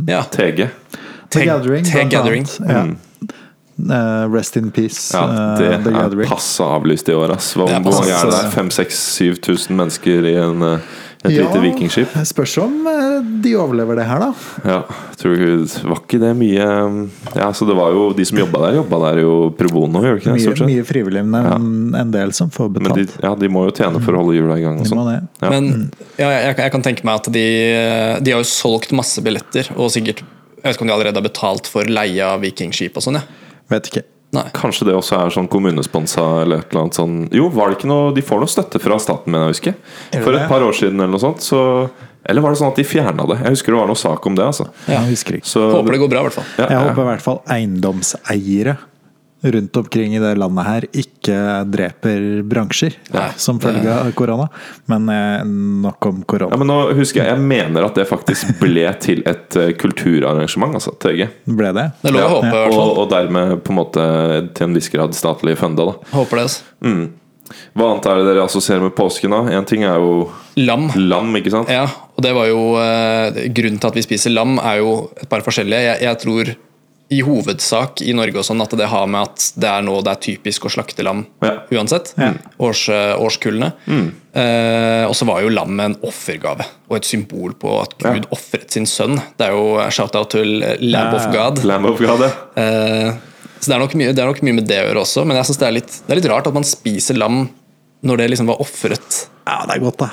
Ja. 0.08 0.22
TG. 0.22 0.70
The 1.30 1.44
Gathering, 1.46 1.84
The 1.84 2.04
Gathering. 2.04 2.46
Ja. 2.68 2.82
Mm. 2.82 2.96
Uh, 3.90 4.28
rest 4.28 4.56
in 4.58 4.70
peace, 4.70 5.14
Ja, 5.16 5.54
det 5.56 5.84
det 5.84 5.92
The 5.94 6.22
er 6.22 6.26
passe 6.28 6.60
avlyst 6.60 7.08
i 7.08 7.14
år, 7.16 7.30
ass. 7.32 7.54
Hvor 7.54 7.66
Det 7.66 7.76
er 7.76 7.80
mange 7.80 8.10
er 8.10 8.30
det? 8.30 8.52
5000-7000 8.52 9.70
mennesker 9.78 10.26
i 10.28 10.34
en, 10.36 10.62
eh, 10.62 10.78
Et 11.20 11.34
lite 11.36 11.58
vikingskip. 11.60 12.14
Spørs 12.24 12.54
om 12.62 12.86
eh, 12.88 13.16
de 13.44 13.50
overlever 13.60 13.98
det 14.00 14.06
her, 14.08 14.22
da. 14.22 14.28
Ja, 14.64 14.78
tror 15.20 15.34
du 15.36 15.66
Var 15.68 15.98
ikke 15.98 16.20
det 16.22 16.30
mye 16.38 16.68
Ja, 17.36 17.50
så 17.52 17.66
det 17.68 17.76
var 17.76 17.92
jo 17.92 18.06
De 18.16 18.24
som 18.24 18.40
jobba 18.40 18.62
der, 18.64 18.78
jobba 18.78 19.00
der 19.02 19.20
jo 19.20 19.34
pro 19.58 19.68
bono, 19.74 20.00
gjør 20.06 20.16
de 20.16 20.22
ikke 20.22 20.32
det? 20.38 20.54
Mye, 20.64 20.68
mye 20.70 20.86
frivillig, 20.88 21.24
men 21.28 21.92
en 22.00 22.14
del 22.14 22.32
som 22.36 22.48
får 22.54 22.70
Men 22.72 22.88
de, 22.88 23.04
betalt. 23.04 23.18
ja, 23.26 23.34
de 23.42 23.50
må 23.52 23.66
jo 23.68 23.74
tjene 23.76 24.00
for 24.00 24.16
å 24.16 24.22
holde 24.22 24.38
hjula 24.38 24.56
i 24.56 24.64
gang 24.64 24.80
og 24.80 24.88
sånn. 24.88 25.10
Ja. 25.12 25.50
Men 25.52 25.68
ja, 26.16 26.30
jeg, 26.30 26.54
jeg 26.64 26.74
kan 26.78 26.86
tenke 26.88 27.04
meg 27.04 27.20
at 27.20 27.28
de, 27.36 27.46
de 28.24 28.34
har 28.34 28.40
jo 28.40 28.48
solgt 28.48 28.96
masse 28.96 29.20
billetter, 29.24 29.68
og 29.76 29.92
sikkert 29.92 30.24
Jeg 30.24 30.64
vet 30.64 30.76
ikke 30.78 30.84
om 30.88 30.90
de 30.90 30.96
allerede 30.96 31.20
har 31.20 31.28
betalt 31.28 31.68
for 31.68 31.88
leie 32.00 32.24
av 32.32 32.40
vikingskip 32.44 32.96
og 32.96 33.04
sånn, 33.04 33.20
ja. 33.20 33.26
Vet 33.70 33.92
ikke. 33.92 34.06
Nei. 34.32 34.44
Kanskje 34.54 34.86
det 34.86 34.94
også 34.94 35.16
er 35.18 35.32
sånn 35.34 35.48
kommunesponsa 35.50 36.22
eller 36.44 36.60
et 36.62 36.70
eller 36.70 36.84
annet 36.84 36.94
sånn 37.00 37.14
Jo, 37.34 37.48
var 37.50 37.72
det 37.72 37.80
ikke 37.80 37.88
noe 37.90 38.12
De 38.14 38.22
får 38.22 38.38
noe 38.44 38.52
støtte 38.52 38.78
fra 38.78 38.94
staten, 39.02 39.32
mener 39.32 39.48
jeg 39.48 39.50
å 39.50 39.56
huske. 39.56 39.72
For 40.22 40.36
et 40.38 40.46
par 40.52 40.62
år 40.62 40.76
siden 40.78 41.00
eller 41.02 41.10
noe 41.16 41.22
sånt, 41.24 41.42
så 41.42 41.88
Eller 42.30 42.44
var 42.44 42.54
det 42.54 42.60
sånn 42.60 42.70
at 42.70 42.78
de 42.78 42.84
fjerna 42.86 43.26
det? 43.26 43.40
Jeg 43.42 43.56
husker 43.56 43.72
det 43.74 43.80
var 43.80 43.90
noe 43.90 43.98
sak 43.98 44.26
om 44.30 44.36
det, 44.38 44.44
altså. 44.46 44.68
Ja. 44.86 45.00
Jeg 45.00 45.16
husker 45.16 45.38
ikke. 45.40 45.48
Så 45.50 45.64
Håper 45.72 45.96
det 45.96 46.00
går 46.04 46.10
bra, 46.12 46.20
i 46.20 46.28
hvert 46.28 46.36
fall. 46.38 46.46
ja, 46.60 46.66
Jeg 46.68 46.76
ja. 46.76 46.84
håper 46.90 47.02
i 47.02 47.08
hvert 47.10 47.24
fall 47.26 47.40
eiendomseiere 47.56 48.76
rundt 49.42 49.76
omkring 49.80 50.14
i 50.16 50.20
det 50.20 50.34
landet 50.36 50.66
her 50.66 50.84
ikke 50.92 51.36
dreper 51.72 52.24
bransjer 52.44 52.96
Nei, 53.14 53.28
som 53.40 53.60
følge 53.62 53.88
av 53.94 54.10
korona. 54.18 54.48
Men 54.92 55.08
eh, 55.08 55.44
nok 55.86 56.06
om 56.10 56.18
Ja, 56.20 56.26
korona. 56.34 56.58
men 56.60 56.68
nå 56.68 56.78
husker 56.98 57.22
jeg 57.22 57.32
Jeg 57.32 57.44
mener 57.48 57.86
at 57.88 57.96
det 57.96 58.04
faktisk 58.10 58.52
ble 58.60 58.84
til 59.00 59.22
et 59.30 59.56
eh, 59.56 59.72
kulturarrangement, 59.80 60.74
altså. 60.76 60.92
TG. 61.00 61.24
Ble 61.56 61.72
det? 61.76 61.86
Det 62.02 62.12
lå 62.12 62.20
å 62.26 62.34
håpe, 62.36 62.50
i 62.50 62.52
hvert 62.58 62.74
og, 62.74 62.76
fall. 62.82 62.92
og 63.04 63.10
dermed 63.14 63.56
på 63.64 63.72
en 63.72 63.80
måte 63.80 64.04
til 64.58 64.68
en 64.68 64.76
viss 64.76 64.90
grad 64.92 65.16
statlig 65.16 65.56
funda, 65.60 65.88
da. 65.92 65.96
Håper 66.12 66.42
det. 66.42 66.46
altså. 66.50 67.08
Hva 67.74 67.86
annet 67.90 68.06
er 68.06 68.20
det 68.20 68.26
dere 68.28 68.44
assosierer 68.46 68.84
med 68.84 68.92
påsken, 68.94 69.32
da? 69.34 69.40
Én 69.58 69.64
ting 69.66 69.82
er 69.82 69.96
jo 69.98 70.28
Lam. 70.60 70.84
lam, 70.94 71.32
ikke 71.40 71.50
sant? 71.50 71.70
Ja, 71.72 71.86
og 72.14 72.22
det 72.22 72.30
var 72.36 72.46
jo 72.46 72.60
eh, 72.78 73.40
Grunnen 73.56 73.80
til 73.82 73.88
at 73.90 73.96
vi 73.98 74.04
spiser 74.06 74.30
lam, 74.36 74.58
er 74.62 74.78
jo 74.84 74.92
et 75.18 75.26
par 75.32 75.42
forskjellige. 75.46 75.80
Jeg, 75.88 76.02
jeg 76.06 76.20
tror 76.22 76.52
i 77.10 77.20
hovedsak 77.26 78.02
i 78.06 78.12
Norge 78.14 78.38
og 78.38 78.44
sånn 78.46 78.60
at 78.62 78.70
det 78.78 78.86
har 78.86 79.08
med 79.10 79.26
at 79.26 79.46
det 79.58 79.66
er 79.66 79.82
nå 79.82 79.96
det 80.06 80.12
er 80.12 80.20
typisk 80.22 80.68
å 80.68 80.70
slakte 80.70 81.02
lam 81.02 81.24
Ja. 81.42 81.56
uansett. 81.74 82.12
Års, 82.62 82.84
årskullene. 82.88 83.72
årskullene. 83.88 84.12
Eh, 84.32 85.04
og 85.08 85.14
så 85.18 85.26
var 85.26 85.40
jo 85.42 85.48
lam 85.50 85.80
en 85.82 85.96
offergave 86.06 86.62
og 86.88 86.96
et 87.00 87.08
symbol 87.08 87.56
på 87.58 87.72
at 87.82 87.96
Gud 87.98 88.28
ofret 88.30 88.70
sin 88.70 88.86
sønn. 88.86 89.18
Det 89.38 89.48
er 89.48 89.56
jo 89.56 89.80
shout-out 89.90 90.30
til 90.36 90.60
Lamb 90.86 91.14
of 91.18 91.26
God. 91.34 91.64
Lamb 91.66 91.86
of 91.90 91.98
God, 91.98 92.20
ja. 92.28 92.30
Eh, 92.62 93.12
så 93.58 93.66
det 93.72 93.74
er, 93.74 93.82
nok 93.82 93.94
mye, 93.98 94.12
det 94.14 94.22
er 94.22 94.30
nok 94.30 94.42
mye 94.46 94.54
med 94.56 94.68
det 94.70 94.78
å 94.80 94.86
gjøre 94.88 95.02
også, 95.02 95.26
men 95.26 95.36
jeg 95.36 95.50
synes 95.50 95.58
det, 95.60 95.66
er 95.66 95.74
litt, 95.80 95.96
det 96.06 96.14
er 96.14 96.20
litt 96.22 96.30
rart 96.30 96.46
at 96.48 96.54
man 96.56 96.64
spiser 96.64 97.18
lam 97.18 97.42
når 98.06 98.22
det 98.22 98.28
liksom 98.30 98.46
var 98.48 98.62
ofret. 98.62 99.24
Ja, 99.46 99.64
det 99.66 99.74
er 99.76 99.82
godt, 99.82 99.98
da. 99.98 100.10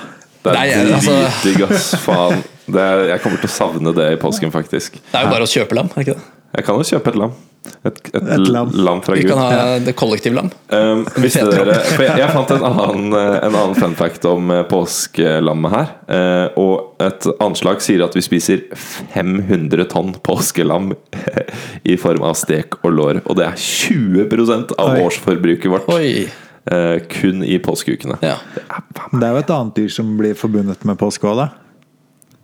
Det 0.47 0.55
er 0.55 0.89
altså- 0.97 1.19
dritdigg, 1.43 1.63
ass. 1.69 1.93
Faen. 2.03 2.41
Det 2.67 2.81
er, 2.83 3.05
jeg 3.13 3.21
kommer 3.23 3.39
til 3.39 3.47
å 3.47 3.53
savne 3.53 3.93
det 3.95 4.07
i 4.13 4.17
påsken, 4.19 4.51
faktisk. 4.51 4.97
Det 4.99 5.15
er 5.15 5.23
jo 5.23 5.31
bare 5.31 5.45
å 5.45 5.51
kjøpe 5.53 5.75
lam, 5.77 5.87
er 5.95 6.01
det 6.03 6.07
ikke 6.07 6.17
det? 6.17 6.25
Jeg 6.55 6.65
kan 6.65 6.79
jo 6.79 6.87
kjøpe 6.87 7.11
et 7.13 7.19
lam. 7.19 7.35
Et, 7.83 7.97
et, 8.13 8.15
Et 8.15 8.47
lam. 8.47 8.69
lam 8.73 9.01
fra 9.03 9.15
Vi 9.17 9.25
kan 9.27 9.39
ha 9.39 9.79
det 9.83 9.93
kollektivlam. 9.99 10.49
Um, 10.71 11.03
visste 11.23 11.43
dere 11.49 11.75
For 11.83 12.05
jeg, 12.05 12.21
jeg 12.21 12.33
fant 12.35 12.53
en 12.55 12.65
annen, 12.69 13.09
eh, 13.17 13.35
en 13.47 13.57
annen 13.57 13.75
fun 13.77 13.95
fact 13.97 14.25
om 14.29 14.51
eh, 14.53 14.63
påskelammet 14.69 15.73
her. 15.73 15.91
Uh, 16.07 16.59
og 16.61 17.03
et 17.03 17.27
anslag 17.43 17.83
sier 17.83 18.05
at 18.05 18.15
vi 18.17 18.23
spiser 18.25 18.63
500 18.73 19.87
tonn 19.91 20.15
påskelam 20.25 20.93
i 21.91 21.97
form 21.99 22.25
av 22.29 22.37
stek 22.39 22.79
og 22.83 22.95
lår. 22.95 23.21
Og 23.25 23.39
det 23.39 23.49
er 23.49 23.61
20 23.67 24.75
av 24.77 24.95
Oi. 24.95 25.05
årsforbruket 25.05 25.71
vårt. 25.73 25.91
Oi. 25.93 26.27
Uh, 26.67 26.97
kun 27.11 27.45
i 27.47 27.59
påskeukene. 27.63 28.19
Ja. 28.23 28.39
Det 28.55 28.65
er 28.65 28.83
Det 29.13 29.23
er 29.23 29.35
jo 29.35 29.43
et 29.45 29.55
annet 29.59 29.79
dyr 29.79 29.93
som 29.99 30.17
blir 30.19 30.35
forbundet 30.39 30.83
med 30.87 30.99
påske 30.99 31.27
òg, 31.29 31.45
da. 31.45 31.49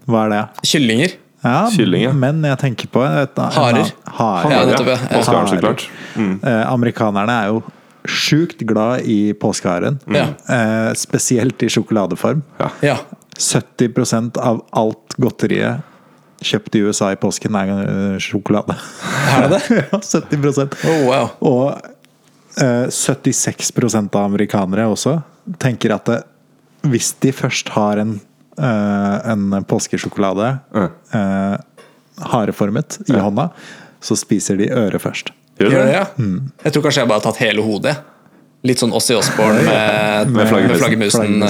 Hva 0.08 0.26
er 0.28 0.34
det? 0.34 0.43
Kyllinger. 0.68 1.20
Ja, 1.43 1.67
Kylling, 1.73 2.07
ja. 2.07 2.13
Men 2.15 2.43
jeg 2.47 2.59
tenker 2.61 2.89
på 2.93 3.03
et, 3.05 3.39
Harer. 3.57 3.93
Harer. 4.17 4.51
Ja, 4.51 4.65
nettopp, 4.69 4.91
ja. 4.93 4.97
Ja. 4.97 5.13
Påskeharen, 5.17 5.49
så 5.51 5.59
klart. 5.59 5.87
Mm. 6.15 6.35
Eh, 6.39 6.61
amerikanerne 6.71 7.39
er 7.43 7.51
jo 7.51 7.63
sjukt 8.07 8.63
glad 8.67 9.07
i 9.07 9.33
påskeharen. 9.39 9.99
Ja. 10.11 10.29
Eh, 10.47 10.91
spesielt 10.99 11.63
i 11.63 11.71
sjokoladeform. 11.71 12.43
Ja. 12.83 12.97
70% 13.39 14.37
av 14.37 14.61
alt 14.71 15.17
godteriet 15.17 15.83
kjøpt 16.43 16.75
i 16.75 16.83
USA 16.83 17.11
i 17.13 17.19
påsken 17.19 17.55
er 17.57 17.71
eh, 17.73 18.17
sjokolade. 18.21 18.75
Er 19.31 19.47
det 19.47 19.59
det? 19.67 19.79
ja, 19.91 19.99
70% 19.99 20.77
Oh, 20.89 21.05
wow. 21.07 21.31
Og 21.39 21.65
eh, 22.61 22.87
76% 22.91 24.19
av 24.19 24.27
amerikanere 24.27 24.87
også 24.91 25.19
tenker 25.61 25.95
at 25.95 26.09
det, 26.09 26.19
hvis 26.91 27.13
de 27.23 27.31
først 27.35 27.73
har 27.77 28.01
en, 28.03 28.17
eh, 28.19 28.27
en 28.58 29.64
påskesjokolade 29.66 30.49
uh. 30.78 31.56
hareformet 32.22 32.99
i 33.08 33.16
hånda, 33.18 33.47
så 34.04 34.18
spiser 34.20 34.60
de 34.60 34.68
øret 34.70 35.01
først. 35.01 35.32
Gjør 35.58 35.86
det? 35.86 35.93
Ja. 35.93 36.06
Mm. 36.18 36.51
Jeg 36.64 36.74
tror 36.74 36.86
kanskje 36.86 37.04
jeg 37.04 37.10
bare 37.10 37.22
har 37.22 37.26
tatt 37.28 37.41
hele 37.43 37.66
hodet. 37.66 37.95
Litt 38.64 38.80
sånn 38.80 38.93
Ossie 38.95 39.18
Osborne 39.20 39.60
med, 39.66 40.30
Med 40.32 40.54
med 40.54 40.78
flaggermusen. 40.80 41.43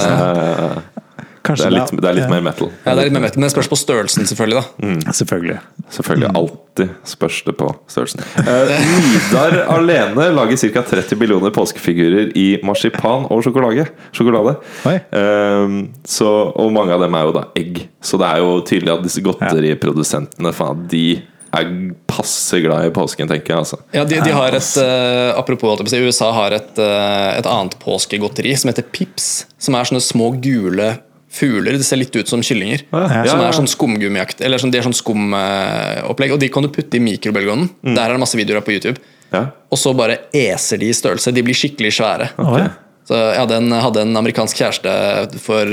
Eh, 1.44 1.56
Det 1.56 1.66
er 1.66 1.74
litt, 1.74 1.90
det 2.00 2.08
er 2.08 2.16
litt 2.16 2.24
ja, 2.24 2.30
mer 2.32 2.44
metal. 2.44 2.70
Ja, 2.84 2.94
det 2.94 3.02
er 3.02 3.08
litt 3.10 3.16
mer 3.16 3.24
metal, 3.26 3.40
men 3.40 3.48
det 3.48 3.52
spørs 3.52 3.68
på 3.68 3.76
størrelsen, 3.76 4.24
selvfølgelig. 4.30 4.62
da 4.62 5.12
Selvfølgelig. 5.12 5.58
Selvfølgelig. 5.92 6.30
Alltid 6.40 6.94
spørs 7.04 7.42
det 7.44 7.56
på 7.60 7.68
størrelsen. 7.92 8.24
Eh, 8.40 8.72
Nidar 9.04 9.58
alene 9.76 10.30
lager 10.32 10.56
ca. 10.64 10.84
30 10.94 11.20
millioner 11.20 11.52
påskefigurer 11.54 12.32
i 12.40 12.46
marsipan 12.64 13.28
og 13.28 13.44
sjokolade. 13.44 13.86
sjokolade. 14.16 14.56
Eh, 14.88 15.76
så, 16.08 16.30
og 16.56 16.72
mange 16.72 16.96
av 16.96 17.04
dem 17.04 17.14
er 17.14 17.28
jo 17.28 17.36
da 17.36 17.44
egg. 17.60 17.84
Så 18.00 18.20
det 18.20 18.30
er 18.32 18.42
jo 18.44 18.56
tydelig 18.64 18.96
at 18.96 19.04
disse 19.04 19.24
godteriprodusentene 19.24 20.52
faen, 20.56 20.88
de 20.88 21.06
er 21.54 21.70
passe 22.10 22.58
glad 22.64 22.88
i 22.88 22.92
påsken, 22.94 23.28
tenker 23.30 23.54
jeg. 23.54 23.58
altså 23.58 23.78
Ja, 23.94 24.04
de, 24.08 24.18
de 24.24 24.32
har 24.34 24.56
et 24.56 24.70
uh, 24.80 25.38
Apropos 25.38 25.78
USA 25.94 26.32
har 26.34 26.56
et, 26.56 26.72
uh, 26.80 27.30
et 27.38 27.46
annet 27.46 27.76
påskegodteri 27.82 28.56
som 28.58 28.72
heter 28.72 28.86
Pips. 28.90 29.46
Som 29.58 29.76
er 29.78 29.86
sånne 29.86 30.02
små 30.02 30.32
gule 30.42 30.96
fugler. 31.34 31.76
Det 31.80 31.86
ser 31.86 31.98
litt 32.00 32.14
ut 32.16 32.30
som 32.30 32.42
kyllinger. 32.44 32.84
ja. 32.94 33.24
Som 33.30 33.42
er 33.42 33.56
sånn 33.56 33.68
skumgummiakt. 33.70 34.40
Eller 34.44 34.62
sånn, 34.62 34.70
de 34.74 34.78
er 34.80 34.86
sånn 34.86 34.94
skumopplegg. 34.96 36.32
og 36.36 36.40
de 36.40 36.48
kan 36.54 36.62
du 36.62 36.70
putte 36.72 36.96
i 36.98 37.02
mikrobølgeovnen. 37.02 37.68
Mm. 37.82 37.94
Der 37.96 38.06
er 38.08 38.14
det 38.16 38.22
masse 38.22 38.38
videoer 38.38 38.62
på 38.64 38.72
YouTube. 38.76 38.98
Ja. 39.34 39.48
Og 39.72 39.78
så 39.80 39.94
bare 39.98 40.18
eser 40.32 40.78
de 40.78 40.88
i 40.92 40.94
størrelse. 40.94 41.32
De 41.34 41.42
blir 41.42 41.56
skikkelig 41.58 41.92
svære. 41.98 42.30
Okay. 42.38 42.68
Så 43.04 43.18
jeg 43.18 43.36
hadde 43.36 43.56
en, 43.60 43.70
hadde 43.84 44.00
en 44.06 44.16
amerikansk 44.16 44.56
kjæreste 44.62 45.40
for 45.44 45.68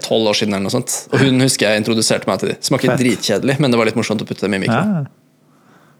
tolv 0.00 0.30
år 0.30 0.38
siden. 0.38 0.54
eller 0.54 0.64
noe 0.64 0.72
sånt 0.72 0.94
Og 1.12 1.18
hun 1.20 1.40
husker 1.44 1.68
jeg 1.68 1.82
introduserte 1.82 2.26
meg 2.30 2.38
til 2.40 2.48
de. 2.54 2.56
Smaker 2.64 2.94
Fett. 2.94 3.02
dritkjedelig, 3.02 3.58
men 3.60 3.70
det 3.74 3.76
var 3.80 3.84
litt 3.90 3.98
morsomt 3.98 4.22
å 4.24 4.28
putte 4.28 4.46
dem 4.46 4.54
i 4.56 4.62
mikro. 4.64 4.78
Ja. 4.80 5.04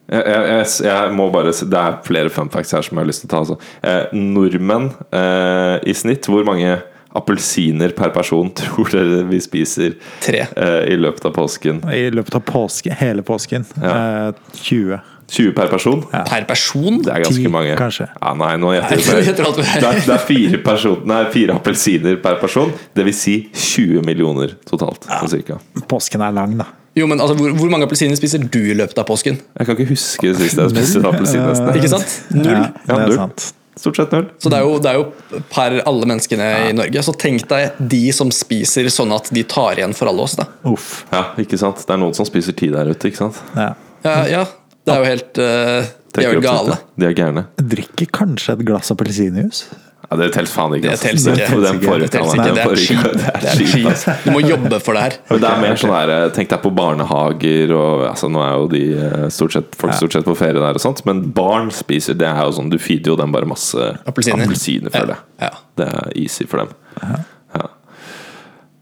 Jeg, 0.08 0.24
jeg, 0.24 0.44
jeg, 0.54 0.68
jeg 0.88 1.12
må 1.18 1.26
bare 1.34 1.52
si- 1.52 1.66
Det 1.68 1.76
er 1.76 1.98
flere 2.06 2.30
fun 2.32 2.48
facts 2.48 2.72
her 2.72 2.80
som 2.86 2.96
jeg 2.96 3.02
har 3.04 3.10
lyst 3.10 3.26
til 3.26 3.28
å 3.28 3.32
ta. 3.34 3.40
Altså. 3.42 3.58
Eh, 3.84 4.14
nordmenn 4.16 4.86
eh, 5.12 5.74
i 5.84 5.92
snitt, 5.92 6.24
hvor 6.32 6.46
mange 6.48 6.78
appelsiner 7.16 7.94
per 7.96 8.10
person 8.14 8.50
tror 8.58 8.90
dere 8.92 9.22
vi 9.30 9.40
spiser 9.44 9.94
Tre. 10.24 10.46
eh, 10.56 10.80
i 10.92 10.96
løpet 11.00 11.24
av 11.30 11.36
påsken? 11.36 11.82
I 11.94 12.08
løpet 12.14 12.34
av 12.40 12.44
påske, 12.48 12.92
hele 13.00 13.22
påsken. 13.26 13.64
Ja. 13.82 13.94
Uh, 14.28 14.58
20. 14.62 14.98
20 15.28 15.52
per 15.52 15.68
person? 15.68 16.02
Per 16.08 16.44
person? 16.48 17.02
Det 17.04 17.12
er 17.12 17.20
ganske 17.26 17.42
10, 17.42 17.50
mange. 17.52 17.74
kanskje. 17.76 18.06
Ja, 18.16 18.30
nei, 18.40 18.54
nå 18.60 18.70
gjetter 18.72 19.02
jeg. 19.18 19.34
Det 19.36 19.44
er, 19.44 19.98
det 20.06 20.14
er 20.14 20.22
fire, 20.24 20.60
person, 20.64 21.02
nei, 21.08 21.18
fire 21.34 21.56
appelsiner 21.58 22.16
per 22.24 22.38
person. 22.40 22.72
Det 22.96 23.04
vil 23.04 23.16
si 23.16 23.34
20 23.52 24.04
millioner 24.08 24.54
totalt. 24.68 25.04
Cirka. 25.28 25.58
Påsken 25.90 26.24
er 26.24 26.32
lang, 26.32 26.56
da. 26.62 26.70
Jo, 26.96 27.06
men 27.06 27.20
altså, 27.20 27.36
hvor, 27.38 27.52
hvor 27.60 27.68
mange 27.70 27.84
appelsiner 27.86 28.16
spiser 28.18 28.40
du 28.48 28.58
i 28.72 28.74
løpet 28.74 28.98
av 28.98 29.04
påsken? 29.06 29.36
Jeg 29.60 29.68
kan 29.68 29.76
ikke 29.76 29.90
huske 29.92 30.32
sist 30.40 30.58
jeg 30.58 30.72
spiste 30.72 31.04
appelsin. 31.06 31.44
Ikke 31.76 31.92
sant? 31.92 32.16
Null. 32.32 32.64
Ja, 32.64 32.96
det 32.96 33.02
er 33.04 33.16
sant. 33.20 33.50
Stort 33.78 33.96
sett 34.00 34.12
null. 34.14 34.26
Så 34.42 34.50
det 34.50 34.58
er, 34.58 34.66
jo, 34.66 34.78
det 34.82 34.90
er 34.90 34.98
jo 34.98 35.42
per 35.52 35.76
alle 35.86 36.08
menneskene 36.10 36.46
i 36.68 36.72
Norge. 36.76 37.02
Så 37.06 37.14
tenk 37.14 37.46
deg 37.50 37.78
de 37.78 38.04
som 38.14 38.32
spiser 38.34 38.88
sånn 38.92 39.14
at 39.14 39.30
de 39.34 39.44
tar 39.46 39.78
igjen 39.78 39.94
for 39.94 40.10
alle 40.10 40.24
oss. 40.26 40.34
da 40.38 40.48
Uff. 40.68 41.04
Ja, 41.14 41.28
ikke 41.38 41.60
sant? 41.60 41.84
Det 41.86 41.94
er 41.94 42.00
noen 42.02 42.16
som 42.18 42.26
spiser 42.26 42.56
tid 42.58 42.74
der 42.74 42.90
ute, 42.90 43.12
ikke 43.12 43.28
sant? 43.28 43.38
Ja. 43.54 43.74
Ja, 44.02 44.16
ja 44.30 44.46
det 44.88 44.94
er 44.94 45.02
jo 45.02 45.08
helt 45.08 45.38
uh, 45.42 45.90
De 46.16 46.24
er 46.24 46.38
jo 46.38 46.42
gale. 46.44 46.78
De 46.96 47.08
er 47.08 47.14
gærne. 47.16 47.44
Drikker 47.60 48.08
kanskje 48.18 48.56
et 48.56 48.64
glass 48.68 48.90
appelsinjuice? 48.94 49.68
Ja, 50.08 50.16
det 50.16 50.30
teller 50.32 50.48
faen 50.48 50.74
ikke. 50.78 50.94
Får 50.96 51.18
Det 51.20 51.40
ikke 51.76 51.96
ikke. 52.06 52.18
Den 52.48 52.76
cheat. 52.80 53.18
Det 53.18 53.50
er 53.52 53.64
cheat. 53.68 54.24
Du 54.24 54.30
må 54.32 54.40
jobbe 54.40 54.80
for 54.80 54.96
det 54.96 55.02
her. 55.04 55.16
Men 55.28 55.42
det 55.42 55.50
er 55.50 55.62
mer 55.66 55.80
sånn 55.82 55.92
her 55.92 56.12
Tenk 56.36 56.52
deg 56.52 56.62
på 56.64 56.72
barnehager 56.72 57.74
og 57.76 58.04
altså, 58.08 58.30
Nå 58.32 58.40
er 58.44 58.54
jo 58.54 58.68
de 58.72 58.82
eh, 58.96 59.26
stort 59.34 59.56
sett, 59.58 59.76
folk 59.78 59.96
stort 59.98 60.16
sett 60.16 60.28
på 60.28 60.36
ferie 60.38 60.56
der 60.56 60.78
og 60.78 60.82
sånt, 60.82 61.04
men 61.08 61.20
barn 61.36 61.68
spiser 61.74 62.16
Det 62.18 62.28
er 62.28 62.40
jo 62.48 62.54
sånn 62.56 62.72
Du 62.72 62.78
feeder 62.80 63.12
jo 63.12 63.18
dem 63.20 63.34
bare 63.34 63.48
masse 63.48 63.90
Appelsiner. 64.08 64.88
for 64.94 65.12
det. 65.12 65.18
Ja. 65.42 65.52
Det 65.78 65.88
er 65.92 66.14
easy 66.18 66.48
for 66.48 66.64
dem. 66.64 66.72
Ja. 67.02 67.20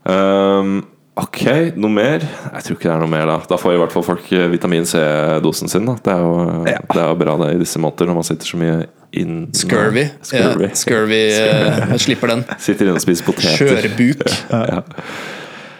Um, 0.06 0.76
ok, 1.18 1.40
noe 1.74 1.90
mer? 1.90 2.22
Jeg 2.22 2.66
tror 2.66 2.76
ikke 2.78 2.86
det 2.86 2.94
er 2.94 3.02
noe 3.02 3.10
mer, 3.10 3.26
da. 3.28 3.40
Da 3.50 3.58
får 3.58 3.74
i 3.74 3.80
hvert 3.80 3.94
fall 3.94 4.04
folk 4.06 4.28
eh, 4.36 4.46
vitamin 4.52 4.86
C-dosen 4.86 5.70
sin. 5.72 5.88
Da. 5.88 5.96
Det, 5.98 6.14
er 6.14 6.22
jo, 6.22 6.62
det 6.66 7.00
er 7.00 7.08
jo 7.10 7.18
bra 7.18 7.34
det 7.42 7.50
i 7.56 7.60
disse 7.64 7.82
måneder, 7.82 8.10
når 8.10 8.20
man 8.20 8.28
sitter 8.28 8.52
så 8.52 8.60
mye 8.60 8.76
inn 9.22 9.46
Scurvy. 9.56 10.08
Scurvy. 10.22 10.68
Ja, 10.68 10.76
scurvy 10.76 11.22
eh, 11.38 11.96
slipper 12.02 12.34
den. 12.34 12.44
Sitter 12.58 12.88
inne 12.90 12.98
og 13.00 13.04
spiser 13.04 13.24
poteter. 13.30 13.56
Skjørbuk. 13.56 14.28
Ja. 14.50 14.82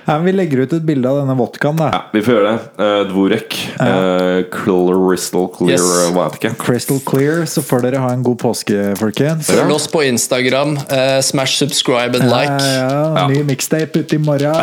Ja, 0.06 0.20
vi 0.22 0.30
legger 0.30 0.60
ut 0.62 0.70
et 0.76 0.84
bilde 0.86 1.10
av 1.10 1.16
denne 1.18 1.34
vodkaen, 1.34 1.74
da. 1.80 1.86
Ja, 1.90 1.98
vi 2.12 2.20
får 2.22 2.36
gjøre 2.36 2.50
det. 2.52 2.66
Uh, 2.78 3.00
Dvorek. 3.08 3.56
Uh, 3.74 4.44
Crystal 4.54 5.48
Clear 5.50 5.72
Yes. 5.72 5.82
uh, 5.82 6.12
vodka. 6.14 6.52
Crystal 6.60 7.00
Clear, 7.02 7.40
så 7.50 7.58
får 7.66 7.82
dere 7.88 8.04
ha 8.04 8.12
en 8.14 8.22
god 8.22 8.38
påske, 8.38 8.84
folkens. 9.00 9.50
Følg 9.50 9.74
oss 9.74 9.88
på 9.90 10.04
Instagram. 10.06 10.76
eh, 10.94 11.18
smash 11.26 11.58
subscribe 11.58 12.14
and 12.20 12.30
like. 12.30 12.54
Ja, 12.62 12.86
ja, 13.18 13.26
ny 13.34 13.42
mixtape 13.50 13.98
ute 13.98 14.14
i 14.14 14.22
morgen. 14.22 14.54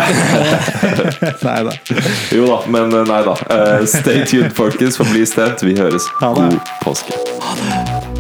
Nei 1.44 1.60
da. 1.68 1.76
Jo 2.32 2.48
da, 2.48 2.62
men 2.72 2.96
nei 3.12 3.22
da. 3.28 3.36
Uh, 3.52 3.84
stay 4.00 4.24
tuned, 4.24 4.56
folkens. 4.56 4.96
Forbli 4.96 5.28
stedt. 5.28 5.60
Vi 5.68 5.76
høres. 5.76 6.08
Ha 6.24 6.32
det. 6.40 6.50
God 6.56 6.76
påske. 6.88 8.13